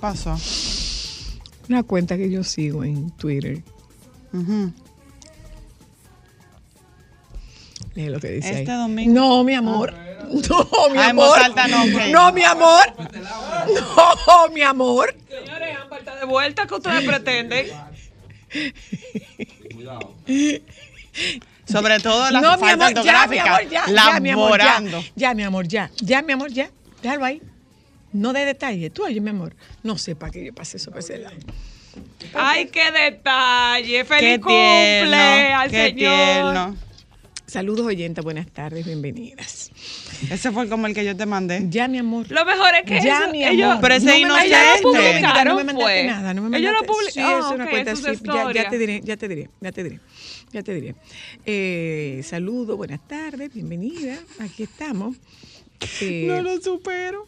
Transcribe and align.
¿Qué 0.00 0.06
pasó? 0.06 0.34
Una 1.68 1.82
cuenta 1.82 2.16
que 2.16 2.30
yo 2.30 2.42
sigo 2.42 2.82
en 2.84 3.10
Twitter. 3.18 3.58
Lee 7.94 8.08
lo 8.08 8.18
que 8.18 8.28
dice 8.30 8.60
Este 8.60 8.70
ahí. 8.72 8.78
domingo- 8.78 9.12
No, 9.12 9.44
mi 9.44 9.52
amor. 9.54 9.92
No, 9.92 10.88
mi 10.90 10.96
Ah, 10.98 11.10
amor. 11.10 11.38
alta 11.38 11.68
no, 11.68 11.84
mi 11.84 12.44
amor. 12.44 12.86
No, 12.96 14.48
mi 14.54 14.62
amor. 14.62 15.14
Señores, 15.28 15.76
Ámbar 15.82 15.98
está 15.98 16.16
de 16.16 16.24
vuelta. 16.24 16.66
¿Qué 16.66 16.74
ustedes 16.74 17.04
pretenden? 17.04 17.66
Sobre 21.70 22.00
todo 22.00 22.30
la 22.30 22.40
no, 22.40 22.56
mi 22.56 22.68
amor, 22.70 22.94
ya, 23.04 23.26
mi 23.26 23.38
amor, 23.38 23.68
ya, 23.68 23.86
ya, 23.86 24.18
mi 24.20 24.30
amor, 24.30 24.58
ya, 24.58 24.80
ya, 25.14 25.34
mi 25.34 25.42
amor, 25.44 25.68
ya, 25.68 25.90
ya, 26.00 26.22
mi 26.22 26.32
amor, 26.32 26.50
ya, 26.50 26.70
déjalo 27.02 27.24
ahí. 27.26 27.42
No 28.12 28.32
de 28.32 28.44
detalle, 28.44 28.90
tú 28.90 29.04
oye, 29.04 29.20
mi 29.20 29.30
amor, 29.30 29.54
no 29.82 29.96
sé 29.98 30.16
para 30.16 30.32
qué 30.32 30.44
yo 30.44 30.52
pasé 30.54 30.78
eso 30.78 30.90
por 30.90 30.98
ese 31.00 31.18
lado. 31.18 31.36
Ay, 32.34 32.66
qué 32.66 32.90
detalle. 32.90 33.98
Qué 33.98 34.04
Feliz 34.04 34.38
cumple 34.38 34.54
tierno, 34.54 35.16
al 35.58 35.70
qué 35.70 35.76
señor. 35.86 35.94
tierno. 35.96 36.76
Saludos 37.46 37.84
oyentes, 37.86 38.22
buenas 38.22 38.46
tardes, 38.46 38.86
bienvenidas. 38.86 39.72
Ese 40.30 40.52
fue 40.52 40.68
como 40.68 40.86
el 40.86 40.94
que 40.94 41.04
yo 41.04 41.16
te 41.16 41.26
mandé. 41.26 41.66
Ya, 41.68 41.88
mi 41.88 41.98
amor. 41.98 42.26
Lo 42.30 42.44
mejor 42.44 42.68
es 42.76 42.84
que 42.84 43.00
Ya, 43.04 43.22
eso- 43.24 43.32
mi 43.32 43.44
ellos, 43.44 43.70
amor. 43.70 43.80
Pero 43.82 43.94
ese 43.96 44.06
no 44.06 44.12
me 44.12 44.18
inocente. 44.20 44.50
mandaste- 44.50 44.78
Ellos 44.78 44.82
lo 44.84 44.90
publicaron, 45.10 45.44
no 45.48 45.54
me 45.56 45.64
mandaste 45.64 45.82
fue. 45.82 46.04
nada, 46.04 46.34
no 46.34 46.42
me 46.42 46.58
Ellos 46.58 46.72
lo 46.72 46.78
mandaste- 46.78 46.92
publi- 46.92 47.10
Sí, 47.12 47.20
es 47.20 47.54
una 47.54 47.64
ok, 47.64 47.70
cuenta 47.70 47.90
eso 47.90 48.08
es 48.08 48.20
así. 48.20 48.54
Ya, 48.54 48.68
te 48.70 48.78
diré, 48.78 49.00
ya 49.02 49.16
te 49.16 49.28
diré, 49.28 49.50
ya 49.60 49.72
te 49.72 49.82
diré, 49.82 50.00
ya 50.52 50.62
te 50.62 50.74
diré. 50.74 50.94
Eh, 51.44 52.20
saludos, 52.24 52.76
buenas 52.76 53.00
tardes, 53.08 53.52
bienvenida. 53.52 54.16
Aquí 54.38 54.62
estamos. 54.62 55.16
Eh, 56.02 56.26
No 56.28 56.40
lo 56.42 56.60
supero. 56.60 57.26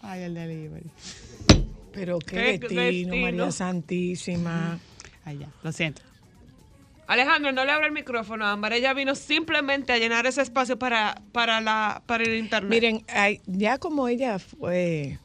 Ay, 0.00 0.22
el 0.22 0.34
delivery. 0.34 0.90
pero 1.92 2.18
qué, 2.18 2.36
Qué 2.36 2.58
destino, 2.58 2.82
destino. 2.82 3.16
María 3.16 3.50
Santísima. 3.52 4.78
Ay, 5.24 5.38
ya, 5.38 5.48
lo 5.62 5.72
siento. 5.72 6.02
Alejandro, 7.06 7.52
no 7.52 7.64
le 7.64 7.72
abra 7.72 7.86
el 7.86 7.92
micrófono 7.92 8.44
a 8.44 8.52
Ámbar. 8.52 8.74
Ella 8.74 8.92
vino 8.92 9.14
simplemente 9.14 9.92
a 9.94 9.98
llenar 9.98 10.26
ese 10.26 10.42
espacio 10.42 10.78
para, 10.78 11.20
para, 11.32 11.60
la, 11.62 12.02
para 12.04 12.22
el 12.24 12.36
internet. 12.36 12.70
Miren, 12.70 13.04
ya 13.46 13.78
como 13.78 14.08
ella 14.08 14.38
fue 14.38 15.18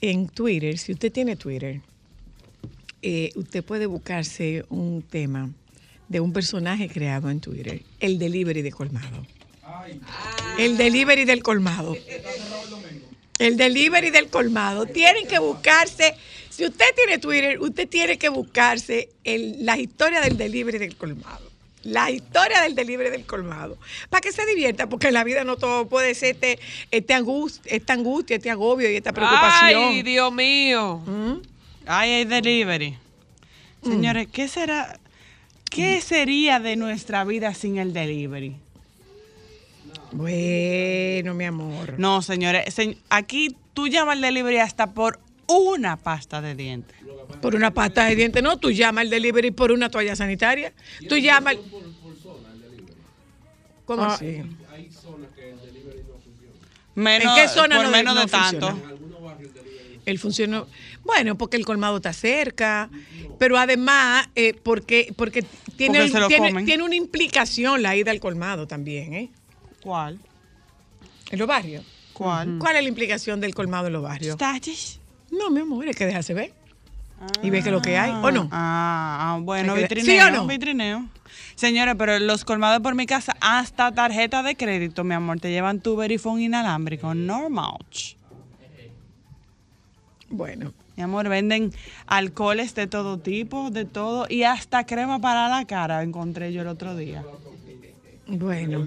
en 0.00 0.28
Twitter, 0.28 0.78
si 0.78 0.92
usted 0.92 1.12
tiene 1.12 1.36
Twitter, 1.36 1.82
eh, 3.02 3.30
usted 3.36 3.62
puede 3.62 3.84
buscarse 3.84 4.64
un 4.70 5.02
tema 5.02 5.50
de 6.08 6.20
un 6.20 6.32
personaje 6.32 6.88
creado 6.88 7.28
en 7.28 7.40
Twitter, 7.40 7.82
el 8.00 8.18
delivery 8.18 8.62
de 8.62 8.72
colmado. 8.72 9.26
El 10.58 10.76
delivery 10.76 11.24
del 11.24 11.42
colmado. 11.42 11.96
El 13.38 13.56
delivery 13.56 14.10
del 14.10 14.28
colmado. 14.28 14.86
Tienen 14.86 15.26
que 15.26 15.38
buscarse, 15.38 16.14
si 16.50 16.64
usted 16.66 16.84
tiene 16.94 17.18
Twitter, 17.18 17.58
usted 17.60 17.88
tiene 17.88 18.18
que 18.18 18.28
buscarse 18.28 19.08
el- 19.24 19.64
la 19.64 19.78
historia 19.78 20.20
del 20.20 20.36
delivery 20.36 20.78
del 20.78 20.96
colmado. 20.96 21.48
La 21.82 22.10
historia 22.10 22.60
del 22.60 22.74
delivery 22.74 23.08
del 23.08 23.24
colmado. 23.24 23.78
Para 24.10 24.20
que 24.20 24.32
se 24.32 24.44
divierta, 24.44 24.86
porque 24.90 25.08
en 25.08 25.14
la 25.14 25.24
vida 25.24 25.44
no 25.44 25.56
todo 25.56 25.88
puede 25.88 26.14
ser 26.14 26.34
este, 26.34 26.58
este 26.90 27.14
angust- 27.14 27.60
esta 27.64 27.94
angustia, 27.94 28.36
este 28.36 28.50
agobio 28.50 28.90
y 28.90 28.96
esta 28.96 29.12
preocupación. 29.14 29.84
Ay, 29.84 30.02
Dios 30.02 30.30
mío. 30.30 30.98
¿Mm? 31.06 31.32
Ay, 31.86 32.10
el 32.22 32.28
delivery. 32.28 32.98
Señores, 33.82 34.28
¿qué 34.30 34.46
será? 34.46 35.00
¿Qué 35.70 36.02
sería 36.02 36.60
de 36.60 36.76
nuestra 36.76 37.24
vida 37.24 37.54
sin 37.54 37.78
el 37.78 37.94
delivery? 37.94 38.56
Bueno, 40.12 41.34
mi 41.34 41.44
amor. 41.44 41.94
No, 41.98 42.22
señores, 42.22 42.72
se- 42.74 42.98
aquí 43.10 43.56
tú 43.74 43.88
llamas 43.88 44.16
al 44.16 44.20
delivery 44.22 44.58
hasta 44.58 44.92
por 44.92 45.20
una 45.46 45.96
pasta 45.96 46.40
de 46.40 46.54
dientes. 46.54 46.96
Por 47.40 47.54
una 47.54 47.70
pasta 47.72 48.04
de 48.06 48.16
dientes, 48.16 48.42
no, 48.42 48.58
tú 48.58 48.70
llamas 48.70 49.02
al 49.02 49.10
delivery 49.10 49.50
por 49.50 49.72
una 49.72 49.88
toalla 49.88 50.16
sanitaria. 50.16 50.72
Tú 51.08 51.16
llamas. 51.16 51.56
¿Cómo 53.84 54.02
Ah, 54.04 54.14
así? 54.14 54.42
Menos, 56.94 57.38
¿En 57.38 57.42
qué 57.42 57.48
zona 57.48 57.76
por 57.76 57.84
no- 57.86 57.90
menos 57.92 58.14
no 58.14 58.20
de 58.20 58.26
tanto. 58.26 58.68
funciona? 58.70 58.94
El 60.06 60.18
funcionó. 60.18 60.66
Bueno, 61.04 61.36
porque 61.36 61.56
el 61.56 61.64
colmado 61.64 61.96
está 61.96 62.12
cerca, 62.12 62.90
pero 63.38 63.56
además, 63.58 64.28
eh, 64.34 64.54
porque, 64.54 65.12
porque, 65.16 65.44
tiene, 65.76 66.08
Porque 66.10 66.64
tiene 66.64 66.82
una 66.82 66.96
implicación 66.96 67.82
la 67.82 67.94
ida 67.96 68.10
al 68.10 68.18
colmado 68.20 68.66
también, 68.66 69.14
¿eh? 69.14 69.30
¿Cuál? 69.82 70.18
En 71.30 71.38
los 71.38 71.48
barrios. 71.48 71.84
¿Cuál? 72.12 72.58
¿Cuál 72.58 72.76
es 72.76 72.82
la 72.82 72.88
implicación 72.88 73.40
del 73.40 73.54
colmado 73.54 73.86
en 73.86 73.92
los 73.94 74.02
barrios? 74.02 74.34
¿Staches? 74.34 75.00
No, 75.30 75.48
mi 75.50 75.60
amor, 75.60 75.88
es 75.88 75.96
que 75.96 76.06
dejarse 76.06 76.34
ver. 76.34 76.52
Y 77.42 77.50
ves 77.50 77.64
que 77.64 77.70
lo 77.70 77.82
que 77.82 77.98
hay, 77.98 78.10
¿o 78.12 78.30
no? 78.30 78.48
Ah, 78.50 79.34
ah, 79.36 79.38
bueno, 79.42 79.74
que- 79.74 79.82
vitrineo. 79.82 80.04
¿Sí 80.06 80.20
o 80.20 80.30
no? 80.30 80.46
Vitrineo. 80.46 81.06
Señores, 81.54 81.94
pero 81.98 82.18
los 82.18 82.44
colmados 82.46 82.80
por 82.80 82.94
mi 82.94 83.04
casa, 83.06 83.36
hasta 83.40 83.92
tarjeta 83.92 84.42
de 84.42 84.56
crédito, 84.56 85.04
mi 85.04 85.14
amor, 85.14 85.38
te 85.38 85.50
llevan 85.50 85.80
tu 85.80 85.96
verifone 85.96 86.44
inalámbrico, 86.44 87.14
normal. 87.14 87.76
Bueno, 90.30 90.72
Mi 90.96 91.02
amor, 91.04 91.28
venden 91.28 91.72
alcoholes 92.06 92.74
de 92.74 92.86
todo 92.86 93.18
tipo, 93.18 93.70
de 93.70 93.84
todo, 93.86 94.26
y 94.28 94.42
hasta 94.44 94.84
crema 94.84 95.18
para 95.18 95.48
la 95.48 95.64
cara 95.66 96.02
encontré 96.02 96.52
yo 96.52 96.60
el 96.62 96.68
otro 96.68 96.94
día. 96.94 97.24
bueno. 98.26 98.84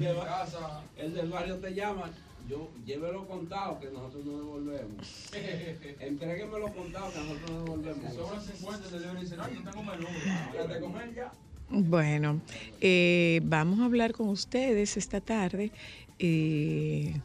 El 0.97 1.13
del 1.13 1.29
barrio 1.29 1.57
te 1.57 1.73
llama, 1.73 2.11
yo 2.49 2.69
llévelo 2.85 3.25
contado 3.27 3.79
que 3.79 3.89
nosotros 3.89 4.25
no 4.25 4.37
devolvemos. 4.37 5.31
Entréguemelo 5.99 6.73
contado 6.73 7.11
que 7.11 7.19
nosotros 7.19 7.51
no 7.51 7.63
devolvemos. 7.63 8.13
Sobre 8.13 8.39
50 8.41 8.89
te 8.89 8.99
deben 8.99 9.19
decir, 9.21 9.37
ay, 9.41 9.55
yo 9.55 9.71
tengo 9.71 9.83
menú. 9.83 10.07
Quédate 10.51 10.79
con 10.79 11.01
él 11.01 11.15
ya. 11.15 11.31
Bueno, 11.69 12.41
eh, 12.81 13.41
vamos 13.43 13.79
a 13.79 13.85
hablar 13.85 14.13
con 14.13 14.27
ustedes 14.29 14.97
esta 14.97 15.21
tarde. 15.21 15.71
Eh, 16.19 17.15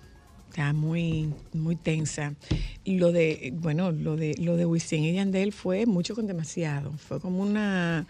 está 0.48 0.72
muy, 0.72 1.32
muy 1.52 1.76
tensa. 1.76 2.34
Lo 2.86 3.12
de, 3.12 3.52
bueno, 3.56 3.92
lo 3.92 4.16
de, 4.16 4.34
lo 4.38 4.56
de 4.56 4.64
Wisin 4.64 5.04
y 5.04 5.12
Yandel 5.12 5.52
fue 5.52 5.84
mucho 5.84 6.14
con 6.14 6.26
demasiado. 6.26 6.92
Fue 6.92 7.20
como 7.20 7.42
una, 7.42 8.06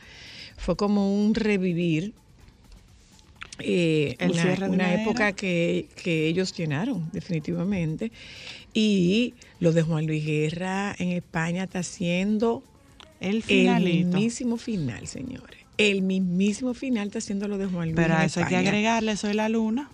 fue 0.56 0.76
como 0.76 1.12
un 1.12 1.34
revivir 1.34 2.14
eh, 3.60 4.16
El 4.18 4.30
una, 4.68 4.94
época 4.94 5.32
que, 5.32 5.88
que 6.02 6.26
ellos 6.28 6.52
llenaron 6.56 7.08
definitivamente. 7.12 8.12
Y 8.74 9.34
lo 9.60 9.72
de 9.72 9.82
Juan 9.82 10.06
Luis 10.06 10.24
Guerra 10.24 10.94
en 10.98 11.12
España 11.12 11.64
está 11.64 11.80
haciendo 11.80 12.62
El 13.20 13.42
el 13.48 13.82
mismísimo 13.84 14.56
final, 14.56 15.06
señores. 15.06 15.58
El 15.78 16.02
mismísimo 16.02 16.74
final 16.74 17.06
está 17.08 17.18
haciendo 17.18 17.46
lo 17.48 17.56
de 17.58 17.66
Juan 17.66 17.86
Luis 17.88 17.96
Pero 17.96 18.14
en 18.14 18.20
a 18.20 18.24
eso 18.24 18.40
hay 18.40 18.46
que 18.46 18.56
agregarle 18.56 19.16
Soy 19.16 19.34
la 19.34 19.48
Luna, 19.48 19.88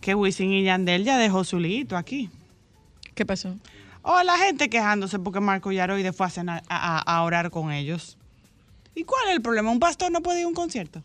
que 0.00 0.14
Wisin 0.14 0.52
y 0.52 0.62
Yandel 0.64 1.04
ya 1.04 1.18
dejó 1.18 1.44
su 1.44 1.58
liguito 1.58 1.96
aquí. 1.96 2.28
¿Qué 3.14 3.24
pasó? 3.24 3.56
O 4.02 4.22
la 4.22 4.36
gente 4.36 4.68
quejándose 4.68 5.18
porque 5.18 5.40
Marco 5.40 5.72
Yaroide 5.72 6.12
fue 6.12 6.26
a, 6.26 6.30
cenar- 6.30 6.62
a, 6.68 6.98
a- 6.98 7.16
a 7.16 7.22
orar 7.22 7.50
con 7.50 7.72
ellos. 7.72 8.18
¿Y 8.94 9.04
cuál 9.04 9.28
es 9.28 9.34
el 9.36 9.40
problema? 9.42 9.70
¿Un 9.70 9.80
pastor 9.80 10.12
no 10.12 10.20
puede 10.22 10.40
ir 10.40 10.44
a 10.44 10.48
un 10.48 10.54
concierto? 10.54 11.02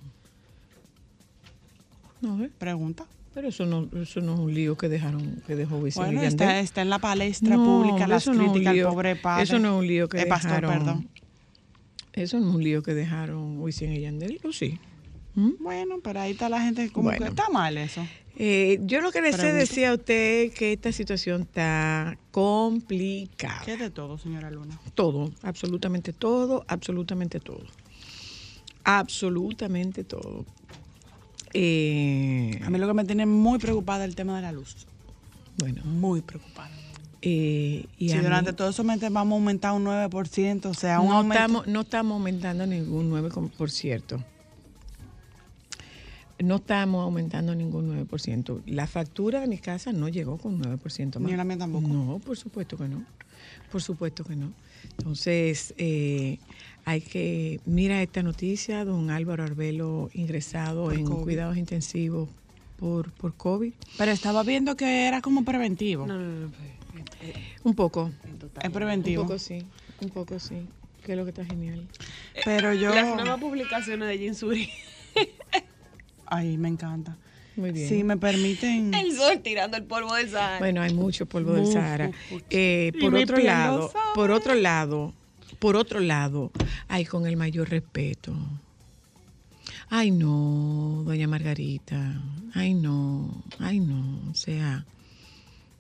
No, 2.21 2.44
¿eh? 2.44 2.50
Pregunta. 2.57 3.06
Pero 3.33 3.48
eso 3.50 3.66
no, 3.66 3.88
eso 4.01 4.21
no 4.21 4.33
es 4.33 4.39
un 4.39 4.54
lío 4.54 4.75
que 4.75 4.89
dejaron, 4.89 5.42
que 5.45 5.56
dejó 5.56 5.77
Wisin 5.77 6.01
Bueno, 6.04 6.19
y 6.21 6.24
Yandel. 6.25 6.27
está, 6.50 6.60
está 6.60 6.81
en 6.81 6.89
la 6.89 7.00
palestra 7.00 7.56
No, 7.56 7.63
pública 7.63 8.07
las 8.07 8.25
no 8.27 8.33
es 8.33 8.39
críticas 8.51 8.74
al 8.75 8.81
pobre 8.92 9.16
padre. 9.16 9.44
Eso 9.44 9.60
no 9.60 9.69
es 9.75 9.80
un 9.81 9.88
lío 9.88 10.10
que 10.10 10.21
Eh, 10.21 10.25
pastor, 10.25 10.62
dejaron. 10.62 10.71
perdón. 10.86 11.10
Eso 12.13 12.39
no 12.39 12.50
es 12.50 12.56
un 12.56 12.63
lío 12.63 12.81
que 12.83 12.94
dejaron 12.95 13.60
Wisin 13.62 13.94
y 13.94 14.01
Yandel, 14.01 14.39
¿o 14.44 14.51
sí? 14.51 14.80
¿Mm? 15.36 15.51
Bueno, 15.60 16.00
pero 16.04 16.19
ahí 16.21 16.31
está 16.31 16.50
la 16.50 16.60
gente 16.62 16.92
como 16.92 17.10
Bueno. 17.10 17.24
que 17.24 17.30
está 17.30 17.48
mal 17.50 17.77
eso. 17.77 18.06
Eh, 18.36 18.80
yo 18.83 19.00
lo 19.01 19.12
que 19.12 19.22
le 19.22 19.31
sé 19.31 19.54
decir 19.54 19.86
a 19.86 19.94
usted 19.94 20.51
que 20.54 20.74
esta 20.74 20.92
situación 20.92 21.42
está 21.42 22.18
complicada. 22.31 23.62
¿Qué 23.63 23.77
de 23.77 23.89
todo, 23.92 24.18
señora 24.18 24.50
Luna? 24.50 24.80
Todo, 24.95 25.31
absolutamente 25.44 26.13
todo, 26.13 26.65
absolutamente 26.68 27.39
todo. 27.39 27.63
Absolutamente 28.83 30.04
todo. 30.04 30.45
Eh, 31.54 32.60
A 32.63 32.69
mí 32.69 32.78
lo 32.78 32.88
que 32.88 32.94
me 32.94 33.06
tiene 33.06 33.25
muy 33.25 33.60
preocupada 33.60 34.04
es 34.04 34.10
el 34.10 34.16
tema 34.16 34.36
de 34.36 34.42
la 34.44 34.51
luz. 34.51 34.86
bueno, 35.57 35.81
Muy 35.84 36.22
preocupada. 36.22 36.69
eh, 37.22 37.86
y 37.98 38.10
si 38.10 38.18
durante 38.18 38.51
mí- 38.51 38.56
todos 38.57 38.75
esos 38.75 38.86
meses 38.86 39.12
vamos 39.12 39.34
a 39.34 39.40
aumentar 39.40 39.74
un 39.74 39.84
9%, 39.84 40.69
o 40.69 40.74
sea, 40.74 41.00
un 41.01 41.10
no, 41.10 41.18
aumento. 41.18 41.34
estamos, 41.44 41.68
no 41.68 41.81
estamos 41.81 42.13
aumentando 42.13 42.66
ningún 42.66 43.10
9%, 43.10 43.30
com- 43.34 43.50
por 43.50 43.69
cierto. 43.72 44.24
No 46.42 46.56
estamos 46.57 47.04
aumentando 47.04 47.54
ningún 47.54 47.90
9%. 48.07 48.62
La 48.66 48.88
factura 48.88 49.42
de 49.42 49.48
mi 49.48 49.57
casa 49.57 49.92
no 49.92 50.07
llegó 50.07 50.38
con 50.38 50.57
9% 50.62 51.19
más. 51.19 51.30
Ni 51.30 51.36
la 51.36 51.44
mía 51.44 51.57
tampoco. 51.57 51.88
No, 51.90 52.19
por 52.19 52.38
supuesto 52.38 52.78
que 52.78 52.88
no. 52.88 53.04
Por 53.69 53.81
supuesto 53.81 54.24
que 54.24 54.38
no. 54.38 54.54
Entonces, 54.98 55.74
eh, 55.78 56.40
hay 56.85 57.01
que. 57.01 57.59
Mira 57.65 58.01
esta 58.01 58.23
noticia: 58.23 58.83
don 58.85 59.09
Álvaro 59.11 59.43
Arbelo 59.43 60.09
ingresado 60.13 60.91
en 60.91 61.05
COVID. 61.05 61.23
cuidados 61.23 61.57
intensivos 61.57 62.29
por, 62.77 63.11
por 63.11 63.33
COVID. 63.35 63.73
Pero 63.97 64.11
estaba 64.11 64.43
viendo 64.43 64.75
que 64.75 65.07
era 65.07 65.21
como 65.21 65.43
preventivo. 65.43 66.07
No, 66.07 66.17
no, 66.17 66.39
no. 66.41 66.47
eh, 66.47 66.51
eh, 67.21 67.33
Un 67.63 67.75
poco. 67.75 68.11
Es 68.59 68.65
Un 68.65 68.71
preventivo. 68.71 69.23
poco 69.23 69.37
sí. 69.39 69.63
Un 70.01 70.09
poco 70.09 70.39
sí. 70.39 70.55
Que 71.05 71.13
es 71.13 71.17
lo 71.17 71.23
que 71.25 71.29
está 71.29 71.45
genial. 71.45 71.87
Pero 72.45 72.73
yo. 72.73 72.93
Las 72.93 73.15
nuevas 73.15 73.39
publicaciones 73.39 74.07
de 74.07 74.17
Jinsuri. 74.17 74.69
Ay, 76.25 76.57
me 76.57 76.67
encanta. 76.69 77.17
Muy 77.55 77.71
bien. 77.71 77.89
Si 77.89 78.03
me 78.03 78.15
permiten. 78.17 78.93
El 78.93 79.11
sol 79.15 79.39
tirando 79.43 79.75
el 79.77 79.83
polvo 79.83 80.13
del 80.15 80.29
Sahara. 80.29 80.59
Bueno, 80.59 80.81
hay 80.81 80.93
mucho 80.93 81.25
polvo 81.25 81.53
del 81.53 81.67
Sahara. 81.67 82.11
Eh, 82.49 82.91
por 83.01 83.15
otro 83.15 83.37
lado, 83.37 83.91
por 84.15 84.31
otro 84.31 84.55
lado, 84.55 85.13
por 85.59 85.75
otro 85.75 86.00
lado, 86.00 86.51
ay, 86.88 87.06
con 87.06 87.27
el 87.27 87.38
mayor 87.38 87.69
respeto. 87.69 88.33
Ay, 89.89 90.11
no, 90.11 91.03
doña 91.06 91.27
Margarita. 91.27 92.21
Ay, 92.53 92.73
no, 92.73 93.44
ay, 93.59 93.79
no. 93.79 94.31
O 94.31 94.35
sea, 94.35 94.85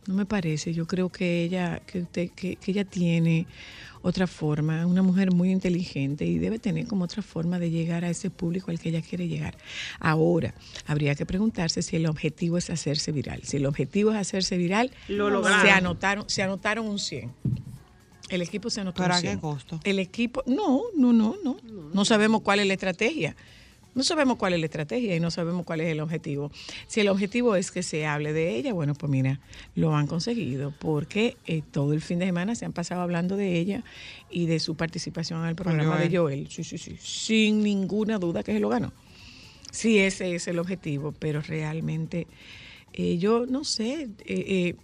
no 0.07 0.13
me 0.15 0.25
parece. 0.25 0.73
Yo 0.73 0.87
creo 0.87 1.09
que 1.09 1.43
ella, 1.43 1.79
que 1.85 2.01
usted, 2.01 2.29
que, 2.31 2.55
que 2.55 2.71
ella 2.71 2.85
tiene 2.85 3.47
otra 4.01 4.27
forma, 4.27 4.85
una 4.85 5.01
mujer 5.01 5.31
muy 5.31 5.51
inteligente 5.51 6.25
y 6.25 6.39
debe 6.39 6.57
tener 6.57 6.87
como 6.87 7.03
otra 7.03 7.21
forma 7.21 7.59
de 7.59 7.69
llegar 7.69 8.05
a 8.05 8.09
ese 8.09 8.29
público 8.29 8.71
al 8.71 8.79
que 8.79 8.89
ella 8.89 9.01
quiere 9.01 9.27
llegar. 9.27 9.57
Ahora, 9.99 10.53
habría 10.87 11.15
que 11.15 11.25
preguntarse 11.25 11.81
si 11.81 11.97
el 11.97 12.05
objetivo 12.05 12.57
es 12.57 12.69
hacerse 12.69 13.11
viral. 13.11 13.41
Si 13.43 13.57
el 13.57 13.65
objetivo 13.65 14.11
es 14.11 14.17
hacerse 14.17 14.57
viral, 14.57 14.91
Lo 15.07 15.43
se 15.43 15.71
anotaron, 15.71 16.29
se 16.29 16.43
anotaron 16.43 16.87
un 16.87 16.99
100. 16.99 17.31
El 18.29 18.41
equipo 18.41 18.69
se 18.69 18.81
anotó 18.81 19.01
¿Pero 19.03 19.13
un 19.13 19.17
a 19.17 19.21
qué 19.21 19.27
100. 19.29 19.39
costo? 19.39 19.79
El 19.83 19.99
equipo, 19.99 20.43
no, 20.45 20.83
no, 20.95 21.11
no, 21.13 21.35
no. 21.43 21.57
No 21.93 22.05
sabemos 22.05 22.41
cuál 22.41 22.59
es 22.59 22.67
la 22.67 22.73
estrategia. 22.73 23.35
No 23.95 24.03
sabemos 24.03 24.37
cuál 24.37 24.53
es 24.53 24.59
la 24.59 24.67
estrategia 24.67 25.15
y 25.15 25.19
no 25.19 25.31
sabemos 25.31 25.65
cuál 25.65 25.81
es 25.81 25.87
el 25.87 25.99
objetivo. 25.99 26.51
Si 26.87 26.99
el 27.01 27.09
objetivo 27.09 27.55
es 27.55 27.71
que 27.71 27.81
se 27.81 28.05
hable 28.05 28.33
de 28.33 28.55
ella, 28.55 28.71
bueno, 28.71 28.93
pues 28.93 29.09
mira, 29.09 29.39
lo 29.75 29.95
han 29.95 30.05
conseguido 30.05 30.71
porque 30.79 31.37
eh, 31.47 31.63
todo 31.71 31.93
el 31.93 32.01
fin 32.01 32.19
de 32.19 32.25
semana 32.27 32.53
se 32.53 32.65
han 32.65 32.71
pasado 32.71 33.01
hablando 33.01 33.35
de 33.35 33.57
ella 33.59 33.83
y 34.29 34.45
de 34.45 34.59
su 34.59 34.75
participación 34.75 35.41
en 35.41 35.47
el 35.49 35.55
programa 35.55 35.95
Joel. 35.95 36.09
de 36.11 36.17
Joel. 36.17 36.47
Sí, 36.51 36.63
sí, 36.63 36.77
sí, 36.77 36.97
sin 37.01 37.63
ninguna 37.63 38.19
duda 38.19 38.43
que 38.43 38.53
se 38.53 38.59
lo 38.59 38.69
ganó. 38.69 38.93
Sí, 39.71 39.97
ese 39.97 40.35
es 40.35 40.47
el 40.47 40.59
objetivo, 40.59 41.11
pero 41.11 41.41
realmente 41.41 42.27
eh, 42.93 43.17
yo 43.17 43.47
no 43.47 43.63
sé, 43.63 44.07
eh, 44.25 44.75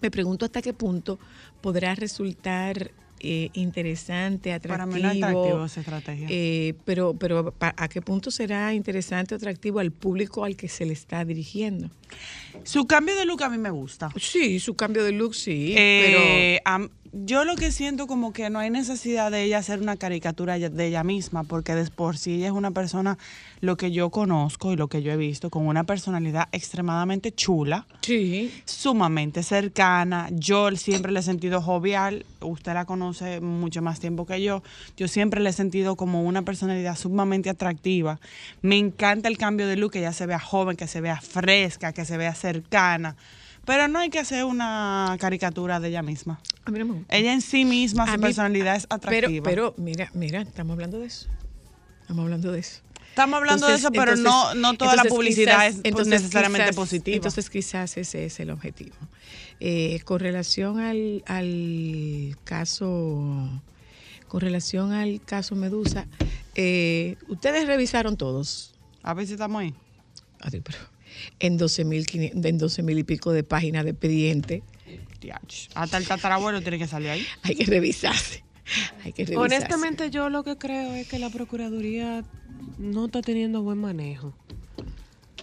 me 0.00 0.10
pregunto 0.10 0.44
hasta 0.44 0.62
qué 0.62 0.74
punto 0.74 1.18
podrá 1.60 1.94
resultar 1.94 2.90
eh, 3.20 3.50
interesante, 3.54 4.50
Para 4.60 4.84
atractivo. 4.84 4.94
mí 4.96 5.02
no 5.02 5.10
es 5.10 5.16
atractivo 5.24 5.64
esa 5.64 5.80
estrategia. 5.80 6.28
eh, 6.30 6.74
pero, 6.84 7.14
pero 7.18 7.54
¿a 7.60 7.88
qué 7.88 8.00
punto 8.00 8.30
será 8.30 8.72
interesante 8.74 9.34
o 9.34 9.36
atractivo 9.36 9.80
al 9.80 9.90
público 9.90 10.44
al 10.44 10.56
que 10.56 10.68
se 10.68 10.86
le 10.86 10.92
está 10.92 11.24
dirigiendo? 11.24 11.90
Su 12.64 12.86
cambio 12.86 13.16
de 13.16 13.24
look 13.24 13.42
a 13.42 13.48
mí 13.48 13.58
me 13.58 13.70
gusta. 13.70 14.08
Sí, 14.16 14.60
su 14.60 14.74
cambio 14.76 15.02
de 15.04 15.12
look, 15.12 15.34
sí, 15.34 15.74
Eh, 15.76 16.60
am- 16.64 16.90
yo 17.12 17.44
lo 17.44 17.56
que 17.56 17.72
siento 17.72 18.06
como 18.06 18.32
que 18.32 18.50
no 18.50 18.58
hay 18.58 18.70
necesidad 18.70 19.30
de 19.30 19.44
ella 19.44 19.58
hacer 19.58 19.80
una 19.80 19.96
caricatura 19.96 20.58
de 20.58 20.86
ella 20.86 21.04
misma, 21.04 21.44
porque 21.44 21.74
de 21.74 21.90
por 21.90 22.16
sí 22.16 22.34
ella 22.34 22.46
es 22.46 22.52
una 22.52 22.70
persona, 22.70 23.18
lo 23.60 23.76
que 23.76 23.90
yo 23.90 24.10
conozco 24.10 24.72
y 24.72 24.76
lo 24.76 24.88
que 24.88 25.02
yo 25.02 25.12
he 25.12 25.16
visto, 25.16 25.50
con 25.50 25.66
una 25.66 25.84
personalidad 25.84 26.48
extremadamente 26.52 27.32
chula, 27.32 27.86
sí, 28.02 28.52
sumamente 28.64 29.42
cercana. 29.42 30.28
Yo 30.32 30.70
siempre 30.76 31.12
le 31.12 31.20
he 31.20 31.22
sentido 31.22 31.60
jovial, 31.62 32.26
usted 32.40 32.74
la 32.74 32.84
conoce 32.84 33.40
mucho 33.40 33.82
más 33.82 34.00
tiempo 34.00 34.26
que 34.26 34.42
yo. 34.42 34.62
Yo 34.96 35.08
siempre 35.08 35.40
le 35.40 35.50
he 35.50 35.52
sentido 35.52 35.96
como 35.96 36.22
una 36.22 36.42
personalidad 36.42 36.96
sumamente 36.96 37.50
atractiva. 37.50 38.20
Me 38.62 38.76
encanta 38.76 39.28
el 39.28 39.38
cambio 39.38 39.66
de 39.66 39.76
look, 39.76 39.92
que 39.92 40.00
ella 40.00 40.12
se 40.12 40.26
vea 40.26 40.38
joven, 40.38 40.76
que 40.76 40.86
se 40.86 41.00
vea 41.00 41.20
fresca, 41.20 41.92
que 41.92 42.04
se 42.04 42.16
vea 42.16 42.34
cercana. 42.34 43.16
Pero 43.68 43.86
no 43.86 43.98
hay 44.00 44.08
que 44.10 44.18
hacer 44.18 44.44
una 44.44 45.14
caricatura 45.20 45.78
de 45.78 45.88
ella 45.90 46.02
misma. 46.02 46.40
a 46.64 46.70
mí 46.70 46.78
no 46.80 46.84
me 46.86 46.92
gusta. 46.94 47.16
Ella 47.16 47.32
en 47.34 47.40
sí 47.42 47.64
misma, 47.64 48.02
A 48.04 48.06
su 48.06 48.12
mí- 48.14 48.22
personalidad 48.22 48.74
es 48.76 48.86
Pero, 48.86 48.96
atractiva. 48.96 49.44
pero 49.44 49.74
mira, 49.76 50.10
mira, 50.14 50.40
estamos 50.40 50.72
hablando 50.72 50.98
de 50.98 51.06
eso. 51.06 51.28
Estamos 52.00 52.24
hablando 52.24 52.50
de 52.52 52.60
eso. 52.60 52.80
Estamos 53.10 53.36
hablando 53.38 53.66
de 53.68 53.74
eso, 53.74 53.90
pero 53.90 54.16
no, 54.16 54.52
entonces- 54.52 54.60
no 54.60 54.74
toda 54.74 54.96
la 54.96 55.04
publicidad 55.04 55.58
quizás- 55.66 55.74
es 55.74 55.80
entonces 55.84 56.08
necesariamente 56.22 56.64
quizás- 56.68 56.76
positiva. 56.76 57.16
Entonces 57.16 57.50
quizás 57.50 57.96
ese 57.98 58.24
es 58.26 58.40
el 58.40 58.50
objetivo. 58.50 58.96
Eh, 59.60 60.00
con 60.04 60.20
relación 60.20 60.78
al, 60.80 61.22
al 61.26 62.36
caso, 62.44 63.50
con 64.28 64.40
relación 64.40 64.92
al 64.92 65.20
caso 65.22 65.56
Medusa, 65.56 66.06
eh, 66.54 67.16
ustedes 67.28 67.66
revisaron 67.66 68.16
todos. 68.16 68.72
a 69.02 69.14
ver 69.14 69.26
si 69.26 69.32
estamos 69.34 69.60
ahí. 69.62 69.74
Ay, 70.40 70.60
pero 70.64 70.78
en 71.40 71.56
12 71.56 71.84
mil 71.84 72.06
en 72.12 72.58
12 72.58 72.82
mil 72.82 72.98
y 72.98 73.04
pico 73.04 73.32
de 73.32 73.44
páginas 73.44 73.84
de 73.84 73.90
expediente. 73.90 74.62
Hasta 75.74 75.96
el 75.96 76.06
tatarabuelo 76.06 76.60
tiene 76.60 76.78
que 76.78 76.86
salir 76.86 77.10
ahí. 77.10 77.26
hay 77.42 77.54
que 77.54 77.64
revisarse. 77.64 78.44
Hay 79.04 79.12
que 79.12 79.24
revisarse. 79.24 79.36
Honestamente, 79.36 80.10
yo 80.10 80.28
lo 80.30 80.44
que 80.44 80.56
creo 80.56 80.92
es 80.94 81.08
que 81.08 81.18
la 81.18 81.30
Procuraduría 81.30 82.24
no 82.78 83.06
está 83.06 83.22
teniendo 83.22 83.62
buen 83.62 83.78
manejo. 83.78 84.34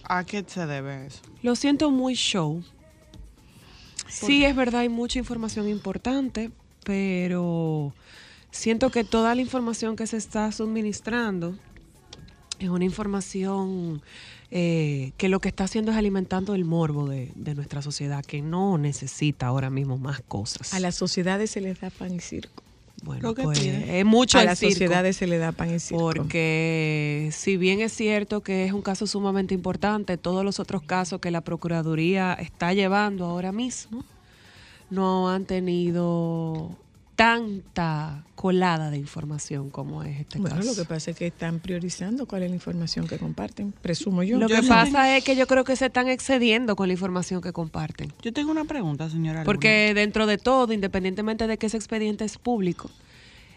¿A 0.04 0.24
qué 0.24 0.44
se 0.46 0.66
debe 0.66 1.06
eso? 1.06 1.20
Lo 1.42 1.56
siento 1.56 1.90
muy 1.90 2.14
show. 2.14 2.62
Sí, 4.08 4.44
es 4.44 4.54
verdad, 4.54 4.82
hay 4.82 4.88
mucha 4.88 5.18
información 5.18 5.68
importante, 5.68 6.50
pero 6.84 7.92
siento 8.50 8.90
que 8.90 9.04
toda 9.04 9.34
la 9.34 9.42
información 9.42 9.96
que 9.96 10.06
se 10.06 10.16
está 10.16 10.52
suministrando 10.52 11.56
es 12.58 12.68
una 12.68 12.84
información 12.84 14.02
eh, 14.50 15.12
que 15.16 15.28
lo 15.28 15.40
que 15.40 15.48
está 15.48 15.64
haciendo 15.64 15.92
es 15.92 15.98
alimentando 15.98 16.54
el 16.54 16.64
morbo 16.64 17.08
de, 17.08 17.32
de 17.34 17.54
nuestra 17.54 17.82
sociedad, 17.82 18.24
que 18.24 18.42
no 18.42 18.78
necesita 18.78 19.46
ahora 19.46 19.70
mismo 19.70 19.98
más 19.98 20.20
cosas. 20.20 20.72
a 20.74 20.80
las 20.80 20.94
sociedades 20.94 21.50
se 21.50 21.60
les 21.60 21.80
da 21.80 21.90
pan 21.90 22.14
y 22.14 22.20
circo. 22.20 22.62
bueno, 23.02 23.34
pues, 23.34 23.60
es 23.60 24.04
mucho 24.04 24.38
a 24.38 24.44
las 24.44 24.58
circo. 24.58 24.72
sociedades 24.72 25.16
se 25.16 25.26
le 25.26 25.38
da 25.38 25.52
pan 25.52 25.74
y 25.74 25.80
circo. 25.80 26.02
Porque 26.02 27.30
si 27.32 27.56
bien 27.56 27.80
es 27.80 27.92
cierto 27.92 28.42
que 28.42 28.64
es 28.64 28.72
un 28.72 28.82
caso 28.82 29.06
sumamente 29.06 29.52
importante, 29.54 30.16
todos 30.16 30.44
los 30.44 30.60
otros 30.60 30.82
casos 30.82 31.20
que 31.20 31.30
la 31.30 31.40
Procuraduría 31.40 32.34
está 32.34 32.72
llevando 32.72 33.24
ahora 33.24 33.52
mismo 33.52 34.04
no 34.90 35.28
han 35.28 35.44
tenido 35.46 36.70
tanta 37.16 38.24
colada 38.34 38.90
de 38.90 38.98
información 38.98 39.70
como 39.70 40.02
es 40.02 40.20
este 40.20 40.38
Bueno, 40.38 40.56
caso. 40.56 40.68
lo 40.68 40.76
que 40.76 40.84
pasa 40.84 41.10
es 41.10 41.16
que 41.16 41.26
están 41.26 41.58
priorizando 41.60 42.26
cuál 42.26 42.42
es 42.44 42.50
la 42.50 42.56
información 42.56 43.06
que 43.08 43.18
comparten, 43.18 43.72
presumo 43.72 44.22
yo. 44.22 44.38
Lo 44.38 44.46
Yo 44.48 44.56
que 44.56 44.62
no 44.62 44.68
pasa 44.68 45.16
es 45.16 45.24
que 45.24 45.34
yo 45.34 45.46
creo 45.46 45.64
que 45.64 45.74
se 45.76 45.86
están 45.86 46.08
excediendo 46.08 46.76
con 46.76 46.88
la 46.88 46.92
información 46.92 47.40
que 47.40 47.52
comparten. 47.52 48.12
Yo 48.22 48.32
tengo 48.32 48.50
una 48.52 48.64
pregunta, 48.64 49.08
señora. 49.10 49.40
Luna. 49.40 49.44
Porque 49.44 49.92
dentro 49.94 50.26
de 50.26 50.38
todo, 50.38 50.72
independientemente 50.72 51.46
de 51.46 51.56
que 51.58 51.66
ese 51.66 51.76
expediente 51.78 52.24
es 52.24 52.38
público, 52.38 52.90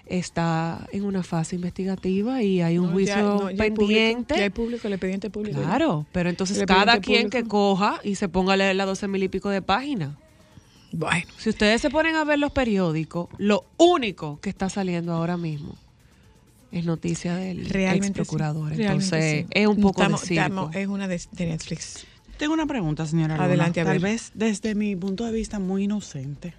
está 0.05 0.87
en 0.91 1.03
una 1.03 1.21
fase 1.21 1.55
investigativa 1.55 2.41
y 2.41 2.61
hay 2.61 2.77
un 2.79 2.87
No, 2.87 2.91
juicio 2.93 3.15
ya- 3.15 3.21
no, 3.21 3.51
ya 3.51 3.63
hay 3.63 3.71
público, 3.71 3.77
pendiente. 3.87 4.35
ya 4.37 4.43
hay 4.43 4.49
público, 4.49 4.87
el 4.87 4.93
expediente 4.93 5.29
público. 5.29 5.59
ya. 5.59 5.65
Claro, 5.67 6.05
pero 6.11 6.29
entonces 6.29 6.63
cada 6.65 6.99
quien 6.99 7.29
que 7.29 7.43
coja 7.43 7.99
y 8.03 8.15
se 8.15 8.27
ponga 8.29 8.53
a 8.53 8.57
leer 8.57 8.75
las 8.75 8.87
12 8.87 9.07
mil 9.07 9.21
y 9.21 9.27
pico 9.27 9.49
de 9.49 9.61
páginas. 9.61 10.15
Bueno, 10.91 11.25
Si 11.37 11.49
ustedes 11.49 11.81
se 11.81 11.89
ponen 11.89 12.15
a 12.15 12.23
ver 12.23 12.39
los 12.39 12.51
periódicos, 12.51 13.29
lo 13.37 13.65
único 13.77 14.39
que 14.41 14.49
está 14.49 14.69
saliendo 14.69 15.13
ahora 15.13 15.37
mismo 15.37 15.75
es 16.71 16.85
noticia 16.85 17.35
del 17.35 17.61
ex 17.61 17.71
realmente 17.71 18.13
procurador. 18.13 18.69
sí, 18.71 18.77
realmente 18.77 19.05
Entonces, 19.15 19.41
sí. 19.45 19.47
es 19.51 19.67
un 19.67 19.81
poco 19.81 20.01
Estamos- 20.01 20.21
de 20.21 20.27
circo. 20.27 20.41
estamos- 20.43 20.75
es 20.75 20.87
una 20.87 21.07
de, 21.07 21.21
de 21.31 21.45
Netflix. 21.45 22.05
Tengo 22.37 22.53
una 22.53 22.65
pregunta, 22.65 23.05
señora. 23.05 23.35
Luna. 23.35 23.45
Adelante, 23.45 23.81
a 23.81 23.85
Tal 23.85 23.99
ver. 23.99 24.11
vez 24.13 24.31
desde 24.33 24.73
mi 24.73 24.95
punto 24.95 25.25
de 25.25 25.31
vista 25.31 25.59
muy 25.59 25.83
inocente. 25.83 26.53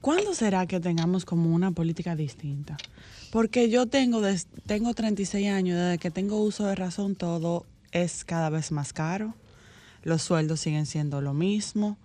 ¿Cuándo 0.00 0.34
será 0.34 0.66
que 0.66 0.80
tengamos 0.80 1.24
como 1.24 1.54
una 1.54 1.70
política 1.70 2.16
distinta? 2.16 2.76
Porque 3.30 3.70
yo 3.70 3.86
tengo, 3.86 4.20
des- 4.20 4.48
tengo 4.66 4.92
36 4.94 5.48
años, 5.48 5.78
desde 5.78 5.98
que 5.98 6.10
tengo 6.10 6.42
uso 6.42 6.66
de 6.66 6.74
razón, 6.74 7.14
todo 7.14 7.64
es 7.92 8.24
cada 8.24 8.50
vez 8.50 8.72
más 8.72 8.92
caro. 8.92 9.34
Los 10.02 10.22
sueldos 10.22 10.60
siguen 10.60 10.86
siendo 10.86 11.20
lo 11.20 11.32
mismo. 11.34 11.96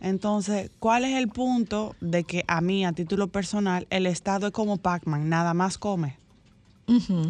Entonces, 0.00 0.70
¿cuál 0.78 1.04
es 1.04 1.16
el 1.18 1.28
punto 1.28 1.94
de 2.00 2.24
que 2.24 2.44
a 2.48 2.60
mí, 2.60 2.84
a 2.86 2.92
título 2.92 3.28
personal, 3.28 3.86
el 3.90 4.06
Estado 4.06 4.46
es 4.46 4.52
como 4.52 4.78
Pac-Man, 4.78 5.28
nada 5.28 5.52
más 5.52 5.76
come 5.78 6.16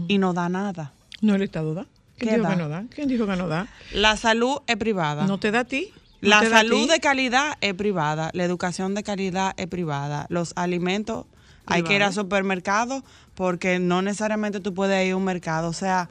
y 0.09 0.19
no 0.19 0.33
da 0.33 0.49
nada? 0.49 0.93
No 1.21 1.35
el 1.35 1.43
Estado 1.43 1.75
da. 1.75 1.87
¿Quién 2.17 2.31
¿Qué 2.31 2.37
dijo 2.37 2.49
da? 2.49 2.51
que 2.55 2.63
no 2.63 2.69
da? 2.69 2.85
¿Quién 2.95 3.09
dijo 3.09 3.27
que 3.27 3.37
no 3.37 3.49
da? 3.49 3.67
La 3.93 4.17
salud 4.17 4.59
es 4.67 4.77
privada. 4.77 5.27
No 5.27 5.39
te 5.39 5.51
da 5.51 5.61
a 5.61 5.65
ti. 5.65 5.89
no 6.21 6.29
La 6.29 6.41
a 6.41 6.49
salud 6.49 6.89
de 6.89 7.01
calidad 7.01 7.57
es 7.61 7.75
privada, 7.75 8.31
la 8.35 8.45
educación 8.45 8.95
de 8.95 9.03
calidad 9.03 9.55
es 9.57 9.67
privada, 9.67 10.27
los 10.29 10.53
alimentos 10.57 11.27
hay 11.67 11.83
que 11.83 11.95
ir 11.95 12.03
al 12.03 12.13
supermercado 12.13 13.05
porque 13.35 13.79
no 13.79 14.03
necesariamente 14.03 14.61
tú 14.61 14.75
puedes 14.75 15.07
ir 15.07 15.13
a 15.13 15.17
un 15.17 15.25
mercado. 15.25 15.69
O 15.69 15.73
sea, 15.73 16.09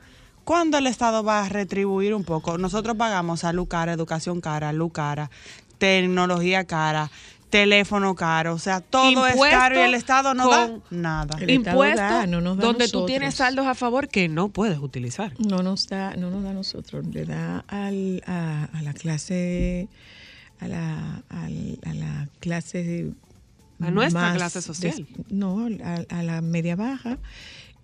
¿cuándo 0.49 0.79
el 0.79 0.87
Estado 0.87 1.23
va 1.23 1.45
a 1.45 1.49
retribuir 1.49 2.15
un 2.15 2.23
poco? 2.23 2.57
Nosotros 2.57 2.95
pagamos 2.97 3.41
salud 3.41 3.67
cara, 3.67 3.93
educación 3.93 4.41
cara, 4.41 4.73
luz 4.73 4.91
cara, 4.93 5.29
tecnología 5.77 6.63
cara, 6.63 7.11
teléfono 7.51 8.15
caro. 8.15 8.55
O 8.55 8.57
sea, 8.59 8.81
todo 8.81 9.27
es 9.27 9.35
caro 9.35 9.75
y 9.75 9.79
el 9.83 9.93
Estado 9.93 10.33
no 10.33 10.49
da 10.49 10.71
nada. 10.89 11.37
Impuestos 11.47 11.97
da, 11.99 12.25
no 12.25 12.41
nos 12.41 12.57
da 12.57 12.63
donde 12.63 12.85
tú 12.87 12.97
nosotros. 12.99 13.05
tienes 13.05 13.35
saldos 13.35 13.67
a 13.67 13.75
favor 13.75 14.07
que 14.07 14.27
no 14.27 14.49
puedes 14.49 14.79
utilizar. 14.79 15.33
No 15.39 15.61
nos 15.61 15.87
da, 15.87 16.15
no 16.15 16.31
nos 16.31 16.41
da 16.43 16.49
a 16.49 16.53
nosotros, 16.53 17.05
le 17.05 17.25
da 17.25 17.63
al, 17.67 18.23
a, 18.25 18.69
a 18.73 18.81
la 18.81 18.93
clase, 18.93 19.87
a 20.59 20.67
la, 20.67 21.21
al- 21.29 21.79
a 21.85 21.93
la 21.93 22.27
clase 22.39 23.11
A 23.81 23.91
nuestra 23.91 24.21
más 24.21 24.35
clase 24.35 24.61
social. 24.63 24.95
des- 24.95 25.25
no, 25.29 25.67
a, 25.83 26.17
a 26.19 26.23
la 26.23 26.41
media 26.41 26.75
baja, 26.75 27.19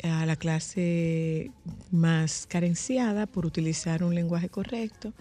a 0.03 0.25
la 0.25 0.35
clase 0.35 1.51
más 1.91 2.45
carenciada 2.47 3.25
por 3.27 3.45
utilizar 3.45 4.03
un 4.03 4.13
lenguaje 4.15 4.49
correcto. 4.49 5.13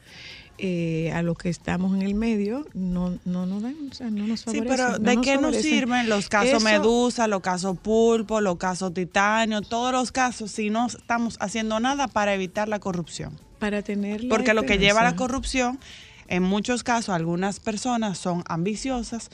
eh, 0.56 1.10
a 1.12 1.20
los 1.22 1.36
que 1.36 1.48
estamos 1.48 1.96
en 1.96 2.02
el 2.02 2.14
medio 2.14 2.64
no, 2.74 3.18
no 3.24 3.44
nos 3.44 3.60
dan, 3.62 3.74
o 3.90 3.92
sea, 3.92 4.08
no 4.08 4.24
nos 4.24 4.38
Sí, 4.40 4.44
favorecen. 4.60 4.68
pero 4.68 4.88
no 4.90 4.98
¿de 5.00 5.20
qué 5.20 5.36
nos 5.36 5.56
sirven 5.56 6.08
los 6.08 6.28
casos 6.28 6.48
Eso- 6.50 6.60
Medusa, 6.60 7.26
los 7.26 7.40
casos 7.40 7.76
Pulpo, 7.76 8.40
los 8.40 8.56
casos 8.56 8.94
Titanio, 8.94 9.62
todos 9.62 9.90
los 9.92 10.12
casos 10.12 10.52
si 10.52 10.70
no 10.70 10.86
estamos 10.86 11.38
haciendo 11.40 11.80
nada 11.80 12.06
para 12.06 12.34
evitar 12.34 12.68
la 12.68 12.78
corrupción? 12.78 13.36
Para 13.58 13.82
tener 13.82 14.22
la 14.22 14.28
Porque 14.28 14.54
lo 14.54 14.62
que 14.62 14.78
lleva 14.78 15.00
a 15.00 15.04
la 15.04 15.16
corrupción, 15.16 15.80
en 16.28 16.44
muchos 16.44 16.84
casos, 16.84 17.08
algunas 17.16 17.58
personas 17.58 18.16
son 18.18 18.44
ambiciosas 18.46 19.30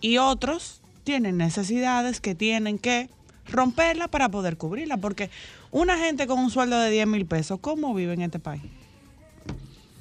y 0.00 0.16
otros 0.16 0.80
tienen 1.04 1.36
necesidades 1.36 2.18
que 2.22 2.34
tienen 2.34 2.78
que 2.78 3.10
romperla 3.46 4.08
para 4.08 4.28
poder 4.30 4.56
cubrirla. 4.56 4.96
Porque 4.96 5.30
una 5.70 5.98
gente 5.98 6.26
con 6.26 6.38
un 6.38 6.50
sueldo 6.50 6.78
de 6.78 6.90
10 6.90 7.06
mil 7.06 7.26
pesos, 7.26 7.58
¿cómo 7.60 7.94
vive 7.94 8.14
en 8.14 8.22
este 8.22 8.38
país? 8.38 8.62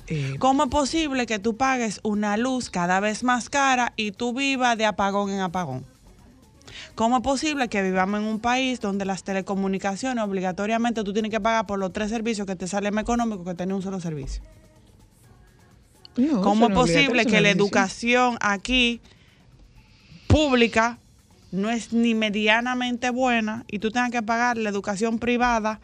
Eh, 0.07 0.35
¿Cómo 0.39 0.63
es 0.63 0.69
posible 0.69 1.25
que 1.25 1.39
tú 1.39 1.55
pagues 1.55 2.01
una 2.03 2.35
luz 2.35 2.69
cada 2.69 2.99
vez 2.99 3.23
más 3.23 3.49
cara 3.49 3.93
y 3.95 4.11
tú 4.11 4.33
vivas 4.33 4.77
de 4.77 4.85
apagón 4.85 5.29
en 5.29 5.39
apagón? 5.39 5.85
¿Cómo 6.95 7.17
es 7.17 7.23
posible 7.23 7.69
que 7.69 7.81
vivamos 7.81 8.19
en 8.19 8.25
un 8.25 8.39
país 8.39 8.79
donde 8.79 9.05
las 9.05 9.23
telecomunicaciones 9.23 10.23
obligatoriamente 10.23 11.03
tú 11.03 11.13
tienes 11.13 11.31
que 11.31 11.39
pagar 11.39 11.65
por 11.65 11.79
los 11.79 11.93
tres 11.93 12.09
servicios 12.09 12.45
que 12.45 12.55
te 12.55 12.67
salen 12.67 12.93
más 12.93 13.03
económicos 13.03 13.45
que 13.45 13.53
tener 13.55 13.73
un 13.73 13.81
solo 13.81 13.99
servicio? 13.99 14.43
no, 16.17 16.41
¿Cómo 16.41 16.67
es 16.67 16.73
posible 16.73 17.25
que 17.25 17.39
la 17.39 17.49
educación 17.49 18.37
aquí 18.41 19.01
pública 20.27 20.97
no 21.51 21.69
es 21.69 21.93
ni 21.93 22.15
medianamente 22.15 23.09
buena 23.09 23.65
y 23.67 23.79
tú 23.79 23.91
tengas 23.91 24.11
que 24.11 24.21
pagar 24.23 24.57
la 24.57 24.69
educación 24.69 25.19
privada 25.19 25.79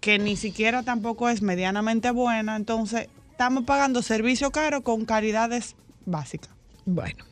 que 0.00 0.18
ni 0.18 0.36
siquiera 0.36 0.82
tampoco 0.82 1.28
es 1.28 1.42
medianamente 1.42 2.10
buena? 2.10 2.56
Entonces, 2.56 3.08
estamos 3.30 3.64
pagando 3.64 4.02
servicio 4.02 4.50
caro 4.50 4.82
con 4.82 5.04
calidades 5.04 5.74
básicas. 6.04 6.50
Bueno, 6.84 7.24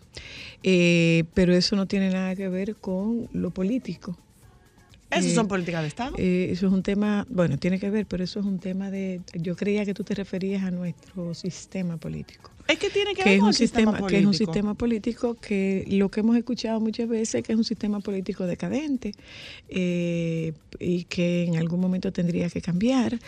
eh, 0.63 1.25
pero 1.35 1.55
eso 1.55 1.77
no 1.77 1.87
tiene 1.87 2.11
nada 2.11 2.35
que 2.35 2.49
ver 2.49 2.77
con 2.77 3.29
lo 3.33 3.51
político. 3.51 4.19
Esas 5.11 5.27
Eh, 5.27 5.35
son 5.35 5.47
políticas 5.47 5.83
de 5.83 5.89
Estado. 5.89 6.15
Eh, 6.19 6.49
eso 6.51 6.67
es 6.67 6.73
un 6.73 6.83
tema, 6.83 7.27
bueno, 7.29 7.59
tiene 7.59 7.79
que 7.79 7.91
ver, 7.91 8.07
pero 8.07 8.25
eso 8.25 8.41
es 8.41 8.47
un 8.47 8.59
tema 8.59 8.91
de, 8.91 9.21
yo 9.35 9.55
creía 9.55 9.85
que 9.85 9.95
tú 9.95 10.03
te 10.03 10.15
referías 10.15 10.65
a 10.65 10.71
nuestro 10.71 11.35
sistema 11.35 11.97
político. 11.99 12.51
Es 12.67 12.79
que 12.79 12.91
tiene 12.91 13.15
que, 13.15 13.23
Que 13.23 13.29
ver 13.31 13.35
es, 13.35 13.41
con 13.41 13.49
un 13.49 13.55
sistema, 13.55 13.91
sistema, 13.93 14.09
que 14.09 14.19
es 14.19 14.27
un 14.27 14.35
sistema 14.35 14.75
político 14.75 15.35
que 15.35 15.85
lo 15.89 16.11
que 16.11 16.21
hemos 16.21 16.37
escuchado 16.37 16.81
muchas 16.81 17.09
veces 17.09 17.43
que 17.43 17.53
es 17.53 17.59
un 17.59 17.65
sistema 17.65 18.01
político 18.01 18.47
decadente 18.47 19.13
eh, 19.69 20.53
y 20.79 21.05
que 21.05 21.45
en 21.45 21.57
algún 21.57 21.81
momento 21.81 22.13
tendría 22.13 22.49
que 22.49 22.61
cambiar. 22.61 23.19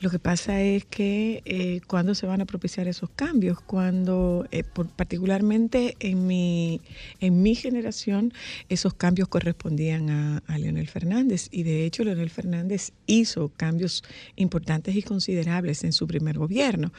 Lo 0.00 0.10
que 0.10 0.18
pasa 0.18 0.60
es 0.62 0.84
que 0.84 1.42
eh, 1.44 1.80
cuando 1.86 2.14
se 2.14 2.26
van 2.26 2.40
a 2.40 2.44
propiciar 2.44 2.88
esos 2.88 3.10
cambios, 3.10 3.60
cuando 3.60 4.46
eh, 4.50 4.64
por- 4.64 4.88
particularmente 4.88 5.96
en 6.00 6.26
mi 6.26 6.80
en 7.20 7.42
mi 7.42 7.54
generación 7.54 8.32
esos 8.68 8.94
cambios 8.94 9.28
correspondían 9.28 10.10
a, 10.10 10.38
a 10.46 10.58
Leonel 10.58 10.88
Fernández. 10.88 11.48
Y 11.50 11.62
de 11.62 11.84
hecho 11.84 12.04
Leonel 12.04 12.30
Fernández 12.30 12.92
hizo 13.06 13.50
cambios 13.56 14.02
importantes 14.36 14.94
y 14.96 15.02
considerables 15.02 15.84
en 15.84 15.92
su 15.92 16.06
primer 16.06 16.38
gobierno, 16.38 16.92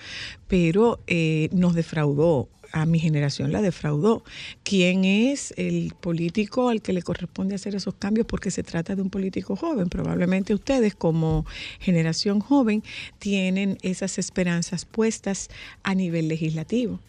pero 0.47 0.99
eh, 1.07 1.49
nos 1.51 1.73
defraudó. 1.85 2.49
A 2.71 2.85
mi 2.85 2.99
generación 2.99 3.51
la 3.51 3.61
defraudó. 3.61 4.23
¿Quién 4.63 5.05
es 5.05 5.53
el 5.55 5.93
político 6.01 6.67
al 6.67 6.81
que 6.81 6.93
le 6.93 7.03
corresponde 7.03 7.55
hacer 7.55 7.75
esos 7.75 7.93
cambios? 7.93 8.25
Porque 8.25 8.49
se 8.49 8.63
trata 8.63 8.95
de 8.95 9.03
un 9.03 9.11
político 9.11 9.55
joven. 9.55 9.87
Probablemente 9.87 10.53
ustedes, 10.53 10.95
como 10.95 11.45
generación 11.79 12.39
joven, 12.39 12.83
tienen 13.19 13.77
esas 13.81 14.17
esperanzas 14.17 14.83
puestas 14.83 15.49
a 15.83 15.93
nivel 15.93 16.27
legislativo 16.27 16.99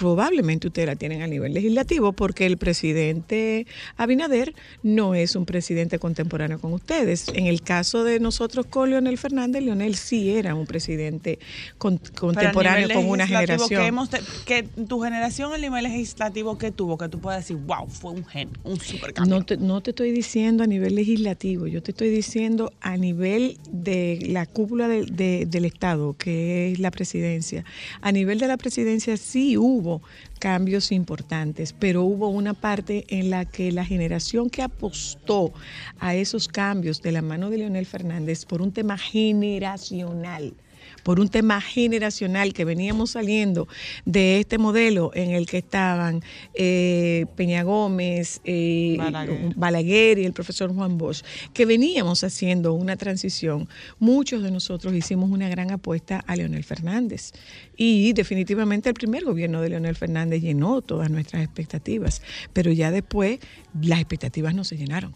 probablemente 0.00 0.66
ustedes 0.68 0.86
la 0.88 0.96
tienen 0.96 1.20
a 1.20 1.26
nivel 1.26 1.52
legislativo 1.52 2.14
porque 2.14 2.46
el 2.46 2.56
presidente 2.56 3.66
Abinader 3.98 4.54
no 4.82 5.14
es 5.14 5.36
un 5.36 5.44
presidente 5.44 5.98
contemporáneo 5.98 6.58
con 6.58 6.72
ustedes. 6.72 7.26
En 7.34 7.46
el 7.46 7.60
caso 7.60 8.02
de 8.02 8.18
nosotros 8.18 8.64
con 8.64 8.88
Leonel 8.88 9.18
Fernández, 9.18 9.62
Leonel 9.62 9.96
sí 9.96 10.30
era 10.30 10.54
un 10.54 10.64
presidente 10.64 11.38
con- 11.76 12.00
contemporáneo 12.18 12.88
con 12.94 13.04
una 13.10 13.26
generación. 13.26 13.68
Que, 13.82 13.86
hemos 13.86 14.08
que 14.46 14.62
tu 14.88 15.00
generación, 15.02 15.52
el 15.54 15.60
nivel 15.60 15.84
legislativo 15.84 16.56
que 16.56 16.70
tuvo, 16.72 16.96
que 16.96 17.10
tú 17.10 17.18
puedes 17.20 17.42
decir, 17.42 17.58
wow, 17.66 17.86
fue 17.86 18.12
un 18.12 18.24
gen, 18.24 18.48
un 18.64 18.80
super 18.80 19.12
cambio. 19.12 19.36
No 19.38 19.44
te, 19.44 19.58
no 19.58 19.82
te 19.82 19.90
estoy 19.90 20.12
diciendo 20.12 20.64
a 20.64 20.66
nivel 20.66 20.94
legislativo, 20.94 21.66
yo 21.66 21.82
te 21.82 21.90
estoy 21.90 22.08
diciendo 22.08 22.72
a 22.80 22.96
nivel 22.96 23.58
de 23.70 24.18
la 24.30 24.46
cúpula 24.46 24.88
de- 24.88 25.04
de- 25.04 25.44
del 25.46 25.66
Estado, 25.66 26.14
que 26.16 26.72
es 26.72 26.78
la 26.78 26.90
presidencia. 26.90 27.66
A 28.00 28.12
nivel 28.12 28.38
de 28.38 28.48
la 28.48 28.56
presidencia 28.56 29.18
sí 29.18 29.58
hubo 29.58 29.89
cambios 30.38 30.92
importantes, 30.92 31.72
pero 31.72 32.04
hubo 32.04 32.28
una 32.28 32.54
parte 32.54 33.04
en 33.08 33.30
la 33.30 33.44
que 33.44 33.72
la 33.72 33.84
generación 33.84 34.50
que 34.50 34.62
apostó 34.62 35.52
a 35.98 36.14
esos 36.14 36.48
cambios 36.48 37.02
de 37.02 37.12
la 37.12 37.22
mano 37.22 37.50
de 37.50 37.58
Leonel 37.58 37.86
Fernández 37.86 38.44
por 38.44 38.62
un 38.62 38.72
tema 38.72 38.96
generacional, 38.96 40.54
por 41.02 41.20
un 41.20 41.28
tema 41.28 41.60
generacional 41.60 42.52
que 42.52 42.64
veníamos 42.64 43.10
saliendo 43.12 43.68
de 44.04 44.40
este 44.40 44.58
modelo 44.58 45.10
en 45.14 45.30
el 45.30 45.46
que 45.46 45.58
estaban 45.58 46.22
eh, 46.54 47.26
Peña 47.36 47.62
Gómez, 47.62 48.40
eh, 48.44 48.96
Balaguer. 48.98 49.54
Balaguer 49.56 50.18
y 50.18 50.24
el 50.24 50.32
profesor 50.32 50.74
Juan 50.74 50.98
Bosch, 50.98 51.22
que 51.52 51.66
veníamos 51.66 52.24
haciendo 52.24 52.72
una 52.72 52.96
transición, 52.96 53.68
muchos 53.98 54.42
de 54.42 54.50
nosotros 54.50 54.94
hicimos 54.94 55.30
una 55.30 55.48
gran 55.48 55.70
apuesta 55.70 56.22
a 56.26 56.36
Leonel 56.36 56.64
Fernández. 56.64 57.32
Y 57.76 58.12
definitivamente 58.12 58.88
el 58.88 58.94
primer 58.94 59.24
gobierno 59.24 59.60
de 59.60 59.70
Leonel 59.70 59.96
Fernández 59.96 60.42
llenó 60.42 60.82
todas 60.82 61.10
nuestras 61.10 61.42
expectativas, 61.42 62.22
pero 62.52 62.72
ya 62.72 62.90
después 62.90 63.40
las 63.80 64.00
expectativas 64.00 64.54
no 64.54 64.64
se 64.64 64.76
llenaron. 64.76 65.14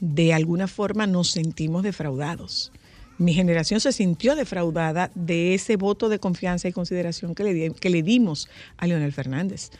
De 0.00 0.32
alguna 0.32 0.66
forma 0.66 1.06
nos 1.06 1.30
sentimos 1.30 1.82
defraudados. 1.82 2.72
Mi 3.20 3.34
generación 3.34 3.80
se 3.80 3.92
sintió 3.92 4.34
defraudada 4.34 5.10
de 5.14 5.52
ese 5.52 5.76
voto 5.76 6.08
de 6.08 6.18
confianza 6.18 6.68
y 6.68 6.72
consideración 6.72 7.34
que 7.34 7.44
le, 7.44 7.70
que 7.72 7.90
le 7.90 8.02
dimos 8.02 8.48
a 8.78 8.86
Leonel 8.86 9.12
Fernández 9.12 9.72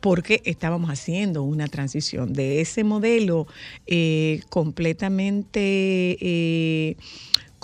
porque 0.00 0.40
estábamos 0.46 0.88
haciendo 0.88 1.42
una 1.42 1.66
transición 1.66 2.32
de 2.32 2.62
ese 2.62 2.84
modelo 2.84 3.46
eh, 3.86 4.40
completamente 4.48 6.16
eh, 6.20 6.96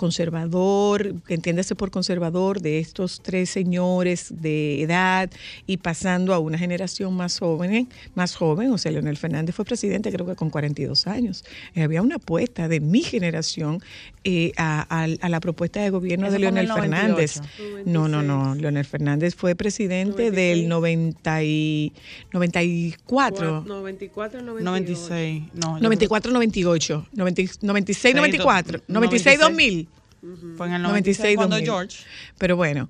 conservador, 0.03 1.15
entiéndase 1.29 1.75
por 1.75 1.89
conservador, 1.89 2.59
de 2.61 2.79
estos 2.79 3.21
tres 3.21 3.49
señores 3.49 4.27
de 4.41 4.81
edad 4.81 5.29
y 5.65 5.77
pasando 5.77 6.33
a 6.33 6.39
una 6.39 6.57
generación 6.57 7.15
más 7.15 7.39
joven, 7.39 7.87
más 8.15 8.35
joven, 8.35 8.71
o 8.71 8.77
sea, 8.77 8.91
Leonel 8.91 9.15
Fernández 9.17 9.55
fue 9.55 9.63
presidente 9.65 10.11
creo 10.11 10.25
que 10.25 10.35
con 10.35 10.49
42 10.49 11.07
años. 11.07 11.45
Eh, 11.73 11.83
había 11.83 12.01
una 12.01 12.15
apuesta 12.15 12.67
de 12.67 12.79
mi 12.81 13.01
generación 13.01 13.81
eh, 14.25 14.51
a, 14.57 14.85
a- 14.89 15.07
a 15.21 15.29
la 15.29 15.39
propuesta 15.39 15.81
de 15.81 15.89
gobierno 15.89 16.25
Eso 16.27 16.33
de 16.33 16.39
Leonel 16.39 16.67
Fernández. 16.71 17.37
98. 17.59 17.83
No, 17.89 18.07
no, 18.07 18.21
no. 18.21 18.55
Leonel 18.55 18.85
Fernández 18.85 19.35
fue 19.35 19.55
presidente 19.55 20.31
del 20.31 20.67
90 20.67 21.43
y 21.43 21.93
94. 22.33 23.63
94, 23.65 24.41
98. 24.41 24.63
96. 24.63 25.43
No, 25.53 25.77
yo 25.77 25.83
94, 25.83 26.31
98, 26.33 27.07
90 27.13 27.41
96, 27.61 28.11
Sí, 28.11 28.17
94, 28.17 28.77
do- 28.79 28.83
96, 28.87 29.39
2000. 29.39 29.87
Creo- 30.23 30.57
Fue 30.57 30.67
en 30.67 30.73
el 30.73 30.81
96, 30.81 31.35
96 31.35 31.35
cuando 31.35 31.55
2000. 31.57 31.65
George. 31.69 31.97
Pero 32.37 32.55
bueno, 32.55 32.89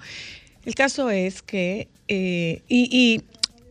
el 0.66 0.76
caso 0.76 1.10
es 1.10 1.42
que, 1.42 1.88
eh, 2.08 2.62
y, 2.68 2.90
y 2.92 3.22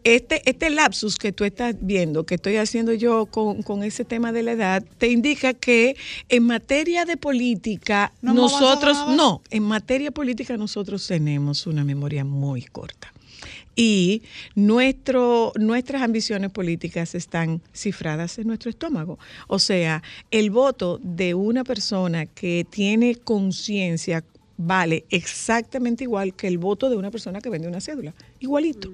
este, 0.04 0.42
este 0.50 0.68
lapsus 0.70 1.16
que 1.16 1.30
tú 1.32 1.44
estás 1.44 1.76
viendo, 1.80 2.26
que 2.26 2.34
estoy 2.34 2.56
haciendo 2.56 2.92
yo 2.92 3.26
con, 3.26 3.62
con 3.62 3.84
ese 3.84 4.04
tema 4.04 4.32
de 4.32 4.42
la 4.42 4.52
edad, 4.52 4.84
te 4.98 5.06
indica 5.08 5.54
que 5.54 5.96
en 6.28 6.42
materia 6.44 7.04
de 7.04 7.16
política, 7.16 8.12
nosotros, 8.20 8.96
no, 9.16 9.42
en 9.50 9.62
materia 9.62 10.10
política 10.10 10.56
nosotros 10.56 11.06
tenemos 11.06 11.66
una 11.68 11.84
memoria 11.84 12.24
muy 12.24 12.62
corta. 12.62 13.12
Y 13.74 14.22
nuestro, 14.54 15.52
nuestras 15.56 16.02
ambiciones 16.02 16.50
políticas 16.50 17.14
están 17.14 17.62
cifradas 17.74 18.38
en 18.38 18.46
nuestro 18.46 18.70
estómago. 18.70 19.18
O 19.48 19.58
sea, 19.58 20.02
el 20.30 20.50
voto 20.50 21.00
de 21.02 21.34
una 21.34 21.64
persona 21.64 22.26
que 22.26 22.66
tiene 22.68 23.14
conciencia 23.16 24.24
vale 24.58 25.04
exactamente 25.10 26.04
igual 26.04 26.34
que 26.34 26.46
el 26.46 26.58
voto 26.58 26.88
de 26.90 26.96
una 26.96 27.10
persona 27.10 27.40
que 27.40 27.50
vende 27.50 27.66
una 27.68 27.80
cédula. 27.80 28.14
Igualito. 28.40 28.90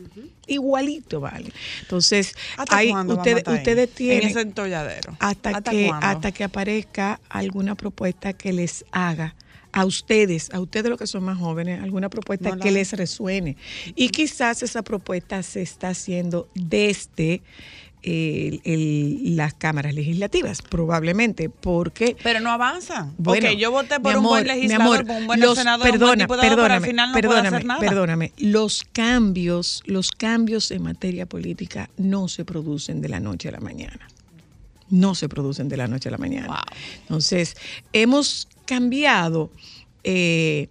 Igualito 0.46 1.20
vale. 1.20 1.52
Entonces, 1.82 2.34
¿Hasta 2.56 2.76
hay, 2.76 2.92
vamos 2.92 3.18
ustedes, 3.18 3.90
tienen 3.94 4.22
En 4.22 4.28
ese 4.28 4.40
entolladero. 4.40 5.16
hasta, 5.18 5.50
¿Hasta 5.50 5.70
que 5.70 5.86
cuándo? 5.88 6.06
hasta 6.06 6.32
que 6.32 6.44
aparezca 6.44 7.20
alguna 7.28 7.74
propuesta 7.74 8.32
que 8.32 8.52
les 8.52 8.84
haga 8.92 9.34
a 9.72 9.84
ustedes, 9.84 10.50
a 10.52 10.60
ustedes 10.60 10.88
los 10.90 10.98
que 10.98 11.06
son 11.06 11.24
más 11.24 11.38
jóvenes, 11.38 11.82
alguna 11.82 12.08
propuesta 12.08 12.50
No 12.50 12.56
la 12.56 12.62
que 12.62 12.70
les 12.70 12.92
resuene. 12.92 13.56
Y 13.94 14.08
quizás 14.10 14.62
esa 14.62 14.82
propuesta 14.82 15.42
se 15.42 15.62
está 15.62 15.88
haciendo 15.90 16.48
desde 16.54 17.42
el- 18.02 18.60
el- 18.64 19.36
las 19.36 19.54
cámaras 19.54 19.92
legislativas, 19.92 20.62
probablemente, 20.62 21.50
porque 21.50 22.16
Pero 22.22 22.38
no 22.40 22.50
avanzan. 22.50 23.12
bueno, 23.18 23.50
yo 23.52 23.72
voté 23.72 23.98
por 23.98 24.12
mi 24.12 24.18
un 24.18 24.24
buen 24.24 24.44
amor, 24.48 24.56
legislador, 24.56 24.82
amor, 24.86 25.06
por 25.06 25.16
un 25.16 25.26
buen 25.26 25.40
los- 25.40 25.58
senador, 25.58 25.80
un 25.86 25.90
buen 25.90 26.00
perdona, 26.00 26.24
diputado, 26.24 26.56
pero 26.62 26.74
al 26.74 26.80
final 26.82 27.08
no 27.08 27.14
perdóname, 27.14 27.48
hacer 27.48 27.64
nada. 27.66 27.80
perdóname. 27.80 28.32
Los 28.38 28.84
cambios, 28.92 29.82
los 29.84 30.12
cambios 30.12 30.70
en 30.70 30.82
materia 30.82 31.26
política 31.26 31.90
no 31.96 32.28
se 32.28 32.44
producen 32.44 33.00
de 33.00 33.08
la 33.08 33.18
noche 33.20 33.48
a 33.48 33.52
la 33.52 33.60
mañana. 33.60 34.08
No 34.90 35.14
se 35.16 35.28
producen 35.28 35.68
de 35.68 35.76
la 35.76 35.88
noche 35.88 36.08
a 36.08 36.12
la 36.12 36.18
mañana. 36.18 36.62
Entonces, 37.02 37.56
hemos 37.92 38.48
cambiado. 38.68 39.50
eh, 40.04 40.68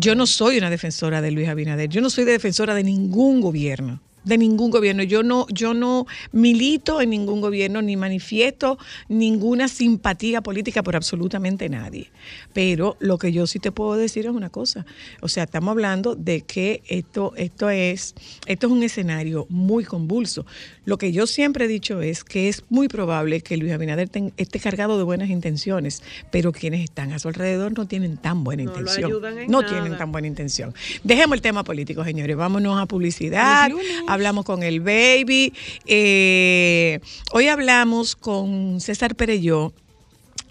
yo 0.00 0.14
no 0.16 0.26
soy 0.26 0.58
una 0.58 0.70
defensora 0.70 1.22
de 1.22 1.30
Luis 1.30 1.48
Abinader. 1.48 1.88
Yo 1.88 2.00
no 2.00 2.10
soy 2.10 2.24
defensora 2.24 2.74
de 2.74 2.82
ningún 2.82 3.40
gobierno 3.40 4.00
de 4.28 4.38
ningún 4.38 4.70
gobierno. 4.70 5.02
Yo 5.02 5.22
no, 5.22 5.46
yo 5.52 5.74
no 5.74 6.06
milito 6.32 7.00
en 7.00 7.10
ningún 7.10 7.40
gobierno 7.40 7.82
ni 7.82 7.96
manifiesto 7.96 8.78
ninguna 9.08 9.68
simpatía 9.68 10.40
política 10.42 10.82
por 10.82 10.96
absolutamente 10.96 11.68
nadie. 11.68 12.10
Pero 12.52 12.96
lo 13.00 13.18
que 13.18 13.32
yo 13.32 13.46
sí 13.46 13.58
te 13.58 13.72
puedo 13.72 13.94
decir 13.96 14.26
es 14.26 14.32
una 14.32 14.50
cosa. 14.50 14.84
O 15.20 15.28
sea, 15.28 15.44
estamos 15.44 15.72
hablando 15.72 16.14
de 16.14 16.42
que 16.42 16.82
esto, 16.88 17.32
esto 17.36 17.70
es, 17.70 18.14
esto 18.46 18.66
es 18.66 18.72
un 18.72 18.82
escenario 18.82 19.46
muy 19.48 19.84
convulso. 19.84 20.44
Lo 20.84 20.98
que 20.98 21.12
yo 21.12 21.26
siempre 21.26 21.64
he 21.66 21.68
dicho 21.68 22.00
es 22.02 22.24
que 22.24 22.48
es 22.48 22.64
muy 22.68 22.88
probable 22.88 23.40
que 23.40 23.56
Luis 23.56 23.72
Abinader 23.72 24.08
ten- 24.08 24.32
esté 24.36 24.58
cargado 24.60 24.96
de 24.98 25.04
buenas 25.04 25.28
intenciones, 25.30 26.02
pero 26.30 26.52
quienes 26.52 26.82
están 26.82 27.12
a 27.12 27.18
su 27.18 27.28
alrededor 27.28 27.76
no 27.76 27.86
tienen 27.86 28.16
tan 28.16 28.44
buena 28.44 28.62
No 28.64 28.70
intención. 28.70 29.10
ayudan 29.10 29.38
en 29.38 29.50
no 29.50 29.60
nada. 29.62 29.72
tienen 29.72 29.98
tan 29.98 30.12
buena 30.12 30.28
intención. 30.28 30.74
Dejemos 31.04 31.36
el 31.36 31.42
tema 31.42 31.64
político, 31.64 32.04
señores. 32.04 32.36
Vámonos 32.36 32.80
a 32.80 32.86
publicidad. 32.86 33.70
Hablamos 34.18 34.44
con 34.44 34.64
el 34.64 34.80
baby. 34.80 35.52
Eh, 35.86 36.98
hoy 37.30 37.46
hablamos 37.46 38.16
con 38.16 38.80
César 38.80 39.14
Pereyó. 39.14 39.72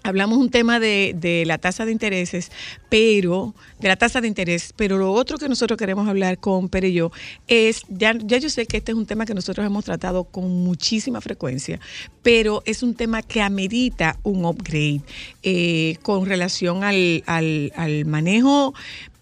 Hablamos 0.02 0.38
un 0.38 0.48
tema 0.48 0.80
de, 0.80 1.14
de 1.14 1.44
la 1.44 1.58
tasa 1.58 1.84
de 1.84 1.92
intereses, 1.92 2.50
pero 2.88 3.54
de 3.78 3.88
la 3.88 3.96
tasa 3.96 4.22
de 4.22 4.28
interés, 4.28 4.72
pero 4.74 4.96
lo 4.96 5.12
otro 5.12 5.36
que 5.36 5.50
nosotros 5.50 5.76
queremos 5.76 6.08
hablar 6.08 6.38
con 6.38 6.70
Pereyó 6.70 7.12
es, 7.46 7.82
ya, 7.90 8.14
ya 8.16 8.38
yo 8.38 8.48
sé 8.48 8.64
que 8.64 8.78
este 8.78 8.92
es 8.92 8.96
un 8.96 9.04
tema 9.04 9.26
que 9.26 9.34
nosotros 9.34 9.66
hemos 9.66 9.84
tratado 9.84 10.24
con 10.24 10.48
muchísima 10.48 11.20
frecuencia, 11.20 11.78
pero 12.22 12.62
es 12.64 12.82
un 12.82 12.94
tema 12.94 13.20
que 13.20 13.42
amerita 13.42 14.18
un 14.22 14.46
upgrade 14.46 15.02
eh, 15.42 15.98
con 16.00 16.24
relación 16.24 16.84
al, 16.84 17.22
al, 17.26 17.70
al 17.76 18.06
manejo, 18.06 18.72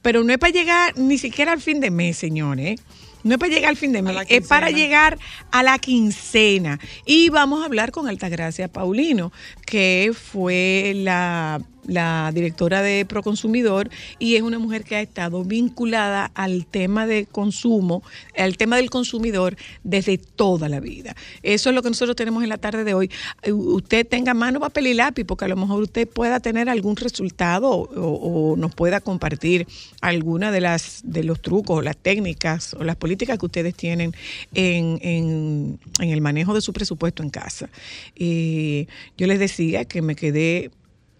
pero 0.02 0.22
no 0.22 0.32
es 0.32 0.38
para 0.38 0.52
llegar 0.52 0.96
ni 0.96 1.18
siquiera 1.18 1.50
al 1.50 1.60
fin 1.60 1.80
de 1.80 1.90
mes, 1.90 2.16
señores. 2.16 2.80
No 3.26 3.34
es 3.34 3.38
para 3.40 3.52
llegar 3.52 3.70
al 3.70 3.76
fin 3.76 3.92
de 3.92 4.02
mes, 4.02 4.16
es 4.28 4.46
para 4.46 4.70
llegar 4.70 5.18
a 5.50 5.64
la 5.64 5.78
quincena. 5.78 6.78
Y 7.04 7.28
vamos 7.28 7.62
a 7.62 7.66
hablar 7.66 7.90
con 7.90 8.08
Altagracia 8.08 8.68
Paulino, 8.68 9.32
que 9.66 10.12
fue 10.14 10.92
la, 10.94 11.60
la 11.86 12.30
directora 12.34 12.82
de 12.82 13.04
Proconsumidor 13.06 13.90
y 14.18 14.36
es 14.36 14.42
una 14.42 14.58
mujer 14.58 14.84
que 14.84 14.96
ha 14.96 15.00
estado 15.00 15.44
vinculada 15.44 16.30
al 16.34 16.66
tema 16.66 17.06
de 17.06 17.26
consumo, 17.26 18.02
al 18.36 18.56
tema 18.56 18.76
del 18.76 18.90
consumidor 18.90 19.56
desde 19.84 20.18
toda 20.18 20.68
la 20.68 20.80
vida. 20.80 21.14
Eso 21.42 21.70
es 21.70 21.74
lo 21.74 21.82
que 21.82 21.88
nosotros 21.90 22.16
tenemos 22.16 22.42
en 22.42 22.48
la 22.48 22.58
tarde 22.58 22.84
de 22.84 22.94
hoy. 22.94 23.10
Eh, 23.42 23.52
Usted 23.52 24.06
tenga 24.06 24.34
mano, 24.34 24.60
papel 24.60 24.86
y 24.88 24.94
lápiz, 24.94 25.24
porque 25.24 25.44
a 25.44 25.48
lo 25.48 25.56
mejor 25.56 25.82
usted 25.82 26.08
pueda 26.08 26.40
tener 26.40 26.68
algún 26.68 26.96
resultado 26.96 27.70
o, 27.70 28.54
nos 28.56 28.74
pueda 28.74 29.00
compartir 29.00 29.66
alguna 30.00 30.50
de 30.52 30.60
las 30.60 31.00
de 31.04 31.24
los 31.24 31.40
trucos 31.40 31.78
o 31.78 31.82
las 31.82 31.96
técnicas 31.96 32.74
o 32.74 32.84
las 32.84 32.96
políticas 32.96 33.38
que 33.38 33.46
ustedes 33.46 33.74
tienen 33.74 34.12
en, 34.54 34.98
en- 35.02 35.78
en 36.00 36.10
el 36.10 36.20
manejo 36.20 36.54
de 36.54 36.60
su 36.60 36.72
presupuesto 36.72 37.22
en 37.22 37.30
casa. 37.30 37.68
Eh, 38.16 38.86
yo 39.16 39.26
les 39.26 39.38
decía 39.38 39.84
que 39.84 40.02
me 40.02 40.14
quedé 40.16 40.70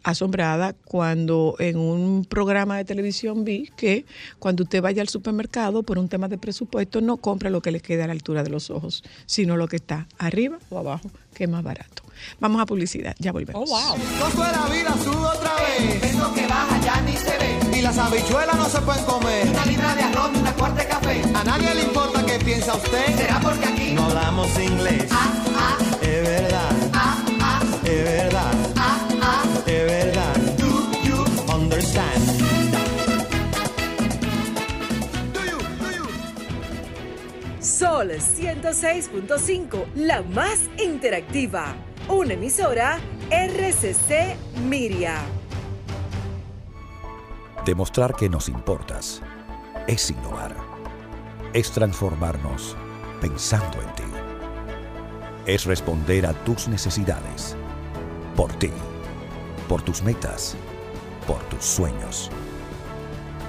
asombrada 0.07 0.73
cuando 0.73 1.57
en 1.59 1.77
un 1.77 2.25
programa 2.25 2.77
de 2.77 2.85
televisión 2.85 3.45
vi 3.45 3.71
que 3.77 4.07
cuando 4.39 4.63
usted 4.63 4.81
vaya 4.81 5.03
al 5.03 5.09
supermercado 5.09 5.83
por 5.83 5.99
un 5.99 6.09
tema 6.09 6.29
de 6.29 6.39
presupuesto 6.39 7.01
no 7.01 7.17
compra 7.17 7.51
lo 7.51 7.61
que 7.61 7.73
le 7.73 7.81
queda 7.81 8.05
a 8.05 8.07
la 8.07 8.13
altura 8.13 8.45
de 8.45 8.51
los 8.51 8.71
ojos, 8.71 9.03
sino 9.27 9.57
lo 9.57 9.67
que 9.67 9.77
está 9.77 10.07
arriba 10.19 10.59
o 10.71 10.79
abajo, 10.79 11.11
que 11.35 11.45
es 11.45 11.51
más 11.51 11.65
barato. 11.65 12.05
Vamos 12.39 12.63
a 12.63 12.67
publicidad, 12.67 13.17
ya 13.19 13.33
volvemos. 13.33 13.69
Oh, 13.69 13.75
wow. 13.75 13.97
De 13.97 14.53
la 14.53 14.67
vida 14.73 14.95
sube 15.03 15.27
otra 15.27 15.55
vez. 15.57 16.03
Eso 16.05 16.33
que 16.33 16.47
baja 16.47 16.81
ya 16.81 17.01
ni 17.01 17.17
se 17.17 17.37
ve. 17.39 17.79
Y 17.79 17.83
las 17.83 17.99
habichuelas 17.99 18.57
no 18.57 18.69
se 18.69 18.81
pueden 18.83 19.05
comer. 19.05 19.49
Una 19.49 19.67
libra 19.67 19.95
de 19.97 20.03
arroz 20.03 20.31
y 20.35 20.39
una 20.39 20.55
cuarta 20.55 20.83
de 20.83 20.89
café. 20.89 21.23
A 21.35 21.45
nadie 21.45 21.75
le 21.75 21.83
importa 21.83 22.25
qué 22.25 22.39
piensa 22.45 22.75
usted. 22.75 23.17
Será 23.17 23.41
porque 23.41 23.67
aquí 23.67 23.93
no 23.93 24.05
hablamos 24.05 24.49
inglés. 24.59 25.05
Es 26.01 26.23
verdad. 26.23 26.71
Es 27.85 28.05
verdad. 28.05 28.66
Sol 37.79 38.11
106.5, 38.11 39.93
la 39.97 40.23
más 40.23 40.61
interactiva. 40.83 41.75
Una 42.09 42.33
emisora 42.33 42.99
RCC 43.31 44.35
Miria. 44.67 45.19
Demostrar 47.67 48.15
que 48.15 48.31
nos 48.31 48.49
importas 48.49 49.21
es 49.87 50.11
innovar. 50.11 50.57
Es 51.53 51.71
transformarnos 51.71 52.75
pensando 53.21 53.83
en 53.83 53.95
ti. 53.95 54.05
Es 55.45 55.67
responder 55.67 56.25
a 56.25 56.33
tus 56.33 56.69
necesidades. 56.69 57.59
Por 58.37 58.55
ti. 58.55 58.71
Por 59.69 59.83
tus 59.83 60.03
metas. 60.03 60.57
Por 61.27 61.43
tus 61.51 61.63
sueños. 61.63 62.31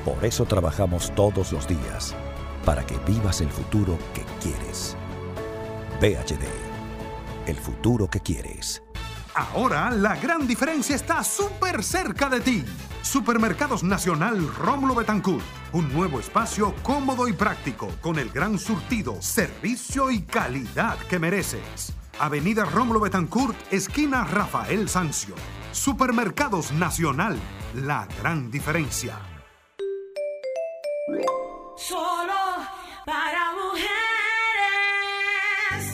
Por 0.04 0.26
eso 0.26 0.44
trabajamos 0.44 1.16
todos 1.16 1.54
los 1.54 1.66
días. 1.66 2.13
Para 2.68 2.86
que 2.86 2.98
vivas 3.10 3.40
el 3.40 3.50
futuro 3.50 3.98
que 4.14 4.26
quieres. 4.42 4.98
VHD. 6.02 6.44
El 7.46 7.56
futuro 7.56 8.10
que 8.10 8.20
quieres. 8.20 8.84
Ahora 9.34 9.90
la 9.90 10.18
gran 10.18 10.46
diferencia 10.46 10.94
está 10.94 11.24
súper 11.24 11.82
cerca 11.82 12.28
de 12.28 12.42
ti. 12.42 12.66
Supermercados 13.04 13.84
Nacional 13.84 14.54
Rómulo 14.54 14.96
Betancourt. 14.96 15.46
Un 15.72 15.94
nuevo 15.94 16.20
espacio 16.20 16.76
cómodo 16.84 17.30
y 17.30 17.32
práctico 17.32 17.88
con 18.02 18.20
el 18.20 18.32
gran 18.32 18.60
surtido, 18.60 19.22
servicio 19.22 20.12
y 20.12 20.24
calidad 20.24 20.98
que 21.10 21.20
mereces. 21.20 21.94
Avenida 22.20 22.66
Rómulo 22.66 23.00
Betancourt, 23.00 23.56
esquina 23.72 24.26
Rafael 24.26 24.90
Sancio. 24.90 25.36
Supermercados 25.72 26.74
Nacional. 26.74 27.38
La 27.76 28.10
gran 28.20 28.52
diferencia. 28.52 29.37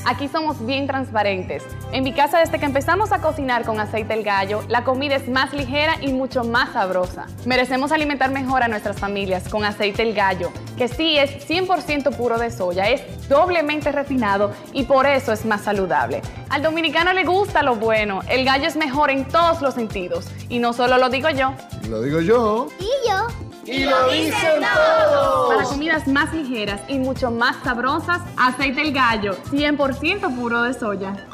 Aquí 0.06 0.28
somos 0.28 0.66
bien 0.66 0.86
transparentes. 0.86 1.63
En 1.94 2.04
mi 2.04 2.12
casa, 2.12 2.39
desde 2.39 2.60
que 2.60 2.66
empezamos 2.66 3.13
a 3.13 3.20
cocinar 3.20 3.63
con 3.63 3.80
aceite 3.80 4.13
el 4.13 4.24
gallo, 4.24 4.62
la 4.68 4.84
comida 4.84 5.16
es 5.16 5.30
más 5.30 5.54
ligera 5.54 5.96
y 6.02 6.12
mucho 6.12 6.44
más 6.44 6.74
sabrosa. 6.74 7.26
Merecemos 7.46 7.92
alimentar 7.94 8.30
mejor 8.32 8.63
a 8.63 8.68
nuestras 8.68 9.00
familias 9.00 9.48
con 9.48 9.63
aceite 9.63 10.04
el 10.04 10.13
gallo, 10.13 10.52
que 10.78 10.89
sí 10.89 11.18
es 11.18 11.48
100% 11.50 12.16
puro 12.18 12.38
de 12.38 12.52
soya, 12.52 12.89
es 12.89 13.30
doblemente 13.30 13.94
refinado 13.94 14.52
y 14.74 14.84
por 14.84 15.06
eso 15.06 15.32
es 15.32 15.46
más 15.46 15.62
saludable. 15.62 16.22
Al 16.50 16.62
dominicano 16.62 17.13
le 17.13 17.24
gusta 17.24 17.63
lo 17.63 17.76
bueno, 17.76 18.22
el 18.28 18.44
gallo 18.44 18.68
es 18.68 18.76
mejor 18.76 19.10
en 19.10 19.26
todos 19.26 19.62
los 19.62 19.74
sentidos. 19.74 20.28
Y 20.50 20.60
no 20.60 20.74
solo 20.74 20.98
lo 20.98 21.10
digo 21.10 21.30
yo. 21.30 21.54
Lo 21.89 22.02
digo 22.02 22.20
yo. 22.20 22.68
Y 22.80 23.10
yo. 23.10 23.53
Y 23.65 23.86
lo 23.86 24.10
dicen 24.10 24.62
todos. 24.62 25.56
Para 25.56 25.63
comidas 25.63 26.08
más 26.08 26.34
ligeras 26.34 26.82
y 26.88 26.99
mucho 26.99 27.32
más 27.32 27.56
sabrosas, 27.63 28.21
aceite 28.38 28.82
el 28.82 28.93
gallo, 28.93 29.38
100% 29.52 30.36
puro 30.36 30.63
de 30.63 30.73
soya. 30.73 31.28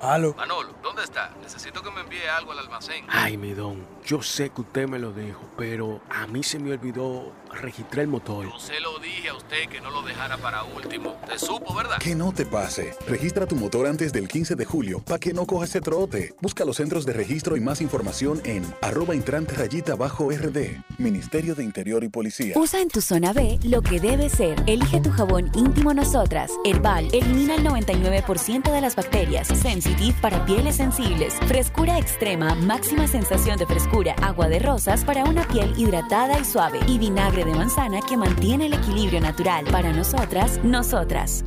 Aló. 0.00 0.32
Manolo, 0.34 0.74
¿dónde 0.82 1.02
está? 1.02 1.30
Necesito 1.42 1.82
que 1.82 1.90
me 1.90 2.02
envíe 2.02 2.24
algo 2.36 2.52
al 2.52 2.60
almacén. 2.60 3.04
Ay, 3.08 3.36
mi 3.36 3.52
don, 3.52 3.84
yo 4.04 4.22
sé 4.22 4.50
que 4.50 4.60
usted 4.60 4.88
me 4.88 4.98
lo 4.98 5.12
dijo, 5.12 5.40
pero 5.56 6.00
a 6.08 6.26
mí 6.28 6.42
se 6.42 6.58
me 6.58 6.72
olvidó 6.72 7.32
registrar 7.60 8.02
el 8.02 8.08
motor. 8.08 8.46
Yo 8.46 8.58
se 8.58 8.80
lo 8.80 8.98
dije 8.98 9.28
a 9.28 9.34
usted 9.34 9.68
que 9.68 9.80
no 9.80 9.90
lo 9.90 10.02
dejara 10.02 10.36
para 10.36 10.62
último. 10.64 11.16
Te 11.28 11.38
supo, 11.38 11.74
¿verdad? 11.74 11.98
Que 11.98 12.14
no 12.14 12.32
te 12.32 12.46
pase. 12.46 12.94
Registra 13.06 13.46
tu 13.46 13.56
motor 13.56 13.86
antes 13.86 14.12
del 14.12 14.28
15 14.28 14.54
de 14.54 14.64
julio 14.64 15.00
para 15.00 15.18
que 15.18 15.32
no 15.32 15.46
cojas 15.46 15.70
ese 15.70 15.80
trote. 15.80 16.34
Busca 16.40 16.64
los 16.64 16.76
centros 16.76 17.04
de 17.06 17.12
registro 17.12 17.56
y 17.56 17.60
más 17.60 17.80
información 17.80 18.40
en 18.44 18.64
arroba 18.80 19.14
intrante 19.14 19.54
rayita 19.54 19.96
bajo 19.96 20.30
RD. 20.30 20.82
Ministerio 20.98 21.54
de 21.54 21.64
Interior 21.64 22.04
y 22.04 22.08
Policía. 22.08 22.54
Usa 22.56 22.80
en 22.80 22.88
tu 22.88 23.00
zona 23.00 23.32
B 23.32 23.58
lo 23.64 23.82
que 23.82 24.00
debe 24.00 24.28
ser. 24.28 24.62
Elige 24.66 25.00
tu 25.00 25.10
jabón 25.10 25.50
íntimo 25.54 25.94
Nosotras. 25.94 26.50
Herbal 26.64 27.08
elimina 27.12 27.56
el 27.56 27.64
99% 27.64 28.70
de 28.70 28.80
las 28.80 28.96
bacterias. 28.96 29.48
Sensitive 29.48 30.16
para 30.20 30.44
pieles 30.44 30.76
sensibles. 30.76 31.34
Frescura 31.46 31.98
extrema, 31.98 32.54
máxima 32.54 33.06
sensación 33.06 33.58
de 33.58 33.66
frescura. 33.66 34.14
Agua 34.22 34.48
de 34.48 34.58
rosas 34.58 35.04
para 35.04 35.24
una 35.24 35.46
piel 35.48 35.72
hidratada 35.76 36.38
y 36.38 36.44
suave. 36.44 36.80
Y 36.86 36.98
vinagre 36.98 37.37
de 37.44 37.54
manzana 37.54 38.00
que 38.00 38.16
mantiene 38.16 38.66
el 38.66 38.74
equilibrio 38.74 39.20
natural. 39.20 39.64
Para 39.70 39.92
nosotras, 39.92 40.60
nosotras. 40.62 41.44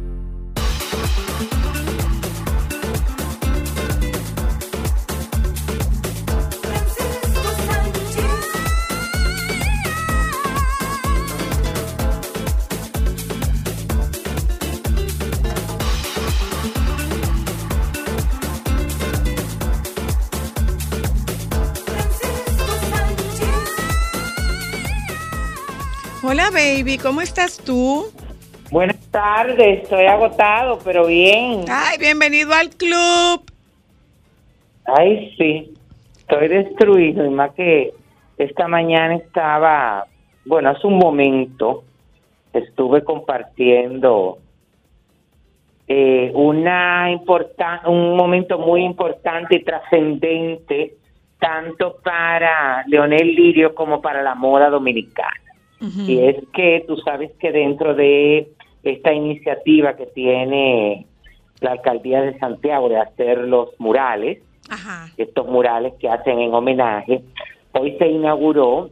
Baby, 26.51 26.97
¿cómo 26.97 27.21
estás 27.21 27.57
tú? 27.57 28.05
Buenas 28.69 28.99
tardes, 29.11 29.83
estoy 29.83 30.05
agotado, 30.05 30.79
pero 30.83 31.05
bien. 31.07 31.65
Ay, 31.69 31.97
bienvenido 31.99 32.53
al 32.53 32.69
club. 32.69 33.43
Ay, 34.85 35.33
sí, 35.37 35.73
estoy 36.19 36.47
destruido 36.47 37.25
y 37.25 37.29
más 37.29 37.51
que 37.53 37.93
esta 38.37 38.67
mañana 38.67 39.15
estaba, 39.15 40.05
bueno, 40.45 40.69
hace 40.69 40.87
un 40.87 40.97
momento 40.97 41.83
estuve 42.53 43.03
compartiendo 43.03 44.39
eh, 45.87 46.31
una 46.33 47.11
importa- 47.11 47.81
un 47.85 48.15
momento 48.15 48.57
muy 48.57 48.83
importante 48.83 49.55
y 49.55 49.63
trascendente 49.63 50.95
tanto 51.39 51.97
para 52.03 52.83
Leonel 52.87 53.35
Lirio 53.35 53.73
como 53.75 54.01
para 54.01 54.21
la 54.21 54.35
moda 54.35 54.69
dominicana. 54.69 55.40
Y 55.81 56.19
es 56.19 56.35
que 56.53 56.83
tú 56.87 56.97
sabes 56.97 57.31
que 57.39 57.51
dentro 57.51 57.95
de 57.95 58.51
esta 58.83 59.13
iniciativa 59.13 59.95
que 59.95 60.05
tiene 60.05 61.07
la 61.59 61.71
alcaldía 61.71 62.21
de 62.21 62.37
Santiago 62.37 62.89
de 62.89 62.97
hacer 62.97 63.39
los 63.39 63.69
murales, 63.79 64.39
estos 65.17 65.47
murales 65.47 65.93
que 65.99 66.07
hacen 66.07 66.39
en 66.39 66.53
homenaje, 66.53 67.23
hoy 67.73 67.97
se 67.97 68.07
inauguró 68.07 68.89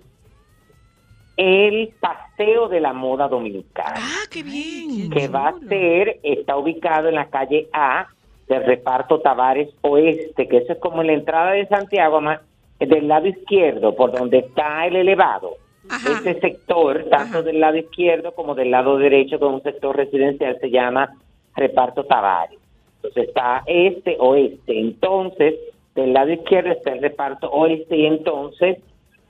el 1.38 1.94
Paseo 2.00 2.68
de 2.68 2.82
la 2.82 2.92
Moda 2.92 3.28
Dominicana. 3.28 3.96
Ah, 3.98 4.28
qué 4.30 4.44
bien. 4.44 5.10
que 5.10 5.28
va 5.28 5.50
a 5.50 5.60
ser, 5.68 6.20
está 6.24 6.58
ubicado 6.58 7.08
en 7.08 7.16
la 7.16 7.30
calle 7.30 7.70
A 7.72 8.08
del 8.48 8.66
reparto 8.66 9.22
Tavares 9.22 9.70
Oeste, 9.82 10.48
que 10.48 10.58
eso 10.58 10.74
es 10.74 10.80
como 10.80 11.02
en 11.02 11.08
la 11.08 11.14
entrada 11.14 11.52
de 11.52 11.68
Santiago, 11.68 12.20
más 12.20 12.42
del 12.80 13.08
lado 13.08 13.28
izquierdo, 13.28 13.96
por 13.96 14.12
donde 14.12 14.40
está 14.40 14.86
el 14.88 14.96
elevado. 14.96 15.52
Ese 15.90 16.40
sector, 16.40 17.06
tanto 17.10 17.44
del 17.44 17.60
lado 17.60 17.78
izquierdo 17.78 18.34
como 18.34 18.56
del 18.56 18.72
lado 18.72 18.98
derecho, 18.98 19.40
con 19.40 19.56
un 19.56 19.64
sector 19.64 19.96
residencial, 19.96 20.58
se 20.60 20.70
llama 20.70 21.16
reparto 21.56 22.04
Tavares. 22.04 22.60
Entonces 22.98 23.28
está 23.30 23.64
este, 23.66 24.18
oeste. 24.20 24.80
Entonces, 24.80 25.56
del 25.96 26.14
lado 26.14 26.32
izquierdo 26.32 26.72
está 26.72 26.92
el 26.92 27.02
reparto 27.02 27.50
oeste 27.50 27.98
y 27.98 28.06
entonces 28.06 28.78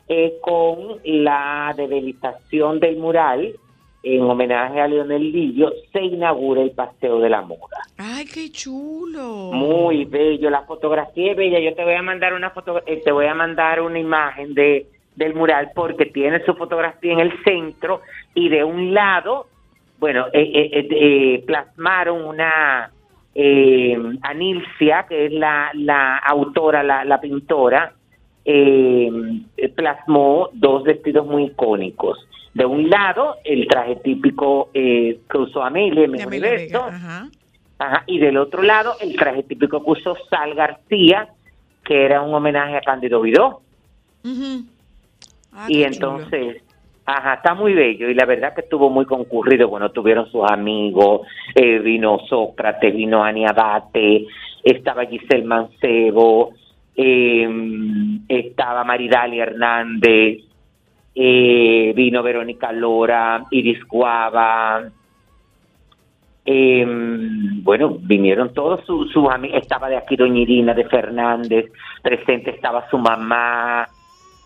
eh, 0.07 0.37
con 0.41 0.99
la 1.03 1.73
debilitación 1.77 2.79
del 2.79 2.97
mural 2.97 3.53
en 4.01 4.21
homenaje 4.21 4.79
a 4.79 4.87
Leonel 4.87 5.31
Lillo, 5.31 5.71
se 5.91 6.01
inaugura 6.01 6.61
el 6.61 6.71
Paseo 6.71 7.19
de 7.19 7.29
la 7.29 7.41
Moda. 7.41 7.81
Ay, 7.97 8.25
qué 8.25 8.49
chulo. 8.49 9.51
Muy 9.51 10.05
bello, 10.05 10.49
la 10.49 10.63
fotografía 10.63 11.31
es 11.31 11.37
bella. 11.37 11.59
Yo 11.59 11.75
te 11.75 11.83
voy 11.83 11.95
a 11.95 12.01
mandar 12.01 12.33
una 12.33 12.49
foto, 12.51 12.81
eh, 12.85 13.01
te 13.03 13.11
voy 13.11 13.25
a 13.25 13.35
mandar 13.35 13.81
una 13.81 13.99
imagen 13.99 14.53
de 14.53 14.87
del 15.19 15.36
mural 15.36 15.69
porque 15.75 16.05
tiene 16.08 16.43
su 16.45 16.55
fotografía 16.55 17.13
en 17.13 17.19
el 17.19 17.43
centro 17.43 18.01
y 18.34 18.49
de 18.49 18.63
un 18.63 18.93
lado, 18.93 19.47
bueno, 19.99 20.27
eh, 20.34 20.41
eh, 20.41 20.69
eh, 20.73 20.88
eh, 20.89 21.43
plasmaron 21.45 22.23
una 22.23 22.89
eh, 23.36 23.97
Anilcia, 24.21 25.05
que 25.08 25.25
es 25.25 25.32
la, 25.34 25.71
la 25.73 26.17
autora, 26.17 26.82
la, 26.84 27.03
la 27.03 27.19
pintora, 27.19 27.93
eh, 28.45 29.12
plasmó 29.75 30.49
dos 30.53 30.84
vestidos 30.84 31.27
muy 31.27 31.43
icónicos. 31.43 32.17
De 32.53 32.65
un 32.65 32.89
lado, 32.89 33.36
el 33.43 33.67
traje 33.67 33.97
típico 33.97 34.69
eh, 34.73 35.19
que 35.29 35.38
usó 35.38 35.62
Amelia 35.63 36.05
en 36.05 36.12
mi 36.12 36.23
universo, 36.23 36.86
ajá. 36.86 37.27
Ajá, 37.82 38.03
y 38.08 38.19
del 38.19 38.38
otro 38.38 38.62
lado, 38.63 38.93
el 38.99 39.15
traje 39.15 39.43
típico 39.43 39.84
que 39.84 39.91
usó 39.91 40.15
Sal 40.29 40.53
García, 40.53 41.29
que 41.84 42.05
era 42.05 42.21
un 42.21 42.34
homenaje 42.34 42.75
a 42.75 42.82
Cándido 42.82 43.21
Vidó. 43.21 43.62
Ujú. 44.25 44.65
Ah, 45.53 45.65
y 45.67 45.83
chulo. 45.83 45.88
entonces, 45.88 46.63
ajá, 47.05 47.35
está 47.35 47.53
muy 47.53 47.73
bello. 47.73 48.09
Y 48.09 48.13
la 48.13 48.25
verdad 48.25 48.53
que 48.53 48.62
estuvo 48.62 48.89
muy 48.89 49.05
concurrido. 49.05 49.67
Bueno, 49.67 49.91
tuvieron 49.91 50.29
sus 50.31 50.49
amigos, 50.49 51.21
eh, 51.55 51.79
vino 51.79 52.19
Sócrates, 52.27 52.93
vino 52.93 53.23
Ani 53.23 53.45
Abate, 53.45 54.25
estaba 54.63 55.05
Giselle 55.05 55.45
Mancebo, 55.45 56.53
eh, 56.95 57.47
estaba 58.27 58.83
Maridalia 58.83 59.43
Hernández, 59.43 60.43
eh, 61.15 61.93
vino 61.95 62.23
Verónica 62.23 62.71
Lora, 62.71 63.43
Iris 63.51 63.83
Guava. 63.85 64.89
Eh, 66.45 66.85
bueno, 67.62 67.97
vinieron 67.99 68.53
todos 68.53 68.83
sus 68.85 69.29
amigos, 69.29 69.62
estaba 69.62 69.88
de 69.88 69.97
aquí 69.97 70.15
Doña 70.15 70.39
Irina 70.39 70.73
de 70.73 70.85
Fernández, 70.85 71.71
presente 72.01 72.51
estaba 72.51 72.89
su 72.89 72.97
mamá, 72.97 73.88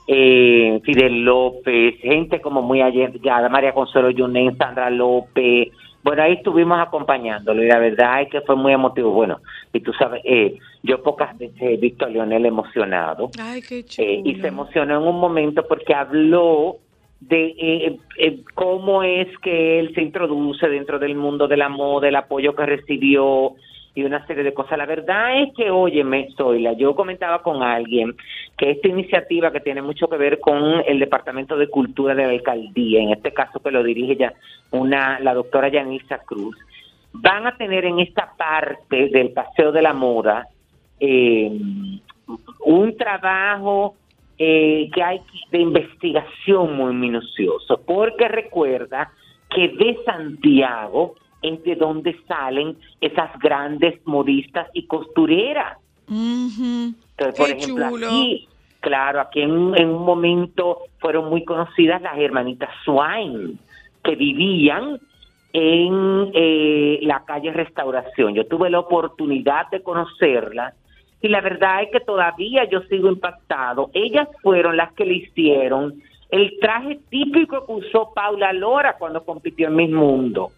eh, 0.08 0.80
Fidel 0.84 1.24
López, 1.24 2.00
gente 2.02 2.42
como 2.42 2.62
muy 2.62 2.82
allegada, 2.82 3.50
María 3.50 3.74
Consuelo 3.74 4.10
Yunen, 4.10 4.58
Sandra 4.58 4.90
López. 4.90 5.70
Bueno, 6.04 6.24
ahí 6.24 6.34
estuvimos 6.34 6.80
acompañándolo 6.80 7.64
y 7.64 7.68
la 7.68 7.80
verdad 7.80 8.24
es 8.24 8.30
que 8.30 8.42
fue 8.42 8.56
muy 8.56 8.74
emotivo. 8.74 9.12
Bueno, 9.12 9.40
y 9.72 9.80
tú 9.80 9.94
sabes, 9.94 10.22
eh, 10.26 10.58
yo 10.84 11.02
pocas 11.02 11.38
veces 11.38 11.62
he 11.62 11.78
visto 11.78 12.06
a 12.06 12.10
Lionel 12.10 12.46
emocionado. 12.46 13.30
Ay, 13.40 13.62
qué 13.62 13.86
chulo. 13.86 14.08
Eh, 14.08 14.22
y 14.26 14.36
se 14.36 14.48
emocionó 14.48 14.98
en 14.98 15.08
un 15.08 15.20
momento 15.20 15.66
porque 15.68 15.94
habló 15.94 16.80
de 17.22 17.56
eh, 17.58 17.98
eh, 18.18 18.40
cómo 18.54 19.04
es 19.04 19.28
que 19.40 19.80
él 19.80 19.94
se 19.96 20.02
introduce 20.02 20.68
dentro 20.68 21.00
del 21.00 21.16
mundo 21.16 21.48
de 21.48 21.58
la 21.58 21.70
moda, 21.70 22.08
el 22.08 22.16
apoyo 22.16 22.54
que 22.56 22.66
recibió 22.66 23.54
y 23.96 24.04
una 24.04 24.26
serie 24.26 24.44
de 24.44 24.54
cosas. 24.54 24.78
La 24.78 24.86
verdad 24.86 25.42
es 25.42 25.54
que, 25.56 25.70
óyeme, 25.70 26.30
Zoila, 26.36 26.74
yo 26.74 26.96
comentaba 26.96 27.42
con 27.42 27.62
alguien 27.62 28.16
que 28.58 28.72
esta 28.72 28.88
iniciativa 28.88 29.52
que 29.52 29.60
tiene 29.60 29.82
mucho 29.82 30.08
que 30.08 30.18
ver 30.18 30.40
con 30.40 30.82
el 30.86 31.00
Departamento 31.00 31.58
de 31.58 31.70
Cultura 31.70 32.16
de 32.16 32.24
la 32.24 32.30
Alcaldía, 32.30 33.02
en 33.02 33.12
este 33.12 33.34
caso 33.34 33.60
que 33.60 33.72
lo 33.72 33.84
dirige 33.84 34.16
ya 34.16 34.34
una, 34.72 35.20
la 35.20 35.34
doctora 35.34 35.70
Yanisa 35.70 36.20
Cruz, 36.20 36.58
van 37.14 37.46
a 37.46 37.56
tener 37.56 37.86
en 37.86 38.00
esta 38.00 38.34
parte 38.36 39.10
del 39.10 39.32
Paseo 39.32 39.72
de 39.72 39.82
la 39.82 39.94
Moda 39.94 40.48
eh, 41.00 41.52
un 42.66 42.98
trabajo 42.98 43.96
eh, 44.38 44.90
que 44.94 45.04
hay 45.04 45.22
de 45.52 45.60
investigación 45.60 46.76
muy 46.76 46.94
minucioso, 46.94 47.80
porque 47.86 48.28
recuerda 48.28 49.12
que 49.50 49.70
de 49.70 49.98
Santiago 50.06 51.16
es 51.44 51.64
de 51.64 51.76
donde 51.76 52.18
salen 52.28 52.78
esas 53.02 53.38
grandes 53.40 54.00
modistas 54.06 54.68
y 54.74 54.88
costureras. 54.88 55.78
Entonces, 56.10 57.38
por 57.38 57.48
Qué 57.48 57.54
ejemplo, 57.54 57.90
chulo. 57.90 58.08
aquí, 58.08 58.48
claro, 58.80 59.22
aquí 59.22 59.42
en, 59.42 59.76
en 59.76 59.90
un 59.90 60.04
momento 60.06 60.80
fueron 61.00 61.30
muy 61.30 61.44
conocidas 61.44 62.02
las 62.02 62.18
hermanitas 62.18 62.70
Swain, 62.84 63.60
que 64.04 64.16
vivían 64.16 65.00
en 65.54 66.32
eh, 66.34 67.00
la 67.04 67.24
calle 67.26 67.52
Restauración. 67.52 68.34
Yo 68.34 68.48
tuve 68.48 68.70
la 68.70 68.80
oportunidad 68.80 69.70
de 69.70 69.84
conocerlas 69.84 70.74
y 71.22 71.28
la 71.30 71.42
verdad 71.42 71.84
es 71.84 71.92
que 71.92 72.00
todavía 72.00 72.66
yo 72.70 72.82
sigo 72.90 73.08
impactado. 73.08 73.90
Ellas 73.94 74.28
fueron 74.42 74.76
las 74.76 74.92
que 74.94 75.06
le 75.06 75.14
hicieron 75.16 76.02
el 76.30 76.58
traje 76.60 77.00
típico 77.10 77.66
que 77.66 77.72
usó 77.72 78.12
Paula 78.14 78.52
Lora 78.52 78.98
cuando 78.98 79.24
compitió 79.24 79.68
en 79.68 79.76
Miss 79.76 79.92
Mundo. 79.92 80.52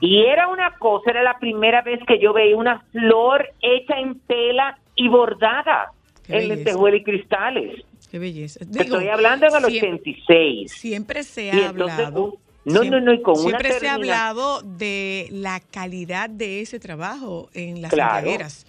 Y 0.00 0.24
era 0.24 0.48
una 0.48 0.76
cosa, 0.78 1.10
era 1.10 1.22
la 1.22 1.38
primera 1.38 1.82
vez 1.82 2.00
que 2.06 2.18
yo 2.18 2.32
veía 2.32 2.56
una 2.56 2.80
flor 2.92 3.48
hecha 3.60 3.98
en 4.00 4.18
tela 4.26 4.78
y 4.96 5.08
bordada 5.08 5.92
Qué 6.26 6.38
en 6.38 6.48
lentejuela 6.48 6.96
y 6.96 7.02
cristales. 7.04 7.84
Qué 8.10 8.18
belleza. 8.18 8.60
Estoy 8.64 9.08
hablando 9.08 9.46
en 9.46 9.54
el 9.54 9.62
siem- 9.64 9.94
86. 9.94 10.72
Siempre 10.72 11.22
se 11.22 11.46
Y 11.46 11.50
ha 11.50 11.66
entonces, 11.70 12.06
hablado. 12.06 12.34
no, 12.64 12.84
no, 12.84 13.00
no, 13.00 13.12
y 13.14 13.22
con 13.22 13.34
una 13.38 13.42
Siempre 13.58 13.72
se 13.72 13.88
ha 13.88 13.94
hablado 13.94 14.60
de 14.62 15.28
la 15.30 15.60
calidad 15.60 16.28
de 16.28 16.60
ese 16.60 16.78
trabajo 16.78 17.48
en 17.54 17.80
las 17.80 17.90
claro, 17.92 18.28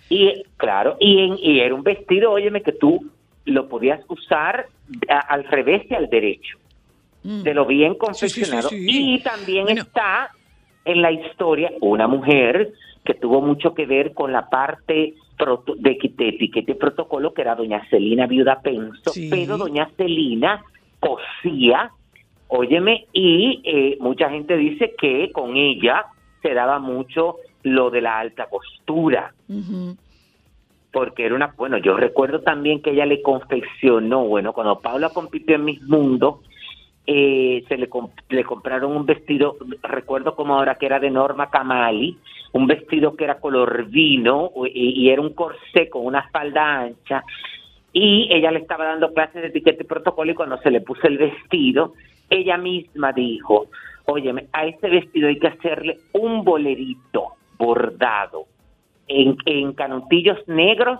y 0.09 0.43
claro, 0.57 0.95
y, 0.99 1.19
en- 1.25 1.37
y 1.39 1.59
era 1.59 1.75
un 1.75 1.83
vestido, 1.83 2.31
óyeme, 2.31 2.61
que 2.61 2.71
tú 2.71 3.05
lo 3.45 3.67
podías 3.67 3.99
usar 4.07 4.67
a- 5.09 5.19
al 5.19 5.43
revés 5.45 5.83
y 5.89 5.93
al 5.95 6.09
derecho, 6.09 6.57
de 7.23 7.53
lo 7.53 7.65
bien 7.65 7.95
confeccionado. 7.95 8.69
Sí, 8.69 8.77
sí. 8.77 9.13
Y 9.13 9.19
también 9.21 9.69
está 9.69 10.31
en 10.85 11.01
la 11.01 11.11
historia 11.11 11.71
una 11.81 12.07
mujer 12.07 12.73
que 13.03 13.13
tuvo 13.13 13.41
mucho 13.41 13.73
que 13.73 13.85
ver 13.85 14.13
con 14.13 14.31
la 14.31 14.49
parte 14.49 15.13
de, 15.77 15.97
y 15.99 16.73
protocolo, 16.75 17.33
que 17.33 17.41
era 17.41 17.55
doña 17.55 17.85
Celina 17.89 18.27
Viuda 18.27 18.61
Penso, 18.61 19.11
pero 19.29 19.57
doña 19.57 19.89
Celina 19.97 20.63
cosía, 20.99 21.91
óyeme, 22.47 23.07
y 23.11 23.61
eh, 23.63 23.97
mucha 23.99 24.29
gente 24.29 24.55
dice 24.55 24.93
que 24.97 25.31
con 25.31 25.57
ella 25.57 26.05
se 26.41 26.53
daba 26.53 26.79
mucho 26.79 27.37
lo 27.63 27.89
de 27.89 28.01
la 28.01 28.19
alta 28.19 28.45
costura 28.45 29.33
porque 30.93 31.25
era 31.25 31.35
una, 31.35 31.53
bueno, 31.57 31.77
yo 31.79 31.97
recuerdo 31.97 32.41
también 32.41 32.81
que 32.81 32.91
ella 32.91 33.05
le 33.05 33.21
confeccionó, 33.21 34.25
bueno, 34.25 34.53
cuando 34.53 34.79
Paula 34.79 35.09
compitió 35.09 35.55
en 35.55 35.65
Miss 35.65 35.81
Mundo, 35.81 36.43
eh, 37.05 37.63
se 37.67 37.77
le, 37.77 37.89
comp- 37.89 38.23
le 38.29 38.43
compraron 38.43 38.95
un 38.95 39.05
vestido, 39.05 39.57
recuerdo 39.81 40.35
como 40.35 40.55
ahora 40.55 40.75
que 40.75 40.85
era 40.85 40.99
de 40.99 41.09
Norma 41.09 41.49
Camali, 41.49 42.17
un 42.53 42.67
vestido 42.67 43.15
que 43.15 43.25
era 43.25 43.39
color 43.39 43.85
vino 43.87 44.51
y, 44.73 45.09
era 45.09 45.21
un 45.21 45.33
corsé 45.33 45.89
con 45.89 46.05
una 46.05 46.29
falda 46.29 46.81
ancha, 46.81 47.23
y 47.91 48.27
ella 48.31 48.51
le 48.51 48.59
estaba 48.59 48.85
dando 48.85 49.13
clases 49.13 49.41
de 49.41 49.47
etiqueta 49.49 49.83
y 49.83 49.87
protocolo 49.87 50.31
y 50.31 50.35
cuando 50.35 50.57
se 50.57 50.71
le 50.71 50.81
puso 50.81 51.07
el 51.07 51.17
vestido, 51.17 51.93
ella 52.29 52.57
misma 52.57 53.11
dijo, 53.11 53.67
óyeme, 54.05 54.45
a 54.53 54.65
ese 54.65 54.89
vestido 54.89 55.27
hay 55.27 55.39
que 55.39 55.47
hacerle 55.47 55.97
un 56.13 56.43
bolerito 56.43 57.33
bordado 57.57 58.45
en, 59.07 59.37
en 59.45 59.73
canutillos 59.73 60.47
negros 60.47 60.99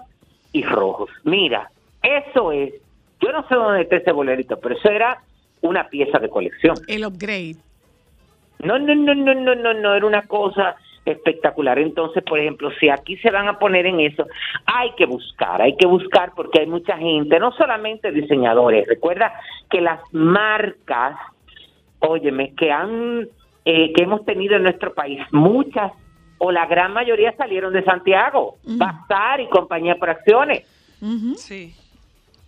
y 0.51 0.63
rojos. 0.63 1.09
Mira, 1.23 1.69
eso 2.01 2.51
es, 2.51 2.73
yo 3.21 3.31
no 3.31 3.47
sé 3.47 3.55
dónde 3.55 3.81
está 3.83 3.95
ese 3.97 4.11
bolerito, 4.11 4.59
pero 4.59 4.75
eso 4.75 4.89
era 4.89 5.19
una 5.63 5.89
pieza 5.89 6.19
de 6.19 6.29
colección. 6.29 6.75
El 6.87 7.05
upgrade. 7.05 7.55
No, 8.59 8.77
no, 8.77 8.95
no, 8.95 9.15
no, 9.15 9.33
no, 9.33 9.55
no, 9.55 9.73
no, 9.73 9.95
era 9.95 10.05
una 10.05 10.21
cosa 10.23 10.75
espectacular. 11.05 11.79
Entonces, 11.79 12.23
por 12.23 12.39
ejemplo, 12.39 12.71
si 12.79 12.89
aquí 12.89 13.17
se 13.17 13.31
van 13.31 13.47
a 13.47 13.59
poner 13.59 13.85
en 13.85 13.99
eso, 13.99 14.25
hay 14.65 14.91
que 14.95 15.05
buscar, 15.05 15.61
hay 15.61 15.75
que 15.75 15.87
buscar 15.87 16.31
porque 16.35 16.61
hay 16.61 16.67
mucha 16.67 16.97
gente, 16.97 17.39
no 17.39 17.51
solamente 17.53 18.11
diseñadores. 18.11 18.87
Recuerda 18.87 19.33
que 19.69 19.81
las 19.81 19.99
marcas, 20.13 21.17
óyeme, 21.99 22.53
que 22.55 22.71
han, 22.71 23.27
eh, 23.65 23.91
que 23.93 24.03
hemos 24.03 24.23
tenido 24.25 24.55
en 24.55 24.63
nuestro 24.63 24.93
país, 24.93 25.19
muchas 25.31 25.91
o 26.37 26.51
la 26.51 26.65
gran 26.65 26.93
mayoría 26.93 27.33
salieron 27.37 27.73
de 27.73 27.83
Santiago, 27.83 28.57
Bazar 28.65 29.39
y 29.39 29.47
compañía 29.47 29.95
por 29.95 30.09
acciones. 30.09 30.67
Sí. 31.37 31.73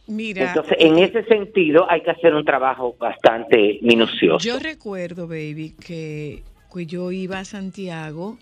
Mira, 0.07 0.49
Entonces, 0.49 0.77
en 0.79 0.99
ese 0.99 1.23
sentido, 1.25 1.89
hay 1.89 2.01
que 2.01 2.11
hacer 2.11 2.33
un 2.35 2.45
trabajo 2.45 2.95
bastante 2.99 3.79
minucioso. 3.81 4.37
yo 4.37 4.59
recuerdo, 4.59 5.27
baby, 5.27 5.75
que, 5.79 6.43
que 6.73 6.85
yo 6.85 7.11
iba 7.11 7.39
a 7.39 7.45
Santiago. 7.45 8.37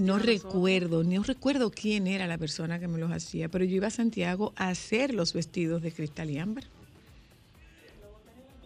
No 0.00 0.18
recuerdo, 0.18 1.04
no 1.04 1.22
recuerdo 1.22 1.70
quién 1.70 2.08
era 2.08 2.26
la 2.26 2.36
persona 2.36 2.80
que 2.80 2.88
me 2.88 2.98
los 2.98 3.12
hacía, 3.12 3.48
pero 3.48 3.64
yo 3.64 3.76
iba 3.76 3.86
a 3.86 3.90
Santiago 3.90 4.52
a 4.56 4.68
hacer 4.68 5.14
los 5.14 5.32
vestidos 5.32 5.82
de 5.82 5.92
cristal 5.92 6.30
y 6.30 6.38
ámbar. 6.38 6.64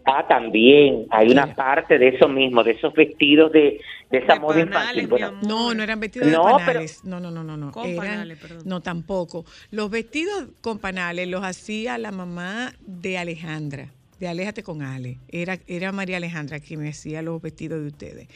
Ah, 0.07 0.25
también 0.29 1.07
hay 1.11 1.31
una 1.31 1.55
parte 1.55 1.99
de 1.99 2.09
eso 2.09 2.29
mismo, 2.29 2.63
de 2.63 2.73
esos 2.73 2.95
vestidos 2.95 3.51
de, 3.53 3.81
de 4.11 4.19
esa 4.19 4.39
moda 4.39 4.61
infantil. 4.61 5.09
Bueno, 5.09 5.33
No, 5.43 5.75
no 5.75 5.83
eran 5.83 5.99
vestidos 5.99 6.29
No, 6.29 6.45
de 6.45 6.53
pero- 6.55 6.59
panales. 6.67 7.05
No, 7.05 7.19
no, 7.19 7.31
no, 7.31 7.43
no, 7.43 7.57
no. 7.57 7.73
Con 7.73 7.87
Eran- 7.87 7.97
panales, 8.07 8.39
perdón. 8.39 8.63
No, 8.65 8.81
tampoco. 8.81 9.45
Los 9.73 9.91
vestidos 9.91 10.49
con 10.61 10.79
panales 10.79 11.27
los 11.29 11.43
hacía 11.43 11.99
la 11.99 12.13
mamá 12.13 12.73
de 12.87 13.19
Alejandra, 13.19 13.89
de 14.21 14.29
Aléjate 14.29 14.63
con 14.63 14.83
Ale. 14.83 15.19
Era, 15.29 15.59
era 15.67 15.91
María 15.93 16.19
Alejandra 16.19 16.61
quien 16.61 16.81
me 16.81 16.91
hacía 16.91 17.21
los 17.23 17.43
vestidos 17.43 17.81
de 17.83 17.87
ustedes. 17.89 18.29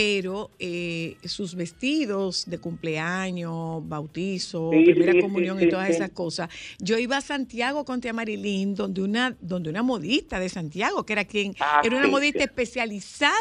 Pero 0.00 0.50
eh, 0.60 1.16
sus 1.24 1.56
vestidos 1.56 2.48
de 2.48 2.58
cumpleaños, 2.60 3.82
bautizo, 3.88 4.70
Sí, 4.72 4.84
primera 4.84 5.12
sí, 5.14 5.20
comunión 5.20 5.58
sí, 5.58 5.64
y 5.64 5.68
todas 5.68 5.86
sí. 5.88 5.92
esas 5.94 6.10
cosas. 6.10 6.48
Yo 6.78 6.98
iba 6.98 7.16
a 7.16 7.20
Santiago 7.20 7.84
con 7.84 8.00
tía 8.00 8.12
Marilyn, 8.12 8.76
donde 8.76 9.02
una, 9.02 9.36
donde 9.40 9.70
una 9.70 9.82
modista 9.82 10.38
de 10.38 10.48
Santiago, 10.48 11.04
que 11.04 11.14
era 11.14 11.24
quien, 11.24 11.52
Ah, 11.58 11.80
era 11.82 11.96
una 11.96 12.04
sí, 12.06 12.10
modista 12.12 12.38
sí. 12.38 12.44
especializada 12.44 13.32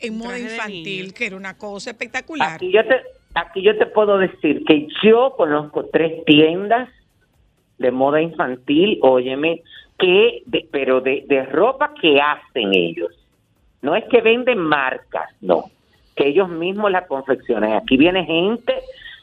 en 0.00 0.16
moda 0.16 0.38
infantil, 0.38 1.12
que 1.12 1.26
era 1.26 1.36
una 1.36 1.58
cosa 1.58 1.90
espectacular. 1.90 2.54
aquí 2.54 2.72
yo 2.72 2.82
te 2.86 2.94
aquí 3.34 3.62
yo 3.62 3.76
te 3.76 3.84
puedo 3.84 4.16
decir 4.16 4.64
que 4.66 4.88
yo 5.04 5.34
conozco 5.36 5.84
tres 5.92 6.24
tiendas 6.24 6.88
de 7.76 7.90
moda 7.90 8.22
infantil, 8.22 8.98
óyeme, 9.02 9.62
que 9.98 10.42
de- 10.46 10.66
pero 10.72 11.02
de, 11.02 11.24
de 11.28 11.44
ropa 11.44 11.92
que 12.00 12.18
hacen 12.18 12.72
ellos. 12.74 13.10
No 13.82 13.94
es 13.94 14.04
que 14.10 14.22
venden 14.22 14.58
marcas, 14.58 15.28
no, 15.42 15.70
que 16.18 16.26
ellos 16.28 16.48
mismos 16.48 16.90
la 16.90 17.06
confeccionan. 17.06 17.72
Aquí 17.74 17.96
viene 17.96 18.24
gente 18.24 18.74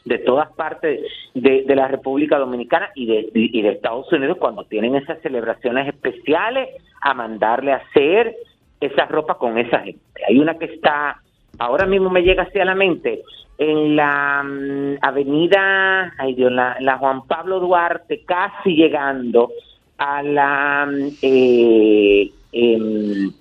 de 0.06 0.18
todas 0.18 0.50
partes 0.52 1.00
de, 1.34 1.64
de 1.64 1.76
la 1.76 1.88
República 1.88 2.38
Dominicana 2.38 2.90
y 2.94 3.06
de, 3.06 3.28
y 3.34 3.60
de 3.60 3.70
Estados 3.70 4.10
Unidos 4.12 4.38
cuando 4.38 4.64
tienen 4.64 4.96
esas 4.96 5.20
celebraciones 5.20 5.88
especiales 5.88 6.70
a 7.02 7.12
mandarle 7.12 7.72
a 7.72 7.76
hacer 7.76 8.34
esa 8.80 9.04
ropa 9.06 9.36
con 9.36 9.58
esa 9.58 9.80
gente. 9.80 10.00
Hay 10.26 10.38
una 10.38 10.58
que 10.58 10.66
está, 10.66 11.20
ahora 11.58 11.86
mismo 11.86 12.08
me 12.08 12.22
llega 12.22 12.44
hacia 12.44 12.64
la 12.64 12.74
mente, 12.74 13.22
en 13.58 13.96
la 13.96 14.42
mm, 14.42 14.98
avenida, 15.02 16.14
ay 16.18 16.34
Dios, 16.34 16.52
la, 16.52 16.76
la 16.80 16.98
Juan 16.98 17.26
Pablo 17.26 17.58
Duarte, 17.60 18.22
casi 18.24 18.74
llegando 18.74 19.50
a 19.98 20.22
la, 20.22 20.86
mm, 20.86 21.08
eh, 21.22 22.30
em, 22.52 23.32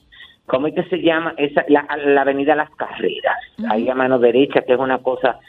¿cómo 0.45 0.67
es 0.67 0.75
que 0.75 0.83
se 0.83 1.01
llama? 1.01 1.33
Esa, 1.37 1.65
la, 1.67 1.87
la 2.05 2.21
avenida 2.21 2.55
Las 2.55 2.69
Carreras, 2.71 3.37
ahí 3.69 3.89
a 3.89 3.95
mano 3.95 4.19
derecha, 4.19 4.61
que 4.61 4.73
es 4.73 4.79
una 4.79 4.99
cosa 4.99 5.39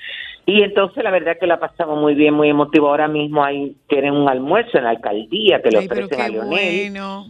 Y 0.47 0.63
entonces 0.63 1.03
la 1.05 1.11
verdad 1.11 1.37
que 1.39 1.47
la 1.47 1.59
pasamos 1.59 1.99
muy 2.01 2.15
bien, 2.15 2.35
muy 2.35 2.49
emotivo. 2.49 2.89
Ahora 2.89 3.09
mismo 3.09 3.45
ahí 3.45 3.77
tienen 3.89 4.15
un 4.15 4.29
almuerzo 4.29 4.79
en 4.79 4.85
la 4.85 4.91
alcaldía 4.91 5.61
que 5.63 5.71
le 5.71 5.79
Ay, 5.79 5.87
ofrecen 5.87 6.21
a 6.21 6.29
Leonel 6.29 6.91
bueno. 6.91 7.27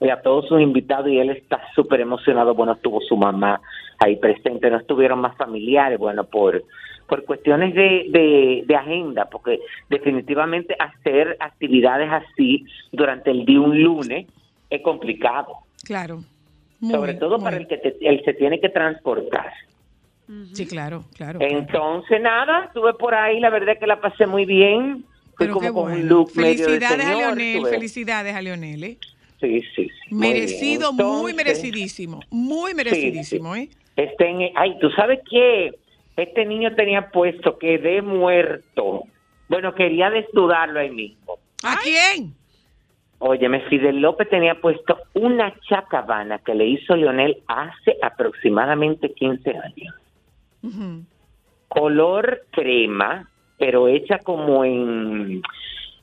y 0.00 0.08
a 0.08 0.20
todos 0.22 0.48
sus 0.48 0.60
invitados 0.60 1.08
y 1.08 1.18
él 1.18 1.30
está 1.30 1.60
súper 1.74 2.00
emocionado. 2.00 2.54
Bueno, 2.54 2.72
estuvo 2.72 3.00
su 3.02 3.16
mamá 3.16 3.60
ahí 3.98 4.16
presente, 4.16 4.70
no 4.70 4.78
estuvieron 4.78 5.20
más 5.20 5.36
familiares, 5.36 5.98
bueno, 5.98 6.24
por 6.24 6.62
por 7.06 7.24
cuestiones 7.24 7.74
de, 7.74 8.06
de, 8.10 8.62
de 8.66 8.76
agenda, 8.76 9.24
porque 9.24 9.58
definitivamente 9.88 10.76
hacer 10.78 11.36
actividades 11.40 12.08
así 12.08 12.64
durante 12.92 13.32
el 13.32 13.44
día 13.44 13.60
un 13.60 13.82
lunes 13.82 14.28
es 14.70 14.80
complicado, 14.82 15.56
Claro. 15.84 16.20
Sobre 16.80 17.14
todo 17.14 17.38
para 17.38 17.56
el 17.56 17.66
que 17.66 17.78
te- 17.78 17.96
él 18.00 18.22
se 18.24 18.34
tiene 18.34 18.60
que 18.60 18.68
transportar. 18.68 19.52
Sí, 20.52 20.64
claro, 20.66 21.04
claro. 21.16 21.40
Entonces, 21.42 22.20
nada, 22.20 22.66
estuve 22.66 22.94
por 22.94 23.14
ahí, 23.14 23.40
la 23.40 23.50
verdad 23.50 23.76
que 23.78 23.86
la 23.86 24.00
pasé 24.00 24.26
muy 24.26 24.44
bien. 24.44 25.04
Fui 25.36 25.46
Pero 25.46 25.54
como 25.54 25.66
qué 25.66 25.72
con 25.72 25.84
un 25.84 25.90
bueno. 25.92 26.06
look 26.08 26.30
medio 26.36 26.66
de 26.66 26.78
Felicidades 26.80 27.06
a 27.06 27.14
Leonel, 27.16 27.66
felicidades 27.66 28.34
a 28.36 28.42
Leonel, 28.42 28.84
¿eh? 28.84 28.98
Sí, 29.40 29.60
sí, 29.74 29.88
sí. 29.88 30.14
Merecido, 30.14 30.92
muy 30.92 31.32
Entonces, 31.32 31.34
merecidísimo, 31.36 32.20
muy 32.30 32.74
merecidísimo, 32.74 33.56
¿eh? 33.56 33.70
Este, 33.96 34.28
en- 34.28 34.52
ay, 34.54 34.78
¿tú 34.78 34.90
sabes 34.90 35.18
qué? 35.28 35.72
Este 36.16 36.44
niño 36.44 36.74
tenía 36.76 37.10
puesto 37.10 37.58
que 37.58 37.78
de 37.78 38.00
muerto. 38.02 39.04
Bueno, 39.48 39.74
quería 39.74 40.10
desnudarlo 40.10 40.78
ahí 40.78 40.90
mismo. 40.90 41.38
¿A 41.64 41.78
quién? 41.82 42.34
Óyeme, 43.22 43.60
Fidel 43.68 44.00
López 44.00 44.30
tenía 44.30 44.54
puesto 44.54 44.96
una 45.12 45.54
chacabana 45.68 46.38
que 46.38 46.54
le 46.54 46.66
hizo 46.66 46.96
Leonel 46.96 47.42
hace 47.46 47.98
aproximadamente 48.00 49.12
15 49.12 49.50
años. 49.50 49.94
Color 51.68 52.46
crema, 52.50 53.28
pero 53.58 53.88
hecha 53.88 54.18
como 54.18 54.64
en 54.64 55.42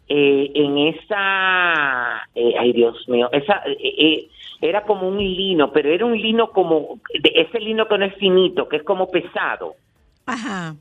eh, 0.09 0.51
en 0.53 0.77
esa, 0.77 2.21
eh, 2.35 2.53
ay 2.57 2.71
Dios 2.71 2.95
mío, 3.09 3.29
esa 3.31 3.63
eh, 3.65 3.77
eh, 3.97 4.27
era 4.61 4.83
como 4.83 5.07
un 5.07 5.17
lino, 5.17 5.71
pero 5.71 5.89
era 5.89 6.05
un 6.05 6.15
lino 6.15 6.51
como 6.51 6.99
de 7.13 7.31
ese 7.33 7.59
lino 7.59 7.87
que 7.87 7.97
no 7.97 8.05
es 8.05 8.15
finito, 8.15 8.69
que 8.69 8.77
es 8.77 8.83
como 8.83 9.09
pesado. 9.09 9.73
Ajá. 10.27 10.75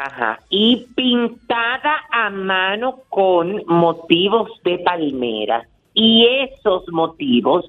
Ajá. 0.00 0.38
Y 0.48 0.86
pintada 0.94 2.04
a 2.12 2.30
mano 2.30 3.00
con 3.08 3.62
motivos 3.66 4.48
de 4.62 4.78
palmeras. 4.78 5.66
Y 5.92 6.24
esos 6.26 6.84
motivos, 6.92 7.68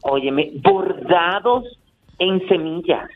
óyeme, 0.00 0.50
bordados 0.62 1.64
en 2.18 2.46
semillas. 2.48 3.10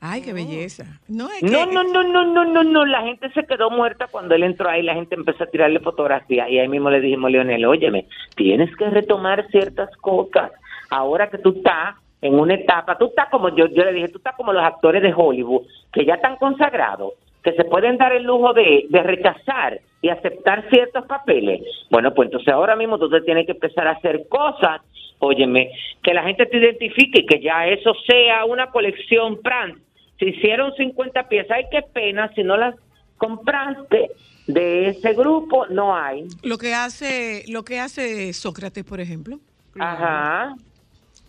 Ay, 0.00 0.22
qué 0.22 0.32
belleza. 0.32 1.00
No, 1.08 1.28
es 1.30 1.42
No, 1.42 1.66
que- 1.66 1.72
no, 1.74 1.82
no, 1.82 2.04
no, 2.04 2.24
no, 2.26 2.44
no, 2.44 2.62
no. 2.62 2.84
La 2.84 3.02
gente 3.02 3.28
se 3.32 3.44
quedó 3.44 3.70
muerta 3.70 4.06
cuando 4.08 4.34
él 4.36 4.44
entró 4.44 4.68
ahí. 4.68 4.82
La 4.82 4.94
gente 4.94 5.16
empezó 5.16 5.42
a 5.44 5.48
tirarle 5.48 5.80
fotografías. 5.80 6.48
Y 6.50 6.58
ahí 6.60 6.68
mismo 6.68 6.90
le 6.90 7.00
dijimos, 7.00 7.30
Leonel, 7.30 7.64
óyeme, 7.64 8.06
tienes 8.36 8.74
que 8.76 8.88
retomar 8.90 9.48
ciertas 9.50 9.90
cosas. 9.96 10.52
Ahora 10.90 11.28
que 11.28 11.38
tú 11.38 11.54
estás 11.56 11.96
en 12.20 12.38
una 12.38 12.54
etapa, 12.54 12.96
tú 12.98 13.06
estás 13.06 13.28
como 13.30 13.48
yo, 13.48 13.66
yo 13.66 13.84
le 13.84 13.92
dije, 13.94 14.08
tú 14.08 14.18
estás 14.18 14.36
como 14.36 14.52
los 14.52 14.62
actores 14.62 15.02
de 15.02 15.12
Hollywood, 15.14 15.66
que 15.96 16.04
ya 16.04 16.16
están 16.16 16.36
consagrados, 16.36 17.14
que 17.42 17.52
se 17.52 17.64
pueden 17.64 17.96
dar 17.96 18.12
el 18.12 18.24
lujo 18.24 18.52
de, 18.52 18.84
de 18.90 19.02
rechazar 19.02 19.80
y 20.02 20.10
aceptar 20.10 20.68
ciertos 20.68 21.06
papeles. 21.06 21.62
Bueno, 21.90 22.12
pues 22.12 22.26
entonces 22.26 22.52
ahora 22.52 22.76
mismo 22.76 22.98
tú 22.98 23.08
te 23.08 23.22
tienes 23.22 23.46
que 23.46 23.52
empezar 23.52 23.88
a 23.88 23.92
hacer 23.92 24.28
cosas, 24.28 24.82
óyeme, 25.20 25.70
que 26.02 26.12
la 26.12 26.22
gente 26.24 26.44
te 26.44 26.58
identifique, 26.58 27.24
que 27.24 27.40
ya 27.40 27.66
eso 27.66 27.94
sea 28.06 28.44
una 28.44 28.66
colección 28.66 29.40
Prant. 29.40 29.78
Se 30.18 30.26
hicieron 30.26 30.74
50 30.74 31.28
piezas, 31.28 31.52
ay, 31.52 31.64
qué 31.70 31.80
pena, 31.80 32.30
si 32.34 32.42
no 32.42 32.58
las 32.58 32.74
compraste 33.16 34.10
de 34.46 34.88
ese 34.88 35.14
grupo, 35.14 35.64
no 35.68 35.96
hay. 35.96 36.28
Lo 36.42 36.58
que 36.58 36.74
hace, 36.74 37.44
lo 37.48 37.64
que 37.64 37.80
hace 37.80 38.34
Sócrates, 38.34 38.84
por 38.84 39.00
ejemplo. 39.00 39.38
Ajá. 39.78 40.54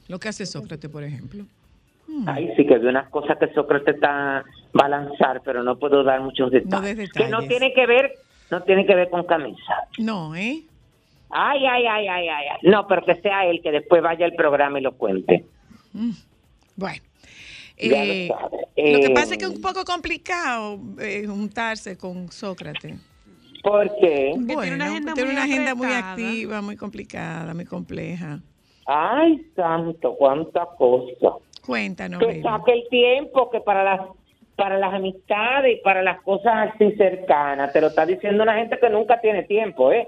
Lo 0.10 0.20
que 0.20 0.28
hace 0.28 0.46
Sócrates, 0.46 0.90
por 0.90 1.06
ejemplo. 1.06 1.46
Ay, 2.26 2.54
sí 2.56 2.66
que 2.66 2.78
vi 2.78 2.88
unas 2.88 3.10
cosas 3.10 3.38
que 3.38 3.48
Sócrates 3.54 3.96
está, 3.96 4.44
va 4.80 4.86
a 4.86 4.90
lanzar, 4.90 5.42
pero 5.44 5.64
no 5.64 5.78
puedo 5.78 6.04
dar 6.04 6.22
muchos 6.22 6.52
detalles. 6.52 6.96
No 6.98 7.02
des 7.04 7.12
Que 7.12 7.28
no 7.28 7.42
detalles. 7.42 7.50
tiene 7.50 7.74
que 7.74 7.86
ver, 7.86 8.12
no 8.52 8.62
tiene 8.64 8.86
que 8.86 8.96
ver 8.96 9.10
con 9.10 9.24
camisa. 9.26 9.74
No, 9.98 10.36
¿eh? 10.36 10.64
Ay, 11.30 11.66
ay, 11.66 11.86
ay, 11.86 12.08
ay, 12.08 12.28
ay. 12.30 12.46
ay. 12.52 12.58
No, 12.70 12.88
pero 12.88 13.04
que 13.06 13.16
sea 13.16 13.46
él 13.46 13.60
que 13.62 13.72
después 13.72 14.02
vaya 14.02 14.26
al 14.26 14.34
programa 14.34 14.80
y 14.80 14.84
lo 14.84 14.94
cuente. 14.94 15.46
Mm. 15.94 16.12
Bueno. 16.76 17.02
Eh, 17.80 18.28
lo 18.30 19.00
que 19.00 19.06
Eh, 19.06 19.14
pasa 19.14 19.34
es 19.34 19.38
que 19.38 19.46
es 19.46 19.52
un 19.52 19.62
poco 19.62 19.84
complicado 19.86 20.80
eh, 21.00 21.26
juntarse 21.28 21.98
con 21.98 22.32
Sócrates. 22.32 22.96
¿Por 23.62 23.94
qué? 24.00 24.34
Bueno, 24.38 24.62
tiene 24.62 24.76
una 24.76 24.86
agenda 24.86 25.14
tiene 25.14 25.28
muy 25.30 25.36
una 25.36 25.44
agenda 25.44 25.76
muy 25.76 25.92
activa, 25.94 26.62
muy 26.62 26.76
complicada, 26.78 27.54
muy 27.54 27.66
compleja. 27.66 28.40
Ay, 28.86 29.46
santo, 29.56 30.16
cuánta 30.18 30.66
cosa. 30.78 31.34
Cuéntanos, 31.66 32.20
que 32.20 32.42
saque 32.42 32.72
el 32.72 32.88
tiempo 32.90 33.50
que 33.52 33.60
para 33.60 33.84
las 33.84 34.02
para 34.58 34.78
las 34.80 34.94
amistades 34.94 35.78
y 35.78 35.82
para 35.84 36.02
las 36.02 36.20
cosas 36.22 36.72
así 36.74 36.92
cercanas. 36.94 37.72
Te 37.72 37.80
lo 37.80 37.88
está 37.88 38.06
diciendo 38.06 38.44
una 38.44 38.56
gente 38.56 38.78
que 38.80 38.90
nunca 38.90 39.22
tiene 39.22 39.44
tiempo, 39.44 39.94
¿eh? 39.94 40.08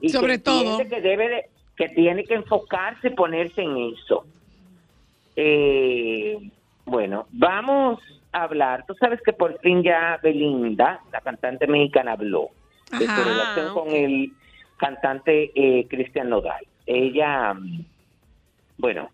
Y 0.00 0.08
Sobre 0.08 0.34
que 0.34 0.38
todo. 0.38 0.78
que 0.78 1.00
debe 1.00 1.28
de, 1.28 1.50
que 1.76 1.88
tiene 1.88 2.24
que 2.24 2.34
enfocarse 2.34 3.08
y 3.08 3.10
ponerse 3.10 3.60
en 3.60 3.92
eso. 3.92 4.24
Eh, 5.34 6.38
bueno, 6.84 7.26
vamos 7.32 7.98
a 8.30 8.44
hablar. 8.44 8.84
Tú 8.86 8.94
sabes 8.94 9.20
que 9.20 9.32
por 9.32 9.58
fin 9.58 9.82
ya 9.82 10.18
Belinda, 10.22 11.00
la 11.12 11.20
cantante 11.20 11.66
mexicana, 11.66 12.12
habló 12.12 12.50
de 12.92 13.04
su 13.04 13.24
relación 13.24 13.74
con 13.74 13.90
el 13.90 14.32
cantante 14.76 15.50
eh, 15.56 15.86
Cristian 15.88 16.30
Nodal. 16.30 16.64
Ella, 16.86 17.52
mm, 17.52 17.84
bueno, 18.78 19.10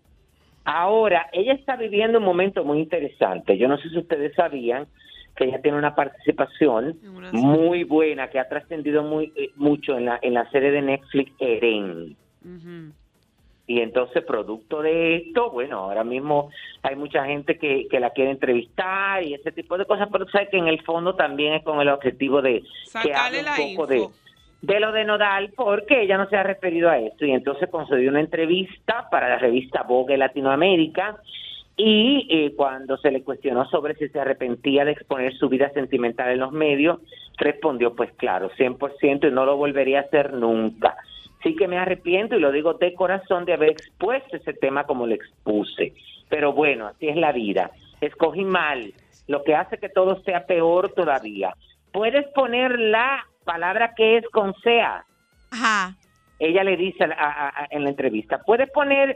ahora 0.65 1.29
ella 1.31 1.53
está 1.53 1.75
viviendo 1.75 2.19
un 2.19 2.25
momento 2.25 2.63
muy 2.63 2.79
interesante. 2.79 3.57
Yo 3.57 3.67
no 3.67 3.77
sé 3.77 3.89
si 3.89 3.97
ustedes 3.97 4.35
sabían 4.35 4.87
que 5.35 5.45
ella 5.45 5.61
tiene 5.61 5.77
una 5.77 5.95
participación 5.95 6.97
muy 7.31 7.83
buena 7.83 8.29
que 8.29 8.39
ha 8.39 8.47
trascendido 8.47 9.03
muy 9.03 9.31
eh, 9.35 9.51
mucho 9.55 9.97
en 9.97 10.05
la 10.05 10.19
en 10.21 10.33
la 10.33 10.49
serie 10.49 10.71
de 10.71 10.81
Netflix 10.81 11.31
Eren. 11.39 12.15
Y 13.67 13.79
entonces, 13.79 14.23
producto 14.23 14.83
de 14.83 15.15
esto, 15.15 15.49
bueno, 15.49 15.79
ahora 15.79 16.03
mismo 16.03 16.51
hay 16.83 16.95
mucha 16.95 17.25
gente 17.25 17.57
que, 17.57 17.87
que 17.89 17.99
la 17.99 18.11
quiere 18.11 18.29
entrevistar 18.29 19.23
y 19.23 19.33
ese 19.33 19.51
tipo 19.51 19.75
de 19.75 19.85
cosas, 19.85 20.07
pero 20.11 20.27
sabes 20.29 20.49
que 20.49 20.57
en 20.57 20.67
el 20.67 20.83
fondo 20.83 21.15
también 21.15 21.53
es 21.53 21.63
con 21.63 21.81
el 21.81 21.89
objetivo 21.89 22.43
de 22.43 22.61
que 22.61 22.67
Sacarle 22.85 23.39
hable 23.39 23.43
la 23.43 23.51
un 23.51 23.75
poco 23.75 23.93
info. 23.93 24.07
de, 24.07 24.24
de 24.65 24.79
lo 24.79 24.91
de 24.91 25.05
Nodal, 25.05 25.51
porque 25.55 26.01
ella 26.01 26.17
no 26.17 26.27
se 26.27 26.37
ha 26.37 26.43
referido 26.43 26.89
a 26.89 26.97
esto. 26.97 27.25
Y 27.25 27.31
entonces 27.31 27.69
concedió 27.69 28.09
una 28.09 28.19
entrevista 28.19 29.07
para 29.11 29.29
la 29.29 29.37
revista 29.37 29.83
Vogue 29.83 30.17
Latinoamérica 30.17 31.17
y 31.77 32.27
eh, 32.29 32.53
cuando 32.55 32.97
se 32.97 33.11
le 33.11 33.23
cuestionó 33.23 33.65
sobre 33.69 33.95
si 33.95 34.09
se 34.09 34.19
arrepentía 34.19 34.83
de 34.85 34.91
exponer 34.91 35.33
su 35.33 35.49
vida 35.49 35.69
sentimental 35.69 36.31
en 36.31 36.39
los 36.39 36.51
medios, 36.51 36.99
respondió, 37.37 37.93
pues 37.95 38.11
claro, 38.13 38.49
100% 38.57 39.27
y 39.27 39.31
no 39.31 39.45
lo 39.45 39.57
volvería 39.57 39.99
a 39.99 40.03
hacer 40.03 40.33
nunca. 40.33 40.95
Sí 41.43 41.55
que 41.55 41.67
me 41.67 41.77
arrepiento 41.77 42.35
y 42.35 42.39
lo 42.39 42.51
digo 42.51 42.73
de 42.73 42.95
corazón 42.95 43.45
de 43.45 43.53
haber 43.53 43.69
expuesto 43.69 44.37
ese 44.37 44.53
tema 44.53 44.85
como 44.85 45.05
lo 45.05 45.13
expuse. 45.13 45.93
Pero 46.27 46.53
bueno, 46.53 46.87
así 46.87 47.07
es 47.07 47.17
la 47.17 47.31
vida. 47.31 47.69
Escogí 48.01 48.43
mal, 48.43 48.93
lo 49.27 49.43
que 49.43 49.53
hace 49.53 49.77
que 49.77 49.89
todo 49.89 50.23
sea 50.23 50.47
peor 50.47 50.93
todavía. 50.93 51.53
Puedes 51.91 52.25
poner 52.29 52.79
la 52.79 53.25
palabra 53.45 53.93
que 53.95 54.17
es 54.17 54.27
con 54.29 54.53
sea. 54.55 55.05
Ajá. 55.51 55.95
Ella 56.39 56.63
le 56.65 56.75
dice 56.75 57.05
a- 57.05 57.07
a- 57.17 57.63
a- 57.63 57.67
en 57.69 57.83
la 57.83 57.89
entrevista, 57.91 58.39
puedes 58.45 58.69
poner 58.71 59.15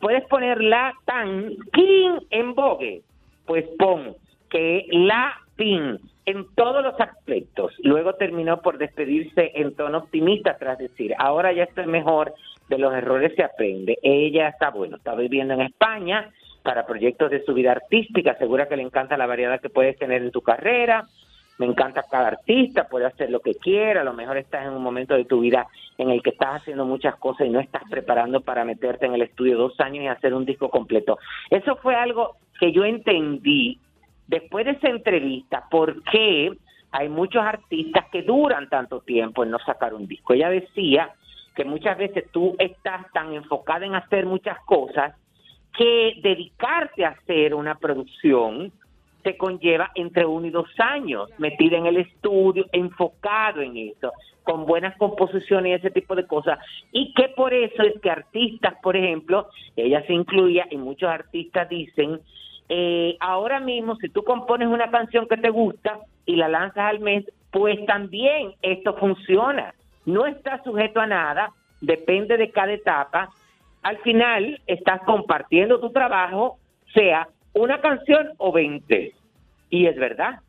puedes 0.00 0.24
poner 0.24 0.60
la 0.60 0.92
tan 1.04 1.50
king 1.72 2.18
en 2.30 2.54
vogue, 2.56 3.02
pues 3.46 3.64
pon 3.78 4.16
que 4.48 4.84
la 4.90 5.38
pin 5.54 5.96
en 6.26 6.46
todos 6.56 6.82
los 6.82 7.00
aspectos. 7.00 7.72
Luego 7.84 8.14
terminó 8.14 8.62
por 8.62 8.78
despedirse 8.78 9.52
en 9.54 9.76
tono 9.76 9.98
optimista 9.98 10.56
tras 10.58 10.76
decir, 10.78 11.14
ahora 11.18 11.52
ya 11.52 11.62
estoy 11.64 11.86
mejor, 11.86 12.34
de 12.68 12.78
los 12.78 12.92
errores 12.92 13.32
se 13.36 13.44
aprende. 13.44 13.96
Ella 14.02 14.48
está, 14.48 14.70
bueno, 14.70 14.96
está 14.96 15.14
viviendo 15.14 15.54
en 15.54 15.60
España 15.60 16.30
para 16.64 16.84
proyectos 16.84 17.30
de 17.30 17.44
su 17.44 17.54
vida 17.54 17.70
artística, 17.70 18.32
asegura 18.32 18.66
que 18.68 18.76
le 18.76 18.82
encanta 18.82 19.16
la 19.16 19.26
variedad 19.26 19.60
que 19.60 19.70
puedes 19.70 19.96
tener 19.98 20.22
en 20.22 20.32
tu 20.32 20.40
carrera, 20.42 21.06
me 21.60 21.66
encanta 21.66 22.02
cada 22.10 22.28
artista, 22.28 22.88
puede 22.88 23.04
hacer 23.04 23.30
lo 23.30 23.40
que 23.40 23.54
quiera, 23.54 24.00
a 24.00 24.04
lo 24.04 24.14
mejor 24.14 24.38
estás 24.38 24.64
en 24.64 24.72
un 24.72 24.82
momento 24.82 25.14
de 25.14 25.26
tu 25.26 25.40
vida 25.40 25.66
en 25.98 26.08
el 26.08 26.22
que 26.22 26.30
estás 26.30 26.62
haciendo 26.62 26.86
muchas 26.86 27.16
cosas 27.16 27.46
y 27.46 27.50
no 27.50 27.60
estás 27.60 27.82
preparando 27.90 28.40
para 28.40 28.64
meterte 28.64 29.04
en 29.04 29.12
el 29.12 29.20
estudio 29.20 29.58
dos 29.58 29.78
años 29.78 30.02
y 30.02 30.06
hacer 30.06 30.32
un 30.32 30.46
disco 30.46 30.70
completo. 30.70 31.18
Eso 31.50 31.76
fue 31.76 31.94
algo 31.96 32.36
que 32.58 32.72
yo 32.72 32.86
entendí 32.86 33.78
después 34.26 34.64
de 34.64 34.70
esa 34.70 34.88
entrevista, 34.88 35.64
por 35.70 36.02
qué 36.04 36.50
hay 36.92 37.10
muchos 37.10 37.44
artistas 37.44 38.06
que 38.10 38.22
duran 38.22 38.70
tanto 38.70 39.00
tiempo 39.00 39.44
en 39.44 39.50
no 39.50 39.58
sacar 39.58 39.92
un 39.92 40.06
disco. 40.06 40.32
Ella 40.32 40.48
decía 40.48 41.10
que 41.54 41.66
muchas 41.66 41.98
veces 41.98 42.24
tú 42.32 42.56
estás 42.58 43.04
tan 43.12 43.34
enfocada 43.34 43.84
en 43.84 43.96
hacer 43.96 44.24
muchas 44.24 44.58
cosas 44.64 45.14
que 45.76 46.14
dedicarte 46.22 47.04
a 47.04 47.10
hacer 47.10 47.54
una 47.54 47.74
producción 47.74 48.72
te 49.22 49.36
conlleva 49.36 49.90
entre 49.94 50.26
uno 50.26 50.46
y 50.46 50.50
dos 50.50 50.68
años 50.78 51.28
metida 51.38 51.76
en 51.76 51.86
el 51.86 51.98
estudio, 51.98 52.66
enfocado 52.72 53.60
en 53.60 53.76
eso, 53.76 54.12
con 54.42 54.66
buenas 54.66 54.96
composiciones 54.96 55.70
y 55.70 55.74
ese 55.74 55.90
tipo 55.90 56.14
de 56.14 56.26
cosas. 56.26 56.58
Y 56.92 57.12
que 57.14 57.28
por 57.28 57.54
eso 57.54 57.82
es 57.82 58.00
que 58.00 58.10
artistas, 58.10 58.74
por 58.82 58.96
ejemplo, 58.96 59.48
ella 59.76 60.04
se 60.06 60.12
incluía 60.12 60.66
y 60.70 60.76
muchos 60.76 61.08
artistas 61.08 61.68
dicen, 61.68 62.20
eh, 62.68 63.16
ahora 63.20 63.60
mismo 63.60 63.96
si 63.96 64.08
tú 64.08 64.22
compones 64.22 64.68
una 64.68 64.90
canción 64.90 65.26
que 65.26 65.36
te 65.36 65.50
gusta 65.50 65.98
y 66.24 66.36
la 66.36 66.48
lanzas 66.48 66.84
al 66.84 67.00
mes, 67.00 67.24
pues 67.50 67.84
también 67.86 68.52
esto 68.62 68.94
funciona. 68.96 69.74
No 70.06 70.26
está 70.26 70.62
sujeto 70.62 71.00
a 71.00 71.06
nada, 71.06 71.50
depende 71.80 72.36
de 72.36 72.50
cada 72.50 72.72
etapa. 72.72 73.30
Al 73.82 73.98
final 73.98 74.60
estás 74.66 75.00
compartiendo 75.02 75.80
tu 75.80 75.90
trabajo, 75.90 76.58
sea 76.94 77.28
una 77.54 77.80
canción 77.80 78.28
o 78.38 78.52
20. 78.52 79.14
Y 79.70 79.86
es 79.86 79.96
verdad. 79.96 80.40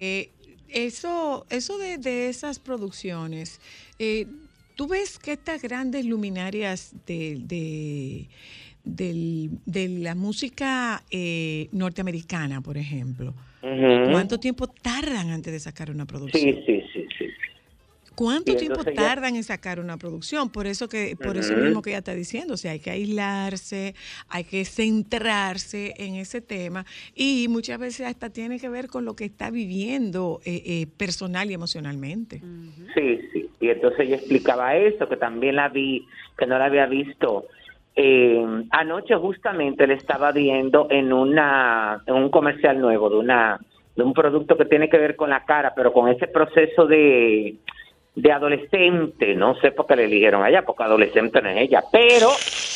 Eh, 0.00 0.30
eso, 0.68 1.46
eso 1.48 1.78
de, 1.78 1.98
de 1.98 2.28
esas 2.28 2.58
producciones, 2.58 3.60
eh, 3.98 4.26
tú 4.74 4.86
ves 4.88 5.18
que 5.18 5.32
estas 5.32 5.62
grandes 5.62 6.04
luminarias 6.04 6.94
de, 7.06 7.38
de, 7.40 8.28
del- 8.84 9.50
de 9.64 9.88
la 9.88 10.14
música 10.14 11.02
eh, 11.10 11.68
norteamericana, 11.72 12.60
por 12.60 12.76
ejemplo. 12.78 13.34
¿cuánto 14.12 14.38
tiempo 14.38 14.68
tardan 14.68 15.30
antes 15.30 15.52
de 15.52 15.58
sacar 15.58 15.90
una 15.90 16.06
producción? 16.06 16.54
Sí, 16.64 16.82
sí. 16.92 16.95
¿Cuánto 18.16 18.52
Y 18.52 18.56
tiempo 18.56 18.82
ya- 18.82 18.94
tardan 18.94 19.36
en 19.36 19.44
sacar 19.44 19.78
una 19.78 19.98
producción? 19.98 20.50
Por 20.50 20.66
eso 20.66 20.88
que, 20.88 21.16
por 21.22 21.36
eso 21.36 21.54
mismo 21.54 21.82
que 21.82 21.90
ella 21.90 21.98
está 21.98 22.14
diciendo, 22.14 22.54
o 22.54 22.56
sea, 22.56 22.72
hay 22.72 22.80
que 22.80 22.90
aislarse, 22.90 23.94
hay 24.28 24.44
que 24.44 24.64
centrarse 24.64 25.94
en 25.98 26.14
ese 26.16 26.40
tema 26.40 26.84
y 27.14 27.46
muchas 27.48 27.78
veces 27.78 28.06
hasta 28.06 28.30
tiene 28.30 28.58
que 28.58 28.68
ver 28.68 28.88
con 28.88 29.04
lo 29.04 29.14
que 29.14 29.24
está 29.26 29.50
viviendo 29.50 30.40
eh, 30.44 30.62
eh, 30.64 30.86
personal 30.96 31.50
y 31.50 31.54
emocionalmente. 31.54 32.40
Sí, 32.94 33.20
sí. 33.32 33.50
Y 33.60 33.68
entonces 33.68 34.00
ella 34.00 34.16
explicaba 34.16 34.76
eso, 34.76 35.08
que 35.08 35.16
también 35.16 35.56
la 35.56 35.68
vi, 35.68 36.06
que 36.38 36.46
no 36.46 36.58
la 36.58 36.64
había 36.66 36.86
visto. 36.86 37.46
Eh, 37.94 38.44
anoche 38.70 39.14
justamente 39.16 39.86
le 39.86 39.94
estaba 39.94 40.32
viendo 40.32 40.86
en 40.90 41.12
una 41.12 42.02
en 42.06 42.14
un 42.14 42.30
comercial 42.30 42.78
nuevo 42.80 43.08
de 43.08 43.16
una 43.16 43.58
de 43.96 44.02
un 44.02 44.12
producto 44.12 44.58
que 44.58 44.66
tiene 44.66 44.90
que 44.90 44.98
ver 44.98 45.16
con 45.16 45.30
la 45.30 45.44
cara, 45.46 45.72
pero 45.74 45.92
con 45.94 46.08
ese 46.10 46.26
proceso 46.26 46.86
de 46.86 47.56
de 48.16 48.32
adolescente, 48.32 49.34
no 49.34 49.54
sé 49.60 49.70
por 49.72 49.86
qué 49.86 49.94
le 49.94 50.04
eligieron 50.06 50.42
allá, 50.42 50.62
porque 50.64 50.82
adolescente 50.84 51.40
no 51.42 51.50
es 51.50 51.58
ella, 51.68 51.84
pero 51.92 52.30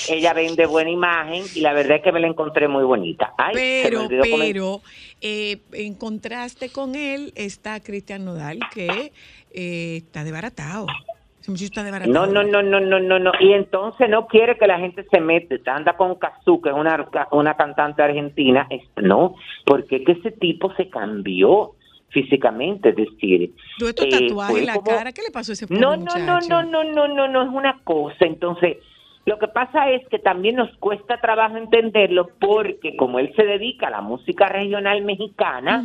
ella 0.09 0.34
vende 0.34 0.66
buena 0.66 0.91
imagen 0.91 1.45
y 1.55 1.61
la 1.62 1.72
verdad 1.72 1.97
es 1.97 2.03
que 2.03 2.12
me 2.12 2.20
la 2.20 2.26
encontré 2.26 2.68
muy 2.68 2.84
bonita. 2.84 3.32
Ay, 3.38 3.55
Pero, 3.82 4.01
pero, 4.22 4.80
eh, 5.22 5.57
en 5.72 5.95
contraste 5.95 6.70
con 6.70 6.95
él 6.95 7.32
está 7.36 7.80
Cristian 7.80 8.24
Nodal, 8.26 8.59
que 8.72 9.12
eh, 9.53 9.97
está 9.97 10.24
desbaratado. 10.24 10.86
Está. 10.86 12.26
No, 12.26 12.26
no, 12.26 12.43
no, 12.43 12.62
no, 12.62 12.80
no, 12.80 13.01
no, 13.01 13.18
no. 13.18 13.32
Y 13.41 13.55
entonces 13.55 14.11
no 14.11 14.26
quiere 14.26 14.59
que 14.59 14.66
la 14.66 14.78
gente 14.78 15.07
se 15.11 15.20
mete. 15.20 15.59
Anda 15.64 15.97
con 15.97 16.16
Kazu, 16.16 16.61
que 16.61 16.68
es 16.68 16.74
una, 16.74 17.09
una 17.32 17.57
cantante 17.57 18.03
argentina. 18.03 18.66
Es- 18.68 18.82
No, 19.03 19.36
porque 19.64 19.97
es 19.97 20.05
que 20.05 20.12
ese 20.12 20.32
tipo 20.32 20.70
se 20.74 20.91
cambió 20.91 21.72
físicamente, 22.11 22.91
es 22.91 22.97
decir. 22.97 23.43
Eh, 23.81 23.93
tatuajes 23.95 24.51
fue 24.51 24.61
en 24.61 24.67
la 24.67 24.75
como- 24.75 24.87
cara, 24.91 25.13
¿qué 25.13 25.23
le 25.23 25.31
pasó 25.31 25.53
a 25.53 25.55
ese 25.55 25.67
pobre 25.67 25.81
No, 25.81 25.97
no, 25.97 26.05
no, 26.05 26.35
muchacho? 26.35 26.49
no, 26.49 26.63
no, 26.65 26.85
no, 26.85 27.09
no, 27.09 27.29
no, 27.29 27.43
es 27.43 27.49
una 27.49 27.79
cosa. 27.85 28.25
Entonces, 28.27 28.77
lo 29.27 29.39
que 29.39 29.49
pasa 29.49 29.91
es 29.91 30.07
que 30.09 30.19
también 30.19 30.57
nos 30.57 30.75
cuesta 30.79 31.21
trabajo 31.21 31.57
entenderlo 31.57 32.29
porque 32.41 32.97
como 32.97 33.19
él 33.19 33.33
se 33.37 33.45
dedica 33.45 33.87
a 33.89 33.91
la 33.91 34.01
música 34.01 34.49
regional 34.49 35.03
mexicana, 35.03 35.85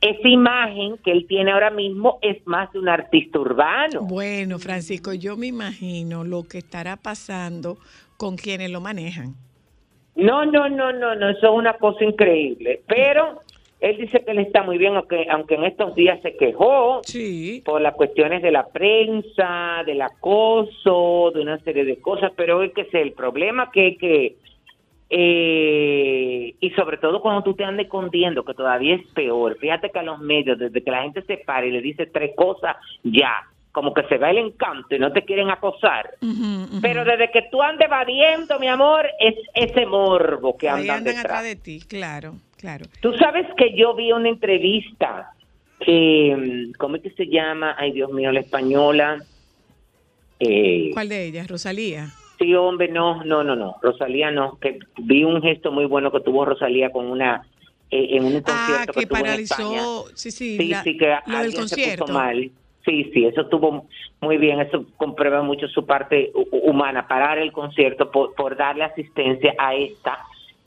esa 0.00 0.28
imagen 0.28 0.96
que 1.04 1.12
él 1.12 1.26
tiene 1.28 1.52
ahora 1.52 1.70
mismo 1.70 2.18
es 2.22 2.44
más 2.46 2.72
de 2.72 2.78
un 2.78 2.88
artista 2.88 3.38
urbano. 3.38 4.02
Bueno, 4.02 4.58
Francisco, 4.58 5.12
yo 5.12 5.36
me 5.36 5.46
imagino 5.46 6.24
lo 6.24 6.42
que 6.44 6.58
estará 6.58 6.96
pasando 6.96 7.76
con 8.16 8.36
quienes 8.36 8.70
lo 8.70 8.80
manejan. 8.80 9.34
No, 10.16 10.44
no, 10.44 10.68
no, 10.68 10.92
no, 10.92 11.14
no, 11.14 11.28
eso 11.30 11.46
es 11.46 11.52
una 11.58 11.74
cosa 11.74 12.04
increíble. 12.04 12.82
Pero 12.86 13.40
él 13.80 13.96
dice 13.96 14.22
que 14.24 14.32
él 14.32 14.38
está 14.38 14.62
muy 14.62 14.76
bien, 14.76 14.94
aunque, 14.94 15.26
aunque 15.30 15.54
en 15.54 15.64
estos 15.64 15.94
días 15.94 16.20
se 16.22 16.36
quejó 16.36 17.00
por 17.64 17.80
las 17.80 17.94
cuestiones 17.94 18.42
de 18.42 18.50
la 18.50 18.68
prensa, 18.68 19.82
del 19.86 20.02
acoso, 20.02 21.30
de 21.34 21.40
una 21.40 21.58
serie 21.60 21.84
de 21.84 21.98
cosas, 21.98 22.32
pero 22.36 22.62
es 22.62 22.72
que 22.72 22.82
es 22.82 22.94
el 22.94 23.12
problema 23.12 23.70
que 23.70 23.96
que 23.96 24.36
eh, 25.12 26.54
y 26.60 26.70
sobre 26.70 26.96
todo 26.98 27.20
cuando 27.20 27.42
tú 27.42 27.54
te 27.54 27.64
andes 27.64 27.86
escondiendo, 27.86 28.44
que 28.44 28.54
todavía 28.54 28.94
es 28.94 29.06
peor. 29.08 29.58
Fíjate 29.58 29.90
que 29.90 29.98
a 29.98 30.04
los 30.04 30.20
medios, 30.20 30.56
desde 30.56 30.84
que 30.84 30.90
la 30.90 31.02
gente 31.02 31.22
se 31.22 31.38
para 31.38 31.66
y 31.66 31.72
le 31.72 31.80
dice 31.80 32.06
tres 32.06 32.32
cosas, 32.36 32.76
ya, 33.02 33.32
como 33.72 33.94
que 33.94 34.02
se 34.04 34.18
va 34.18 34.30
el 34.30 34.38
encanto 34.38 34.94
y 34.94 34.98
no 34.98 35.12
te 35.12 35.24
quieren 35.24 35.50
acosar. 35.50 36.10
Pero 36.82 37.04
desde 37.04 37.30
que 37.30 37.42
tú 37.50 37.62
andes 37.62 37.86
evadiendo, 37.86 38.58
mi 38.58 38.68
amor, 38.68 39.06
es 39.18 39.34
ese 39.54 39.86
morbo 39.86 40.56
que 40.56 40.68
andan 40.68 40.98
andan 40.98 41.04
detrás. 41.16 41.24
atrás 41.24 41.42
de 41.44 41.56
ti, 41.56 41.80
claro, 41.88 42.34
claro. 42.56 42.86
Tú 43.00 43.12
sabes 43.14 43.46
que 43.56 43.76
yo 43.76 43.94
vi 43.94 44.12
una 44.12 44.28
entrevista 44.28 45.30
que, 45.78 46.34
mm, 46.36 46.72
¿cómo 46.78 46.96
es 46.96 47.02
que 47.02 47.10
se 47.10 47.26
llama? 47.26 47.74
Ay, 47.78 47.92
Dios 47.92 48.10
mío, 48.12 48.32
la 48.32 48.40
española. 48.40 49.24
Eh, 50.38 50.90
¿Cuál 50.92 51.08
de 51.08 51.24
ellas? 51.26 51.48
Rosalía. 51.48 52.08
sí, 52.38 52.54
hombre, 52.54 52.88
no, 52.88 53.22
no, 53.24 53.44
no, 53.44 53.54
no. 53.54 53.76
Rosalía 53.82 54.30
no. 54.30 54.58
Que 54.58 54.78
vi 54.98 55.24
un 55.24 55.42
gesto 55.42 55.70
muy 55.70 55.84
bueno 55.84 56.10
que 56.10 56.20
tuvo 56.20 56.44
Rosalía 56.46 56.90
con 56.90 57.06
una, 57.06 57.46
eh, 57.90 58.08
en 58.16 58.24
un 58.24 58.40
concierto 58.40 58.92
Ah, 58.96 59.00
que 59.00 59.06
tuvo 59.06 59.18
en 59.18 59.26
España. 59.40 59.82
sí, 60.14 60.30
sí, 60.30 60.56
Sí, 60.56 60.68
la- 60.68 60.82
sí, 60.82 60.96
que 60.96 61.14
lo 61.26 61.38
del 61.40 61.54
concierto. 61.54 62.08
mal. 62.08 62.50
Sí, 62.84 63.10
sí, 63.12 63.26
eso 63.26 63.42
estuvo 63.42 63.86
muy 64.20 64.38
bien, 64.38 64.60
eso 64.60 64.84
comprueba 64.96 65.42
mucho 65.42 65.68
su 65.68 65.84
parte 65.84 66.32
hu- 66.32 66.48
humana, 66.62 67.06
parar 67.06 67.38
el 67.38 67.52
concierto 67.52 68.10
por, 68.10 68.34
por 68.34 68.56
darle 68.56 68.84
asistencia 68.84 69.54
a 69.58 69.74
esta 69.74 70.18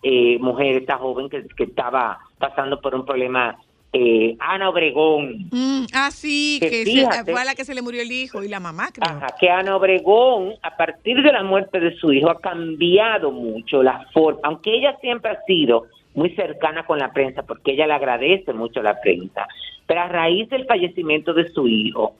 eh, 0.03 0.37
mujer, 0.39 0.75
esta 0.75 0.97
joven 0.97 1.29
que, 1.29 1.43
que 1.57 1.63
estaba 1.63 2.19
pasando 2.37 2.79
por 2.81 2.93
un 2.93 3.05
problema, 3.05 3.55
eh, 3.93 4.35
Ana 4.39 4.69
Obregón. 4.69 5.49
Mm, 5.51 5.85
ah, 5.93 6.11
sí, 6.11 6.57
Que 6.61 6.69
que 6.69 6.85
se- 6.85 6.91
fíjate. 6.91 7.31
fue 7.31 7.41
a 7.41 7.45
la 7.45 7.55
que 7.55 7.65
se 7.65 7.73
le 7.73 7.81
murió 7.81 8.01
el 8.01 8.11
hijo 8.11 8.43
y 8.43 8.47
la 8.47 8.59
mamá, 8.59 8.89
creo. 8.93 9.09
Ajá, 9.09 9.27
que 9.39 9.49
Ana 9.49 9.75
Obregón, 9.75 10.53
a 10.61 10.75
partir 10.77 11.21
de 11.23 11.31
la 11.31 11.41
muerte 11.43 11.79
de 11.79 11.95
su 11.95 12.11
hijo, 12.13 12.29
ha 12.29 12.39
cambiado 12.39 13.31
mucho 13.31 13.81
la 13.81 14.05
forma, 14.13 14.39
aunque 14.43 14.75
ella 14.75 14.95
siempre 15.01 15.31
ha 15.31 15.41
sido 15.47 15.85
muy 16.15 16.31
cercana 16.35 16.85
con 16.85 16.99
la 16.99 17.11
prensa, 17.11 17.43
porque 17.43 17.73
ella 17.73 17.87
le 17.87 17.93
agradece 17.93 18.53
mucho 18.53 18.79
a 18.79 18.83
la 18.83 19.01
prensa, 19.01 19.47
pero 19.85 20.01
a 20.01 20.07
raíz 20.07 20.49
del 20.49 20.65
fallecimiento 20.65 21.33
de 21.33 21.49
su 21.49 21.67
hijo, 21.67 22.15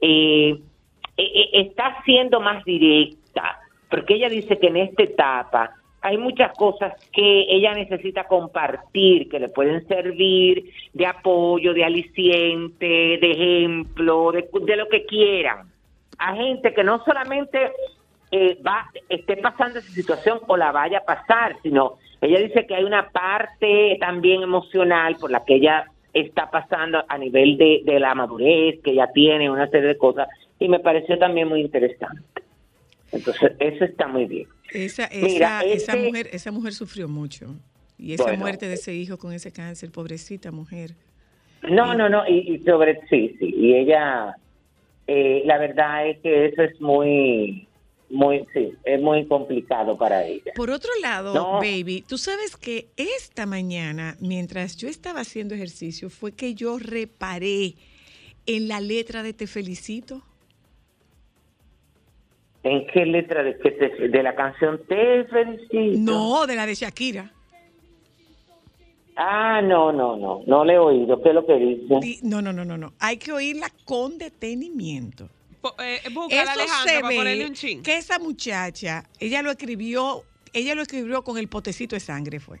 eh, 0.00 0.58
eh, 1.16 1.22
eh, 1.22 1.50
está 1.54 2.02
siendo 2.04 2.40
más 2.40 2.64
directa, 2.64 3.58
porque 3.90 4.14
ella 4.14 4.28
dice 4.28 4.58
que 4.58 4.68
en 4.68 4.76
esta 4.76 5.02
etapa 5.02 5.74
hay 6.00 6.16
muchas 6.16 6.56
cosas 6.56 6.94
que 7.12 7.46
ella 7.48 7.74
necesita 7.74 8.24
compartir, 8.24 9.28
que 9.28 9.40
le 9.40 9.48
pueden 9.48 9.86
servir 9.88 10.70
de 10.92 11.06
apoyo, 11.06 11.74
de 11.74 11.84
aliciente, 11.84 12.86
de 12.86 13.30
ejemplo, 13.32 14.30
de, 14.30 14.48
de 14.62 14.76
lo 14.76 14.88
que 14.88 15.04
quieran. 15.06 15.68
A 16.18 16.36
gente 16.36 16.72
que 16.72 16.84
no 16.84 17.04
solamente 17.04 17.72
eh, 18.30 18.58
va 18.66 18.90
esté 19.08 19.36
pasando 19.38 19.78
esa 19.78 19.90
situación 19.90 20.40
o 20.46 20.56
la 20.56 20.70
vaya 20.70 20.98
a 20.98 21.04
pasar, 21.04 21.56
sino 21.62 21.98
ella 22.20 22.40
dice 22.40 22.66
que 22.66 22.74
hay 22.74 22.84
una 22.84 23.10
parte 23.10 23.96
también 24.00 24.42
emocional 24.42 25.16
por 25.20 25.30
la 25.30 25.44
que 25.44 25.56
ella 25.56 25.86
está 26.12 26.50
pasando 26.50 27.04
a 27.08 27.18
nivel 27.18 27.56
de, 27.58 27.82
de 27.84 28.00
la 28.00 28.14
madurez, 28.14 28.80
que 28.82 28.90
ella 28.92 29.08
tiene 29.12 29.50
una 29.50 29.68
serie 29.68 29.88
de 29.88 29.98
cosas, 29.98 30.28
y 30.58 30.68
me 30.68 30.80
pareció 30.80 31.18
también 31.18 31.48
muy 31.48 31.60
interesante. 31.60 32.22
Entonces, 33.12 33.52
eso 33.60 33.84
está 33.84 34.08
muy 34.08 34.24
bien. 34.26 34.48
Esa, 34.72 35.04
esa, 35.04 35.26
Mira, 35.26 35.60
esa 35.62 35.92
este- 35.92 35.96
mujer, 36.06 36.28
esa 36.32 36.50
mujer 36.50 36.72
sufrió 36.72 37.08
mucho. 37.08 37.54
Y 37.98 38.14
esa 38.14 38.24
Bueno. 38.24 38.38
muerte 38.40 38.66
de 38.68 38.74
ese 38.74 38.94
hijo 38.94 39.16
con 39.18 39.32
ese 39.32 39.52
cáncer, 39.52 39.90
pobrecita 39.90 40.50
mujer. 40.50 40.92
No, 41.68 41.94
no, 41.94 42.08
no, 42.08 42.26
y, 42.28 42.54
y 42.54 42.58
sobre, 42.64 43.00
sí, 43.08 43.36
sí, 43.38 43.54
y 43.56 43.74
ella, 43.74 44.36
eh, 45.06 45.42
la 45.44 45.58
verdad 45.58 46.08
es 46.08 46.18
que 46.20 46.46
eso 46.46 46.62
es 46.62 46.80
muy, 46.80 47.67
muy, 48.10 48.46
sí, 48.54 48.72
es 48.84 49.00
muy 49.00 49.26
complicado 49.26 49.96
para 49.98 50.24
ella. 50.24 50.52
Por 50.54 50.70
otro 50.70 50.90
lado, 51.02 51.34
No. 51.34 51.52
baby, 51.60 52.04
tú 52.08 52.16
sabes 52.18 52.56
que 52.56 52.88
esta 52.96 53.44
mañana, 53.46 54.16
mientras 54.20 54.76
yo 54.76 54.88
estaba 54.88 55.20
haciendo 55.20 55.54
ejercicio, 55.54 56.08
fue 56.10 56.32
que 56.32 56.54
yo 56.54 56.78
reparé 56.78 57.74
en 58.46 58.66
la 58.68 58.80
letra 58.80 59.22
de 59.22 59.32
Te 59.34 59.46
Felicito. 59.46 60.22
¿En 62.62 62.86
qué 62.88 63.06
letra 63.06 63.42
de, 63.42 63.56
que 63.58 63.70
te- 63.70 64.08
de 64.08 64.22
la 64.22 64.34
canción 64.34 64.80
Te 64.88 65.24
felicito? 65.24 65.98
No, 66.00 66.46
de 66.46 66.56
la 66.56 66.66
de 66.66 66.74
Shakira. 66.74 67.32
Ah, 69.16 69.60
no, 69.62 69.90
no, 69.92 70.16
no, 70.16 70.42
no 70.46 70.64
le 70.64 70.74
he 70.74 70.78
oído, 70.78 71.20
¿qué 71.22 71.30
es 71.30 71.34
lo 71.34 71.44
que 71.44 71.54
dice? 71.56 71.94
Di- 72.00 72.20
No, 72.22 72.40
no, 72.40 72.52
no, 72.52 72.64
no, 72.64 72.78
no. 72.78 72.92
Hay 73.00 73.16
que 73.16 73.32
oírla 73.32 73.68
con 73.84 74.16
detenimiento. 74.16 75.28
Eh, 75.80 76.00
búscala, 76.12 76.42
Eso 76.42 76.52
Alejandra, 76.52 76.94
se 76.94 77.00
para 77.00 77.16
ponerle 77.16 77.46
un 77.46 77.54
chin. 77.54 77.82
que 77.82 77.96
esa 77.96 78.18
muchacha, 78.18 79.08
ella 79.18 79.42
lo 79.42 79.50
escribió, 79.50 80.24
ella 80.52 80.74
lo 80.74 80.82
escribió 80.82 81.22
con 81.24 81.38
el 81.38 81.48
potecito 81.48 81.96
de 81.96 82.00
sangre, 82.00 82.40
fue. 82.40 82.60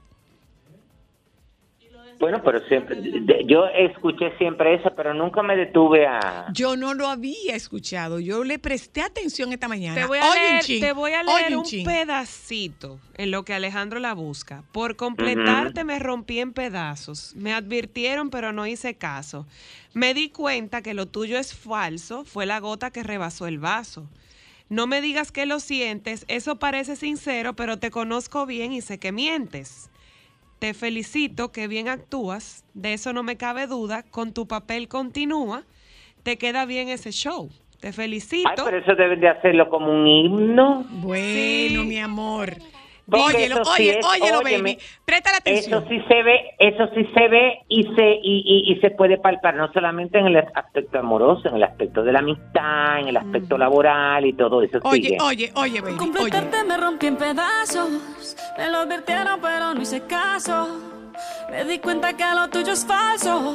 Bueno, 2.18 2.42
pero 2.44 2.58
siempre, 2.66 2.96
de- 3.00 3.44
yo 3.46 3.66
escuché 3.66 4.36
siempre 4.38 4.74
eso, 4.74 4.90
pero 4.96 5.14
nunca 5.14 5.40
me 5.42 5.54
detuve 5.56 6.04
a... 6.06 6.46
Yo 6.52 6.76
no 6.76 6.92
lo 6.94 7.06
había 7.06 7.54
escuchado. 7.54 8.18
Yo 8.18 8.42
le 8.42 8.58
presté 8.58 9.02
atención 9.02 9.52
esta 9.52 9.68
mañana. 9.68 10.00
Te 10.00 10.06
voy 10.06 10.18
a 10.18 10.34
leer, 10.34 10.64
te 10.80 10.92
voy 10.92 11.12
a 11.12 11.22
leer 11.22 11.52
un 11.52 11.58
un 11.58 11.64
chin. 11.64 11.84
pedacito 11.86 12.98
en 13.16 13.30
lo 13.30 13.44
que 13.44 13.54
Alejandro 13.54 14.00
la 14.00 14.14
busca. 14.14 14.64
Por 14.72 14.96
completarte 14.96 15.84
me 15.84 15.98
rompí 16.00 16.40
en 16.40 16.52
pedazos. 16.52 17.34
Me 17.36 17.52
advirtieron, 17.54 18.30
pero 18.30 18.52
no 18.52 18.66
hice 18.66 18.94
caso. 18.94 19.46
Me 19.94 20.12
di 20.12 20.28
cuenta 20.30 20.82
que 20.82 20.94
lo 20.94 21.06
tuyo 21.06 21.38
es 21.38 21.54
falso. 21.54 22.24
Fue 22.24 22.46
la 22.46 22.58
gota 22.58 22.90
que 22.90 23.02
rebasó 23.04 23.46
el 23.46 23.58
vaso. 23.58 24.08
No 24.68 24.86
me 24.86 25.00
digas 25.00 25.30
que 25.32 25.46
lo 25.46 25.60
sientes. 25.60 26.24
Eso 26.28 26.56
parece 26.58 26.96
sincero, 26.96 27.54
pero 27.54 27.78
te 27.78 27.90
conozco 27.90 28.44
bien 28.44 28.72
y 28.72 28.80
sé 28.80 28.98
que 28.98 29.12
mientes. 29.12 29.88
Te 30.58 30.74
felicito, 30.74 31.52
que 31.52 31.68
bien 31.68 31.88
actúas. 31.88 32.64
De 32.74 32.92
eso 32.92 33.12
no 33.12 33.22
me 33.22 33.36
cabe 33.36 33.66
duda. 33.66 34.02
Con 34.02 34.32
tu 34.32 34.48
papel 34.48 34.88
continúa. 34.88 35.62
Te 36.22 36.36
queda 36.36 36.66
bien 36.66 36.88
ese 36.88 37.12
show. 37.12 37.48
Te 37.80 37.92
felicito. 37.92 38.48
Ay, 38.48 38.56
pero 38.64 38.78
eso 38.78 38.94
deben 38.96 39.20
de 39.20 39.28
hacerlo 39.28 39.68
como 39.70 39.90
un 39.92 40.06
himno. 40.06 40.84
Bueno, 40.90 41.84
mi 41.84 41.98
amor. 41.98 42.56
Sí 43.10 43.16
oye, 43.20 44.00
óyelo, 44.04 44.40
baby. 44.42 44.78
Presta 45.04 45.30
la 45.32 45.38
atención. 45.38 45.78
Eso 45.82 45.88
sí 45.88 45.98
se 46.08 46.22
ve, 46.22 46.40
eso 46.58 46.88
sí 46.94 47.08
se 47.14 47.28
ve 47.28 47.58
y 47.68 47.82
se 47.94 48.18
y, 48.22 48.42
y- 48.44 48.72
y 48.72 48.80
se 48.80 48.90
puede 48.90 49.16
palpar 49.18 49.54
no 49.54 49.72
solamente 49.72 50.18
en 50.18 50.26
el 50.26 50.36
aspecto 50.54 50.98
amoroso, 50.98 51.48
en 51.48 51.56
el 51.56 51.64
aspecto 51.64 52.02
de 52.02 52.12
la 52.12 52.18
amistad, 52.18 53.00
en 53.00 53.08
el 53.08 53.16
aspecto 53.16 53.56
laboral 53.56 54.26
y 54.26 54.34
todo 54.34 54.62
eso. 54.62 54.78
Oye, 54.82 55.02
sigue. 55.08 55.18
oye, 55.22 55.50
oye, 55.54 55.80
baby. 55.80 55.92
Oye. 55.94 55.98
Completarte 55.98 56.64
me 56.64 56.76
rompí 56.76 57.06
en 57.06 57.16
pedazos. 57.16 58.36
Me 58.58 58.70
lo 58.70 58.78
advirtieron, 58.78 59.40
pero 59.40 59.72
no 59.74 59.80
hice 59.80 60.02
caso. 60.06 60.68
Me 61.50 61.64
di 61.64 61.78
cuenta 61.78 62.12
que 62.14 62.24
lo 62.34 62.48
tuyo 62.48 62.72
es 62.74 62.84
falso. 62.86 63.54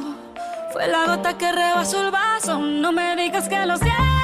Fue 0.72 0.88
la 0.88 1.06
gota 1.06 1.38
que 1.38 1.52
rebasó 1.52 2.04
el 2.04 2.10
vaso. 2.10 2.58
No 2.58 2.90
me 2.90 3.14
digas 3.14 3.48
que 3.48 3.64
lo 3.64 3.76
sientes. 3.76 4.23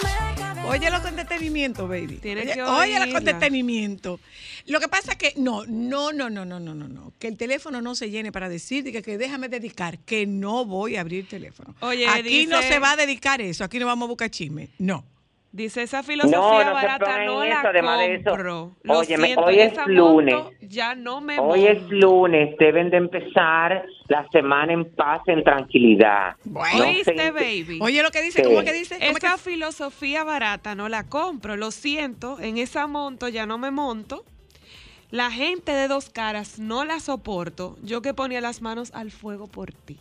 Óyelo 0.71 1.01
con 1.01 1.15
detenimiento, 1.15 1.87
baby. 1.87 2.17
Tienes 2.17 2.45
Oye, 2.45 2.53
que 2.53 2.63
óyelo 2.63 3.11
con 3.11 3.25
detenimiento. 3.25 4.19
Lo 4.67 4.79
que 4.79 4.87
pasa 4.87 5.11
es 5.13 5.17
que 5.17 5.33
no, 5.35 5.65
no, 5.65 6.13
no, 6.13 6.29
no, 6.29 6.45
no, 6.45 6.59
no, 6.59 6.73
no, 6.73 6.87
no. 6.87 7.13
Que 7.19 7.27
el 7.27 7.37
teléfono 7.37 7.81
no 7.81 7.93
se 7.93 8.09
llene 8.09 8.31
para 8.31 8.47
decir 8.47 8.83
que, 8.91 9.01
que 9.01 9.17
déjame 9.17 9.49
dedicar, 9.49 9.99
que 9.99 10.25
no 10.25 10.65
voy 10.65 10.95
a 10.95 11.01
abrir 11.01 11.27
teléfono. 11.27 11.75
Oye, 11.81 12.07
aquí 12.07 12.45
no 12.45 12.61
se 12.61 12.79
va 12.79 12.91
a 12.91 12.95
dedicar 12.95 13.41
eso, 13.41 13.63
aquí 13.63 13.79
no 13.79 13.85
vamos 13.85 14.07
a 14.07 14.09
buscar 14.09 14.29
chisme. 14.29 14.69
No. 14.77 15.10
Dice 15.53 15.81
esa 15.83 16.01
filosofía 16.01 16.37
No, 16.39 16.63
no 16.63 16.73
barata 16.73 17.25
no 17.25 17.43
en 17.43 17.49
la 17.49 17.59
eso, 17.59 17.67
además 17.67 17.99
de 17.99 18.15
eso. 18.15 18.23
compro. 18.29 18.71
Lo 18.83 18.99
Óyeme, 18.99 19.25
siento, 19.27 19.43
hoy 19.45 19.55
en 19.55 19.67
es 19.67 19.71
esa 19.73 19.85
lunes. 19.85 20.35
moto 20.35 20.51
ya 20.61 20.95
no 20.95 21.19
me 21.19 21.39
Hoy 21.39 21.65
es 21.67 21.81
lunes, 21.89 22.55
deben 22.57 22.89
de 22.89 22.95
empezar 22.97 23.85
la 24.07 24.25
semana 24.31 24.71
en 24.71 24.95
paz, 24.95 25.21
en 25.27 25.43
tranquilidad. 25.43 26.37
No 26.45 26.61
¿Oíste, 26.61 27.15
se- 27.17 27.31
baby? 27.31 27.79
Oye 27.81 28.01
lo 28.01 28.11
que 28.11 28.21
dice, 28.21 28.41
¿Qué? 28.41 28.47
¿cómo 28.47 28.59
es 28.59 28.65
que 28.65 28.73
dice? 28.73 28.95
¿Cómo 28.97 29.11
es 29.11 29.17
Esa 29.23 29.37
filosofía 29.37 30.23
barata 30.23 30.73
no 30.73 30.87
la 30.87 31.07
compro. 31.09 31.57
Lo 31.57 31.71
siento, 31.71 32.39
en 32.39 32.57
esa 32.57 32.87
monto 32.87 33.27
ya 33.27 33.45
no 33.45 33.57
me 33.57 33.71
monto. 33.71 34.23
La 35.09 35.31
gente 35.31 35.73
de 35.73 35.89
dos 35.89 36.09
caras 36.09 36.59
no 36.59 36.85
la 36.85 37.01
soporto. 37.01 37.75
Yo 37.83 38.01
que 38.01 38.13
ponía 38.13 38.39
las 38.39 38.61
manos 38.61 38.91
al 38.93 39.11
fuego 39.11 39.47
por 39.47 39.73
ti. 39.73 39.97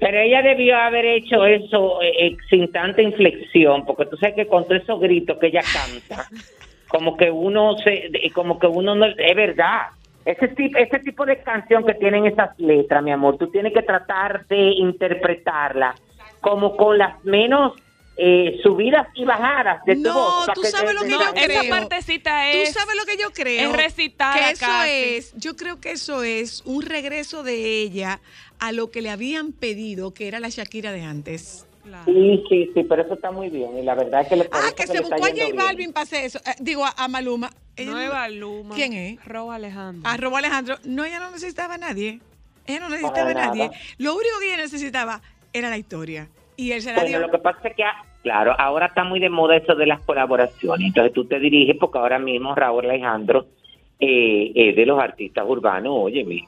Pero 0.00 0.18
ella 0.20 0.42
debió 0.42 0.76
haber 0.76 1.04
hecho 1.04 1.44
eso 1.44 2.00
eh, 2.02 2.12
eh, 2.26 2.36
sin 2.48 2.70
tanta 2.70 3.02
inflexión, 3.02 3.84
porque 3.84 4.06
tú 4.06 4.16
sabes 4.16 4.36
que 4.36 4.46
con 4.46 4.64
todos 4.66 4.82
esos 4.82 5.00
gritos 5.00 5.38
que 5.38 5.48
ella 5.48 5.62
canta, 5.62 6.28
como 6.86 7.16
que 7.16 7.30
uno 7.30 7.76
se, 7.78 8.10
como 8.32 8.58
que 8.58 8.66
uno 8.68 8.94
no, 8.94 9.06
es 9.06 9.34
verdad. 9.36 9.88
Ese 10.24 10.48
tipo, 10.48 10.78
ese 10.78 10.98
tipo 11.00 11.24
de 11.26 11.42
canción 11.42 11.84
que 11.84 11.94
tienen 11.94 12.26
esas 12.26 12.50
letras, 12.58 13.02
mi 13.02 13.10
amor, 13.10 13.38
tú 13.38 13.48
tienes 13.50 13.72
que 13.72 13.82
tratar 13.82 14.46
de 14.46 14.56
interpretarla 14.72 15.94
como 16.40 16.76
con 16.76 16.98
las 16.98 17.24
menos 17.24 17.72
eh, 18.20 18.58
subidas 18.62 19.06
y 19.14 19.24
bajadas 19.24 19.84
de 19.84 19.94
tu 19.94 20.02
No, 20.02 20.14
voz. 20.14 20.46
para 20.46 20.54
tú 20.54 20.62
sabes 20.64 20.94
lo 20.94 21.02
que 21.02 21.10
yo 21.10 21.18
creo. 21.18 21.60
Esa 21.60 21.70
partecita 21.70 22.50
es. 22.50 22.72
Tú 22.72 22.78
sabes 22.80 22.96
lo 22.96 23.04
que 23.04 23.16
yo 23.16 23.30
creo. 23.32 23.70
es 23.70 23.76
recitada 23.76 24.34
Que 24.34 24.50
eso 24.50 24.66
casi. 24.66 24.90
es, 24.90 25.34
yo 25.36 25.56
creo 25.56 25.80
que 25.80 25.92
eso 25.92 26.22
es 26.24 26.62
un 26.66 26.82
regreso 26.82 27.42
de 27.42 27.80
ella 27.82 28.20
a 28.60 28.72
lo 28.72 28.90
que 28.90 29.02
le 29.02 29.10
habían 29.10 29.52
pedido, 29.52 30.12
que 30.14 30.28
era 30.28 30.40
la 30.40 30.48
Shakira 30.48 30.92
de 30.92 31.02
antes. 31.02 31.64
Sí, 32.04 32.44
sí, 32.50 32.70
sí, 32.74 32.84
pero 32.84 33.02
eso 33.02 33.14
está 33.14 33.30
muy 33.30 33.48
bien 33.48 33.78
y 33.78 33.82
la 33.82 33.94
verdad 33.94 34.20
es 34.20 34.28
que 34.28 34.36
le 34.36 34.48
Ah, 34.52 34.70
que 34.76 34.86
se 34.86 35.00
buscó 35.00 35.24
a 35.24 35.28
J. 35.30 35.54
Balvin 35.54 35.92
para 35.94 36.02
hacer 36.02 36.24
eso. 36.26 36.38
Eh, 36.40 36.50
digo, 36.60 36.84
a, 36.84 36.90
a 36.98 37.08
Maluma. 37.08 37.50
Ella 37.76 37.90
No 37.92 38.00
es 38.00 38.10
Baluma. 38.10 38.74
¿Quién 38.74 38.92
es? 38.92 39.24
Robo 39.24 39.52
Alejandro. 39.52 40.02
A 40.10 40.16
Robo 40.18 40.36
Alejandro. 40.36 40.76
No, 40.84 41.04
ella 41.06 41.18
no 41.18 41.30
necesitaba 41.30 41.74
a 41.74 41.78
nadie. 41.78 42.20
Ella 42.66 42.80
no 42.80 42.88
necesitaba 42.90 43.30
a 43.30 43.34
nadie. 43.34 43.70
Lo 43.96 44.12
único 44.14 44.38
que 44.40 44.48
ella 44.48 44.58
necesitaba 44.62 45.22
era 45.54 45.70
la 45.70 45.78
historia. 45.78 46.28
Y 46.56 46.72
él 46.72 46.82
se 46.82 46.90
la 46.92 46.96
Bueno, 47.00 47.08
dio. 47.08 47.20
lo 47.20 47.30
que 47.30 47.38
pasa 47.38 47.68
es 47.68 47.74
que, 47.76 47.84
ah, 47.84 48.04
claro, 48.22 48.54
ahora 48.58 48.86
está 48.86 49.04
muy 49.04 49.18
de 49.20 49.30
moda 49.30 49.56
eso 49.56 49.74
de 49.74 49.86
las 49.86 50.00
colaboraciones. 50.00 50.88
Entonces 50.88 51.14
tú 51.14 51.24
te 51.24 51.38
diriges 51.38 51.76
porque 51.80 51.96
ahora 51.98 52.18
mismo 52.18 52.54
Raúl 52.54 52.84
Alejandro 52.84 53.46
eh, 53.98 54.52
es 54.54 54.76
de 54.76 54.84
los 54.84 55.00
artistas 55.00 55.44
urbanos, 55.48 55.92
óyeme. 55.94 56.44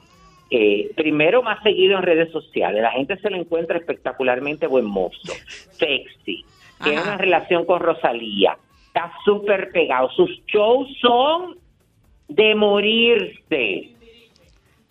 Eh, 0.53 0.91
primero 0.97 1.41
más 1.41 1.63
seguido 1.63 1.97
en 1.97 2.03
redes 2.03 2.29
sociales. 2.31 2.81
La 2.81 2.91
gente 2.91 3.17
se 3.17 3.29
le 3.29 3.37
encuentra 3.37 3.77
espectacularmente 3.77 4.67
buen 4.67 4.83
mozo, 4.83 5.31
sexy. 5.71 6.43
Tiene 6.83 7.01
una 7.01 7.17
relación 7.17 7.65
con 7.65 7.79
Rosalía. 7.79 8.57
Está 8.87 9.13
súper 9.23 9.71
pegado. 9.71 10.09
Sus 10.11 10.29
shows 10.47 10.89
son 10.99 11.57
de 12.27 12.53
morirse 12.55 13.91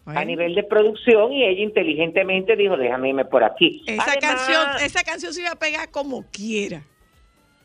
a 0.07 0.25
nivel 0.25 0.55
de 0.55 0.63
producción 0.63 1.33
y 1.33 1.45
ella 1.45 1.61
inteligentemente 1.63 2.57
dijo, 2.57 2.77
déjame 2.79 3.11
irme 3.11 3.27
por 3.27 3.45
aquí. 3.45 3.83
Esa 3.87 4.03
Además- 4.05 4.17
canción, 4.21 4.87
esa 4.87 5.03
canción 5.03 5.35
se 5.35 5.43
iba 5.43 5.51
a 5.51 5.59
pegar 5.59 5.91
como 5.91 6.25
quiera. 6.33 6.83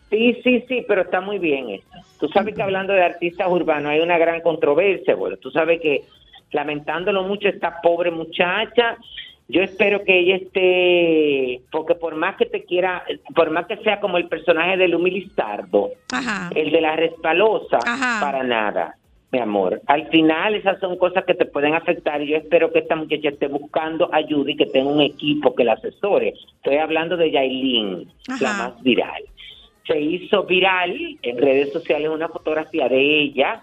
Sí, 0.10 0.38
sí, 0.44 0.64
sí, 0.68 0.84
pero 0.88 1.04
está 1.04 1.22
muy 1.22 1.40
bien 1.40 1.70
esto. 1.70 1.98
Tú 2.20 2.28
sabes 2.28 2.54
que 2.56 2.62
hablando 2.62 2.94
de 2.94 3.04
artistas 3.04 3.48
urbanos 3.50 3.92
hay 3.92 4.02
una 4.02 4.18
gran 4.18 4.42
controversia, 4.42 5.16
bueno, 5.16 5.38
tú 5.38 5.50
sabes 5.52 5.80
que 5.82 6.04
lamentándolo 6.52 7.24
mucho 7.24 7.48
esta 7.48 7.82
pobre 7.82 8.12
muchacha, 8.12 8.98
yo 9.48 9.62
espero 9.62 10.04
que 10.04 10.18
ella 10.20 10.38
esté, 10.38 11.62
porque 11.72 11.94
por 11.96 12.16
más 12.16 12.36
que 12.38 12.46
te 12.46 12.64
quiera, 12.64 13.04
por 13.36 13.52
más 13.52 13.68
que 13.68 13.78
sea 13.78 14.00
como 14.00 14.18
el 14.18 14.28
personaje 14.28 14.76
de 14.78 14.88
Lumi 14.88 15.12
Lizardo, 15.12 15.92
Ajá. 16.12 16.50
el 16.56 16.72
de 16.72 16.82
la 16.82 16.96
respalosa, 16.96 17.78
Ajá. 17.86 18.20
para 18.26 18.44
nada, 18.44 18.96
mi 19.32 19.38
amor. 19.40 19.82
Al 19.86 20.08
final 20.08 20.56
esas 20.56 20.80
son 20.80 20.98
cosas 20.98 21.26
que 21.26 21.36
te 21.36 21.46
pueden 21.46 21.76
afectar 21.76 22.22
y 22.24 22.28
yo 22.28 22.38
espero 22.38 22.72
que 22.72 22.80
esta 22.80 22.96
muchacha 22.96 23.30
esté 23.30 23.48
buscando 23.48 24.10
ayuda 24.12 24.50
y 24.52 24.56
que 24.58 24.66
tenga 24.66 24.90
un 24.90 25.02
equipo 25.02 25.54
que 25.54 25.64
la 25.64 25.74
asesore. 25.74 26.34
Estoy 26.56 26.78
hablando 26.78 27.16
de 27.16 27.30
Yailin, 27.30 28.08
la 28.40 28.50
Ajá. 28.50 28.58
más 28.70 28.82
viral. 28.84 29.22
Se 29.86 30.00
hizo 30.02 30.44
viral 30.46 31.20
en 31.22 31.38
redes 31.38 31.72
sociales 31.72 32.10
una 32.10 32.30
fotografía 32.30 32.90
de 32.90 33.00
ella, 33.00 33.62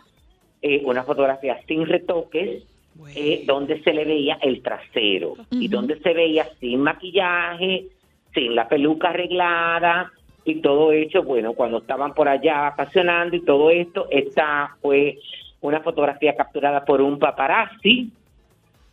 eh, 0.61 0.81
una 0.85 1.03
fotografía 1.03 1.59
sin 1.67 1.87
retoques, 1.87 2.63
eh, 3.15 3.45
donde 3.47 3.83
se 3.83 3.93
le 3.93 4.05
veía 4.05 4.39
el 4.43 4.63
trasero 4.63 5.35
y 5.51 5.69
donde 5.69 5.99
se 6.01 6.13
veía 6.15 6.47
sin 6.61 6.81
maquillaje, 6.81 7.87
sin 8.35 8.55
la 8.55 8.69
peluca 8.69 9.11
arreglada 9.11 10.11
y 10.45 10.57
todo 10.57 10.93
hecho, 10.93 11.23
bueno, 11.23 11.53
cuando 11.55 11.79
estaban 11.79 12.15
por 12.15 12.29
allá 12.29 12.61
vacacionando 12.63 13.37
y 13.37 13.41
todo 13.45 13.71
esto, 13.71 14.07
esta 14.11 14.77
fue 14.83 15.19
una 15.61 15.81
fotografía 15.81 16.35
capturada 16.35 16.85
por 16.85 17.01
un 17.01 17.19
paparazzi, 17.19 18.11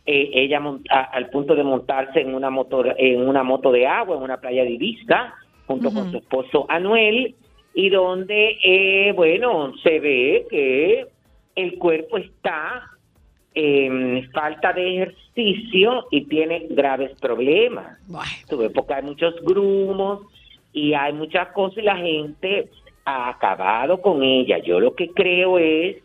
eh, 0.06 0.30
ella 0.32 0.60
mont- 0.60 0.86
a- 0.90 1.02
al 1.04 1.28
punto 1.30 1.54
de 1.54 1.62
montarse 1.64 2.20
en 2.20 2.34
una 2.34 2.48
moto 2.50 2.84
en 2.96 3.26
una 3.28 3.42
moto 3.42 3.70
de 3.72 3.86
agua 3.86 4.16
en 4.16 4.22
una 4.22 4.38
playa 4.38 4.64
de 4.64 4.70
Ibiza 4.70 5.34
junto 5.66 5.92
con 5.92 6.10
su 6.10 6.16
esposo 6.18 6.66
Anuel 6.68 7.34
y 7.74 7.90
donde 7.90 8.58
eh, 8.64 9.12
bueno 9.12 9.72
se 9.82 10.00
ve 10.00 10.46
que 10.50 11.06
el 11.54 11.78
cuerpo 11.78 12.16
está 12.18 12.82
en 13.54 14.30
falta 14.32 14.72
de 14.72 15.02
ejercicio 15.02 16.06
y 16.10 16.24
tiene 16.26 16.66
graves 16.70 17.18
problemas. 17.20 17.98
Tú 18.48 18.58
ves, 18.58 18.70
porque 18.72 18.94
hay 18.94 19.02
muchos 19.02 19.34
grumos 19.42 20.20
y 20.72 20.94
hay 20.94 21.12
muchas 21.12 21.48
cosas 21.48 21.78
y 21.78 21.82
la 21.82 21.96
gente 21.96 22.70
ha 23.04 23.30
acabado 23.30 24.00
con 24.00 24.22
ella. 24.22 24.58
Yo 24.58 24.78
lo 24.78 24.94
que 24.94 25.08
creo 25.10 25.58
es 25.58 25.96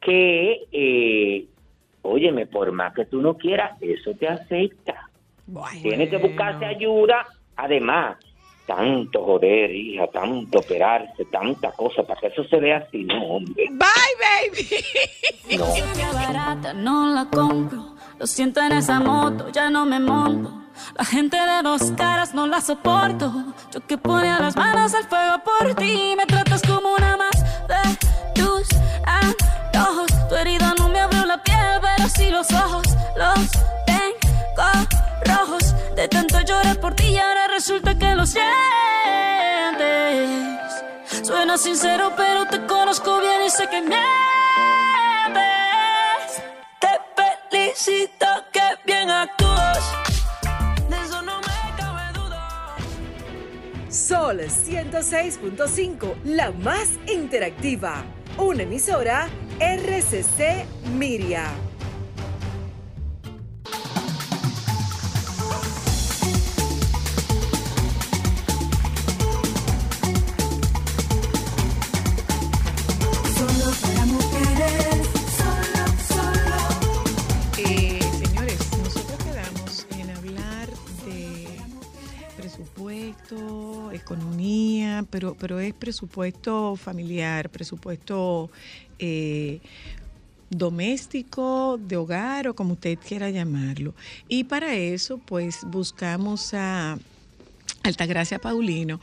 que 0.00 0.64
eh, 0.72 1.46
óyeme 2.02 2.46
por 2.46 2.70
más 2.72 2.94
que 2.94 3.06
tú 3.06 3.20
no 3.20 3.36
quieras 3.36 3.80
eso 3.82 4.12
te 4.14 4.28
afecta. 4.28 5.10
Tienes 5.82 6.08
que 6.08 6.16
buscarse 6.16 6.64
ayuda. 6.64 7.26
Además, 7.56 8.16
Tanto 8.66 9.22
joder, 9.24 9.70
hija, 9.70 10.06
tanto 10.06 10.58
operarse, 10.58 11.26
tanta 11.26 11.70
cosa, 11.72 12.02
para 12.02 12.18
que 12.20 12.28
eso 12.28 12.44
se 12.44 12.56
vea 12.58 12.78
así, 12.78 13.04
no, 13.04 13.22
hombre. 13.22 13.66
Bye, 13.70 14.14
baby. 14.20 15.58
No. 15.58 15.66
Barata, 16.14 16.72
no 16.72 17.12
la 17.14 17.26
compro. 17.26 17.94
Lo 18.18 18.26
siento 18.26 18.60
en 18.60 18.72
esa 18.72 19.00
moto, 19.00 19.50
ya 19.50 19.68
no 19.68 19.84
me 19.84 20.00
monto. 20.00 20.64
La 20.96 21.04
gente 21.04 21.36
de 21.36 21.62
dos 21.62 21.92
caras 21.92 22.34
no 22.34 22.46
la 22.46 22.60
soporto. 22.60 23.32
Yo 23.72 23.80
que 23.86 23.98
ponía 23.98 24.38
las 24.40 24.56
manos 24.56 24.94
al 24.94 25.04
fuego 25.04 25.42
por 25.44 25.74
ti. 25.74 26.14
Me 26.16 26.26
tratas 26.26 26.62
como 26.62 26.94
una 26.94 27.16
más 27.16 27.44
de 27.68 27.96
tus 28.34 28.68
antojos. 29.04 30.28
Tu 30.28 30.34
herida 30.34 30.74
no 30.78 30.88
me 30.88 31.00
abrió 31.00 31.24
la 31.26 31.42
piel, 31.42 31.80
pero 31.80 32.08
sí 32.08 32.30
los 32.30 32.50
ojos. 32.52 32.86
Los 33.16 33.50
tengo 33.86 33.93
rojos. 35.24 35.74
De 35.94 36.08
tanto 36.08 36.40
llorar 36.40 36.78
por 36.80 36.94
ti 36.94 37.04
y 37.08 37.18
ahora 37.18 37.48
resulta 37.48 37.96
que 37.96 38.14
lo 38.14 38.26
sientes. 38.26 38.44
Suena 41.22 41.56
sincero, 41.56 42.12
pero 42.16 42.46
te 42.46 42.64
conozco 42.66 43.20
bien 43.20 43.42
y 43.46 43.50
sé 43.50 43.68
que 43.68 43.80
mientes. 43.80 44.02
Te 46.80 46.88
felicito 47.50 48.26
que 48.52 48.60
bien 48.84 49.10
actúas. 49.10 49.78
De 50.88 50.96
eso 50.96 51.22
no 51.22 51.38
me 51.40 51.76
cabe 51.78 52.12
duda. 52.12 52.76
Sol 53.88 54.40
106.5, 54.40 56.14
la 56.24 56.50
más 56.50 56.88
interactiva. 57.06 58.04
Una 58.36 58.64
emisora 58.64 59.28
RCC 59.60 60.66
Miria. 60.96 61.46
Pero, 85.14 85.36
pero 85.38 85.60
es 85.60 85.72
presupuesto 85.72 86.74
familiar, 86.74 87.48
presupuesto 87.48 88.50
eh, 88.98 89.60
doméstico, 90.50 91.78
de 91.78 91.96
hogar 91.96 92.48
o 92.48 92.54
como 92.56 92.72
usted 92.72 92.98
quiera 92.98 93.30
llamarlo. 93.30 93.94
Y 94.26 94.42
para 94.42 94.74
eso, 94.74 95.18
pues 95.18 95.60
buscamos 95.70 96.52
a 96.52 96.98
Altagracia 97.84 98.40
Paulino, 98.40 98.98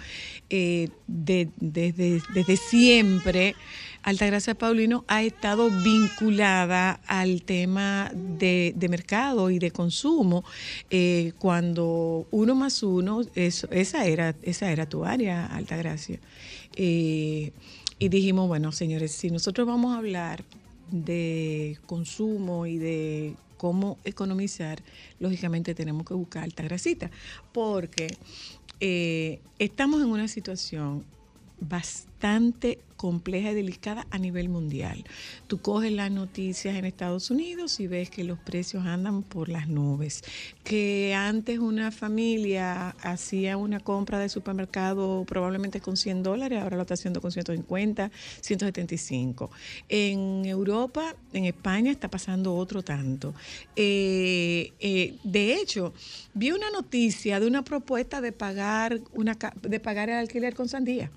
eh, 0.49 0.89
de- 1.07 1.47
desde, 1.62 2.22
desde 2.34 2.57
siempre, 2.57 3.55
Altagracia 4.04 4.56
Paulino 4.56 5.06
ha 5.08 5.22
estado 5.22 5.70
vinculada 5.70 6.99
al 7.06 7.43
tema 7.43 8.12
de, 8.14 8.74
de 8.76 8.89
mercado 8.89 9.52
y 9.52 9.60
de 9.60 9.72
consumo. 9.72 10.43
eh, 10.89 11.34
cuando 11.38 12.26
uno 12.32 12.56
más 12.56 12.82
uno, 12.82 13.22
eso, 13.36 13.68
esa, 13.72 14.06
era, 14.06 14.36
esa 14.41 14.72
era 14.72 14.88
tu 14.88 15.06
área, 15.06 15.45
Altagracia. 15.45 16.20
Eh, 16.76 17.52
y 17.99 18.10
dijimos, 18.10 18.47
bueno, 18.47 18.72
señores, 18.72 19.12
si 19.12 19.30
nosotros 19.30 19.68
vamos 19.68 19.93
a 19.93 19.99
hablar 19.99 20.43
de 20.89 21.78
consumo 21.86 22.66
y 22.66 22.78
de 22.78 23.36
cómo 23.58 23.99
economizar, 24.04 24.82
lógicamente 25.20 25.76
tenemos 25.76 26.08
que 26.08 26.16
buscar 26.16 26.43
Altagracita, 26.43 27.12
porque 27.54 28.18
eh, 28.80 29.39
estamos 29.60 30.02
en 30.02 30.08
una 30.08 30.28
situación 30.28 31.06
bastante 31.60 32.11
compleja 33.01 33.49
y 33.49 33.55
delicada 33.55 34.05
a 34.11 34.19
nivel 34.19 34.47
mundial. 34.47 35.03
Tú 35.47 35.59
coges 35.59 35.91
las 35.91 36.11
noticias 36.11 36.76
en 36.76 36.86
Estados 36.86 37.32
Unidos 37.32 37.80
y 37.80 37.88
ves 37.88 38.11
que 38.11 38.24
los 38.24 38.38
precios 38.38 38.86
andan 38.86 39.24
por 39.24 39.49
las 39.49 39.67
nubes, 39.67 40.24
que 40.63 41.15
antes 41.15 41.57
una 41.57 41.89
familia 41.89 42.89
hacía 43.01 43.57
una 43.57 43.80
compra 43.80 44.19
de 44.19 44.30
supermercado 44.30 45.26
probablemente 45.26 45.82
con 45.82 45.97
100 45.97 46.22
dólares, 46.22 46.61
ahora 46.61 46.76
lo 46.76 46.84
está 46.84 46.93
haciendo 46.93 47.22
con 47.22 47.32
150, 47.32 48.11
175. 48.39 49.49
En 49.89 50.45
Europa, 50.45 51.15
en 51.34 51.45
España 51.45 51.89
está 51.91 52.07
pasando 52.07 52.53
otro 52.53 52.84
tanto. 52.84 53.34
Eh, 53.76 54.74
eh, 54.80 55.17
de 55.24 55.55
hecho, 55.55 55.91
vi 56.36 56.51
una 56.51 56.69
noticia 56.69 57.39
de 57.39 57.47
una 57.47 57.63
propuesta 57.63 58.22
de 58.22 58.32
pagar 58.32 58.99
una 59.13 59.36
de 59.63 59.80
pagar 59.80 60.09
el 60.09 60.17
alquiler 60.17 60.53
con 60.53 60.69
sandía 60.69 61.09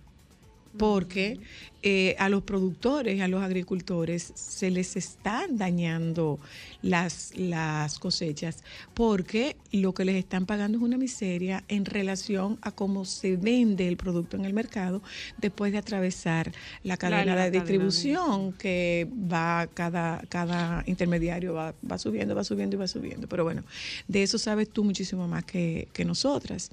porque 0.77 1.39
eh, 1.87 2.17
a 2.19 2.31
los 2.31 2.43
productores, 2.45 3.21
a 3.21 3.29
los 3.29 3.43
agricultores, 3.43 4.33
se 4.35 4.71
les 4.71 4.97
están 4.97 5.59
dañando 5.59 6.39
las, 6.81 7.33
las 7.37 7.99
cosechas, 7.99 8.65
porque 8.95 9.57
lo 9.71 9.93
que 9.93 10.07
les 10.07 10.17
están 10.17 10.47
pagando 10.47 10.79
es 10.79 10.83
una 10.83 10.97
miseria 10.97 11.63
en 11.69 11.85
relación 11.85 12.59
a 12.63 12.71
cómo 12.71 13.05
se 13.05 13.37
vende 13.37 13.87
el 13.87 13.99
producto 13.99 14.39
en 14.39 14.47
el 14.47 14.55
mercado 14.55 15.03
después 15.37 15.73
de 15.73 15.79
atravesar 15.79 16.53
la 16.85 16.97
cadena 16.97 17.19
la 17.19 17.21
de 17.23 17.27
cadena 17.27 17.45
de- 17.45 17.51
distribución 17.51 18.55
que 18.55 19.07
va 19.31 19.67
cada, 19.75 20.23
cada 20.31 20.85
intermediario 20.87 21.53
va, 21.53 21.75
va 21.91 21.99
subiendo, 21.99 22.35
va 22.35 22.45
subiendo 22.45 22.77
y 22.77 22.79
va 22.79 22.89
subiendo. 22.89 23.29
Pero 23.29 23.45
bueno, 23.45 23.63
de 24.09 24.23
eso 24.23 24.39
sabes 24.39 24.71
tú 24.71 24.85
muchísimo 24.85 25.29
más 25.29 25.45
que, 25.45 25.89
que 25.93 26.07
nosotras. 26.07 26.71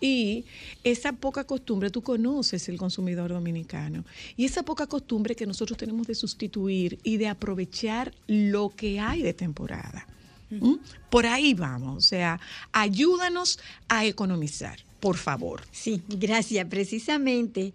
Y 0.00 0.46
esa 0.84 1.12
poca 1.12 1.44
costumbre, 1.44 1.90
tú 1.90 2.00
conoces 2.02 2.66
el 2.70 2.78
consumidor 2.78 3.30
dominicano, 3.30 4.04
y 4.38 4.44
esa 4.54 4.62
poca 4.62 4.86
costumbre 4.86 5.34
que 5.34 5.46
nosotros 5.46 5.76
tenemos 5.76 6.06
de 6.06 6.14
sustituir 6.14 7.00
y 7.02 7.16
de 7.16 7.26
aprovechar 7.26 8.14
lo 8.28 8.70
que 8.70 9.00
hay 9.00 9.20
de 9.20 9.34
temporada. 9.34 10.06
¿Mm? 10.48 10.74
Por 11.10 11.26
ahí 11.26 11.54
vamos, 11.54 11.96
o 11.96 12.00
sea, 12.00 12.38
ayúdanos 12.70 13.58
a 13.88 14.04
economizar, 14.04 14.78
por 15.00 15.16
favor. 15.16 15.62
Sí, 15.72 16.02
gracias. 16.08 16.68
Precisamente, 16.68 17.72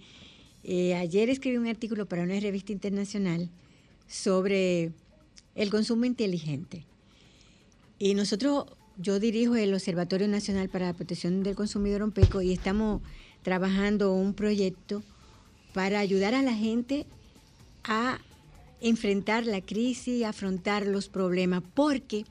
eh, 0.63 0.95
ayer 0.95 1.29
escribí 1.29 1.57
un 1.57 1.67
artículo 1.67 2.05
para 2.05 2.23
una 2.23 2.39
revista 2.39 2.71
internacional 2.71 3.49
sobre 4.07 4.93
el 5.55 5.69
consumo 5.69 6.05
inteligente. 6.05 6.85
Y 7.97 8.13
nosotros, 8.13 8.67
yo 8.97 9.19
dirijo 9.19 9.57
el 9.57 9.73
Observatorio 9.73 10.29
Nacional 10.29 10.69
para 10.69 10.85
la 10.85 10.93
Protección 10.93 11.43
del 11.43 11.55
Consumidor 11.55 12.03
OMPECO 12.03 12.41
y 12.41 12.53
estamos 12.53 13.01
trabajando 13.43 14.13
un 14.13 14.33
proyecto 14.33 15.03
para 15.73 15.99
ayudar 15.99 16.35
a 16.35 16.41
la 16.41 16.53
gente 16.53 17.05
a 17.83 18.19
enfrentar 18.81 19.45
la 19.45 19.61
crisis, 19.61 20.23
a 20.23 20.29
afrontar 20.29 20.85
los 20.85 21.09
problemas, 21.09 21.63
porque 21.73 22.25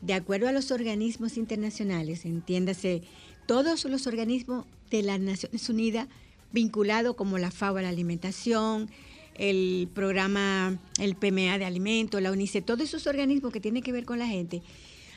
de 0.00 0.14
acuerdo 0.14 0.48
a 0.48 0.52
los 0.52 0.70
organismos 0.70 1.36
internacionales, 1.36 2.24
entiéndase, 2.24 3.02
todos 3.46 3.84
los 3.84 4.06
organismos 4.06 4.66
de 4.90 5.02
las 5.02 5.20
Naciones 5.20 5.68
Unidas 5.68 6.08
vinculados 6.52 7.14
como 7.16 7.38
la 7.38 7.50
FAO 7.50 7.78
a 7.78 7.82
la 7.82 7.88
alimentación, 7.88 8.90
el 9.36 9.88
programa, 9.94 10.78
el 10.98 11.16
PMA 11.16 11.58
de 11.58 11.64
alimentos, 11.64 12.20
la 12.20 12.32
UNICEF, 12.32 12.64
todos 12.64 12.82
esos 12.82 13.06
organismos 13.06 13.52
que 13.52 13.60
tienen 13.60 13.82
que 13.82 13.92
ver 13.92 14.04
con 14.04 14.18
la 14.18 14.26
gente, 14.26 14.62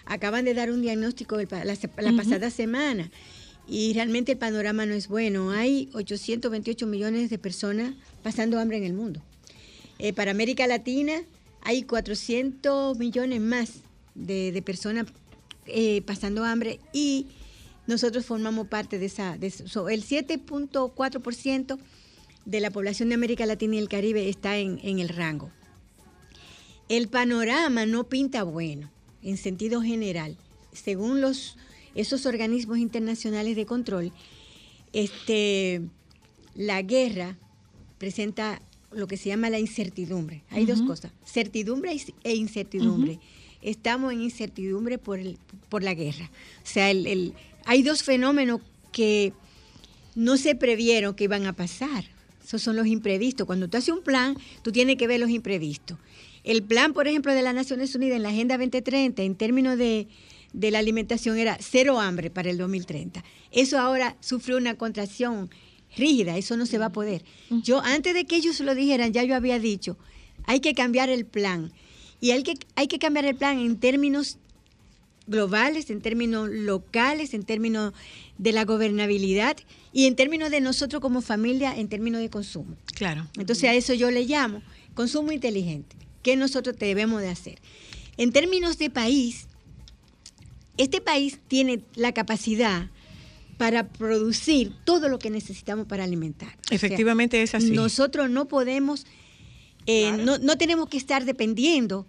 acaban 0.05 0.45
de 0.45 0.53
dar 0.53 0.71
un 0.71 0.81
diagnóstico 0.81 1.37
la, 1.37 1.65
la 1.65 2.13
pasada 2.15 2.49
semana 2.49 3.11
y 3.67 3.93
realmente 3.93 4.33
el 4.33 4.37
panorama 4.37 4.85
no 4.85 4.93
es 4.93 5.07
bueno. 5.07 5.51
Hay 5.51 5.89
828 5.93 6.85
millones 6.85 7.29
de 7.29 7.37
personas 7.37 7.93
pasando 8.23 8.59
hambre 8.59 8.75
en 8.77 8.83
el 8.83 8.93
mundo. 8.93 9.21
Eh, 9.99 10.13
para 10.13 10.31
América 10.31 10.65
Latina 10.67 11.23
hay 11.61 11.83
400 11.83 12.97
millones 12.97 13.41
más 13.41 13.81
de, 14.13 14.61
personas 14.65 15.05
eh, 15.65 16.01
pasando 16.03 16.43
hambre 16.43 16.79
y 16.93 17.27
nosotros 17.87 18.25
formamos 18.25 18.67
parte 18.67 18.99
de 18.99 19.07
esa. 19.07 19.35
El 19.35 19.41
7.4% 19.41 21.79
de 22.45 22.59
la 22.59 22.71
población 22.71 23.09
de 23.09 23.15
América 23.15 23.45
Latina 23.45 23.75
y 23.75 23.79
el 23.79 23.89
Caribe 23.89 24.29
está 24.29 24.57
en, 24.57 24.79
en 24.83 24.99
el 24.99 25.09
rango. 25.09 25.51
El 26.87 27.07
panorama 27.07 27.87
no 27.87 28.03
pinta 28.03 28.43
bueno 28.43 28.91
en 29.23 29.37
sentido 29.37 29.81
general. 29.81 30.37
Según 30.71 31.19
los, 31.19 31.57
esos 31.95 32.25
organismos 32.25 32.77
internacionales 32.77 33.55
de 33.55 33.65
control, 33.65 34.11
este, 34.93 35.81
la 36.55 36.81
guerra 36.81 37.37
presenta 37.97 38.61
lo 38.91 39.07
que 39.07 39.17
se 39.17 39.29
llama 39.29 39.49
la 39.49 39.59
incertidumbre. 39.59 40.43
Hay 40.49 40.65
dos 40.65 40.81
cosas, 40.81 41.11
certidumbre 41.25 41.95
e 42.23 42.35
incertidumbre. 42.35 43.19
Estamos 43.61 44.13
en 44.13 44.21
incertidumbre 44.21 44.97
por, 44.97 45.19
el- 45.19 45.37
por 45.69 45.83
la 45.83 45.93
guerra. 45.93 46.29
O 46.63 46.67
sea, 46.67 46.91
el- 46.91 47.07
el- 47.07 47.33
hay 47.65 47.81
dos 47.83 48.03
fenómenos 48.03 48.61
que 48.91 49.33
no 50.13 50.37
se 50.37 50.55
previeron 50.55 51.15
que 51.15 51.25
iban 51.25 51.45
a 51.45 51.53
pasar. 51.53 52.05
Esos 52.43 52.61
son 52.61 52.75
los 52.75 52.85
imprevistos. 52.87 53.47
Cuando 53.47 53.67
tú 53.67 53.77
haces 53.77 53.93
un 53.93 54.03
plan, 54.03 54.37
tú 54.61 54.71
tienes 54.71 54.97
que 54.97 55.07
ver 55.07 55.19
los 55.19 55.29
imprevistos. 55.31 55.97
El 56.43 56.61
plan, 56.63 56.93
por 56.93 57.07
ejemplo, 57.07 57.33
de 57.33 57.41
las 57.41 57.55
Naciones 57.55 57.95
Unidas 57.95 58.17
en 58.17 58.23
la 58.23 58.29
Agenda 58.29 58.55
2030, 58.57 59.23
en 59.23 59.35
términos 59.35 59.77
de, 59.79 60.07
de 60.55 60.71
la 60.71 60.79
alimentación 60.79 61.37
era 61.37 61.57
cero 61.59 61.99
hambre 61.99 62.29
para 62.29 62.49
el 62.49 62.57
2030. 62.57 63.23
Eso 63.51 63.77
ahora 63.77 64.15
sufrió 64.21 64.57
una 64.57 64.75
contracción 64.75 65.49
rígida, 65.97 66.37
eso 66.37 66.55
no 66.57 66.65
se 66.65 66.77
va 66.77 66.87
a 66.87 66.91
poder. 66.91 67.23
Yo 67.49 67.81
antes 67.81 68.13
de 68.13 68.25
que 68.25 68.37
ellos 68.37 68.59
lo 68.61 68.73
dijeran, 68.73 69.11
ya 69.11 69.23
yo 69.23 69.35
había 69.35 69.59
dicho, 69.59 69.97
hay 70.45 70.61
que 70.61 70.73
cambiar 70.73 71.09
el 71.09 71.25
plan. 71.25 71.71
Y 72.21 72.31
hay 72.31 72.43
que, 72.43 72.53
hay 72.75 72.87
que 72.87 72.99
cambiar 72.99 73.25
el 73.25 73.35
plan 73.35 73.59
en 73.59 73.77
términos 73.77 74.37
globales, 75.27 75.89
en 75.89 76.01
términos 76.01 76.49
locales, 76.49 77.33
en 77.33 77.43
términos 77.43 77.93
de 78.37 78.51
la 78.53 78.63
gobernabilidad 78.63 79.57
y 79.91 80.05
en 80.05 80.15
términos 80.15 80.51
de 80.51 80.61
nosotros 80.61 81.01
como 81.01 81.21
familia, 81.21 81.77
en 81.77 81.89
términos 81.89 82.21
de 82.21 82.29
consumo. 82.29 82.77
Claro. 82.93 83.27
Entonces 83.37 83.69
a 83.69 83.73
eso 83.73 83.93
yo 83.93 84.09
le 84.09 84.25
llamo 84.25 84.61
consumo 84.93 85.31
inteligente. 85.31 85.95
¿Qué 86.21 86.37
nosotros 86.37 86.77
debemos 86.79 87.21
de 87.21 87.29
hacer? 87.29 87.59
En 88.17 88.31
términos 88.31 88.77
de 88.77 88.89
país, 88.89 89.47
este 90.77 91.01
país 91.01 91.39
tiene 91.47 91.81
la 91.95 92.13
capacidad 92.13 92.89
para 93.57 93.87
producir 93.87 94.73
todo 94.83 95.07
lo 95.09 95.17
que 95.19 95.29
necesitamos 95.29 95.87
para 95.87 96.03
alimentar. 96.03 96.49
O 96.49 96.67
sea, 96.67 96.75
Efectivamente 96.75 97.41
es 97.41 97.55
así. 97.55 97.71
Nosotros 97.71 98.29
no 98.29 98.47
podemos, 98.47 99.05
eh, 99.85 100.11
no, 100.11 100.37
no 100.39 100.57
tenemos 100.57 100.89
que 100.89 100.97
estar 100.97 101.23
dependiendo 101.25 102.05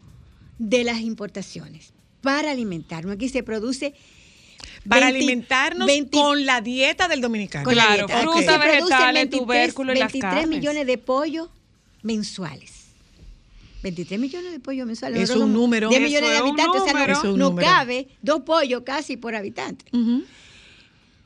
de 0.58 0.82
las 0.84 1.00
importaciones 1.00 1.92
para 2.20 2.50
alimentarnos. 2.50 3.14
Aquí 3.14 3.28
se 3.28 3.42
produce 3.44 3.94
Para 4.88 5.06
20 5.06 5.18
alimentarnos 5.18 5.86
20 5.86 6.10
con 6.18 6.46
la 6.46 6.60
dieta 6.60 7.06
del 7.06 7.20
dominicano. 7.20 7.64
con 7.64 7.76
la 7.76 7.84
Claro, 7.86 8.06
dieta. 8.08 8.16
Aquí 8.22 8.24
fruta, 8.26 8.40
se 8.40 8.58
producen 8.58 8.78
vegetales, 8.80 9.14
23 9.30 9.40
tubérculos 9.46 9.96
y 9.96 9.98
las 10.00 10.12
23 10.12 10.34
carnes. 10.40 10.58
millones 10.58 10.86
de 10.86 10.98
pollos 10.98 11.48
mensuales. 12.02 12.72
23 13.82 14.18
millones 14.20 14.52
de 14.52 14.60
pollos 14.60 14.86
mensuales. 14.86 15.20
Es 15.22 15.28
Nosotros 15.28 15.48
un 15.48 15.54
número. 15.54 15.88
10 15.88 16.00
Eso 16.00 16.08
millones 16.08 16.30
de 16.30 16.36
habitantes. 16.38 16.80
o 16.80 16.84
sea, 16.84 17.32
no- 17.36 17.54
cabe 17.56 18.08
dos 18.22 18.40
pollos 18.42 18.82
casi 18.84 19.16
por 19.16 19.34
habitante. 19.34 19.84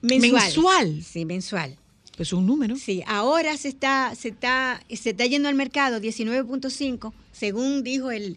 Mensual. 0.03 0.33
Mensual. 0.43 1.03
Sí, 1.03 1.25
mensual. 1.25 1.77
Pues 2.17 2.33
un 2.33 2.47
número. 2.47 2.77
Sí, 2.77 3.03
ahora 3.07 3.57
se 3.57 3.69
está, 3.69 4.15
se 4.15 4.29
está, 4.29 4.83
se 4.93 5.11
está 5.11 5.25
yendo 5.27 5.49
al 5.49 5.55
mercado 5.55 6.01
19.5, 6.01 7.13
según 7.33 7.83
dijo 7.83 8.11
el, 8.11 8.37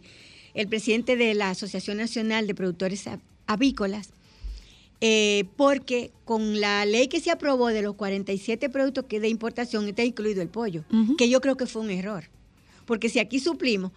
el 0.54 0.68
presidente 0.68 1.16
de 1.18 1.34
la 1.34 1.50
Asociación 1.50 1.98
Nacional 1.98 2.48
de 2.48 2.56
Productores 2.56 3.08
Av- 3.08 3.20
Avícolas, 3.48 4.10
eh, 5.02 5.44
porque 5.58 6.12
con 6.24 6.62
la 6.62 6.86
ley 6.86 7.10
que 7.10 7.20
se 7.20 7.30
aprobó 7.32 7.68
de 7.68 7.82
los 7.82 7.96
47 7.96 8.70
productos 8.70 9.06
que 9.10 9.20
de 9.20 9.28
importación 9.28 9.86
está 9.90 10.04
incluido 10.04 10.42
el 10.42 10.48
pollo, 10.48 10.86
que 11.18 11.28
yo 11.28 11.42
creo 11.42 11.58
que 11.58 11.66
fue 11.66 11.82
un 11.82 11.90
error. 11.90 12.26
Porque 12.86 13.10
si 13.10 13.20
aquí 13.20 13.40
suplimos, 13.40 13.92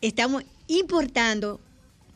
estamos 0.00 0.44
importando, 0.66 1.60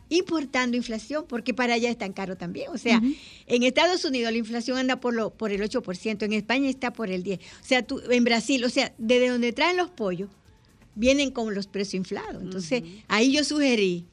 importando 0.08 0.76
inflación, 0.76 1.24
porque 1.28 1.54
para 1.54 1.74
allá 1.74 1.90
es 1.90 1.98
tan 1.98 2.12
caro 2.12 2.36
también. 2.36 2.70
O 2.70 2.78
sea, 2.78 3.00
en 3.46 3.62
Estados 3.62 4.04
Unidos 4.04 4.32
la 4.32 4.38
inflación 4.38 4.78
anda 4.78 5.00
por, 5.00 5.14
lo, 5.14 5.30
por 5.30 5.52
el 5.52 5.60
8%, 5.62 6.22
en 6.22 6.32
España 6.32 6.68
está 6.68 6.92
por 6.92 7.10
el 7.10 7.24
10%. 7.24 7.38
O 7.38 7.66
sea, 7.66 7.82
tú, 7.82 8.00
en 8.10 8.24
Brasil, 8.24 8.64
o 8.64 8.70
sea, 8.70 8.92
desde 8.98 9.28
donde 9.28 9.52
traen 9.52 9.76
los 9.76 9.90
pollos, 9.90 10.30
vienen 10.94 11.30
con 11.30 11.54
los 11.54 11.66
precios 11.66 11.94
inflados. 11.94 12.42
Entonces, 12.42 12.82
ahí 13.06 13.32
yo 13.32 13.44
sugerí, 13.44 14.04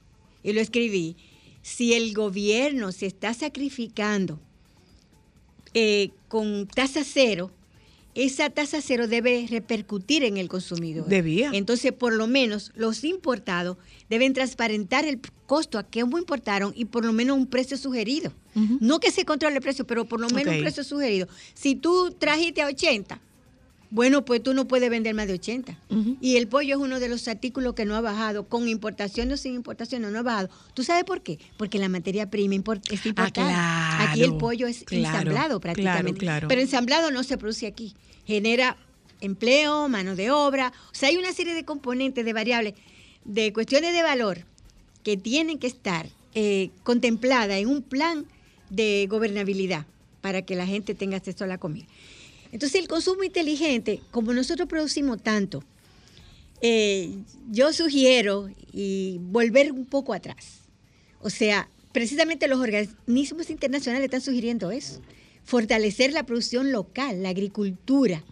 y 0.43 0.53
lo 0.53 0.61
escribí, 0.61 1.15
si 1.61 1.95
el 1.95 2.13
gobierno 2.13 2.91
se 2.91 3.07
está 3.07 3.33
sacrificando 3.33 4.39
eh, 5.73 6.11
con 6.27 6.67
tasa 6.67 7.03
cero, 7.03 7.51
esa 8.15 8.49
tasa 8.49 8.81
cero 8.81 9.07
debe 9.07 9.45
repercutir 9.49 10.23
en 10.23 10.37
el 10.37 10.47
consumidor. 10.47 11.07
Debía. 11.07 11.51
Entonces, 11.53 11.91
por 11.91 12.13
lo 12.13 12.27
menos, 12.27 12.71
los 12.75 13.03
importados 13.03 13.77
deben 14.09 14.33
transparentar 14.33 15.05
el 15.05 15.19
costo 15.45 15.77
a 15.77 15.83
qué 15.83 15.99
importaron 15.99 16.73
y 16.75 16.85
por 16.85 17.05
lo 17.05 17.13
menos 17.13 17.37
un 17.37 17.47
precio 17.47 17.77
sugerido. 17.77 18.31
No 18.79 19.01
que 19.01 19.11
se 19.11 19.25
controle 19.25 19.57
el 19.57 19.61
precio, 19.61 19.85
pero 19.85 20.05
por 20.05 20.21
lo 20.21 20.29
menos 20.29 20.55
un 20.55 20.61
precio 20.61 20.83
sugerido. 20.85 21.27
Si 21.53 21.75
tú 21.75 22.15
trajiste 22.17 22.61
a 22.61 22.67
80, 22.67 23.19
bueno, 23.91 24.25
pues 24.25 24.41
tú 24.43 24.53
no 24.53 24.67
puedes 24.67 24.89
vender 24.89 25.13
más 25.15 25.27
de 25.27 25.33
80. 25.33 25.77
Y 26.21 26.37
el 26.37 26.47
pollo 26.47 26.75
es 26.75 26.81
uno 26.81 26.99
de 26.99 27.07
los 27.07 27.27
artículos 27.27 27.73
que 27.75 27.85
no 27.85 27.95
ha 27.95 28.01
bajado, 28.01 28.47
con 28.47 28.67
importación 28.67 29.31
o 29.31 29.37
sin 29.37 29.53
importación, 29.55 30.01
no, 30.01 30.11
no 30.11 30.19
ha 30.19 30.23
bajado. 30.23 30.49
¿Tú 30.73 30.83
sabes 30.83 31.03
por 31.05 31.21
qué? 31.21 31.39
Porque 31.57 31.79
la 31.79 31.87
materia 31.89 32.29
prima 32.29 32.55
import- 32.55 32.81
es 32.91 33.05
importada. 33.05 33.47
Ah, 33.51 33.95
claro, 33.97 34.11
aquí 34.11 34.23
el 34.23 34.35
pollo 34.37 34.67
es 34.67 34.83
claro, 34.83 35.05
ensamblado 35.19 35.59
prácticamente. 35.59 36.19
claro. 36.19 36.47
Pero 36.47 36.61
ensamblado 36.61 37.11
no 37.11 37.23
se 37.23 37.37
produce 37.37 37.67
aquí. 37.67 37.93
Genera 38.25 38.75
empleo, 39.21 39.87
mano 39.87 40.15
de 40.15 40.31
obra. 40.31 40.73
O 40.91 40.93
sea, 40.95 41.09
hay 41.09 41.17
una 41.17 41.31
serie 41.31 41.53
de 41.53 41.63
componentes, 41.63 42.25
de 42.25 42.33
variables, 42.33 42.73
de 43.23 43.53
cuestiones 43.53 43.93
de 43.93 44.03
valor 44.03 44.39
que 45.03 45.15
tienen 45.17 45.57
que 45.59 45.67
estar 45.67 46.07
eh, 46.33 46.69
contempladas 46.83 47.57
en 47.57 47.67
un 47.69 47.81
plan 47.81 48.25
de 48.69 49.07
gobernabilidad 49.09 49.85
para 50.21 50.41
que 50.41 50.55
la 50.55 50.65
gente 50.65 50.95
tenga 50.95 51.17
acceso 51.17 51.43
a 51.43 51.47
la 51.47 51.59
comida. 51.59 51.85
Entonces, 52.51 52.81
el 52.81 52.87
consumo 52.87 53.23
inteligente, 53.23 54.01
como 54.11 54.33
nosotros 54.33 54.67
producimos 54.67 55.21
tanto, 55.21 55.63
eh, 56.61 57.11
yo 57.51 57.73
sugiero 57.73 58.49
y 58.71 59.19
volver 59.21 59.71
un 59.71 59.85
poco 59.85 60.13
atrás. 60.13 60.61
O 61.21 61.29
sea, 61.29 61.69
precisamente 61.91 62.47
los 62.47 62.59
organismos 62.59 63.49
internacionales 63.49 64.05
están 64.05 64.21
sugiriendo 64.21 64.71
eso. 64.71 65.01
Fortalecer 65.43 66.13
la 66.13 66.25
producción 66.25 66.71
local, 66.71 67.23
la 67.23 67.29
agricultura, 67.29 68.23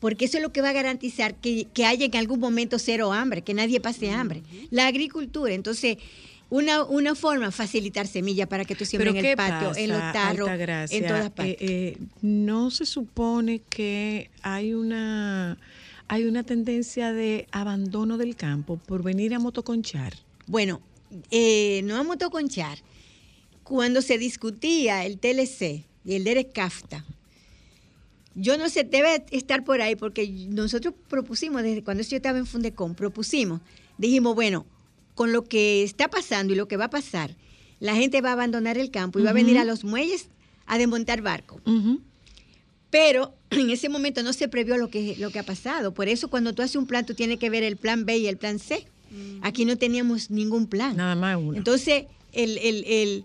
porque 0.00 0.24
eso 0.24 0.36
es 0.38 0.42
lo 0.42 0.52
que 0.52 0.60
va 0.60 0.70
a 0.70 0.74
garantizar 0.74 1.34
que, 1.34 1.66
que 1.72 1.84
haya 1.84 2.06
en 2.06 2.16
algún 2.16 2.40
momento 2.40 2.78
cero 2.78 3.12
hambre, 3.12 3.42
que 3.42 3.54
nadie 3.54 3.80
pase 3.80 4.10
hambre. 4.10 4.42
La 4.70 4.86
agricultura, 4.86 5.54
entonces, 5.54 5.98
una, 6.52 6.84
una 6.84 7.14
forma, 7.14 7.50
facilitar 7.50 8.06
semillas 8.06 8.46
para 8.46 8.66
que 8.66 8.74
tú 8.74 8.84
siembres 8.84 9.14
en 9.14 9.22
¿qué 9.22 9.30
el 9.30 9.36
patio, 9.36 9.68
pasa, 9.68 9.80
en 9.80 9.88
los 9.88 10.12
tarros, 10.12 10.50
en 10.90 11.06
todas 11.06 11.30
partes. 11.30 11.56
Eh, 11.58 11.58
eh, 11.60 11.98
no 12.20 12.70
se 12.70 12.84
supone 12.84 13.62
que 13.70 14.30
hay 14.42 14.74
una 14.74 15.56
hay 16.08 16.26
una 16.26 16.42
tendencia 16.42 17.14
de 17.14 17.46
abandono 17.52 18.18
del 18.18 18.36
campo 18.36 18.76
por 18.76 19.02
venir 19.02 19.32
a 19.32 19.38
motoconchar. 19.38 20.12
Bueno, 20.46 20.82
eh, 21.30 21.80
no 21.84 21.96
a 21.96 22.02
motoconchar. 22.02 22.76
Cuando 23.64 24.02
se 24.02 24.18
discutía 24.18 25.06
el 25.06 25.18
TLC 25.18 25.86
y 26.04 26.14
el 26.16 26.24
Derek 26.24 26.52
CAFTA, 26.52 27.02
yo 28.34 28.58
no 28.58 28.68
sé, 28.68 28.84
debe 28.84 29.24
estar 29.30 29.64
por 29.64 29.80
ahí, 29.80 29.96
porque 29.96 30.28
nosotros 30.50 30.92
propusimos, 31.08 31.62
desde 31.62 31.82
cuando 31.82 32.02
yo 32.02 32.16
estaba 32.16 32.36
en 32.36 32.44
Fundecom, 32.44 32.94
propusimos, 32.94 33.62
dijimos, 33.96 34.34
bueno, 34.34 34.66
con 35.14 35.32
lo 35.32 35.44
que 35.44 35.82
está 35.82 36.08
pasando 36.08 36.52
y 36.52 36.56
lo 36.56 36.68
que 36.68 36.76
va 36.76 36.86
a 36.86 36.90
pasar, 36.90 37.36
la 37.80 37.94
gente 37.94 38.20
va 38.20 38.30
a 38.30 38.32
abandonar 38.32 38.78
el 38.78 38.90
campo 38.90 39.18
y 39.18 39.22
va 39.22 39.30
a 39.30 39.34
venir 39.34 39.58
a 39.58 39.64
los 39.64 39.84
muelles 39.84 40.28
a 40.66 40.78
desmontar 40.78 41.20
barcos. 41.22 41.60
Pero 42.90 43.34
en 43.50 43.70
ese 43.70 43.88
momento 43.88 44.22
no 44.22 44.32
se 44.32 44.48
previó 44.48 44.76
lo 44.76 44.88
que, 44.88 45.16
lo 45.18 45.30
que 45.30 45.38
ha 45.38 45.42
pasado. 45.44 45.92
Por 45.94 46.08
eso 46.08 46.28
cuando 46.28 46.52
tú 46.54 46.62
haces 46.62 46.76
un 46.76 46.86
plan, 46.86 47.04
tú 47.06 47.14
tienes 47.14 47.38
que 47.38 47.50
ver 47.50 47.62
el 47.62 47.76
plan 47.76 48.04
B 48.04 48.18
y 48.18 48.26
el 48.26 48.36
plan 48.36 48.58
C. 48.58 48.86
Aquí 49.42 49.66
no 49.66 49.76
teníamos 49.76 50.30
ningún 50.30 50.66
plan. 50.66 50.96
Nada 50.96 51.14
más 51.14 51.36
uno. 51.36 51.54
Entonces, 51.56 52.04
el, 52.32 52.56
el- 52.58 52.84
el- 52.86 53.24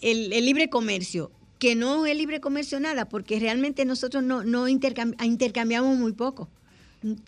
el- 0.00 0.32
el 0.32 0.44
libre 0.46 0.70
comercio, 0.70 1.30
que 1.58 1.74
no 1.74 2.06
es 2.06 2.16
libre 2.16 2.40
comercio 2.40 2.80
nada, 2.80 3.06
porque 3.08 3.38
realmente 3.38 3.84
nosotros 3.84 4.22
no, 4.22 4.44
no 4.44 4.66
intercam- 4.68 5.14
intercambiamos 5.24 5.96
muy 5.98 6.12
poco. 6.12 6.48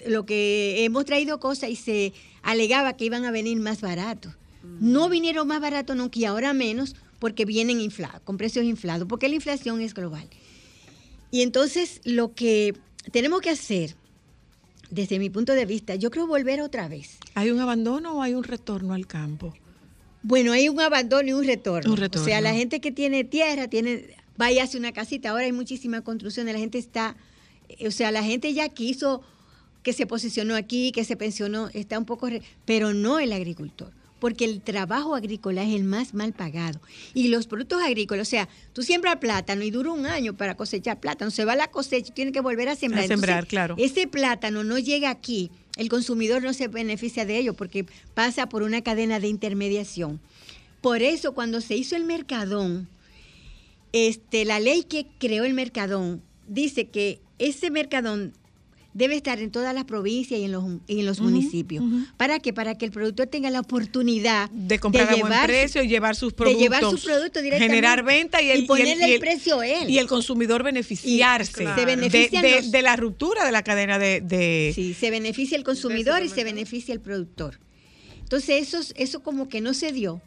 Lo 0.07 0.27
que 0.27 0.85
hemos 0.85 1.05
traído 1.05 1.41
cosas 1.41 1.71
y 1.71 1.77
se 1.77 2.13
alegaba 2.43 2.97
que 2.97 3.05
iban 3.05 3.25
a 3.25 3.31
venir 3.31 3.59
más 3.59 3.81
baratos. 3.81 4.35
No 4.81 5.09
vinieron 5.09 5.47
más 5.47 5.61
baratos 5.61 5.97
nunca 5.97 6.19
y 6.19 6.25
ahora 6.25 6.53
menos 6.53 6.95
porque 7.19 7.45
vienen 7.45 7.81
inflados, 7.81 8.21
con 8.23 8.37
precios 8.37 8.65
inflados, 8.65 9.09
porque 9.09 9.29
la 9.29 9.35
inflación 9.35 9.81
es 9.81 9.95
global. 9.95 10.29
Y 11.31 11.43
entonces 11.43 12.01
lo 12.05 12.35
que 12.35 12.75
tenemos 13.13 13.41
que 13.41 13.51
hacer, 13.51 13.95
desde 14.91 15.19
mi 15.19 15.31
punto 15.31 15.53
de 15.53 15.67
vista, 15.67 15.95
yo 15.95 16.11
creo 16.11 16.27
volver 16.27 16.61
otra 16.61 16.89
vez. 16.89 17.19
¿Hay 17.35 17.51
un 17.51 17.61
abandono 17.61 18.19
o 18.19 18.23
hay 18.23 18.35
un 18.35 18.45
retorno 18.45 18.95
al 18.95 19.07
campo? 19.07 19.55
Bueno, 20.23 20.53
hay 20.53 20.69
un 20.69 20.81
abandono 20.81 21.29
y 21.29 21.33
un 21.33 21.45
retorno. 21.45 21.91
Un 21.91 21.97
retorno. 21.97 22.23
O 22.23 22.29
sea, 22.29 22.41
la 22.41 22.55
gente 22.55 22.81
que 22.81 22.93
tiene 22.93 23.25
tierra, 23.25 23.69
tiene, 23.69 24.17
va 24.41 24.51
y 24.51 24.59
hace 24.59 24.79
una 24.79 24.93
casita. 24.93 25.31
Ahora 25.31 25.45
hay 25.45 25.53
muchísima 25.53 26.03
construcción. 26.03 26.47
La 26.47 26.59
gente 26.59 26.79
está, 26.79 27.17
eh, 27.69 27.87
o 27.87 27.91
sea, 27.91 28.11
la 28.11 28.23
gente 28.23 28.53
ya 28.55 28.69
quiso 28.69 29.23
que 29.83 29.93
se 29.93 30.07
posicionó 30.07 30.55
aquí, 30.57 30.93
que 30.93 31.05
se 31.05 31.17
pensionó, 31.17 31.69
está 31.73 31.99
un 31.99 32.05
poco, 32.05 32.29
re- 32.29 32.43
pero 32.65 32.93
no 32.95 33.19
el 33.19 33.33
agricultor. 33.33 33.93
Porque 34.21 34.45
el 34.45 34.61
trabajo 34.61 35.15
agrícola 35.15 35.63
es 35.63 35.73
el 35.77 35.85
más 35.85 36.13
mal 36.13 36.33
pagado. 36.33 36.81
Y 37.15 37.29
los 37.29 37.47
productos 37.47 37.81
agrícolas, 37.81 38.27
o 38.27 38.31
sea, 38.31 38.49
tú 38.73 38.83
siembras 38.83 39.17
plátano 39.19 39.63
y 39.63 39.71
dura 39.71 39.93
un 39.93 40.07
año 40.07 40.37
para 40.37 40.57
cosechar 40.57 40.99
plátano. 40.99 41.31
Se 41.31 41.45
va 41.45 41.55
la 41.55 41.71
cosecha 41.71 42.09
y 42.11 42.15
tiene 42.15 42.33
que 42.33 42.41
volver 42.41 42.69
a 42.69 42.75
sembrar. 42.75 43.05
A 43.05 43.07
sembrar, 43.07 43.31
Entonces, 43.45 43.51
claro. 43.51 43.77
Ese 43.79 44.09
plátano 44.09 44.65
no 44.65 44.77
llega 44.81 45.09
aquí, 45.11 45.53
el 45.77 45.89
consumidor 45.89 46.43
no 46.43 46.53
se 46.53 46.67
beneficia 46.67 47.25
de 47.27 47.39
ello 47.39 47.55
porque 47.55 47.87
pasa 48.15 48.49
por 48.49 48.65
una 48.65 48.83
cadena 48.83 49.21
de 49.21 49.29
intermediación. 49.29 50.19
Por 50.81 51.03
eso 51.03 51.33
cuando 51.33 51.61
se 51.61 51.77
hizo 51.77 51.95
el 51.95 52.03
mercadón, 52.05 52.89
este, 53.93 54.45
la 54.45 54.59
ley 54.61 54.83
que 54.83 55.07
creó 55.19 55.45
el 55.45 55.55
mercadón 55.55 56.23
dice 56.49 56.87
que 56.87 57.21
ese 57.39 57.71
mercadón 57.71 58.33
debe 58.99 59.15
estar 59.15 59.39
en 59.39 59.51
todas 59.53 59.73
las 59.75 59.85
provincias 59.85 60.41
y 60.41 60.45
en 60.45 60.53
los, 60.53 60.65
y 60.89 60.99
en 61.01 61.07
los 61.07 61.21
municipios. 61.21 61.85
¿Para 62.17 62.41
qué? 62.41 62.53
Para 62.53 62.77
que 62.77 62.85
el 62.85 62.91
productor 62.91 63.29
tenga 63.29 63.49
la 63.49 63.61
oportunidad 63.61 64.51
de 64.51 64.79
comprar 64.81 65.05
a 65.07 65.11
buen 65.13 65.23
llevar 65.23 65.47
precio 65.47 65.83
y 65.85 65.89
llevar 65.89 66.17
sus 66.17 66.33
de 66.33 66.37
productos. 66.37 66.63
llevar 66.63 66.81
sus 66.83 67.05
productos 67.05 67.43
directamente 67.43 67.75
Generar 67.77 68.03
venta 68.03 68.43
y, 68.43 68.51
el, 68.51 68.65
y 68.65 68.67
ponerle 68.67 69.09
y 69.09 69.13
el 69.15 69.21
precio 69.21 69.63
él. 69.63 69.89
Y 69.89 69.99
el 69.99 70.09
consumidor 70.09 70.65
beneficiarse 70.65 71.65
de- 71.65 71.75
se 71.77 71.85
benefician 71.87 72.43
de, 72.43 72.57
los- 72.57 72.71
de 72.73 72.83
la 72.83 72.97
ruptura 72.97 73.45
de 73.47 73.53
la 73.53 73.63
cadena 73.63 73.99
de... 74.01 74.21
de- 74.21 74.73
Sí, 74.75 74.95
se 74.95 75.11
beneficia 75.11 75.57
el 75.57 75.63
consumidor 75.65 76.25
y 76.25 76.29
se 76.29 76.43
beneficia 76.43 76.93
el 76.93 77.01
productor. 77.01 77.61
Entonces 78.19 78.61
eso, 78.69 78.79
es- 78.81 78.93
eso 78.97 79.21
como 79.23 79.49
que 79.49 79.61
no 79.61 79.75
se 79.75 79.93
dio 79.93 80.21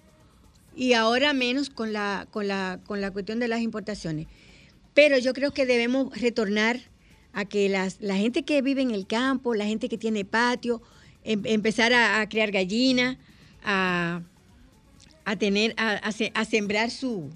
y 0.76 0.94
ahora 0.94 1.34
menos 1.34 1.70
con 1.70 1.92
la, 1.92 2.26
con 2.32 2.48
la, 2.48 2.80
con 2.88 3.02
la 3.02 3.12
cuestión 3.12 3.40
de 3.40 3.50
las 3.50 3.60
importaciones. 3.62 4.28
Pero 4.94 5.18
yo 5.18 5.34
creo 5.34 5.52
que 5.52 5.66
debemos 5.66 6.18
retornar 6.20 6.80
a 7.34 7.46
que 7.46 7.70
las, 7.70 8.00
la 8.02 8.16
gente 8.16 8.44
que 8.44 8.62
vive 8.62 8.82
en 8.82 8.92
el 8.92 9.08
campo, 9.08 9.56
la 9.56 9.66
gente 9.66 9.90
que 9.90 9.98
tiene 9.98 10.26
patio, 10.26 10.82
em- 11.24 11.44
empezar 11.46 11.94
a, 11.94 12.28
crear 12.28 12.52
gallinas, 12.52 13.18
a, 13.64 14.22
a 15.26 15.36
tener, 15.36 15.74
a, 15.78 16.00
a 16.34 16.46
sembrar 16.46 16.92
su 16.92 17.30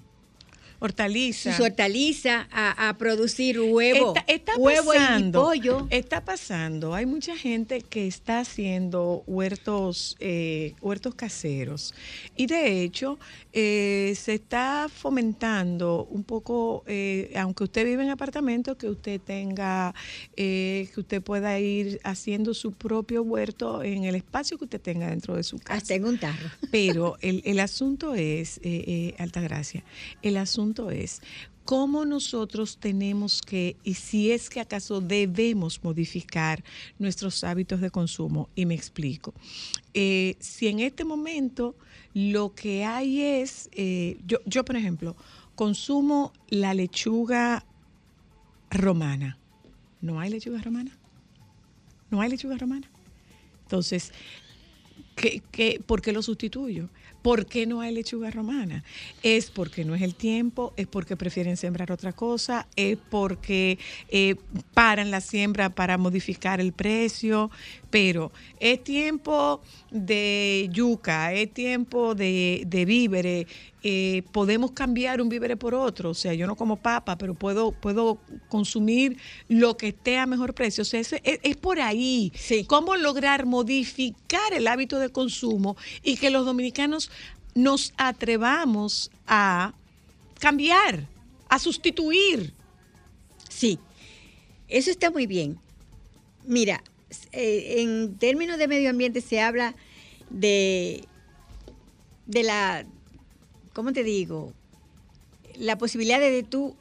hortaliza, 0.78 1.56
su 1.56 1.62
hortaliza, 1.64 2.48
a, 2.50 2.88
a 2.88 2.96
producir 2.98 3.60
huevo, 3.60 4.14
Está, 4.16 4.32
está 4.32 4.56
huevo 4.56 4.92
y- 4.94 5.30
pollo. 5.32 5.86
Está 5.90 6.24
pasando. 6.24 6.94
Hay 6.94 7.06
mucha 7.06 7.36
gente 7.36 7.80
que 7.82 8.06
está 8.06 8.40
haciendo 8.40 9.22
huertos, 9.26 10.16
eh, 10.20 10.74
huertos 10.80 11.14
caseros. 11.14 11.94
Y 12.36 12.46
de 12.46 12.82
hecho, 12.82 13.18
eh, 13.52 14.14
se 14.16 14.34
está 14.34 14.88
fomentando 14.92 16.06
un 16.10 16.24
poco, 16.24 16.84
eh, 16.86 17.32
aunque 17.36 17.64
usted 17.64 17.84
vive 17.84 18.02
en 18.02 18.10
apartamento, 18.10 18.76
que 18.76 18.88
usted 18.88 19.20
tenga, 19.20 19.94
eh, 20.36 20.88
que 20.94 21.00
usted 21.00 21.22
pueda 21.22 21.58
ir 21.58 22.00
haciendo 22.04 22.54
su 22.54 22.72
propio 22.72 23.22
huerto 23.22 23.82
en 23.82 24.04
el 24.04 24.14
espacio 24.14 24.58
que 24.58 24.64
usted 24.64 24.80
tenga 24.80 25.08
dentro 25.08 25.36
de 25.36 25.42
su 25.42 25.58
casa. 25.58 25.78
Hasta 25.78 25.94
en 25.94 26.04
un 26.04 26.18
tarro. 26.18 26.50
Pero 26.70 27.16
el, 27.20 27.42
el 27.44 27.60
asunto 27.60 28.14
es, 28.14 28.60
eh, 28.62 29.14
Altagracia, 29.18 29.84
el 30.22 30.36
es 30.90 31.22
cómo 31.66 32.04
nosotros 32.04 32.78
tenemos 32.78 33.42
que, 33.42 33.76
y 33.82 33.94
si 33.94 34.30
es 34.30 34.48
que 34.48 34.60
acaso 34.60 35.00
debemos 35.00 35.82
modificar 35.82 36.62
nuestros 36.98 37.44
hábitos 37.44 37.80
de 37.80 37.90
consumo. 37.90 38.48
Y 38.54 38.64
me 38.64 38.74
explico. 38.74 39.34
Eh, 39.92 40.36
si 40.38 40.68
en 40.68 40.78
este 40.78 41.04
momento 41.04 41.74
lo 42.14 42.54
que 42.54 42.84
hay 42.84 43.20
es, 43.20 43.68
eh, 43.72 44.16
yo, 44.26 44.38
yo 44.46 44.64
por 44.64 44.76
ejemplo, 44.76 45.16
consumo 45.54 46.32
la 46.48 46.72
lechuga 46.72 47.66
romana. 48.70 49.36
¿No 50.00 50.20
hay 50.20 50.30
lechuga 50.30 50.62
romana? 50.62 50.96
¿No 52.10 52.20
hay 52.20 52.30
lechuga 52.30 52.56
romana? 52.56 52.88
Entonces, 53.62 54.12
¿qué, 55.16 55.42
qué, 55.50 55.82
por 55.84 56.00
qué 56.00 56.12
lo 56.12 56.22
sustituyo? 56.22 56.88
¿Por 57.26 57.46
qué 57.46 57.66
no 57.66 57.80
hay 57.80 57.92
lechuga 57.92 58.30
romana? 58.30 58.84
Es 59.20 59.50
porque 59.50 59.84
no 59.84 59.96
es 59.96 60.02
el 60.02 60.14
tiempo, 60.14 60.72
es 60.76 60.86
porque 60.86 61.16
prefieren 61.16 61.56
sembrar 61.56 61.90
otra 61.90 62.12
cosa, 62.12 62.68
es 62.76 62.96
porque 63.10 63.80
eh, 64.08 64.36
paran 64.74 65.10
la 65.10 65.20
siembra 65.20 65.70
para 65.70 65.98
modificar 65.98 66.60
el 66.60 66.72
precio, 66.72 67.50
pero 67.90 68.30
es 68.60 68.84
tiempo 68.84 69.60
de 69.90 70.68
yuca, 70.70 71.32
es 71.32 71.52
tiempo 71.52 72.14
de, 72.14 72.62
de 72.64 72.84
víveres, 72.84 73.46
eh, 73.82 74.22
podemos 74.32 74.72
cambiar 74.72 75.20
un 75.20 75.28
vívere 75.28 75.56
por 75.56 75.74
otro, 75.74 76.10
o 76.10 76.14
sea, 76.14 76.34
yo 76.34 76.46
no 76.46 76.56
como 76.56 76.76
papa, 76.76 77.16
pero 77.18 77.34
puedo, 77.34 77.72
puedo 77.72 78.18
consumir 78.48 79.18
lo 79.48 79.76
que 79.76 79.88
esté 79.88 80.18
a 80.18 80.26
mejor 80.26 80.54
precio, 80.54 80.82
o 80.82 80.84
sea, 80.84 81.00
es, 81.00 81.14
es 81.22 81.56
por 81.56 81.80
ahí, 81.80 82.32
cómo 82.66 82.96
lograr 82.96 83.46
modificar 83.46 84.52
el 84.52 84.66
hábito 84.66 84.98
de 84.98 85.10
consumo 85.10 85.76
y 86.02 86.16
que 86.16 86.30
los 86.30 86.46
dominicanos 86.46 87.10
nos 87.54 87.92
atrevamos 87.96 89.10
a 89.26 89.72
cambiar, 90.38 91.08
a 91.48 91.58
sustituir. 91.58 92.52
Sí, 93.48 93.78
eso 94.68 94.90
está 94.90 95.10
muy 95.10 95.26
bien. 95.26 95.58
Mira, 96.44 96.82
eh, 97.32 97.76
en 97.78 98.18
términos 98.18 98.58
de 98.58 98.68
medio 98.68 98.90
ambiente 98.90 99.20
se 99.20 99.40
habla 99.40 99.74
de, 100.30 101.04
de 102.26 102.42
la, 102.42 102.84
¿cómo 103.76 103.92
te 103.92 104.02
digo? 104.02 104.54
La 105.58 105.76
posibilidad 105.76 106.18
de, 106.18 106.30
de 106.30 106.42
tú 106.42 106.74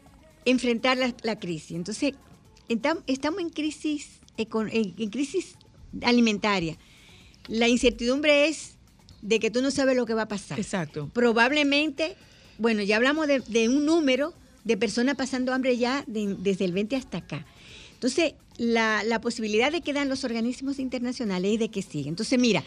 enfrentar 0.46 0.96
la, 0.98 1.14
la 1.24 1.38
crisis. 1.38 1.72
Entonces, 1.72 2.14
entam- 2.70 3.04
estamos 3.06 3.41
en 3.41 3.50
crisis, 3.50 4.22
en, 4.38 4.48
en 4.98 5.10
crisis 5.10 5.56
alimentaria. 6.04 6.78
La 7.50 7.68
incertidumbre 7.68 8.48
es 8.48 8.76
de 9.22 9.39
que 9.39 9.52
tú 9.52 9.62
no 9.62 9.72
sabes 9.72 9.98
lo 9.98 10.06
que 10.06 10.14
va 10.14 10.22
a 10.24 10.28
pasar. 10.30 10.58
Exacto. 10.60 11.10
Probablemente, 11.14 12.16
bueno, 12.60 12.82
ya 12.82 12.96
hablamos 12.96 13.28
de, 13.28 13.39
de 13.41 13.68
un 13.68 13.86
número 13.86 14.34
de 14.64 14.78
personas 14.78 15.16
pasando 15.16 15.54
hambre 15.54 15.78
ya 15.78 16.04
de- 16.08 16.36
desde 16.39 16.64
el 16.66 16.72
20 16.72 16.96
hasta 16.96 17.18
acá. 17.18 17.46
Entonces, 17.93 18.36
la, 18.58 19.04
la 19.04 19.20
posibilidad 19.20 19.70
de 19.72 19.82
que 19.82 19.91
dan 19.93 20.08
los 20.10 20.24
organismos 20.24 20.80
internacionales 20.80 21.54
es 21.54 21.60
de 21.60 21.70
que 21.70 21.82
siga. 21.82 22.08
Entonces, 22.10 22.39
mira, 22.39 22.64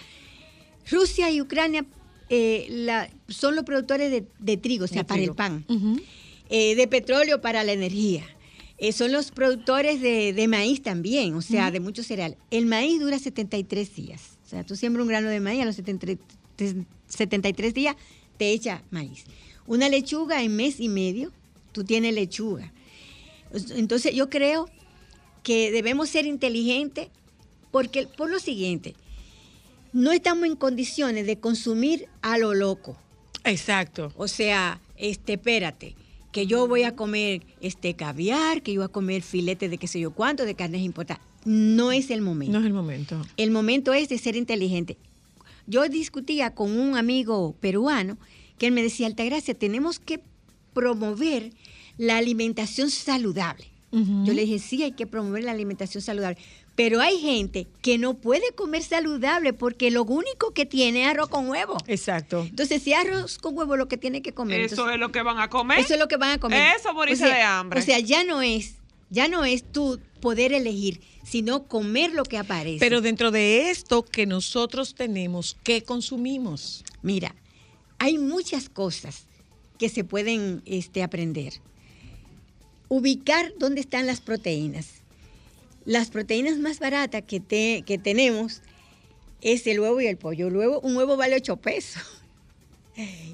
Rusia 0.91 1.31
y 1.31 1.41
Ucrania 1.41 1.85
eh, 2.31 2.67
la- 2.71 3.11
son 3.29 3.55
los 3.57 3.65
productores 3.65 4.11
de, 4.11 4.25
de 4.39 4.57
trigo, 4.57 4.85
o 4.85 4.89
sea, 4.89 5.03
De 5.03 5.05
para 5.05 5.19
trigo. 5.19 5.33
el 5.33 5.37
pan, 5.37 5.65
eh, 6.51 6.75
de 6.75 6.87
petróleo 6.89 7.41
para 7.41 7.65
la 7.65 7.73
energía. 7.73 8.25
Eh, 8.79 8.93
son 8.93 9.11
los 9.13 9.33
productores 9.33 10.01
de, 10.01 10.33
de 10.33 10.47
maíz 10.49 10.83
también, 10.83 11.35
o 11.35 11.43
sea, 11.43 11.71
de 11.71 11.81
mucho 11.81 12.03
cereal. 12.05 12.37
El 12.51 12.67
maíz 12.67 13.01
dura 13.01 13.19
73 13.19 13.95
días. 13.97 14.39
O 14.47 14.49
sea, 14.49 14.65
tú 14.65 14.77
siembras 14.77 15.03
un 15.03 15.09
grano 15.09 15.29
de 15.29 15.41
maíz 15.41 15.63
a 15.63 15.65
los 15.65 15.75
73, 15.77 16.75
73 17.09 17.75
días 17.75 17.97
te 18.37 18.53
echa 18.53 18.83
maíz. 18.91 19.25
Una 19.67 19.89
lechuga 19.89 20.43
en 20.43 20.55
mes 20.55 20.79
y 20.81 20.89
medio, 20.89 21.33
tú 21.73 21.83
tienes 21.85 22.15
lechuga. 22.15 22.73
Entonces 23.75 24.15
yo 24.15 24.31
creo 24.31 24.69
que 25.43 25.71
debemos 25.73 26.09
ser 26.11 26.27
inteligentes 26.27 27.09
porque 27.71 28.07
por 28.07 28.31
lo 28.31 28.39
siguiente, 28.39 28.95
no 29.93 30.13
estamos 30.13 30.47
en 30.47 30.57
condiciones 30.57 31.27
de 31.27 31.39
consumir 31.39 32.09
a 32.23 32.39
lo 32.39 32.55
loco. 32.55 32.97
Exacto. 33.45 34.13
O 34.17 34.29
sea, 34.29 34.81
este, 34.97 35.35
espérate, 35.35 35.95
que 36.33 36.47
yo 36.47 36.69
voy 36.69 36.83
a 36.83 36.95
comer 36.95 37.43
este 37.61 37.95
caviar, 37.95 38.63
que 38.63 38.73
yo 38.73 38.81
voy 38.81 38.87
a 38.87 38.93
comer 38.93 39.23
filete 39.23 39.69
de 39.69 39.79
qué 39.79 39.87
sé 39.87 40.01
yo 40.01 40.11
cuánto, 40.11 40.45
de 40.45 40.55
carnes 40.55 40.83
importadas. 40.83 41.23
No 41.45 41.93
es 41.93 42.11
el 42.11 42.21
momento. 42.21 42.53
No 42.53 42.61
es 42.61 42.67
el 42.67 42.75
momento. 42.75 43.27
El 43.37 43.51
momento 43.51 43.95
es 43.95 44.09
de 44.09 44.19
ser 44.19 44.37
inteligente. 44.37 44.99
Yo 45.67 45.89
discutía 45.89 46.55
con 46.55 46.79
un 46.79 46.97
amigo 46.97 47.55
peruano 47.61 48.19
que 48.59 48.67
él 48.67 48.73
me 48.73 48.83
decía, 48.83 49.07
Altagracia, 49.07 49.55
tenemos 49.55 49.99
que 49.99 50.21
promover 50.75 51.53
la 51.97 52.17
alimentación 52.17 52.91
saludable. 52.91 53.67
Yo 53.91 54.35
le 54.35 54.43
dije, 54.43 54.59
sí, 54.59 54.83
hay 54.83 54.93
que 54.93 55.07
promover 55.07 55.45
la 55.45 55.53
alimentación 55.53 56.03
saludable. 56.03 56.37
Pero 56.79 57.01
hay 57.01 57.19
gente 57.19 57.67
que 57.83 57.99
no 57.99 58.15
puede 58.15 58.53
comer 58.55 58.85
saludable 58.85 59.53
porque 59.53 59.91
lo 59.91 60.05
único 60.05 60.53
que 60.55 60.65
tiene 60.65 61.03
es 61.03 61.09
arroz 61.09 61.29
con 61.29 61.49
huevo. 61.49 61.77
Exacto. 61.89 62.47
Entonces, 62.49 62.85
si 62.85 62.93
arroz 62.93 63.39
con 63.39 63.59
huevo 63.59 63.77
lo 63.77 63.89
que 63.89 63.97
tiene 63.97 64.23
que 64.23 64.33
comer. 64.33 64.61
Eso 64.61 64.75
entonces- 64.75 64.95
es 64.95 65.01
lo 65.01 65.11
que 65.11 65.23
van 65.23 65.41
a 65.41 65.51
comer. 65.51 65.81
Eso 65.81 65.95
es 65.95 65.99
lo 65.99 66.07
que 66.07 66.17
van 66.17 66.31
a 66.31 66.39
comer. 66.39 66.77
Eso, 66.77 66.95
morirse 66.95 67.25
O 67.25 67.27
sea, 67.27 67.37
de 67.37 67.43
hambre. 67.43 67.81
O 67.81 67.83
sea, 67.83 67.99
ya 67.99 68.23
no 68.23 68.43
es, 68.43 68.77
ya 69.11 69.27
no 69.27 69.45
es 69.45 69.65
tú 69.65 69.99
poder 70.21 70.53
elegir, 70.53 71.01
sino 71.25 71.65
comer 71.67 72.13
lo 72.13 72.23
que 72.23 72.39
aparece. 72.39 72.79
Pero 72.79 73.01
dentro 73.01 73.33
de 73.33 73.71
esto 73.71 74.05
que 74.05 74.27
nosotros 74.27 74.95
tenemos, 74.95 75.57
¿qué 75.65 75.83
consumimos? 75.83 76.85
Mira, 77.03 77.35
hay 77.99 78.19
muchas 78.19 78.69
cosas 78.69 79.27
que 79.81 79.89
se 79.89 80.05
pueden 80.05 80.63
este, 80.65 81.03
aprender. 81.03 81.55
Ubicar 82.87 83.53
dónde 83.59 83.81
están 83.81 84.07
las 84.07 84.21
proteínas. 84.21 84.98
Las 85.85 86.11
proteínas 86.11 86.59
más 86.59 86.79
baratas 86.81 87.23
que, 87.27 87.41
te- 87.41 87.83
que 87.87 87.99
tenemos 87.99 88.63
es 89.41 89.67
el 89.67 89.81
huevo 89.81 90.01
y 90.01 90.07
el 90.07 90.17
pollo. 90.17 90.49
El 90.49 90.57
huevo, 90.57 90.81
un 90.81 90.97
huevo 90.97 91.17
vale 91.17 91.37
8 91.37 91.57
pesos. 91.57 92.03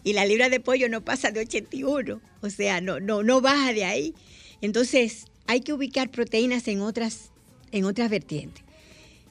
Y 0.04 0.12
la 0.12 0.26
libra 0.26 0.50
de 0.50 0.60
pollo 0.60 0.90
no 0.90 1.02
pasa 1.02 1.30
de 1.30 1.40
81. 1.40 2.20
O 2.42 2.50
sea, 2.50 2.82
no, 2.82 3.00
no, 3.00 3.22
no 3.22 3.40
baja 3.40 3.72
de 3.72 3.86
ahí. 3.86 4.14
Entonces, 4.60 5.24
hay 5.46 5.62
que 5.62 5.72
ubicar 5.72 6.10
proteínas 6.10 6.68
en 6.68 6.82
otras, 6.82 7.30
en 7.72 7.86
otras 7.86 8.10
vertientes. 8.10 8.62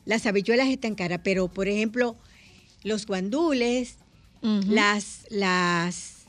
Las 0.05 0.25
habichuelas 0.25 0.69
están 0.69 0.95
caras, 0.95 1.19
pero 1.23 1.47
por 1.49 1.67
ejemplo, 1.67 2.15
los 2.83 3.05
guandules, 3.05 3.97
las, 4.41 5.27
las, 5.29 6.23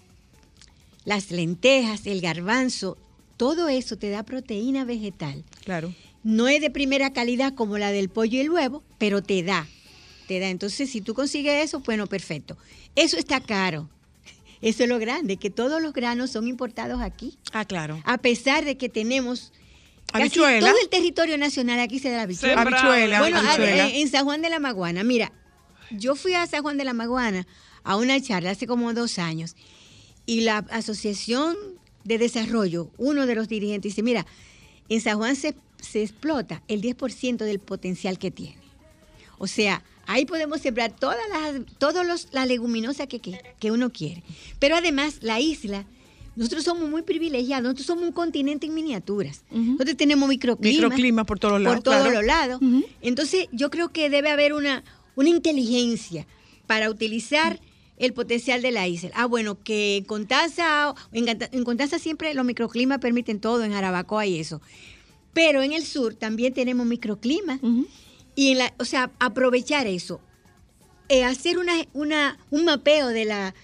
las 1.06 1.30
lentejas, 1.30 2.06
el 2.06 2.20
garbanzo, 2.20 2.98
todo 3.38 3.68
eso 3.70 3.96
te 3.96 4.10
da 4.10 4.22
proteína 4.22 4.84
vegetal. 4.84 5.44
Claro. 5.64 5.94
No 6.24 6.48
es 6.48 6.60
de 6.60 6.70
primera 6.70 7.12
calidad 7.12 7.54
como 7.54 7.78
la 7.78 7.92
del 7.92 8.08
pollo 8.08 8.38
y 8.38 8.40
el 8.40 8.50
huevo, 8.50 8.82
pero 8.98 9.22
te 9.22 9.42
da. 9.42 9.66
Te 10.26 10.40
da. 10.40 10.48
Entonces, 10.48 10.90
si 10.90 11.00
tú 11.02 11.14
consigues 11.14 11.64
eso, 11.64 11.80
bueno, 11.80 12.06
perfecto. 12.06 12.56
Eso 12.96 13.16
está 13.16 13.40
caro. 13.40 13.88
Eso 14.62 14.84
es 14.84 14.88
lo 14.88 14.98
grande, 14.98 15.36
que 15.36 15.50
todos 15.50 15.82
los 15.82 15.92
granos 15.92 16.30
son 16.30 16.48
importados 16.48 17.02
aquí. 17.02 17.36
Ah, 17.52 17.66
claro. 17.66 18.00
A 18.06 18.16
pesar 18.18 18.64
de 18.64 18.78
que 18.78 18.88
tenemos 18.88 19.52
Casi 20.06 20.22
Habichuela. 20.22 20.66
todo 20.70 20.80
el 20.80 20.88
territorio 20.88 21.36
nacional 21.36 21.80
aquí 21.80 21.98
se 21.98 22.08
da 22.10 22.16
la 22.18 22.22
habichuela. 22.22 22.62
Habichuela, 22.62 23.18
Bueno, 23.18 23.38
habichuela. 23.40 23.88
en 23.90 24.08
San 24.08 24.24
Juan 24.24 24.40
de 24.40 24.48
la 24.48 24.58
Maguana, 24.60 25.02
mira, 25.04 25.32
yo 25.90 26.14
fui 26.14 26.32
a 26.34 26.46
San 26.46 26.62
Juan 26.62 26.78
de 26.78 26.84
la 26.84 26.94
Maguana 26.94 27.46
a 27.82 27.96
una 27.96 28.18
charla 28.22 28.50
hace 28.52 28.66
como 28.66 28.94
dos 28.94 29.18
años 29.18 29.54
y 30.24 30.42
la 30.42 30.58
Asociación 30.70 31.56
de 32.04 32.16
Desarrollo, 32.18 32.90
uno 32.96 33.26
de 33.26 33.34
los 33.34 33.48
dirigentes, 33.48 33.90
dice, 33.92 34.02
mira, 34.02 34.24
en 34.88 35.00
San 35.00 35.18
Juan 35.18 35.36
se, 35.36 35.54
se 35.84 36.02
explota 36.02 36.62
el 36.68 36.82
10% 36.82 37.38
del 37.38 37.58
potencial 37.58 38.18
que 38.18 38.30
tiene. 38.30 38.58
O 39.38 39.46
sea, 39.46 39.82
ahí 40.06 40.26
podemos 40.26 40.60
sembrar 40.60 40.94
todas 40.94 41.18
las, 41.30 41.60
todos 41.78 42.06
los, 42.06 42.28
las 42.32 42.46
leguminosas 42.46 43.06
que, 43.06 43.20
que, 43.20 43.40
que 43.58 43.70
uno 43.70 43.90
quiere. 43.90 44.22
Pero 44.58 44.76
además, 44.76 45.18
la 45.20 45.40
isla, 45.40 45.86
nosotros 46.36 46.64
somos 46.64 46.88
muy 46.88 47.02
privilegiados, 47.02 47.62
nosotros 47.62 47.86
somos 47.86 48.04
un 48.04 48.12
continente 48.12 48.66
en 48.66 48.74
miniaturas. 48.74 49.44
Nosotros 49.50 49.96
tenemos 49.96 50.28
microclimas. 50.28 50.74
Microclimas 50.80 51.26
por 51.26 51.38
todos 51.38 51.60
lados, 51.60 51.76
Por 51.76 51.84
todos 51.84 51.98
claro. 51.98 52.14
los 52.14 52.24
lados. 52.24 52.60
Entonces, 53.02 53.46
yo 53.52 53.70
creo 53.70 53.90
que 53.90 54.10
debe 54.10 54.30
haber 54.30 54.52
una, 54.52 54.82
una 55.14 55.28
inteligencia 55.28 56.26
para 56.66 56.90
utilizar 56.90 57.60
el 57.96 58.12
potencial 58.12 58.62
de 58.62 58.72
la 58.72 58.88
isla. 58.88 59.10
Ah, 59.14 59.26
bueno, 59.26 59.62
que 59.62 59.98
en 59.98 60.04
Contanza, 60.04 60.94
en, 61.12 61.28
en 61.28 61.64
Contanza 61.64 61.98
siempre 61.98 62.34
los 62.34 62.44
microclimas 62.44 62.98
permiten 62.98 63.40
todo, 63.40 63.62
en 63.62 63.72
Jarabacoa 63.72 64.26
y 64.26 64.40
eso. 64.40 64.60
Pero 65.34 65.62
en 65.62 65.72
el 65.72 65.84
sur 65.84 66.14
también 66.14 66.54
tenemos 66.54 66.86
microclimas. 66.86 67.60
Y 68.34 68.52
en 68.52 68.58
la, 68.58 68.74
o 68.78 68.84
sea, 68.84 69.10
aprovechar 69.18 69.86
eso. 69.86 70.20
Eh, 71.08 71.24
hacer 71.24 71.58
una, 71.58 71.74
una, 71.92 72.38
un 72.50 72.64
mapeo 72.64 73.08
de 73.08 73.26
la 73.26 73.54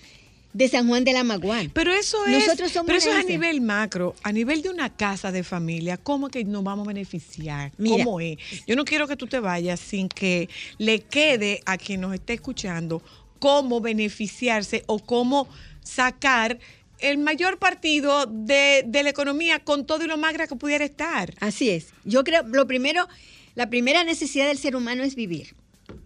de 0.53 0.69
San 0.69 0.89
Juan 0.89 1.05
de 1.05 1.13
la 1.13 1.25
Maguán. 1.25 1.71
Pero 1.73 1.93
eso 1.93 2.27
es, 2.27 2.45
Nosotros 2.45 2.73
somos 2.73 2.87
pero 2.87 2.99
eso 2.99 3.11
es 3.11 3.25
a 3.25 3.29
nivel 3.29 3.61
macro, 3.61 4.15
a 4.23 4.33
nivel 4.33 4.63
de 4.63 4.69
una 4.69 4.95
casa 4.95 5.31
de 5.31 5.45
familia, 5.45 5.97
¿cómo 5.97 6.29
que 6.29 6.45
nos 6.45 6.65
vamos 6.65 6.87
a 6.87 6.89
beneficiar? 6.89 7.73
Mira. 7.79 8.05
¿Cómo 8.05 8.21
es? 8.21 8.37
Yo 8.67 8.77
no 8.77 8.85
quiero 8.85 9.07
que 9.07 9.17
tú 9.17 9.27
te 9.27 9.39
vayas 9.39 9.79
sin 9.79 10.09
que 10.09 10.49
le 10.79 11.01
quede 11.01 11.61
a 11.67 11.79
quien 11.79 12.01
nos 12.01 12.15
esté 12.15 12.35
escuchando 12.35 13.03
cómo 13.39 13.81
beneficiarse 13.81 14.83
o 14.87 14.99
cómo 14.99 15.49
sacar 15.83 16.59
el 17.03 17.19
mayor 17.19 17.59
partido 17.59 18.27
de, 18.27 18.85
de 18.87 19.03
la 19.03 19.11
economía 19.11 19.59
con 19.61 19.87
todo 19.87 20.05
y 20.05 20.09
lo 20.09 20.17
magra 20.17 20.47
que 20.47 20.57
pudiera 20.57 20.85
estar. 20.85 21.35
Así 21.41 21.71
es. 21.71 21.89
Yo 22.05 22.25
creo, 22.25 22.43
lo 22.45 22.67
primero, 22.67 23.09
la 23.55 23.69
primera 23.71 24.05
necesidad 24.05 24.49
del 24.49 24.59
ser 24.59 24.77
humano 24.77 25.03
es 25.03 25.15
vivir. 25.15 25.55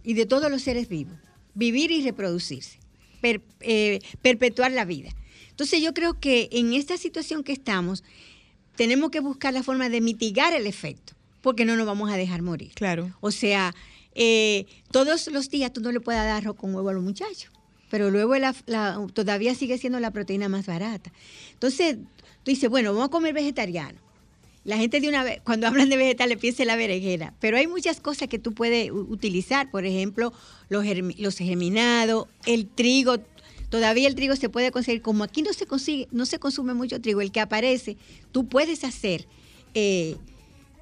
Y 0.03 0.13
de 0.13 0.25
todos 0.25 0.49
los 0.49 0.61
seres 0.61 0.87
vivos. 0.89 1.15
Vivir 1.53 1.91
y 1.91 2.01
reproducirse. 2.03 2.79
Per- 3.21 3.41
eh, 3.61 3.99
perpetuar 4.21 4.71
la 4.71 4.85
vida. 4.85 5.09
Entonces 5.49 5.81
yo 5.81 5.93
creo 5.93 6.19
que 6.19 6.49
en 6.51 6.73
esta 6.73 6.97
situación 6.97 7.43
que 7.43 7.53
estamos, 7.53 8.03
tenemos 8.75 9.09
que 9.09 9.19
buscar 9.21 9.53
la 9.53 9.63
forma 9.63 9.89
de 9.89 10.01
mitigar 10.01 10.53
el 10.53 10.67
efecto, 10.67 11.13
porque 11.41 11.63
no 11.65 11.75
nos 11.77 11.85
vamos 11.87 12.11
a 12.11 12.17
dejar 12.17 12.41
morir. 12.41 12.71
Claro. 12.75 13.15
O 13.21 13.31
sea, 13.31 13.73
eh, 14.15 14.65
todos 14.91 15.27
los 15.27 15.49
días 15.49 15.71
tú 15.71 15.79
no 15.81 15.91
le 15.91 16.01
puedes 16.01 16.21
dar 16.21 16.29
arroz 16.29 16.55
con 16.57 16.75
huevo 16.75 16.89
a 16.89 16.93
los 16.93 17.03
muchachos, 17.03 17.51
pero 17.95 18.11
luego 18.11 18.33
todavía 19.13 19.55
sigue 19.55 19.77
siendo 19.77 20.01
la 20.01 20.11
proteína 20.11 20.49
más 20.49 20.65
barata. 20.65 21.13
Entonces, 21.53 21.95
tú 22.43 22.51
dices, 22.51 22.69
bueno, 22.69 22.91
vamos 22.91 23.07
a 23.07 23.09
comer 23.09 23.33
vegetariano. 23.33 23.97
La 24.65 24.75
gente 24.75 24.99
de 24.99 25.07
una 25.07 25.23
vez, 25.23 25.39
cuando 25.45 25.65
hablan 25.67 25.87
de 25.87 25.95
vegetales, 25.95 26.37
piensa 26.37 26.63
en 26.63 26.67
la 26.67 26.75
berenjena, 26.75 27.33
pero 27.39 27.55
hay 27.55 27.67
muchas 27.67 28.01
cosas 28.01 28.27
que 28.27 28.37
tú 28.37 28.53
puedes 28.53 28.91
utilizar, 28.91 29.71
por 29.71 29.85
ejemplo, 29.85 30.33
los, 30.67 30.83
germi- 30.83 31.15
los 31.19 31.37
germinados, 31.37 32.27
el 32.45 32.67
trigo. 32.67 33.15
Todavía 33.69 34.09
el 34.09 34.15
trigo 34.15 34.35
se 34.35 34.49
puede 34.49 34.71
conseguir, 34.71 35.01
como 35.01 35.23
aquí 35.23 35.41
no 35.41 35.53
se 35.53 35.65
consigue, 35.65 36.09
no 36.11 36.25
se 36.25 36.37
consume 36.37 36.73
mucho 36.73 36.99
trigo, 36.99 37.21
el 37.21 37.31
que 37.31 37.39
aparece, 37.39 37.95
tú 38.33 38.45
puedes 38.49 38.83
hacer 38.83 39.25
eh, 39.73 40.17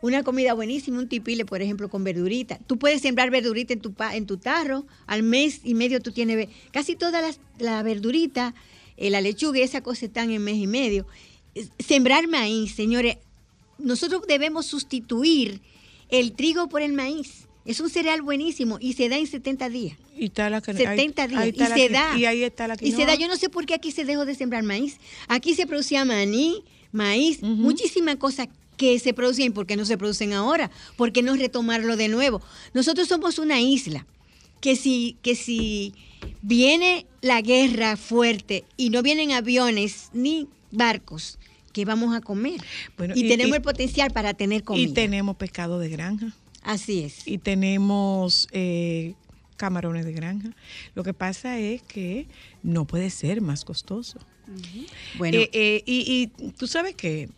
una 0.04 0.22
comida 0.24 0.54
buenísima, 0.54 1.00
un 1.00 1.08
tipile, 1.08 1.46
por 1.46 1.62
ejemplo, 1.62 1.90
con 1.90 2.04
verdurita. 2.04 2.60
Tú 2.68 2.78
puedes 2.78 3.02
sembrar 3.02 3.32
verdurita 3.32 3.72
en 3.72 3.80
tu, 3.80 3.94
pa- 3.94 4.16
en 4.18 4.26
tu 4.26 4.36
tarro, 4.38 4.86
al 5.08 5.24
mes 5.24 5.62
y 5.64 5.76
medio 5.76 6.02
tú 6.02 6.12
tienes 6.12 6.50
casi 6.72 6.98
toda 6.98 7.22
las- 7.22 7.40
la 7.58 7.82
verdurita, 7.84 8.54
eh, 8.98 9.10
la 9.10 9.22
lechuga 9.22 9.60
y 9.60 9.62
esa 9.62 9.82
cosa 9.82 10.06
están 10.06 10.30
en 10.32 10.44
mes 10.44 10.58
y 10.58 10.68
medio. 10.68 11.08
Sembrar 11.80 12.28
maíz, 12.28 12.76
señores, 12.76 13.18
nosotros 13.78 14.24
debemos 14.28 14.66
sustituir 14.66 15.62
el 16.10 16.34
trigo 16.34 16.68
por 16.68 16.82
el 16.82 16.92
maíz. 16.92 17.48
Es 17.66 17.80
un 17.80 17.90
cereal 17.90 18.22
buenísimo 18.22 18.78
y 18.82 18.94
se 18.94 19.08
da 19.08 19.18
en 19.18 19.26
70 19.26 19.70
días. 19.70 19.98
Y 20.18 20.26
está 20.26 20.50
la 20.50 20.60
que- 20.60 20.74
70 20.74 21.24
ahí- 21.24 21.30
días. 21.30 21.42
ahí 21.42 21.48
y 21.48 21.52
está 21.52 21.70
la 21.70 21.76
se 21.76 21.88
que- 21.88 21.94
da. 21.94 22.18
Y 22.18 22.26
ahí 22.26 22.44
está 22.44 22.68
la 22.68 22.74
Y 22.82 22.92
se 22.92 23.06
da. 23.06 23.14
quinoa. 23.14 23.16
Yo 23.16 23.28
no 23.30 23.38
sé 23.38 23.48
por 23.50 23.66
qué 23.66 23.74
aquí 23.74 23.92
se 23.92 24.04
dejó 24.04 24.26
de 24.26 24.36
sembrar 24.36 24.64
maíz. 24.64 24.98
Aquí 25.30 25.54
se 25.56 25.66
producía 25.66 26.04
maní, 26.04 26.62
maíz, 26.92 27.42
muchísimas 27.42 28.18
cosas 28.18 28.50
que 28.78 29.00
se 29.00 29.14
producían. 29.14 29.54
¿Por 29.54 29.66
qué 29.66 29.76
no 29.76 29.86
se 29.86 29.98
producen 29.98 30.34
ahora? 30.34 30.72
¿Por 30.98 31.12
qué 31.12 31.22
no 31.22 31.36
retomarlo 31.36 31.96
de 31.98 32.08
nuevo? 32.10 32.42
Nosotros 32.74 33.08
somos 33.08 33.40
una 33.40 33.60
isla 33.62 34.06
que 34.62 34.76
si, 34.76 35.18
que 35.22 35.36
si 35.36 35.94
viene 36.42 37.06
la 37.22 37.42
guerra 37.42 37.98
fuerte 37.98 38.64
y 38.78 38.90
no 38.90 39.02
vienen 39.02 39.32
aviones 39.32 40.10
ni 40.14 40.48
barcos, 40.72 41.38
¿qué 41.74 41.86
vamos 41.86 42.16
a 42.16 42.22
comer? 42.22 42.62
Bueno, 42.98 43.14
y, 43.16 43.26
y- 43.26 43.28
tenemos 43.28 43.54
y- 43.54 43.58
el 43.58 43.62
potencial 43.62 44.12
para 44.12 44.34
tener 44.34 44.64
comida. 44.64 44.90
Y 44.90 44.94
tenemos 44.94 45.36
pescado 45.36 45.80
de 45.80 45.90
granja. 45.90 46.34
Así 46.62 47.02
es. 47.04 47.28
Y 47.28 47.40
tenemos 47.40 48.48
eh, 48.52 49.16
camarones 49.58 50.06
de 50.06 50.14
granja. 50.14 50.50
Lo 50.96 51.04
que 51.04 51.14
pasa 51.14 51.60
es 51.60 51.82
que 51.82 52.28
no 52.64 52.86
puede 52.86 53.10
ser 53.10 53.42
más 53.42 53.66
costoso. 53.66 54.20
Bueno. 55.18 55.38
Eh, 55.40 55.50
eh, 55.54 55.84
y, 55.86 56.32
y 56.40 56.52
tú 56.52 56.68
sabes 56.68 56.96
que 56.96 57.30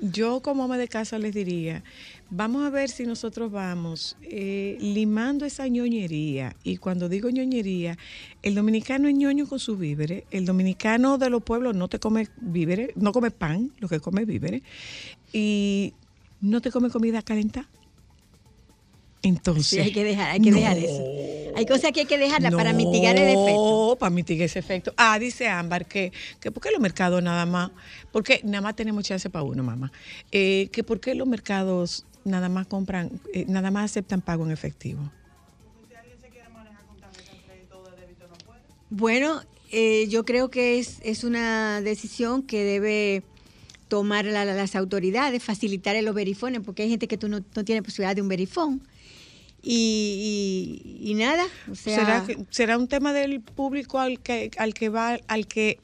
yo 0.00 0.40
como 0.40 0.64
ama 0.64 0.78
de 0.78 0.88
casa 0.88 1.18
les 1.18 1.34
diría, 1.34 1.82
vamos 2.30 2.64
a 2.64 2.70
ver 2.70 2.88
si 2.88 3.04
nosotros 3.04 3.50
vamos 3.50 4.16
eh, 4.22 4.76
limando 4.80 5.44
esa 5.44 5.68
ñoñería. 5.68 6.56
Y 6.64 6.78
cuando 6.78 7.08
digo 7.08 7.30
ñoñería, 7.30 7.98
el 8.42 8.54
dominicano 8.54 9.08
es 9.08 9.14
ñoño 9.14 9.46
con 9.46 9.58
sus 9.58 9.78
víveres. 9.78 10.24
El 10.30 10.44
dominicano 10.44 11.18
de 11.18 11.30
los 11.30 11.42
pueblos 11.42 11.76
no 11.76 11.88
te 11.88 11.98
come 11.98 12.28
víveres, 12.40 12.90
no 12.96 13.12
come 13.12 13.30
pan, 13.30 13.70
lo 13.78 13.88
que 13.88 14.00
come 14.00 14.24
víveres. 14.24 14.62
Y 15.32 15.94
no 16.40 16.60
te 16.60 16.70
come 16.70 16.90
comida 16.90 17.22
calentada. 17.22 17.68
Entonces. 19.22 19.66
Sí, 19.66 19.78
hay 19.80 19.92
que 19.92 20.02
dejar, 20.04 20.30
hay 20.32 20.40
que 20.40 20.50
dejar 20.50 20.76
eso. 20.78 21.04
Hay 21.54 21.66
cosas 21.66 21.92
que 21.92 22.00
hay 22.00 22.06
que 22.06 22.18
dejarlas 22.18 22.54
para 22.54 22.72
mitigar 22.72 23.14
el 23.16 23.28
efecto. 23.28 23.88
No, 23.90 23.96
para 23.98 24.10
mitigar 24.10 24.46
ese 24.46 24.58
efecto. 24.58 24.92
Ah, 24.96 25.18
dice 25.18 25.48
Ámbar 25.48 25.86
que, 25.86 26.12
que 26.40 26.50
¿por 26.50 26.62
qué 26.62 26.70
los 26.70 26.80
mercados 26.80 27.22
nada 27.22 27.44
más? 27.46 27.70
Porque 28.10 28.40
nada 28.42 28.62
más 28.62 28.74
tenemos 28.74 29.04
chance 29.04 29.28
para 29.30 29.44
uno, 29.44 29.62
mamá. 29.62 29.92
Eh, 30.32 30.68
que 30.72 30.82
¿por 30.82 30.98
qué 30.98 31.14
los 31.14 31.28
mercados 31.28 32.04
nada 32.24 32.48
más 32.48 32.66
compran, 32.66 33.10
eh, 33.34 33.44
nada 33.48 33.70
más 33.70 33.90
aceptan 33.90 34.22
pago 34.22 34.44
en 34.46 34.50
efectivo? 34.50 35.10
Bueno, 38.90 39.40
eh, 39.70 40.06
yo 40.08 40.24
creo 40.24 40.50
que 40.50 40.78
es, 40.78 40.98
es 41.02 41.24
una 41.24 41.80
decisión 41.80 42.42
que 42.42 42.62
debe 42.64 43.22
tomar 43.88 44.24
la- 44.24 44.44
la- 44.44 44.54
las 44.54 44.74
autoridades, 44.76 45.42
facilitar 45.42 46.00
los 46.02 46.14
verifones, 46.14 46.60
porque 46.64 46.82
hay 46.82 46.90
gente 46.90 47.08
que 47.08 47.16
tú 47.18 47.28
no, 47.28 47.40
no 47.54 47.64
tiene 47.64 47.82
posibilidad 47.82 48.14
de 48.16 48.22
un 48.22 48.28
verifón. 48.28 48.82
Y, 49.62 50.82
y- 51.02 51.10
y 51.10 51.14
nada, 51.14 51.44
o 51.70 51.74
sea, 51.74 51.96
¿Será, 51.98 52.26
que- 52.26 52.44
será 52.50 52.78
un 52.78 52.88
tema 52.88 53.12
del 53.12 53.40
público 53.40 53.98
al 54.00 54.20
que, 54.20 54.50
al 54.58 54.74
que 54.74 54.88
va, 54.88 55.18
al 55.28 55.46
que 55.46 55.78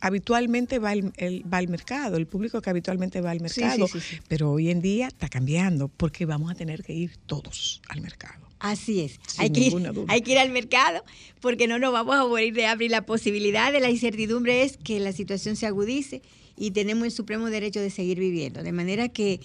habitualmente 0.00 0.78
va 0.80 0.92
el, 0.92 1.12
el- 1.16 1.44
va 1.52 1.58
al 1.58 1.68
mercado, 1.68 2.16
el 2.16 2.26
público 2.26 2.60
que 2.60 2.70
habitualmente 2.70 3.20
va 3.20 3.30
al 3.30 3.40
mercado. 3.40 3.86
sí, 3.88 4.00
sí, 4.00 4.16
sí. 4.16 4.20
Pero 4.28 4.50
hoy 4.50 4.70
en 4.70 4.80
día 4.82 5.06
está 5.06 5.28
cambiando 5.28 5.88
porque 5.88 6.26
vamos 6.26 6.50
a 6.50 6.54
tener 6.54 6.82
que 6.82 6.92
ir 6.92 7.16
todos 7.26 7.80
al 7.88 8.00
mercado. 8.00 8.42
Así 8.58 9.00
es. 9.00 9.18
Hay 9.38 9.50
que, 9.50 9.60
ir, 9.60 9.72
hay 10.08 10.22
que 10.22 10.32
ir 10.32 10.38
al 10.38 10.50
mercado 10.50 11.04
porque 11.40 11.66
no 11.66 11.78
nos 11.80 11.92
vamos 11.92 12.14
a 12.16 12.24
morir 12.26 12.54
de. 12.54 12.66
Y 12.84 12.88
la 12.88 13.04
posibilidad 13.06 13.72
de 13.72 13.80
la 13.80 13.90
incertidumbre 13.90 14.62
es 14.62 14.76
que 14.76 15.00
la 15.00 15.12
situación 15.12 15.56
se 15.56 15.66
agudice 15.66 16.22
y 16.56 16.70
tenemos 16.70 17.04
el 17.04 17.10
supremo 17.10 17.50
derecho 17.50 17.80
de 17.80 17.90
seguir 17.90 18.20
viviendo. 18.20 18.62
De 18.62 18.70
manera 18.72 19.08
que 19.08 19.40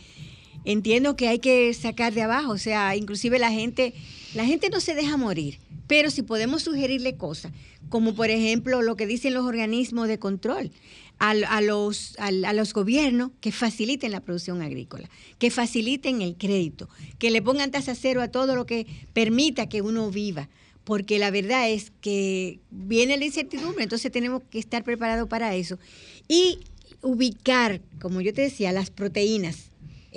entiendo 0.71 1.15
que 1.15 1.27
hay 1.29 1.39
que 1.39 1.73
sacar 1.73 2.13
de 2.13 2.21
abajo. 2.21 2.51
O 2.51 2.57
sea, 2.57 2.95
inclusive 2.95 3.39
la 3.39 3.51
gente, 3.51 3.93
la 4.35 4.45
gente 4.45 4.69
no 4.69 4.79
se 4.79 4.93
deja 4.93 5.17
morir. 5.17 5.57
Pero 5.87 6.11
si 6.11 6.21
podemos 6.21 6.63
sugerirle 6.63 7.15
cosas, 7.15 7.53
como 7.89 8.13
por 8.13 8.29
ejemplo 8.29 8.81
lo 8.81 8.97
que 8.97 9.07
dicen 9.07 9.33
los 9.33 9.45
organismos 9.45 10.09
de 10.09 10.19
control, 10.19 10.71
al- 11.17 11.45
a, 11.45 11.61
los, 11.61 12.15
al- 12.19 12.43
a 12.43 12.51
los 12.53 12.73
gobiernos 12.73 13.31
que 13.39 13.51
faciliten 13.53 14.11
la 14.11 14.19
producción 14.19 14.61
agrícola, 14.61 15.09
que 15.39 15.49
faciliten 15.49 16.21
el 16.21 16.35
crédito, 16.35 16.89
que 17.17 17.31
le 17.31 17.41
pongan 17.41 17.71
tasa 17.71 17.95
cero 17.95 18.21
a 18.21 18.27
todo 18.27 18.55
lo 18.55 18.65
que 18.65 18.85
permita 19.13 19.69
que 19.69 19.81
uno 19.81 20.11
viva. 20.11 20.49
Porque 20.83 21.19
la 21.19 21.31
verdad 21.31 21.69
es 21.69 21.91
que 22.01 22.59
viene 22.71 23.17
la 23.17 23.25
incertidumbre, 23.25 23.83
entonces 23.83 24.11
tenemos 24.11 24.41
que 24.49 24.59
estar 24.59 24.83
preparados 24.83 25.27
para 25.29 25.55
eso. 25.55 25.79
Y 26.27 26.59
ubicar, 27.01 27.81
como 28.01 28.21
yo 28.21 28.33
te 28.33 28.41
decía, 28.41 28.71
las 28.73 28.89
proteínas 28.89 29.66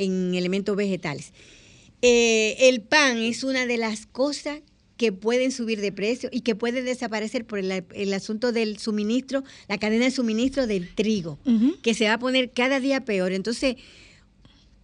en 0.00 0.34
elementos 0.34 0.74
vegetales. 0.76 1.32
Eh, 2.02 2.56
el 2.68 2.80
pan 2.80 3.18
es 3.18 3.44
una 3.44 3.66
de 3.66 3.76
las 3.76 4.06
cosas 4.06 4.60
que 4.96 5.12
pueden 5.12 5.50
subir 5.52 5.80
de 5.80 5.92
precio 5.92 6.28
y 6.32 6.40
que 6.40 6.54
pueden 6.54 6.84
desaparecer 6.84 7.44
por 7.46 7.58
el, 7.58 7.84
el 7.94 8.12
asunto 8.14 8.52
del 8.52 8.78
suministro, 8.78 9.44
la 9.68 9.78
cadena 9.78 10.04
de 10.06 10.10
suministro 10.10 10.66
del 10.66 10.94
trigo, 10.94 11.38
que 11.82 11.94
se 11.94 12.04
va 12.06 12.14
a 12.14 12.18
poner 12.18 12.50
cada 12.50 12.80
día 12.80 13.04
peor. 13.04 13.32
Entonces, 13.32 13.76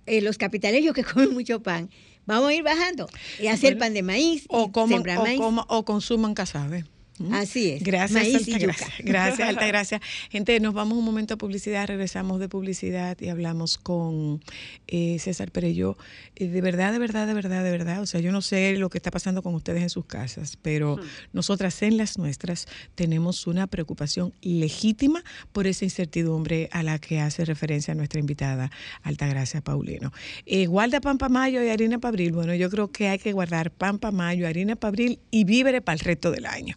eh, 0.07 0.21
los 0.21 0.39
capitaleños 0.39 0.95
que 0.95 1.05
comen 1.05 1.33
mucho 1.35 1.63
pan, 1.63 1.91
vamos 2.27 2.49
a 2.51 2.55
ir 2.55 2.63
bajando 2.63 3.09
y 3.41 3.49
hacer 3.49 3.75
Bueno, 3.75 3.79
pan 3.81 3.95
de 3.95 4.03
maíz, 4.03 4.45
O, 4.49 4.73
coman, 4.73 5.01
o, 5.01 5.23
maíz. 5.23 5.39
coma- 5.39 5.67
o 5.69 5.85
consuman 5.85 6.35
casabe. 6.35 6.85
Así 7.33 7.71
es. 7.71 7.83
Gracias, 7.83 8.13
maíz 8.13 8.49
y 8.49 8.59
yuca. 8.59 8.75
Gracias, 8.99 9.49
Altagracia. 9.49 10.01
Gente, 10.31 10.61
nos 10.61 10.75
vamos 10.75 10.99
un 10.99 11.05
momento 11.05 11.35
a 11.35 11.37
publicidad, 11.39 11.87
regresamos 11.87 12.41
de 12.41 12.49
publicidad 12.49 13.17
y 13.21 13.29
hablamos 13.29 13.79
con 13.79 14.43
eh, 14.87 15.19
César 15.19 15.51
Perello. 15.51 15.97
Eh, 16.35 16.49
de 16.49 16.61
verdad, 16.61 16.93
de 16.93 16.99
verdad, 16.99 17.27
de 17.27 17.35
verdad, 17.35 17.65
de 17.65 17.71
verdad. 17.71 18.03
O 18.03 18.07
sea, 18.07 18.21
yo 18.21 18.33
no 18.33 18.43
sé 18.43 18.77
lo 18.77 18.91
que 18.91 18.99
está 18.99 19.11
pasando 19.11 19.43
con 19.43 19.55
ustedes 19.55 19.83
en 19.83 19.91
sus 19.91 20.05
casas, 20.05 20.59
pero 20.61 20.99
nosotras 21.33 21.83
en 21.83 21.97
las 21.97 22.19
nuestras 22.19 22.67
tenemos 22.95 23.47
una 23.47 23.67
preocupación 23.67 24.35
legítima 24.43 25.25
por 25.53 25.67
esa 25.67 25.85
incertidumbre 25.85 26.69
a 26.73 26.83
la 26.83 26.99
que 26.99 27.21
hace 27.21 27.45
referencia 27.45 27.95
nuestra 27.95 28.21
invitada, 28.21 28.71
Altagracia 29.03 29.61
Paulino. 29.63 30.13
Eh, 30.45 30.67
guarda 30.67 31.01
Pampa 31.01 31.29
Mayo 31.29 31.63
y 31.63 31.71
harina 31.71 31.99
Pabril. 31.99 32.33
Bueno, 32.33 32.55
yo 32.55 32.69
creo 32.71 32.89
que 32.89 33.09
hay 33.09 33.19
que 33.19 33.33
guardar 33.33 33.71
Pampa 33.71 34.11
Mayo, 34.11 34.47
harina 34.47 34.77
Pabril 34.77 35.19
y 35.31 35.45
víveres 35.45 35.83
para 35.83 35.95
el 35.95 36.01
resto 36.01 36.31
del 36.31 36.47
año. 36.47 36.77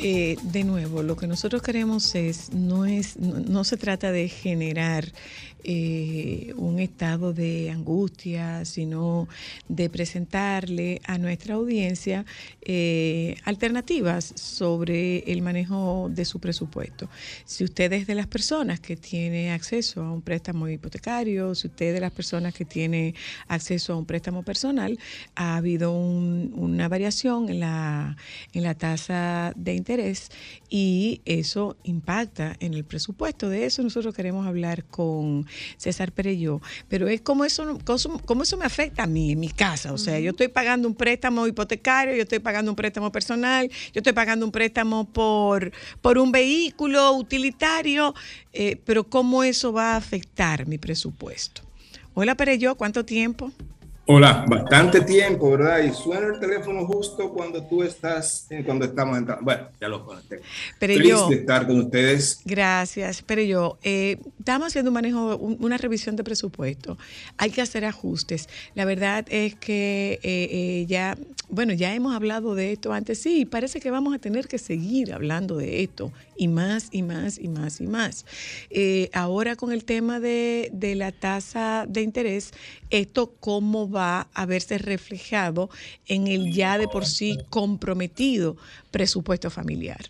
Eh, 0.00 0.36
de 0.42 0.62
nuevo, 0.62 1.02
lo 1.02 1.16
que 1.16 1.26
nosotros 1.26 1.60
queremos 1.60 2.14
es, 2.14 2.52
no 2.52 2.86
es, 2.86 3.16
no, 3.16 3.40
no 3.40 3.64
se 3.64 3.76
trata 3.76 4.12
de 4.12 4.28
generar 4.28 5.12
eh, 5.64 6.52
un 6.56 6.78
estado 6.78 7.32
de 7.32 7.70
angustia, 7.70 8.64
sino 8.64 9.28
de 9.68 9.90
presentarle 9.90 11.00
a 11.04 11.18
nuestra 11.18 11.54
audiencia 11.54 12.24
eh, 12.62 13.36
alternativas 13.44 14.32
sobre 14.36 15.18
el 15.30 15.42
manejo 15.42 16.08
de 16.12 16.24
su 16.24 16.38
presupuesto. 16.40 17.08
Si 17.44 17.64
usted 17.64 17.92
es 17.92 18.06
de 18.06 18.14
las 18.14 18.26
personas 18.26 18.80
que 18.80 18.96
tiene 18.96 19.52
acceso 19.52 20.02
a 20.02 20.12
un 20.12 20.22
préstamo 20.22 20.68
hipotecario, 20.68 21.54
si 21.54 21.68
usted 21.68 21.86
es 21.88 21.94
de 21.94 22.00
las 22.00 22.12
personas 22.12 22.54
que 22.54 22.64
tiene 22.64 23.14
acceso 23.48 23.92
a 23.92 23.96
un 23.96 24.04
préstamo 24.06 24.42
personal, 24.42 24.98
ha 25.34 25.56
habido 25.56 25.92
un- 25.92 26.52
una 26.56 26.88
variación 26.88 27.48
en 27.48 27.60
la, 27.60 28.16
en 28.52 28.62
la 28.62 28.74
tasa 28.74 29.52
de 29.56 29.74
interés 29.74 30.30
y 30.70 31.20
eso 31.24 31.76
impacta 31.84 32.56
en 32.60 32.74
el 32.74 32.84
presupuesto. 32.84 33.48
De 33.48 33.64
eso 33.66 33.82
nosotros 33.82 34.14
queremos 34.14 34.46
hablar 34.46 34.84
con 34.84 35.46
César 35.76 36.12
Pereyó, 36.12 36.60
pero 36.88 37.08
es 37.08 37.20
como 37.20 37.44
eso, 37.44 37.78
cómo 38.24 38.42
eso 38.42 38.56
me 38.56 38.64
afecta 38.64 39.04
a 39.04 39.06
mí, 39.06 39.32
en 39.32 39.40
mi 39.40 39.48
casa. 39.48 39.92
O 39.92 39.98
sea, 39.98 40.18
yo 40.18 40.30
estoy 40.30 40.48
pagando 40.48 40.88
un 40.88 40.94
préstamo 40.94 41.46
hipotecario, 41.46 42.14
yo 42.14 42.22
estoy 42.22 42.38
pagando 42.38 42.70
un 42.70 42.76
préstamo 42.76 43.12
personal, 43.12 43.68
yo 43.68 44.00
estoy 44.00 44.12
pagando 44.12 44.46
un 44.46 44.52
préstamo 44.52 45.04
por, 45.12 45.72
por 46.00 46.18
un 46.18 46.32
vehículo 46.32 47.12
utilitario, 47.12 48.14
eh, 48.52 48.80
pero 48.84 49.04
cómo 49.04 49.44
eso 49.44 49.72
va 49.72 49.92
a 49.92 49.96
afectar 49.96 50.66
mi 50.66 50.78
presupuesto. 50.78 51.62
Hola 52.14 52.36
Pereyó, 52.36 52.76
¿cuánto 52.76 53.04
tiempo? 53.04 53.52
Hola, 54.10 54.46
bastante 54.48 55.02
tiempo, 55.02 55.50
¿verdad? 55.50 55.80
Y 55.84 55.92
suena 55.92 56.28
el 56.28 56.40
teléfono 56.40 56.86
justo 56.86 57.30
cuando 57.30 57.62
tú 57.64 57.82
estás, 57.82 58.46
eh, 58.48 58.62
cuando 58.64 58.86
estamos 58.86 59.18
entrando. 59.18 59.44
Bueno, 59.44 59.68
ya 59.78 59.86
lo 59.88 60.02
conecté. 60.02 60.40
Pero 60.78 60.94
Feliz 60.94 61.10
yo- 61.10 61.28
de 61.28 61.34
estar 61.36 61.66
con 61.66 61.78
ustedes. 61.78 62.40
Gracias, 62.46 63.20
pero 63.20 63.42
yo, 63.42 63.78
eh, 63.82 64.16
estamos 64.38 64.68
haciendo 64.68 64.90
un 64.90 64.94
manejo, 64.94 65.36
un- 65.36 65.58
una 65.62 65.76
revisión 65.76 66.16
de 66.16 66.24
presupuesto. 66.24 66.96
Hay 67.36 67.50
que 67.50 67.60
hacer 67.60 67.84
ajustes. 67.84 68.48
La 68.74 68.86
verdad 68.86 69.26
es 69.28 69.54
que 69.56 70.18
eh, 70.22 70.48
eh, 70.50 70.86
ya, 70.88 71.18
bueno, 71.50 71.74
ya 71.74 71.94
hemos 71.94 72.14
hablado 72.16 72.54
de 72.54 72.72
esto 72.72 72.94
antes, 72.94 73.20
sí, 73.20 73.40
y 73.40 73.44
parece 73.44 73.78
que 73.78 73.90
vamos 73.90 74.14
a 74.14 74.18
tener 74.18 74.48
que 74.48 74.56
seguir 74.56 75.12
hablando 75.12 75.58
de 75.58 75.82
esto, 75.82 76.12
y 76.38 76.48
más, 76.48 76.88
y 76.92 77.02
más, 77.02 77.36
y 77.38 77.48
más, 77.48 77.78
y 77.82 77.86
más. 77.86 78.24
Eh, 78.70 79.10
ahora 79.12 79.54
con 79.54 79.70
el 79.70 79.84
tema 79.84 80.18
de, 80.18 80.70
de 80.72 80.94
la 80.94 81.12
tasa 81.12 81.84
de 81.86 82.00
interés, 82.00 82.52
esto 82.88 83.34
cómo 83.40 83.90
va 83.90 83.97
a 83.98 84.46
verse 84.46 84.78
reflejado 84.78 85.70
en 86.06 86.26
el 86.26 86.52
ya 86.52 86.78
de 86.78 86.88
por 86.88 87.06
sí 87.06 87.38
comprometido 87.50 88.56
presupuesto 88.90 89.50
familiar. 89.50 90.00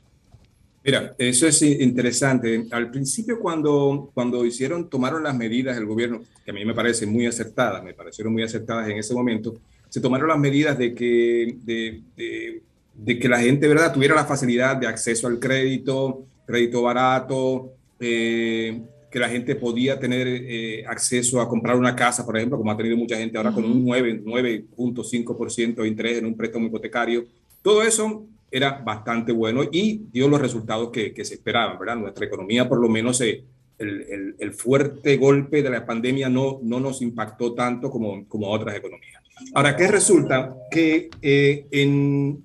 Mira, 0.85 1.15
eso 1.19 1.47
es 1.47 1.61
interesante. 1.61 2.67
Al 2.71 2.91
principio, 2.91 3.39
cuando, 3.39 4.11
cuando 4.15 4.47
hicieron, 4.47 4.89
tomaron 4.89 5.23
las 5.23 5.37
medidas 5.37 5.77
del 5.77 5.87
gobierno, 5.87 6.23
que 6.45 6.51
a 6.51 6.55
mí 6.55 6.65
me 6.65 6.75
parecen 6.75 7.13
muy 7.13 7.27
acertadas, 7.27 7.83
me 7.85 7.95
parecieron 7.95 8.33
muy 8.33 8.43
acertadas 8.43 8.89
en 8.89 8.97
ese 8.97 9.13
momento, 9.13 9.57
se 9.89 10.01
tomaron 10.01 10.29
las 10.29 10.39
medidas 10.39 10.79
de 10.79 10.95
que, 10.95 11.57
de 11.65 13.19
que 13.19 13.29
la 13.29 13.41
gente, 13.41 13.69
¿verdad?, 13.69 13.93
tuviera 13.93 14.15
la 14.15 14.25
facilidad 14.25 14.77
de 14.77 14.87
acceso 14.87 15.27
al 15.27 15.39
crédito, 15.39 16.25
crédito 16.47 16.83
barato, 16.83 17.73
eh, 18.01 18.81
que 19.11 19.19
la 19.19 19.29
gente 19.29 19.55
podía 19.57 19.99
tener 19.99 20.27
eh, 20.29 20.85
acceso 20.87 21.41
a 21.41 21.49
comprar 21.49 21.77
una 21.77 21.97
casa, 21.97 22.25
por 22.27 22.37
ejemplo, 22.37 22.59
como 22.59 22.71
ha 22.71 22.77
tenido 22.77 22.97
mucha 22.97 23.17
gente 23.17 23.37
ahora 23.39 23.53
con 23.53 23.65
un 23.65 23.85
9, 23.85 24.23
9.5% 24.25 25.83
de 25.83 25.89
interés 25.89 26.19
en 26.19 26.27
un 26.27 26.37
préstamo 26.37 26.67
hipotecario. 26.67 27.27
Todo 27.63 27.83
eso 27.83 28.27
era 28.51 28.73
bastante 28.85 29.33
bueno 29.33 29.63
y 29.71 30.03
dio 30.13 30.29
los 30.29 30.41
resultados 30.41 30.91
que, 30.91 31.13
que 31.13 31.25
se 31.25 31.35
esperaban, 31.35 31.79
¿verdad? 31.79 31.97
Nuestra 31.97 32.27
economía, 32.27 32.69
por 32.69 32.81
lo 32.81 32.89
menos, 32.89 33.21
eh, 33.21 33.45
el, 33.79 34.03
el- 34.03 34.35
el 34.39 34.53
fuerte 34.53 35.17
golpe 35.17 35.63
de 35.63 35.71
la 35.71 35.85
pandemia 35.87 36.29
no, 36.29 36.59
no 36.63 36.81
nos 36.81 37.01
impactó 37.03 37.55
tanto 37.55 37.91
como, 37.91 38.27
como 38.27 38.49
otras 38.51 38.77
economías. 38.77 39.23
Ahora, 39.55 39.77
¿qué 39.77 39.87
resulta? 39.87 40.57
Que 40.71 41.09
eh, 41.23 41.67
en 41.71 42.43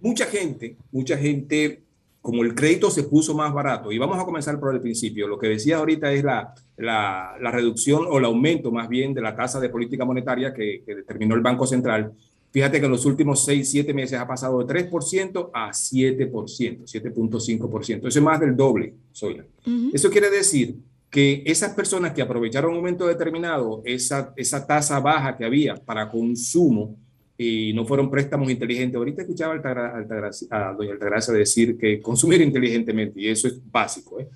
mucha 0.00 0.26
gente, 0.26 0.76
mucha 0.92 1.16
gente, 1.16 1.80
como 2.26 2.42
el 2.42 2.56
crédito 2.56 2.90
se 2.90 3.04
puso 3.04 3.36
más 3.36 3.54
barato, 3.54 3.92
y 3.92 3.98
vamos 3.98 4.18
a 4.18 4.24
comenzar 4.24 4.58
por 4.58 4.74
el 4.74 4.80
principio, 4.80 5.28
lo 5.28 5.38
que 5.38 5.46
decía 5.46 5.76
ahorita 5.76 6.12
es 6.12 6.24
la, 6.24 6.52
la, 6.76 7.36
la 7.40 7.50
reducción 7.52 8.04
o 8.10 8.18
el 8.18 8.24
aumento 8.24 8.72
más 8.72 8.88
bien 8.88 9.14
de 9.14 9.20
la 9.20 9.36
tasa 9.36 9.60
de 9.60 9.68
política 9.68 10.04
monetaria 10.04 10.52
que, 10.52 10.82
que 10.84 10.96
determinó 10.96 11.36
el 11.36 11.40
Banco 11.40 11.68
Central. 11.68 12.12
Fíjate 12.50 12.80
que 12.80 12.86
en 12.86 12.90
los 12.90 13.06
últimos 13.06 13.44
6, 13.44 13.70
7 13.70 13.94
meses 13.94 14.18
ha 14.18 14.26
pasado 14.26 14.58
de 14.58 14.90
3% 14.90 15.50
a 15.54 15.68
7%, 15.68 16.28
7.5%. 16.28 18.08
Eso 18.08 18.18
es 18.18 18.24
más 18.24 18.40
del 18.40 18.56
doble, 18.56 18.94
Zoila. 19.14 19.44
Eso 19.92 20.10
quiere 20.10 20.28
decir 20.28 20.74
que 21.08 21.44
esas 21.46 21.74
personas 21.74 22.12
que 22.12 22.22
aprovecharon 22.22 22.72
un 22.72 22.78
momento 22.78 23.06
determinado 23.06 23.82
esa, 23.84 24.32
esa 24.36 24.66
tasa 24.66 24.98
baja 24.98 25.36
que 25.36 25.44
había 25.44 25.76
para 25.76 26.10
consumo 26.10 26.96
y 27.38 27.72
no 27.74 27.84
fueron 27.84 28.10
préstamos 28.10 28.50
inteligentes. 28.50 28.96
Ahorita 28.96 29.22
escuchaba 29.22 29.54
a, 29.54 29.56
Altagra- 29.58 29.94
Altagracia- 29.94 30.74
doña 30.76 30.92
Altagracia 30.92 31.34
decir 31.34 31.76
que 31.76 32.00
consumir 32.00 32.40
inteligentemente, 32.40 33.20
y 33.20 33.28
eso 33.28 33.48
es 33.48 33.60
básico. 33.70 34.18
¿eh? 34.20 34.28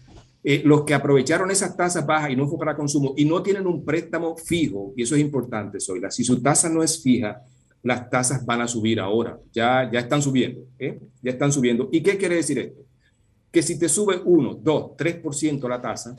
Eh, 0.42 0.62
los 0.64 0.84
que 0.84 0.94
aprovecharon 0.94 1.50
esas 1.50 1.76
tasas 1.76 2.06
bajas 2.06 2.30
y 2.30 2.36
no 2.36 2.48
fue 2.48 2.58
para 2.58 2.74
consumo 2.76 3.12
y 3.16 3.24
no 3.24 3.42
tienen 3.42 3.66
un 3.66 3.84
préstamo 3.84 4.36
fijo, 4.36 4.92
y 4.96 5.02
eso 5.02 5.14
es 5.14 5.20
importante, 5.20 5.78
Zoila, 5.80 6.10
si 6.10 6.24
su 6.24 6.40
tasa 6.42 6.68
no 6.68 6.82
es 6.82 7.02
fija, 7.02 7.42
las 7.82 8.10
tasas 8.10 8.44
van 8.44 8.60
a 8.60 8.68
subir 8.68 9.00
ahora, 9.00 9.38
ya, 9.52 9.90
ya 9.90 10.00
están 10.00 10.20
subiendo, 10.20 10.60
¿eh? 10.78 10.98
ya 11.22 11.30
están 11.30 11.50
subiendo. 11.52 11.88
¿Y 11.92 12.02
qué 12.02 12.16
quiere 12.18 12.36
decir 12.36 12.58
esto? 12.58 12.80
Que 13.50 13.62
si 13.62 13.78
te 13.78 13.88
sube 13.88 14.20
1, 14.24 14.60
2, 14.62 14.96
3% 14.96 15.68
la 15.68 15.80
tasa, 15.80 16.14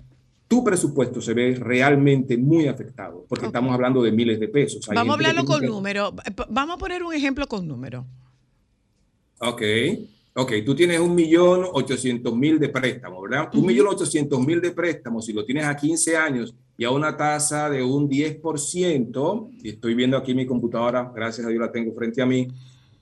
tu 0.52 0.66
presupuesto 0.66 1.22
se 1.22 1.34
ve 1.34 1.56
realmente 1.58 2.36
muy 2.36 2.68
afectado, 2.68 3.26
porque 3.30 3.46
estamos 3.46 3.74
hablando 3.74 4.04
de 4.04 4.12
miles 4.12 4.38
de 4.38 4.50
pesos. 4.50 4.86
Hay 4.90 4.96
Vamos 4.96 5.14
a 5.14 5.16
hablarlo 5.16 5.46
con 5.46 5.66
números. 5.66 6.14
Vamos 6.50 6.76
a 6.76 6.78
poner 6.78 7.02
un 7.04 7.14
ejemplo 7.14 7.48
con 7.48 7.66
números. 7.66 8.04
Ok, 9.40 9.62
ok, 10.34 10.52
tú 10.66 10.76
tienes 10.76 11.00
un 11.00 11.16
millón 11.16 11.66
ochocientos 11.72 12.36
mil 12.36 12.60
de 12.60 12.68
préstamos, 12.68 13.22
¿verdad? 13.22 13.50
Un 13.54 13.66
millón 13.66 13.88
ochocientos 13.88 14.46
mil 14.46 14.60
de 14.60 14.72
préstamos, 14.72 15.26
si 15.26 15.32
lo 15.32 15.46
tienes 15.46 15.64
a 15.64 15.78
15 15.78 16.18
años 16.18 16.54
y 16.78 16.84
a 16.84 16.92
una 16.92 17.16
tasa 17.16 17.70
de 17.70 17.82
un 17.82 18.10
10%, 18.10 19.52
y 19.64 19.70
estoy 19.70 19.96
viendo 19.96 20.18
aquí 20.18 20.34
mi 20.34 20.46
computadora, 20.46 21.14
gracias 21.16 21.48
a 21.48 21.50
Dios 21.50 21.62
la 21.62 21.72
tengo 21.72 21.94
frente 21.94 22.22
a 22.22 22.26
mí, 22.26 22.50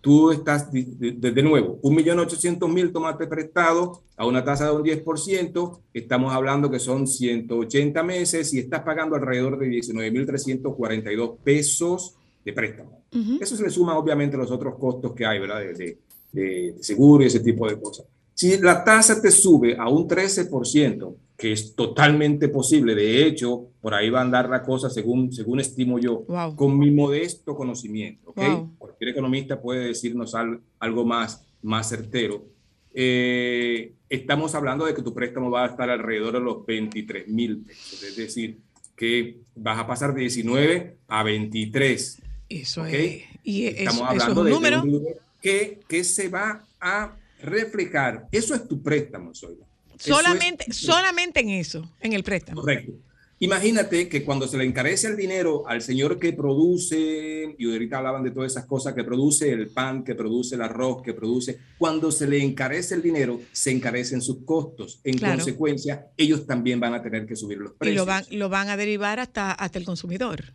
tú 0.02 0.32
estás, 0.32 0.72
de, 0.72 0.84
de- 1.14 1.32
de 1.32 1.44
nuevo, 1.44 1.80
1.800.000 1.82 2.92
tomaste 2.94 3.28
prestado 3.28 4.02
a 4.18 4.26
una 4.26 4.44
tasa 4.44 4.66
de 4.66 4.72
un 4.76 4.84
10%, 4.84 5.80
estamos 5.94 6.34
hablando 6.34 6.70
que 6.72 6.80
son 6.80 7.06
180 7.08 8.02
meses 8.04 8.54
y 8.54 8.60
estás 8.60 8.82
pagando 8.84 9.16
alrededor 9.16 9.58
de 9.60 9.68
19.342 9.68 11.38
pesos 11.44 12.16
de 12.46 12.54
préstamo. 12.54 13.04
Eso 13.42 13.56
se 13.56 13.64
le 13.64 13.70
suma 13.70 13.98
obviamente 13.98 14.38
los 14.38 14.52
otros 14.52 14.76
costos 14.78 15.14
que 15.14 15.26
hay, 15.26 15.40
¿verdad? 15.40 15.60
De, 15.60 15.74
de- 15.74 15.98
de 16.32 16.76
seguro 16.80 17.24
y 17.24 17.28
ese 17.28 17.40
tipo 17.40 17.68
de 17.68 17.80
cosas. 17.80 18.06
Si 18.40 18.58
la 18.58 18.86
tasa 18.86 19.22
te 19.22 19.32
sube 19.32 19.76
a 19.78 19.90
un 19.90 20.08
13%, 20.08 21.14
que 21.36 21.52
es 21.52 21.76
totalmente 21.76 22.48
posible, 22.48 22.96
de 22.96 23.26
hecho, 23.26 23.68
por 23.82 23.94
ahí 23.94 24.10
va 24.10 24.20
a 24.20 24.22
andar 24.24 24.48
la 24.48 24.64
cosa 24.64 24.90
según, 24.90 25.34
según 25.34 25.60
estimo 25.60 26.00
yo, 26.00 26.22
Wow. 26.26 26.56
con 26.56 26.80
mi 26.80 26.90
modesto 26.90 27.54
conocimiento, 27.54 28.30
¿ok? 28.30 28.38
Wow. 28.38 28.76
Cualquier 28.78 29.10
economista 29.10 29.62
puede 29.62 29.88
decirnos 29.88 30.36
al- 30.36 30.62
algo 30.80 31.04
más, 31.06 31.46
más 31.62 31.90
certero. 31.90 32.46
Eh, 32.94 33.92
estamos 34.10 34.56
hablando 34.56 34.86
de 34.86 34.94
que 34.94 35.02
tu 35.02 35.14
préstamo 35.14 35.52
va 35.52 35.66
a 35.66 35.68
estar 35.68 35.90
alrededor 35.90 36.34
de 36.36 36.40
los 36.40 36.66
23 36.66 37.28
mil 37.28 37.58
pesos, 37.58 38.04
es 38.04 38.16
decir, 38.16 38.60
que 38.96 39.40
vas 39.56 39.80
a 39.80 39.86
pasar 39.86 40.14
de 40.14 40.22
19 40.22 40.96
a 41.10 41.24
23. 41.24 42.22
Eso 42.48 42.82
¿ok? 42.84 42.88
es. 42.94 43.24
Y 43.44 43.66
eso- 43.66 43.78
Estamos 43.80 44.02
eso 44.02 44.14
es 44.16 44.22
hablando 44.22 44.42
un 44.42 44.46
de, 44.46 44.50
de 44.52 44.56
número. 44.56 44.82
un 44.84 44.92
número 44.92 45.16
que, 45.42 45.80
que 45.90 46.04
se 46.06 46.30
va 46.30 46.64
a 46.80 47.16
reflejar. 47.42 48.28
Eso 48.32 48.56
es 48.56 48.68
tu 48.68 48.82
préstamo, 48.82 49.34
Zoila. 49.34 49.66
Es 49.98 50.04
Solamente, 50.04 50.72
solamente 50.72 51.40
en 51.42 51.50
eso, 51.50 51.94
en 52.00 52.14
el 52.14 52.24
préstamo. 52.24 52.62
Correcto. 52.62 52.94
Imagínate 53.42 54.10
que 54.10 54.26
cuando 54.26 54.50
se 54.50 54.58
le 54.58 54.66
encarece 54.66 55.08
el 55.08 55.16
dinero 55.16 55.64
al 55.66 55.82
señor 55.82 56.20
que 56.20 56.34
produce, 56.34 57.56
y 57.58 57.72
ahorita 57.72 57.98
hablaban 58.00 58.22
de 58.24 58.32
todas 58.32 58.52
esas 58.52 58.66
cosas, 58.66 58.94
que 58.94 59.04
produce 59.06 59.50
el 59.52 59.70
pan, 59.70 60.04
que 60.04 60.14
produce 60.14 60.56
el 60.56 60.62
arroz, 60.62 61.02
que 61.02 61.14
produce, 61.14 61.58
cuando 61.78 62.12
se 62.12 62.28
le 62.28 62.44
encarece 62.44 62.96
el 62.96 63.02
dinero, 63.02 63.40
se 63.54 63.72
encarecen 63.72 64.22
sus 64.22 64.44
costos. 64.44 65.00
En 65.06 65.18
Claro. 65.18 65.36
consecuencia, 65.38 66.08
ellos 66.18 66.46
también 66.46 66.82
van 66.82 66.94
a 66.96 67.02
tener 67.02 67.26
que 67.26 67.36
subir 67.38 67.60
los 67.60 67.72
Y 67.72 67.76
precios. 67.78 67.98
lo 67.98 68.06
van, 68.06 68.26
lo 68.32 68.50
van 68.50 68.68
a 68.70 68.76
derivar 68.78 69.20
hasta, 69.22 69.52
hasta 69.54 69.80
el 69.80 69.86
consumidor. 69.86 70.54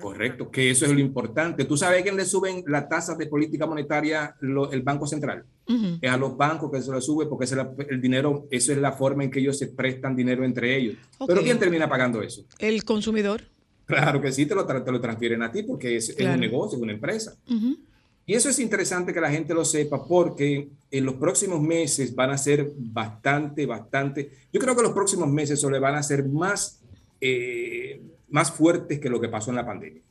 Correcto, 0.00 0.50
que 0.50 0.70
eso 0.70 0.84
es 0.86 0.92
lo 0.92 0.98
importante. 0.98 1.64
¿Tú 1.64 1.76
sabes 1.76 2.00
a 2.00 2.02
quién 2.02 2.16
le 2.16 2.24
suben 2.24 2.64
las 2.66 2.88
tasas 2.88 3.16
de 3.16 3.26
política 3.26 3.66
monetaria 3.66 4.34
lo- 4.40 4.70
el 4.72 4.82
Banco 4.82 5.06
Central? 5.06 5.44
Es 6.00 6.10
a 6.10 6.16
los 6.16 6.36
bancos 6.36 6.70
que 6.72 6.82
se 6.82 6.90
lo 6.90 7.00
sube 7.00 7.26
porque 7.26 7.44
ese 7.44 7.54
es 7.54 7.58
la- 7.64 7.72
el 7.88 8.00
dinero, 8.00 8.46
eso 8.50 8.72
es 8.72 8.78
la 8.78 8.92
forma 8.92 9.22
en 9.24 9.30
que 9.30 9.38
ellos 9.38 9.56
se 9.56 9.68
prestan 9.68 10.16
dinero 10.16 10.44
entre 10.44 10.76
ellos. 10.76 10.96
Pero. 11.26 11.42
¿quién 11.42 11.58
termina 11.58 11.88
pagando 11.88 12.20
eso? 12.22 12.44
El 12.58 12.82
consumidor. 12.84 13.42
Claro 13.86 14.20
que 14.20 14.32
sí, 14.32 14.46
te 14.46 14.54
lo, 14.54 14.64
te 14.66 14.92
lo 14.92 15.00
transfieren 15.00 15.42
a 15.42 15.50
ti 15.50 15.62
porque 15.62 15.96
es, 15.96 16.16
un 16.18 16.40
negocio, 16.40 16.76
es 16.76 16.82
una 16.82 16.92
empresa. 16.92 17.34
Y 18.26 18.34
eso 18.34 18.48
es 18.48 18.58
interesante 18.60 19.12
que 19.12 19.20
la 19.20 19.30
gente 19.30 19.52
lo 19.54 19.64
sepa 19.64 20.04
porque 20.06 20.68
en 20.90 21.04
los 21.04 21.14
próximos 21.14 21.60
meses 21.60 22.14
van 22.14 22.30
a 22.30 22.38
ser 22.38 22.70
bastante, 22.76 23.66
bastante, 23.66 24.30
yo 24.52 24.60
creo 24.60 24.76
que 24.76 24.82
los 24.82 24.92
próximos 24.92 25.28
meses 25.28 25.60
solo 25.60 25.80
van 25.80 25.96
a 25.96 26.02
ser 26.02 26.28
más, 26.28 26.80
eh, 27.20 28.00
más 28.30 28.52
fuertes 28.52 28.98
que 28.98 29.10
lo 29.10 29.20
que 29.20 29.28
pasó 29.28 29.50
en 29.50 29.56
la 29.56 29.66
pandemia. 29.66 30.02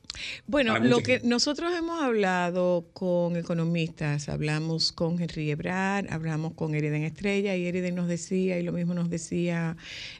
Bueno, 0.46 0.78
lo 0.78 1.00
que 1.00 1.20
nosotros 1.22 1.72
hemos 1.76 2.02
hablado 2.02 2.86
con 2.92 3.36
economistas, 3.36 4.28
hablamos 4.28 4.92
con 4.92 5.20
Henry 5.20 5.50
Ebrard, 5.50 6.12
hablamos 6.12 6.54
con 6.54 6.74
Eriden 6.74 7.04
Estrella 7.04 7.56
y 7.56 7.66
Eriden 7.66 7.94
nos 7.94 8.08
decía, 8.08 8.58
y 8.58 8.62
lo 8.62 8.72
mismo 8.72 8.94
nos 8.94 9.10
decía 9.10 9.76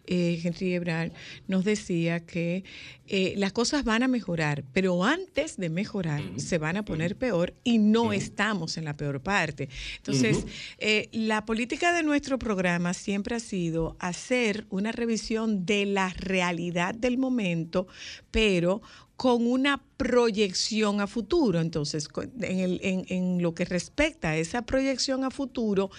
eh, 0.06 0.40
Henry 0.42 0.74
Ebrard, 0.74 1.12
nos 1.48 1.64
decía 1.64 2.20
que 2.20 2.64
eh, 3.06 3.34
las 3.36 3.52
cosas 3.52 3.84
van 3.84 4.04
a 4.04 4.08
mejorar, 4.08 4.62
pero 4.72 5.04
antes 5.04 5.56
de 5.56 5.68
mejorar 5.68 6.22
se 6.36 6.58
van 6.58 6.76
a 6.76 6.84
poner 6.84 7.16
peor 7.16 7.54
y 7.64 7.78
no 7.78 8.12
estamos 8.12 8.76
en 8.76 8.84
la 8.84 8.96
peor 8.96 9.20
parte. 9.20 9.68
Entonces, 9.96 10.46
eh, 10.78 11.08
la 11.12 11.44
política 11.44 11.92
de 11.92 12.04
nuestro 12.04 12.38
programa 12.38 12.94
siempre 12.94 13.34
ha 13.34 13.40
sido 13.40 13.96
hacer 13.98 14.66
una 14.70 14.92
revisión 14.92 15.66
de 15.66 15.86
la 15.86 16.10
realidad 16.10 16.94
del 16.94 17.18
momento, 17.18 17.88
pero 18.30 18.80
con 19.20 19.46
una 19.46 19.82
proyección 19.98 21.02
a 21.02 21.06
futuro. 21.06 21.60
Entonces, 21.60 22.08
en, 22.40 23.42
lo 23.42 23.54
que 23.54 23.66
respecta 23.66 24.30
a 24.30 24.38
esa 24.38 24.62
proyección 24.62 25.24
a 25.24 25.30
futuro, 25.30 25.90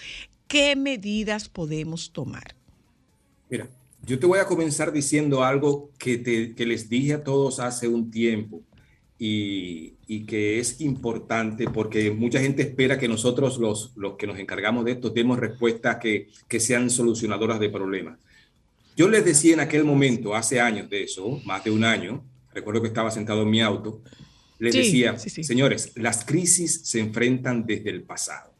¿qué 0.48 0.74
medidas 0.74 1.48
podemos 1.48 2.10
tomar? 2.10 2.56
Mira, 3.48 3.68
yo 4.04 4.18
te 4.18 4.26
voy 4.26 4.40
a 4.40 4.46
comenzar 4.46 4.90
diciendo 4.90 5.44
algo 5.44 5.92
que, 5.98 6.52
les 6.66 6.88
dije 6.88 7.12
a 7.12 7.22
todos 7.22 7.60
hace 7.60 7.86
un 7.86 8.10
tiempo 8.10 8.60
y, 9.20 9.94
que 10.26 10.58
es 10.58 10.80
importante 10.80 11.70
porque 11.70 12.10
mucha 12.10 12.40
gente 12.40 12.62
espera 12.62 12.98
que 12.98 13.06
nosotros, 13.06 13.56
los, 13.58 13.92
los 13.94 14.16
que 14.16 14.26
nos 14.26 14.36
encargamos 14.40 14.84
de 14.84 14.92
esto, 14.92 15.10
demos 15.10 15.38
respuestas 15.38 15.98
que, 15.98 16.28
que 16.48 16.58
sean 16.58 16.90
solucionadoras 16.90 17.60
de 17.60 17.70
problemas. 17.70 18.18
Yo 18.96 19.08
les 19.08 19.24
decía 19.24 19.54
en 19.54 19.60
aquel 19.60 19.84
momento, 19.84 20.34
hace 20.34 20.60
años 20.60 20.90
de 20.90 21.04
eso, 21.04 21.40
más 21.44 21.62
de 21.62 21.70
un 21.70 21.84
año, 21.84 22.24
recuerdo 22.54 22.82
que 22.82 22.88
estaba 22.88 23.10
sentado 23.10 23.42
en 23.42 23.50
mi 23.50 23.60
auto, 23.60 24.02
les 24.58 24.72
Sí, 24.72 24.78
decía, 24.80 25.18
sí, 25.18 25.28
sí. 25.30 25.42
señores, 25.44 25.92
las 25.96 26.24
crisis 26.24 26.82
se 26.84 27.00
enfrentan 27.00 27.66
desde 27.66 27.90
el 27.90 28.02
pasado. 28.02 28.52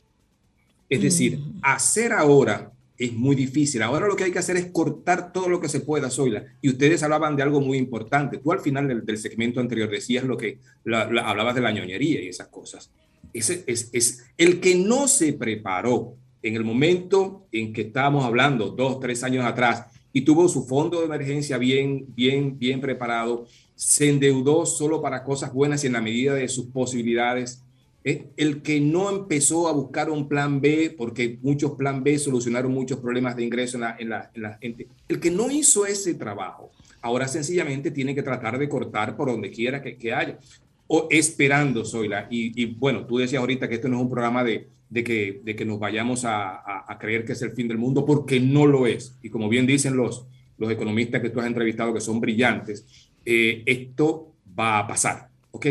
Es 0.88 1.00
decir, 1.00 1.38
hacer 1.62 2.12
ahora 2.12 2.72
es 2.98 3.12
muy 3.14 3.34
difícil. 3.34 3.82
Ahora 3.82 4.06
lo 4.06 4.14
que 4.16 4.24
hay 4.24 4.30
que 4.32 4.38
hacer 4.38 4.56
es 4.56 4.66
cortar 4.66 5.32
todo 5.32 5.48
lo 5.48 5.60
que 5.60 5.68
se 5.68 5.80
pueda, 5.80 6.10
Zoila. 6.10 6.44
Y 6.60 6.68
ustedes 6.68 7.02
hablaban 7.02 7.34
de 7.36 7.42
algo 7.42 7.60
muy 7.60 7.78
importante. 7.78 8.38
Tú 8.38 8.52
al 8.52 8.60
final 8.60 8.86
del, 8.88 9.04
del 9.06 9.16
segmento 9.16 9.60
anterior 9.60 9.88
decías 9.88 10.24
lo 10.24 10.36
que 10.36 10.58
la- 10.84 11.10
la- 11.10 11.22
hablabas 11.28 11.54
de 11.54 11.62
la 11.62 11.72
ñoñería 11.72 12.20
y 12.22 12.28
esas 12.28 12.48
cosas. 12.48 12.90
Ese 13.32 13.64
es, 13.66 13.88
es 13.92 14.24
el 14.36 14.60
que 14.60 14.74
no 14.74 15.08
se 15.08 15.32
preparó 15.32 16.16
en 16.42 16.56
el 16.56 16.64
momento 16.64 17.46
en 17.52 17.72
que 17.72 17.82
estábamos 17.82 18.24
hablando, 18.24 18.70
dos, 18.70 19.00
tres 19.00 19.22
años 19.24 19.44
atrás, 19.46 19.84
y 20.12 20.20
tuvo 20.22 20.46
su 20.48 20.66
fondo 20.66 20.98
de 21.00 21.06
emergencia 21.06 21.56
bien, 21.56 22.04
bien, 22.14 22.58
bien 22.58 22.80
preparado, 22.80 23.46
se 23.74 24.08
endeudó 24.08 24.66
solo 24.66 25.00
para 25.02 25.24
cosas 25.24 25.52
buenas 25.52 25.82
y 25.84 25.86
en 25.88 25.94
la 25.94 26.00
medida 26.00 26.34
de 26.34 26.48
sus 26.48 26.66
posibilidades. 26.66 27.62
¿eh? 28.04 28.26
El 28.36 28.62
que 28.62 28.80
no 28.80 29.10
empezó 29.10 29.68
a 29.68 29.72
buscar 29.72 30.10
un 30.10 30.28
plan 30.28 30.60
B, 30.60 30.94
porque 30.96 31.38
muchos 31.42 31.72
plan 31.72 32.02
B 32.02 32.18
solucionaron 32.18 32.72
muchos 32.72 32.98
problemas 32.98 33.36
de 33.36 33.44
ingreso 33.44 33.76
en 33.76 33.80
la, 33.82 33.96
en 33.98 34.08
la, 34.08 34.30
en 34.34 34.42
la 34.42 34.58
gente. 34.58 34.86
El 35.08 35.20
que 35.20 35.30
no 35.30 35.50
hizo 35.50 35.86
ese 35.86 36.14
trabajo, 36.14 36.70
ahora 37.00 37.26
sencillamente 37.28 37.90
tiene 37.90 38.14
que 38.14 38.22
tratar 38.22 38.58
de 38.58 38.68
cortar 38.68 39.16
por 39.16 39.28
donde 39.28 39.50
quiera 39.50 39.82
que, 39.82 39.96
que 39.96 40.12
haya. 40.12 40.38
O 40.86 41.08
esperando, 41.10 41.84
Zoila. 41.84 42.26
Y, 42.30 42.66
bueno, 42.74 43.06
tú 43.06 43.18
decías 43.18 43.40
ahorita 43.40 43.68
que 43.68 43.76
esto 43.76 43.88
no 43.88 43.96
es 43.96 44.02
un 44.02 44.10
programa 44.10 44.44
de, 44.44 44.68
de, 44.90 45.02
que, 45.02 45.40
de 45.42 45.56
que 45.56 45.64
nos 45.64 45.78
vayamos 45.78 46.24
a, 46.24 46.50
a- 46.56 46.84
a 46.86 46.98
creer 46.98 47.24
que 47.24 47.32
es 47.32 47.40
el 47.42 47.52
fin 47.52 47.66
del 47.66 47.78
mundo, 47.78 48.04
porque 48.04 48.38
no 48.40 48.66
lo 48.66 48.86
es. 48.86 49.16
Y 49.22 49.30
como 49.30 49.48
bien 49.48 49.66
dicen 49.66 49.96
los, 49.96 50.26
los 50.58 50.70
economistas 50.70 51.22
que 51.22 51.30
tú 51.30 51.40
has 51.40 51.46
entrevistado, 51.46 51.94
que 51.94 52.00
son 52.00 52.20
brillantes, 52.20 52.84
eh, 53.24 53.62
esto 53.66 54.32
va 54.58 54.78
a 54.78 54.86
pasar, 54.86 55.28
¿ok? 55.50 55.66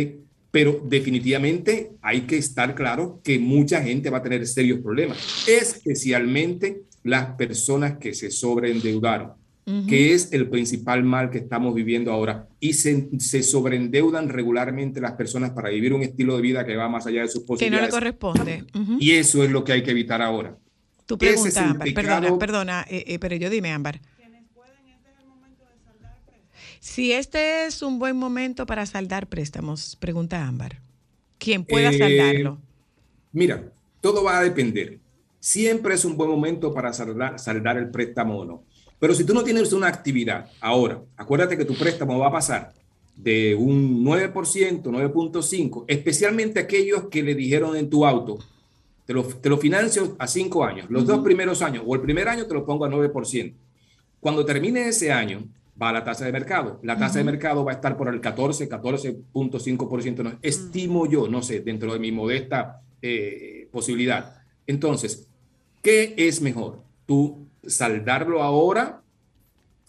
Pero 0.52 0.82
definitivamente 0.86 1.92
hay 2.02 2.22
que 2.22 2.38
estar 2.38 2.76
claro 2.76 3.22
que 3.24 3.40
mucha 3.40 3.82
gente 3.82 4.10
va 4.10 4.18
a 4.18 4.24
tener 4.24 4.46
serios 4.46 4.80
problemas, 4.80 5.18
especialmente 5.48 6.84
las 7.04 7.36
personas 7.36 7.98
que 7.98 8.14
se 8.14 8.32
sobreendeudaron, 8.32 9.34
Ujú. 9.66 9.88
que 9.88 10.14
es 10.14 10.34
el 10.34 10.50
principal 10.50 11.04
mal 11.04 11.30
que 11.30 11.38
estamos 11.38 11.74
viviendo 11.76 12.12
ahora. 12.12 12.48
Y 12.60 12.74
se, 12.74 13.10
se 13.20 13.44
sobreendeudan 13.44 14.28
regularmente 14.30 15.00
las 15.00 15.14
personas 15.14 15.52
para 15.52 15.70
vivir 15.70 15.94
un 15.94 16.02
estilo 16.02 16.36
de 16.36 16.42
vida 16.42 16.66
que 16.66 16.76
va 16.76 16.90
más 16.90 17.06
allá 17.08 17.22
de 17.22 17.28
sus 17.28 17.44
Que 17.44 17.70
no 17.70 17.80
le 17.80 17.88
posibilidades. 17.88 17.94
corresponde. 17.94 18.64
Ujú. 18.76 18.98
Y 19.00 19.12
eso 19.12 19.44
es 19.44 19.52
lo 19.52 19.64
que 19.64 19.74
hay 19.74 19.84
que 19.84 19.92
evitar 19.92 20.22
ahora. 20.22 20.58
Tu 21.06 21.18
pregunta, 21.18 21.70
Ámbar. 21.70 21.94
Perdona, 21.94 22.38
perdona, 22.40 22.86
eh, 22.90 23.04
eh, 23.08 23.20
pero 23.20 23.36
yo 23.36 23.50
dime, 23.50 23.72
Ámbar. 23.72 24.02
Si 26.82 27.12
este 27.12 27.68
es 27.68 27.84
un 27.84 28.00
buen 28.00 28.18
momento 28.18 28.66
para 28.66 28.88
saldar 28.88 29.28
préstamos, 29.28 29.96
pregunta 29.98 30.48
Ámbar. 30.48 30.82
¿Quién 31.38 31.64
pueda 31.64 31.92
Eh, 31.92 31.98
saldarlo? 31.98 32.58
Mira, 33.32 33.72
todo 34.02 34.24
va 34.24 34.40
a 34.40 34.44
depender. 34.44 34.98
Siempre 35.40 35.94
es 35.94 36.04
un 36.06 36.18
buen 36.18 36.32
momento 36.32 36.74
para 36.74 36.92
saldar, 36.92 37.38
saldar 37.38 37.78
el 37.78 37.92
préstamo 37.92 38.40
o 38.40 38.46
no. 38.46 38.64
Pero 39.00 39.14
si 39.14 39.24
tú 39.24 39.36
no 39.36 39.44
tienes 39.44 39.72
una 39.74 39.88
actividad 39.90 40.50
ahora, 40.60 41.00
acuérdate 41.18 41.56
que 41.56 41.66
tu 41.66 41.76
préstamo 41.76 42.18
va 42.18 42.30
a 42.30 42.32
pasar 42.32 42.74
de 43.16 43.54
un 43.54 44.04
9%, 44.04 44.82
9.5%, 44.82 45.86
especialmente 45.88 46.60
aquellos 46.60 47.10
que 47.10 47.22
le 47.22 47.36
dijeron 47.36 47.76
en 47.76 47.92
tu 47.92 48.08
auto, 48.08 48.40
te 49.06 49.14
lo, 49.14 49.24
te 49.24 49.50
lo 49.50 49.60
financio 49.60 50.16
a 50.18 50.26
cinco 50.26 50.66
años, 50.66 50.88
los 50.90 51.06
dos 51.06 51.24
primeros 51.24 51.62
años, 51.62 51.84
o 51.86 51.94
el 51.94 52.02
primer 52.02 52.28
año 52.28 52.48
te 52.48 52.56
lo 52.56 52.66
pongo 52.66 52.86
a 52.86 52.90
9%. 52.90 53.54
Cuando 54.20 54.44
termine 54.46 54.88
ese 54.88 55.12
año, 55.12 55.48
va 55.82 55.90
a 55.90 55.94
la 55.94 56.04
tasa 56.04 56.26
de 56.26 56.32
mercado. 56.32 56.80
La 56.84 56.98
tasa 56.98 57.20
de 57.20 57.26
mercado 57.26 57.66
va 57.66 57.72
a 57.72 57.76
estar 57.76 57.98
por 57.98 58.08
el 58.08 58.22
14, 58.22 58.70
14.5%, 58.70 60.24
no, 60.24 60.38
estimo 60.42 61.08
yo, 61.08 61.28
no 61.28 61.42
sé, 61.42 61.62
dentro 61.62 61.94
de 61.94 62.00
mi 62.00 62.12
modesta 62.12 62.82
eh, 63.02 63.68
posibilidad. 63.72 64.42
Entonces, 64.68 65.28
¿qué 65.82 66.14
es 66.18 66.42
mejor? 66.42 66.84
¿Tú 67.06 67.48
saldarlo 67.66 68.44
ahora 68.44 69.02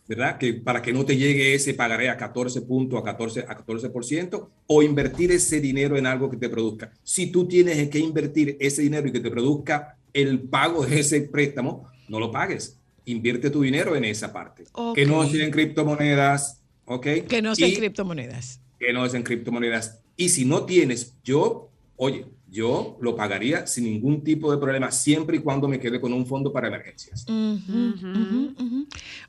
¿verdad? 0.08 0.36
Que 0.36 0.52
para 0.54 0.82
que 0.82 0.92
no 0.92 1.04
te 1.04 1.16
llegue 1.16 1.54
ese 1.54 1.74
pagaré 1.74 2.10
a 2.10 2.16
14 2.16 2.62
puntos, 2.62 3.00
a 3.00 3.04
14, 3.04 3.46
a 3.48 3.56
14%, 3.56 4.48
o 4.66 4.82
invertir 4.82 5.32
ese 5.32 5.60
dinero 5.60 5.96
en 5.96 6.06
algo 6.06 6.28
que 6.28 6.36
te 6.36 6.48
produzca. 6.48 6.92
Si 7.02 7.30
tú 7.30 7.46
tienes 7.46 7.88
que 7.88 7.98
invertir 7.98 8.56
ese 8.60 8.82
dinero 8.82 9.08
y 9.08 9.12
que 9.12 9.20
te 9.20 9.30
produzca 9.30 9.96
el 10.12 10.40
pago 10.40 10.84
de 10.84 11.00
ese 11.00 11.22
préstamo, 11.22 11.88
no 12.08 12.18
lo 12.18 12.30
pagues. 12.30 12.78
Invierte 13.04 13.50
tu 13.50 13.62
dinero 13.62 13.96
en 13.96 14.04
esa 14.04 14.32
parte. 14.32 14.64
Que 14.94 15.06
no 15.06 15.26
sea 15.28 15.44
en 15.44 15.50
criptomonedas, 15.50 16.60
¿ok? 16.86 17.06
Que 17.28 17.42
no 17.42 17.54
sea 17.54 17.66
en 17.66 17.72
Y- 17.72 17.76
criptomonedas. 17.76 18.60
que 18.78 18.92
no 18.92 19.04
es 19.06 19.14
en 19.14 19.22
criptomonedas. 19.22 19.98
Y 20.16 20.28
si 20.28 20.44
no 20.44 20.64
tienes, 20.64 21.14
yo, 21.24 21.70
oye, 21.96 22.26
yo 22.50 22.98
lo 23.00 23.16
pagaría 23.16 23.66
sin 23.66 23.84
ningún 23.84 24.22
tipo 24.22 24.52
de 24.52 24.58
problema, 24.58 24.90
siempre 24.92 25.36
y 25.38 25.40
cuando 25.40 25.68
me 25.68 25.80
quede 25.80 26.00
con 26.00 26.12
un 26.12 26.26
fondo 26.26 26.52
para 26.52 26.68
emergencias. 26.68 27.24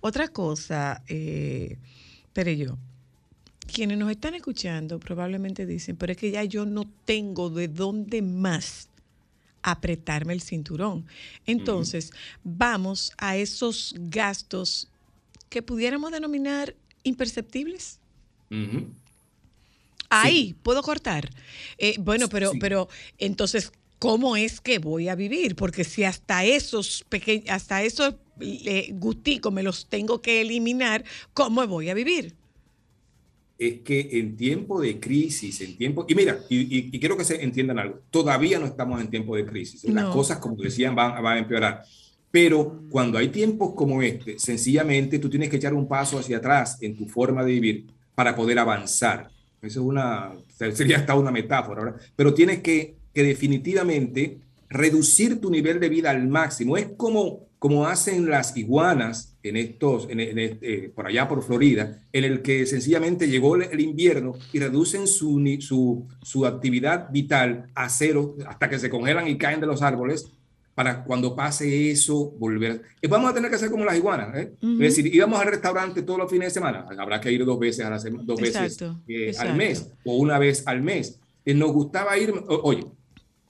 Otra 0.02 0.28
cosa, 0.28 1.02
eh, 1.08 1.78
pero 2.34 2.52
yo, 2.52 2.78
quienes 3.74 3.98
nos 3.98 4.12
están 4.12 4.36
escuchando 4.36 5.00
probablemente 5.00 5.66
dicen, 5.66 5.96
pero 5.96 6.12
es 6.12 6.18
que 6.18 6.32
ya 6.32 6.44
yo 6.44 6.66
no 6.66 6.84
tengo 7.06 7.50
de 7.50 7.68
dónde 7.70 8.22
más 8.22 8.90
apretarme 9.64 10.34
el 10.34 10.42
cinturón. 10.42 11.06
Entonces, 11.46 12.12
vamos 12.44 13.12
a 13.18 13.38
esos 13.38 13.96
gastos 13.98 14.90
que 15.50 15.62
pudiéramos 15.62 16.12
denominar 16.12 16.76
imperceptibles. 17.04 18.00
Ahí 20.10 20.56
puedo 20.62 20.84
cortar. 20.84 21.30
Eh, 21.78 21.96
bueno, 22.00 22.30
pero, 22.30 22.52
pero 22.60 22.88
entonces, 23.18 23.72
¿cómo 23.98 24.36
es 24.36 24.62
que 24.62 24.78
voy 24.78 25.10
a 25.10 25.16
vivir? 25.16 25.56
Porque 25.56 25.84
si 25.84 26.04
hasta 26.04 26.46
esos 26.46 27.04
pequeños, 27.10 27.50
hasta 27.50 27.82
esos 27.82 28.16
eh, 28.40 28.90
gusticos 28.94 29.52
me 29.52 29.64
los 29.64 29.88
tengo 29.88 30.22
que 30.22 30.42
eliminar, 30.42 31.04
¿cómo 31.34 31.66
voy 31.66 31.90
a 31.90 31.94
vivir? 31.96 32.36
Es 33.68 33.82
que 33.82 34.10
en 34.20 34.36
tiempo 34.36 34.82
de 34.82 35.00
crisis, 35.00 35.62
en 35.62 35.78
tiempo, 35.78 36.06
y 36.08 36.16
mira, 36.16 36.40
y, 36.50 36.58
y- 36.62 36.90
y 36.92 37.00
quiero 37.00 37.16
que 37.16 37.24
se 37.24 37.42
entiendan 37.44 37.80
algo, 37.80 38.00
todavía 38.10 38.60
no 38.60 38.66
estamos 38.66 39.00
en 39.02 39.10
tiempo 39.10 39.36
de 39.36 39.46
crisis, 39.46 39.84
las 39.86 40.06
No. 40.06 40.12
cosas, 40.12 40.38
como 40.40 40.56
decían, 40.56 40.96
van, 40.96 41.22
van 41.24 41.38
a 41.38 41.40
empeorar. 41.40 41.82
Pero 42.32 42.82
cuando 42.90 43.18
hay 43.20 43.30
tiempos 43.30 43.74
como 43.76 44.02
este, 44.02 44.40
sencillamente 44.40 45.20
tú 45.20 45.30
tienes 45.30 45.50
que 45.50 45.58
echar 45.58 45.74
un 45.74 45.88
paso 45.88 46.18
hacia 46.18 46.38
atrás 46.38 46.78
en 46.82 46.98
tu 46.98 47.06
forma 47.08 47.44
de 47.46 47.52
vivir 47.52 47.86
para 48.16 48.36
poder 48.36 48.58
avanzar. 48.60 49.30
Eso 49.62 49.80
es 49.82 49.86
una, 49.86 50.34
sería 50.74 50.98
hasta 50.98 51.16
una 51.16 51.32
metáfora, 51.32 51.84
¿verdad? 51.84 52.02
Pero 52.16 52.34
tienes 52.34 52.60
que, 52.62 52.96
que 53.14 53.24
definitivamente 53.24 54.40
reducir 54.70 55.40
tu 55.40 55.50
nivel 55.52 55.80
de 55.80 55.90
vida 55.90 56.10
al 56.10 56.28
máximo. 56.28 56.76
Es 56.76 56.88
como, 56.98 57.46
como 57.64 57.88
hacen 57.88 58.30
las 58.30 58.58
iguanas 58.58 59.38
en 59.42 59.56
estos, 59.56 60.10
en, 60.10 60.20
en 60.20 60.38
eh, 60.38 60.92
por 60.94 61.08
allá 61.08 61.30
por 61.30 61.42
Florida, 61.42 61.98
en 62.12 62.26
el 62.26 62.42
que 62.42 62.66
sencillamente 62.66 63.30
llegó 63.30 63.56
el, 63.56 63.80
invierno 63.80 64.34
y 64.52 64.60
reducen 64.60 65.08
su, 65.08 65.42
su, 65.62 66.06
su 66.24 66.46
actividad 66.46 67.10
vital 67.10 67.68
a 67.74 67.88
cero 67.88 68.36
hasta 68.48 68.70
que 68.70 68.80
se 68.80 68.90
congelan 68.90 69.30
y 69.30 69.38
caen 69.38 69.62
de 69.62 69.68
los 69.68 69.82
árboles 69.82 70.30
para 70.76 71.06
cuando 71.06 71.38
pase 71.38 71.90
eso 71.90 72.32
volver. 72.32 72.82
Eh, 73.02 73.08
Vamos 73.08 73.32
a 73.32 73.34
tener 73.34 73.50
que 73.50 73.56
hacer 73.56 73.72
como 73.72 73.86
las 73.86 73.96
iguanas, 73.96 74.36
¿eh? 74.36 74.52
Ujú. 74.62 74.74
Es 74.84 74.98
decir, 74.98 75.16
íbamos 75.16 75.40
al 75.40 75.48
restaurante 75.48 76.02
todos 76.02 76.20
los 76.20 76.30
fines 76.30 76.48
de 76.50 76.54
semana, 76.56 76.86
habrá 77.00 77.22
que 77.22 77.32
ir 77.32 77.46
dos 77.46 77.58
veces, 77.58 77.86
a 77.86 77.90
la 77.92 77.98
sema- 77.98 78.24
dos 78.26 78.42
veces 78.42 78.78
eh, 79.08 79.32
al 79.40 79.56
mes 79.56 79.90
o 80.04 80.18
una 80.18 80.38
vez 80.38 80.64
al 80.68 80.82
mes. 80.82 81.18
Eh, 81.46 81.54
nos 81.54 81.72
gustaba 81.72 82.18
ir, 82.18 82.34
oye, 82.50 82.84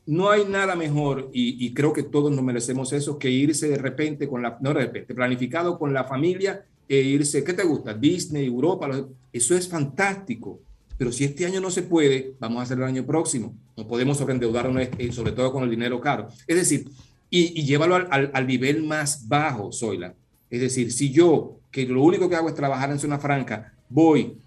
no 0.06 0.30
hay 0.30 0.46
nada 0.46 0.76
mejor 0.76 1.30
y, 1.34 1.74
creo 1.74 1.94
que 1.94 2.04
todos 2.04 2.32
nos 2.32 2.44
merecemos 2.44 2.92
eso 2.94 3.18
que 3.18 3.30
irse 3.30 3.70
de 3.70 3.78
repente 3.78 4.28
con 4.28 4.42
la, 4.42 4.58
no 4.62 4.70
de 4.74 4.82
repente, 4.86 5.14
planificado 5.16 5.80
con 5.80 5.94
la 5.94 6.04
familia 6.04 6.66
e 6.90 6.98
irse, 7.02 7.44
¿qué 7.44 7.54
te 7.54 7.64
gusta? 7.64 7.94
Disney, 7.94 8.46
Europa, 8.46 8.90
eso 9.32 9.56
es 9.56 9.68
fantástico. 9.70 10.60
Pero 10.98 11.12
si 11.12 11.24
este 11.24 11.46
año 11.46 11.60
no 11.60 11.72
se 11.72 11.84
puede, 11.84 12.34
vamos 12.40 12.60
a 12.60 12.64
hacerlo 12.64 12.84
el 12.84 12.90
año 12.92 13.06
próximo. 13.06 13.56
No 13.76 13.88
podemos 13.88 14.18
sobreendeudarnos, 14.18 14.90
eh, 14.98 15.12
sobre 15.12 15.32
todo 15.32 15.52
con 15.52 15.64
el 15.64 15.70
dinero 15.70 16.00
caro. 16.00 16.28
Es 16.46 16.56
decir, 16.56 16.88
y, 17.30 17.60
y 17.60 17.66
llévalo 17.66 17.96
al, 17.96 18.08
al- 18.12 18.32
al 18.34 18.46
nivel 18.46 18.84
más 18.84 19.28
bajo, 19.28 19.72
Zoila. 19.72 20.14
Es 20.52 20.62
decir, 20.62 20.92
si 20.92 21.12
yo, 21.12 21.58
que 21.72 21.88
lo 21.88 22.04
único 22.04 22.30
que 22.30 22.36
hago 22.36 22.48
es 22.50 22.54
trabajar 22.56 22.92
en 22.92 23.00
zona 23.00 23.18
franca, 23.18 23.74
voy 23.90 24.38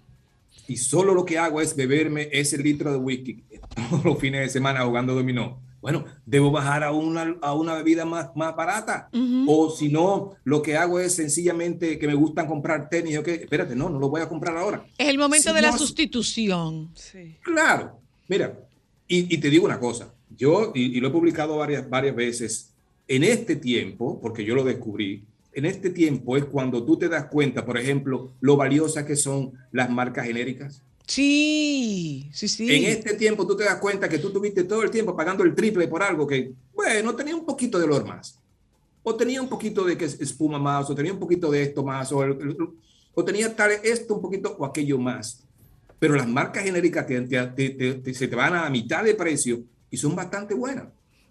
y 0.67 0.77
solo 0.77 1.13
lo 1.13 1.25
que 1.25 1.37
hago 1.37 1.61
es 1.61 1.75
beberme 1.75 2.29
ese 2.31 2.57
litro 2.57 2.91
de 2.91 2.97
whisky 2.97 3.43
todos 3.89 4.03
los 4.03 4.19
fines 4.19 4.41
de 4.41 4.49
semana 4.49 4.85
jugando 4.85 5.15
dominó. 5.15 5.61
Bueno, 5.79 6.05
debo 6.25 6.51
bajar 6.51 6.83
a 6.83 6.91
una, 6.91 7.37
a 7.41 7.53
una 7.53 7.75
bebida 7.75 8.03
más, 8.03 8.35
más 8.35 8.55
barata. 8.55 9.09
O 9.47 9.69
si 9.69 9.89
no, 9.89 10.35
lo 10.43 10.61
que 10.61 10.75
hago 10.75 10.99
es 10.99 11.13
sencillamente 11.13 11.99
que 11.99 12.07
me 12.07 12.15
gustan 12.15 12.47
comprar 12.47 12.89
tenis. 12.89 13.17
Ok, 13.19 13.27
espérate, 13.27 13.75
no, 13.75 13.87
no 13.87 13.99
lo 13.99 14.09
voy 14.09 14.21
a 14.21 14.27
comprar 14.27 14.57
ahora. 14.57 14.85
Es 14.97 15.07
el 15.07 15.17
momento 15.17 15.49
Si 15.49 15.55
de 15.55 15.61
la 15.61 15.77
sustitución. 15.77 16.91
Claro. 17.41 18.01
Mira, 18.27 18.59
y, 19.07 19.33
y 19.33 19.37
te 19.37 19.49
digo 19.49 19.65
una 19.65 19.79
cosa. 19.79 20.13
Yo, 20.35 20.71
y, 20.75 20.97
y 20.97 20.99
lo 20.99 21.09
he 21.09 21.11
publicado 21.11 21.57
varias, 21.57 21.87
varias 21.89 22.15
veces, 22.15 22.73
en 23.07 23.23
este 23.23 23.55
tiempo, 23.55 24.19
porque 24.19 24.43
yo 24.43 24.55
lo 24.55 24.63
descubrí, 24.63 25.23
en 25.57 25.65
este 25.65 25.89
tiempo 25.89 26.37
es 26.37 26.45
cuando 26.45 26.83
tú 26.85 26.97
te 26.97 27.09
das 27.09 27.25
cuenta, 27.25 27.65
por 27.65 27.79
ejemplo, 27.79 28.31
lo 28.41 28.55
valiosas 28.55 29.05
que 29.05 29.15
son 29.15 29.53
las 29.71 29.89
marcas 29.89 30.27
genéricas. 30.27 30.83
Sí, 31.07 32.29
sí, 32.31 32.47
sí. 32.47 32.69
En 32.75 32.83
este 32.85 33.15
tiempo 33.15 33.47
tú 33.47 33.57
te 33.57 33.63
das 33.63 33.77
cuenta 33.77 34.07
que 34.07 34.19
tú 34.19 34.29
tuviste 34.31 34.65
todo 34.65 34.83
el 34.83 34.91
tiempo 34.91 35.15
pagando 35.15 35.43
el 35.43 35.55
triple 35.55 35.87
por 35.87 36.03
algo 36.03 36.27
que, 36.27 36.51
bueno, 36.75 37.15
tenía 37.15 37.35
un 37.35 37.43
poquito 37.43 37.79
de 37.79 37.85
olor 37.85 38.05
más. 38.05 38.37
O 39.01 39.15
tenía 39.15 39.41
un 39.41 39.49
poquito 39.49 39.83
de 39.83 39.97
que 39.97 40.05
es- 40.05 40.21
espuma 40.21 40.59
más, 40.59 40.87
o 40.91 40.93
tenía 40.93 41.11
un 41.13 41.17
poquito 41.19 41.49
de 41.49 41.63
esto 41.63 41.83
más, 41.83 42.11
o, 42.11 42.19
o 43.15 43.23
tenía 43.25 43.55
tal 43.55 43.71
esto 43.83 44.13
un 44.15 44.21
poquito 44.21 44.55
o 44.59 44.65
aquello 44.65 44.99
más. 44.99 45.43
Pero 45.97 46.13
las 46.15 46.27
marcas 46.27 46.63
genéricas 46.65 47.07
te- 47.07 47.21
te- 47.21 47.47
te- 47.47 47.69
te- 47.71 47.93
te- 47.95 48.13
se 48.13 48.27
te 48.27 48.35
van 48.35 48.53
a 48.53 48.69
mitad 48.69 49.03
de 49.03 49.15
precio 49.15 49.63
y 49.89 49.97
son 49.97 50.15
bastante 50.15 50.53
buenas. 50.53 50.85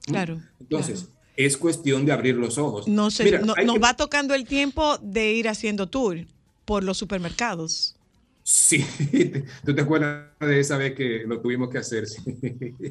Claro. 0.05 0.41
Entonces, 0.59 1.09
es 1.37 1.57
cuestión 1.57 2.05
de 2.07 2.13
abrir 2.13 2.35
los 2.37 2.59
ojos. 2.59 2.89
No 2.89 3.11
sé, 3.11 3.25
Mira, 3.25 3.41
no- 3.41 3.55
hay 3.57 3.65
nos 3.67 3.75
que- 3.77 3.81
va 3.81 3.95
tocando 3.95 4.35
el 4.35 4.45
tiempo 4.47 4.99
de 5.03 5.33
ir 5.33 5.49
haciendo 5.49 5.87
tour 5.89 6.27
por 6.65 6.83
los 6.83 6.97
supermercados. 6.99 7.93
Sí, 8.43 8.85
tú 9.65 9.75
te 9.75 9.83
acuerdas 9.83 10.27
de 10.39 10.61
esa 10.61 10.77
vez 10.79 10.95
que 10.95 11.25
lo 11.27 11.41
tuvimos 11.41 11.69
que 11.69 11.79
hacer. 11.79 12.07
Sí. 12.07 12.21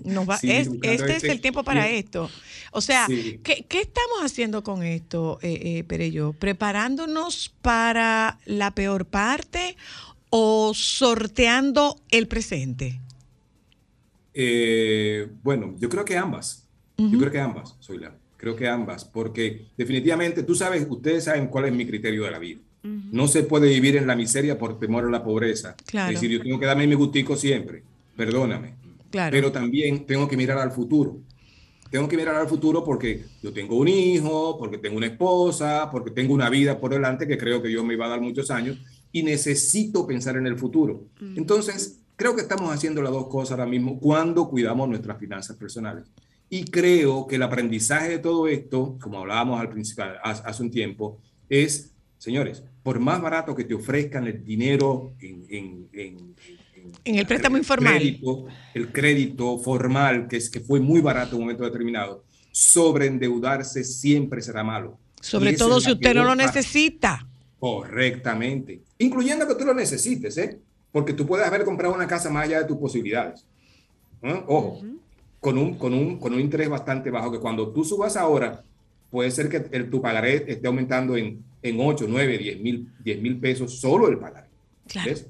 Nos 0.03 0.27
va- 0.29 0.37
Sí, 0.37 0.51
es- 0.51 0.69
este 0.81 1.15
es 1.15 1.23
el 1.23 1.39
tiempo 1.39 1.63
para 1.63 1.87
esto. 1.89 2.29
O 2.71 2.81
sea, 2.81 3.05
Sí. 3.07 3.39
¿qué, 3.41 3.65
qué 3.67 3.79
estamos 3.81 4.19
haciendo 4.21 4.63
con 4.63 4.83
esto, 4.83 5.39
eh, 5.41 5.77
eh, 5.79 5.83
Perello? 5.85 6.33
¿Preparándonos 6.33 7.53
para 7.61 8.37
la 8.45 8.71
peor 8.71 9.05
parte 9.05 9.77
o 10.29 10.73
sorteando 10.75 12.01
el 12.11 12.27
presente? 12.27 12.99
Eh, 14.33 15.29
bueno, 15.43 15.75
yo 15.79 15.87
creo 15.89 16.03
que 16.05 16.17
ambas. 16.17 16.63
Yo 16.97 17.17
creo 17.19 17.31
que 17.31 17.39
ambas, 17.39 17.75
Zoila. 17.81 18.13
Creo 18.37 18.55
que 18.55 18.67
ambas, 18.67 19.05
porque 19.05 19.67
definitivamente 19.77 20.43
tú 20.43 20.55
sabes, 20.55 20.85
ustedes 20.89 21.23
saben 21.23 21.47
cuál 21.47 21.65
es 21.65 21.73
mi 21.73 21.85
criterio 21.85 22.23
de 22.23 22.31
la 22.31 22.39
vida. 22.39 22.59
No 22.83 23.27
se 23.27 23.41
puede 23.41 23.67
vivir 23.67 23.95
en 23.95 24.05
la 24.05 24.15
miseria 24.15 24.59
por 24.59 24.77
temor 24.77 25.05
a 25.05 25.09
la 25.09 25.23
pobreza. 25.23 25.75
Claro. 25.87 26.13
Es 26.13 26.21
decir, 26.21 26.37
yo 26.37 26.43
tengo 26.43 26.59
que 26.59 26.67
darme 26.67 26.85
mi 26.85 26.93
gustico 26.93 27.35
siempre. 27.35 27.81
Perdóname. 28.15 28.75
Claro. 29.09 29.31
Pero 29.31 29.51
también 29.51 30.05
tengo 30.05 30.27
que 30.27 30.37
mirar 30.37 30.59
al 30.59 30.71
futuro. 30.71 31.17
Tengo 31.89 32.07
que 32.07 32.17
mirar 32.17 32.35
al 32.35 32.47
futuro 32.47 32.83
porque 32.83 33.25
yo 33.41 33.53
tengo 33.53 33.77
un 33.77 33.87
hijo, 33.87 34.57
porque 34.59 34.77
tengo 34.77 34.97
una 34.97 35.07
esposa, 35.07 35.89
porque 35.91 36.11
tengo 36.11 36.33
una 36.33 36.49
vida 36.49 36.79
por 36.79 36.91
delante 36.91 37.27
que 37.27 37.37
creo 37.37 37.61
que 37.61 37.69
Dios 37.69 37.83
me 37.83 37.95
va 37.95 38.05
a 38.05 38.09
dar 38.09 38.21
muchos 38.21 38.51
años 38.51 38.77
y 39.11 39.23
necesito 39.23 40.05
pensar 40.05 40.35
en 40.35 40.45
el 40.45 40.57
futuro. 40.57 41.05
Entonces, 41.35 42.01
creo 42.15 42.35
que 42.35 42.41
estamos 42.41 42.73
haciendo 42.73 43.01
las 43.01 43.13
dos 43.13 43.27
cosas 43.27 43.51
ahora 43.51 43.65
mismo 43.65 43.99
cuando 43.99 44.49
cuidamos 44.49 44.89
nuestras 44.89 45.17
finanzas 45.17 45.55
personales. 45.55 46.03
Y 46.49 46.65
creo 46.65 47.25
que 47.27 47.35
el 47.35 47.43
aprendizaje 47.43 48.09
de 48.09 48.19
todo 48.19 48.47
esto, 48.47 48.97
como 49.01 49.19
hablábamos 49.19 49.59
al 49.59 49.69
principio, 49.69 50.05
hace 50.23 50.61
un 50.63 50.71
tiempo, 50.71 51.19
es, 51.49 51.91
señores, 52.17 52.63
por 52.83 52.99
más 52.99 53.21
barato 53.21 53.55
que 53.55 53.63
te 53.63 53.73
ofrezcan 53.73 54.27
el 54.27 54.43
dinero 54.45 55.13
en, 55.19 55.45
en- 55.49 55.89
en- 55.93 56.35
En 57.03 57.15
el 57.15 57.25
préstamo 57.25 57.57
informal. 57.57 57.95
crédito, 57.95 58.45
el 58.75 58.91
crédito 58.91 59.57
formal, 59.57 60.27
que, 60.27 60.37
es, 60.37 60.49
que 60.49 60.59
fue 60.59 60.79
muy 60.79 61.01
barato 61.01 61.31
en 61.31 61.37
un 61.37 61.41
momento 61.41 61.63
determinado, 61.63 62.23
sobreendeudarse 62.51 63.83
siempre 63.83 64.41
será 64.41 64.63
malo. 64.63 64.97
Sobre 65.19 65.53
todo 65.53 65.81
si 65.81 65.91
usted 65.91 66.13
no 66.13 66.23
lo 66.23 66.35
necesita. 66.35 67.27
Correctamente. 67.59 68.81
Incluyendo 68.99 69.47
que 69.47 69.55
tú 69.55 69.65
lo 69.65 69.73
necesites, 69.73 70.37
¿eh? 70.37 70.59
Porque 70.91 71.13
tú 71.13 71.25
puedes 71.25 71.45
haber 71.47 71.65
comprado 71.65 71.93
una 71.95 72.07
casa 72.07 72.29
más 72.29 72.45
allá 72.45 72.59
de 72.61 72.65
tus 72.67 72.77
posibilidades. 72.77 73.45
¿eh? 74.21 74.43
Ojo, 74.47 74.81
con, 75.45 75.59
un, 75.59 75.75
con, 75.75 75.93
un, 75.93 76.17
con 76.17 76.33
un 76.33 76.39
interés 76.39 76.67
bastante 76.67 77.11
bajo, 77.11 77.31
que 77.31 77.37
cuando 77.37 77.69
tú 77.69 77.85
subas 77.85 78.17
ahora, 78.17 78.63
puede 79.11 79.29
ser 79.29 79.47
que 79.47 79.63
el, 79.77 79.91
tu 79.91 80.01
pagaré 80.01 80.43
esté 80.47 80.65
aumentando 80.65 81.15
en, 81.15 81.43
en 81.61 81.79
8, 81.79 82.07
9, 82.09 82.37
10 82.39 82.61
mil 82.61 82.89
10 83.03 83.21
mil 83.21 83.37
pesos 83.37 83.79
solo 83.79 84.07
el 84.07 84.17
pagaré. 84.17 84.47
Claro. 84.87 85.07
¿Ves? 85.07 85.27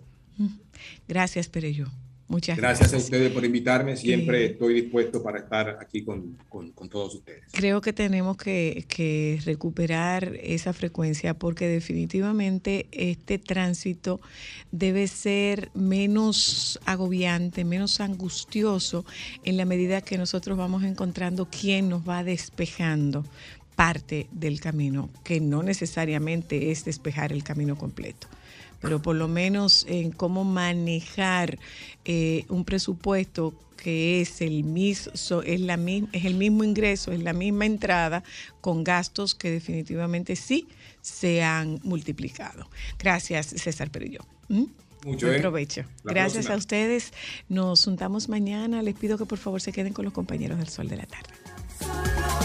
Gracias, 1.05 1.49
Perello. 1.49 1.87
Muchas 2.27 2.57
gracias. 2.57 2.91
gracias. 2.91 3.02
a 3.02 3.06
ustedes 3.06 3.31
por 3.31 3.45
invitarme. 3.45 3.95
Siempre 3.95 4.41
Eh, 4.43 4.45
estoy 4.47 4.73
dispuesto 4.81 5.22
para 5.22 5.39
estar 5.39 5.77
aquí 5.80 6.03
con, 6.03 6.38
con- 6.49 6.72
con 6.72 6.89
todos 6.89 7.14
ustedes. 7.15 7.43
Creo 7.52 7.81
que 7.81 7.93
tenemos 7.93 8.35
que, 8.38 8.85
que 8.88 9.39
recuperar 9.45 10.35
esa 10.41 10.73
frecuencia 10.73 11.35
porque 11.35 11.68
definitivamente 11.68 12.88
este 12.91 13.38
tránsito 13.38 14.19
debe 14.72 15.07
ser 15.07 15.69
menos 15.76 16.80
agobiante, 16.85 17.64
menos 17.64 17.99
angustioso 17.99 19.06
en 19.43 19.57
la 19.57 19.65
medida 19.65 20.02
que 20.02 20.18
nosotros 20.18 20.57
vamos 20.57 20.84
encontrando 20.84 21.47
quién 21.49 21.89
nos 21.89 22.07
va 22.07 22.23
despejando 22.23 23.23
parte 23.76 24.27
del 24.31 24.60
camino, 24.61 25.10
que 25.23 25.39
no 25.41 25.61
necesariamente 25.61 26.72
es 26.72 26.85
despejar 26.85 27.31
el 27.34 27.43
camino 27.43 27.77
completo 27.77 28.27
pero 28.86 29.02
por 29.02 29.16
lo 29.16 29.28
menos 29.28 29.84
en 29.90 30.12
cómo 30.12 30.44
manejar 30.44 31.57
eh, 32.06 32.45
un 32.49 32.66
presupuesto 32.66 33.56
que 33.78 34.22
es 34.22 34.41
el 34.41 34.64
mismo, 34.64 35.12
es, 35.44 35.60
la, 35.60 35.74
es 36.12 36.26
el 36.26 36.36
mismo 36.36 36.64
ingreso, 36.64 37.12
es 37.12 37.24
la 37.24 37.34
misma 37.34 37.66
entrada, 37.66 38.24
con 38.62 38.84
gastos 38.84 39.34
que 39.34 39.49
definitivamente 39.49 40.36
sí 40.36 40.68
se 41.02 41.44
han 41.44 41.80
multiplicado. 41.84 42.70
Gracias, 42.99 43.48
César 43.48 43.90
Perillo. 43.90 44.22
¿Mm? 44.49 44.66
Mucho, 45.03 45.28
Buen 45.28 45.41
provecho. 45.41 45.84
Gracias 46.03 46.45
próxima. 46.45 46.53
a 46.53 46.57
ustedes. 46.57 47.14
Nos 47.49 47.84
juntamos 47.84 48.30
mañana. 48.30 48.84
Les 48.84 48.94
pido 48.94 49.18
que 49.18 49.26
por 49.26 49.40
favor 49.40 49.62
se 49.62 49.72
queden 49.72 49.94
con 49.94 50.06
los 50.06 50.14
compañeros 50.14 50.60
del 50.60 50.70
Sol 50.70 50.88
de 50.88 50.98
la 50.98 51.06
Tarde. 51.07 52.44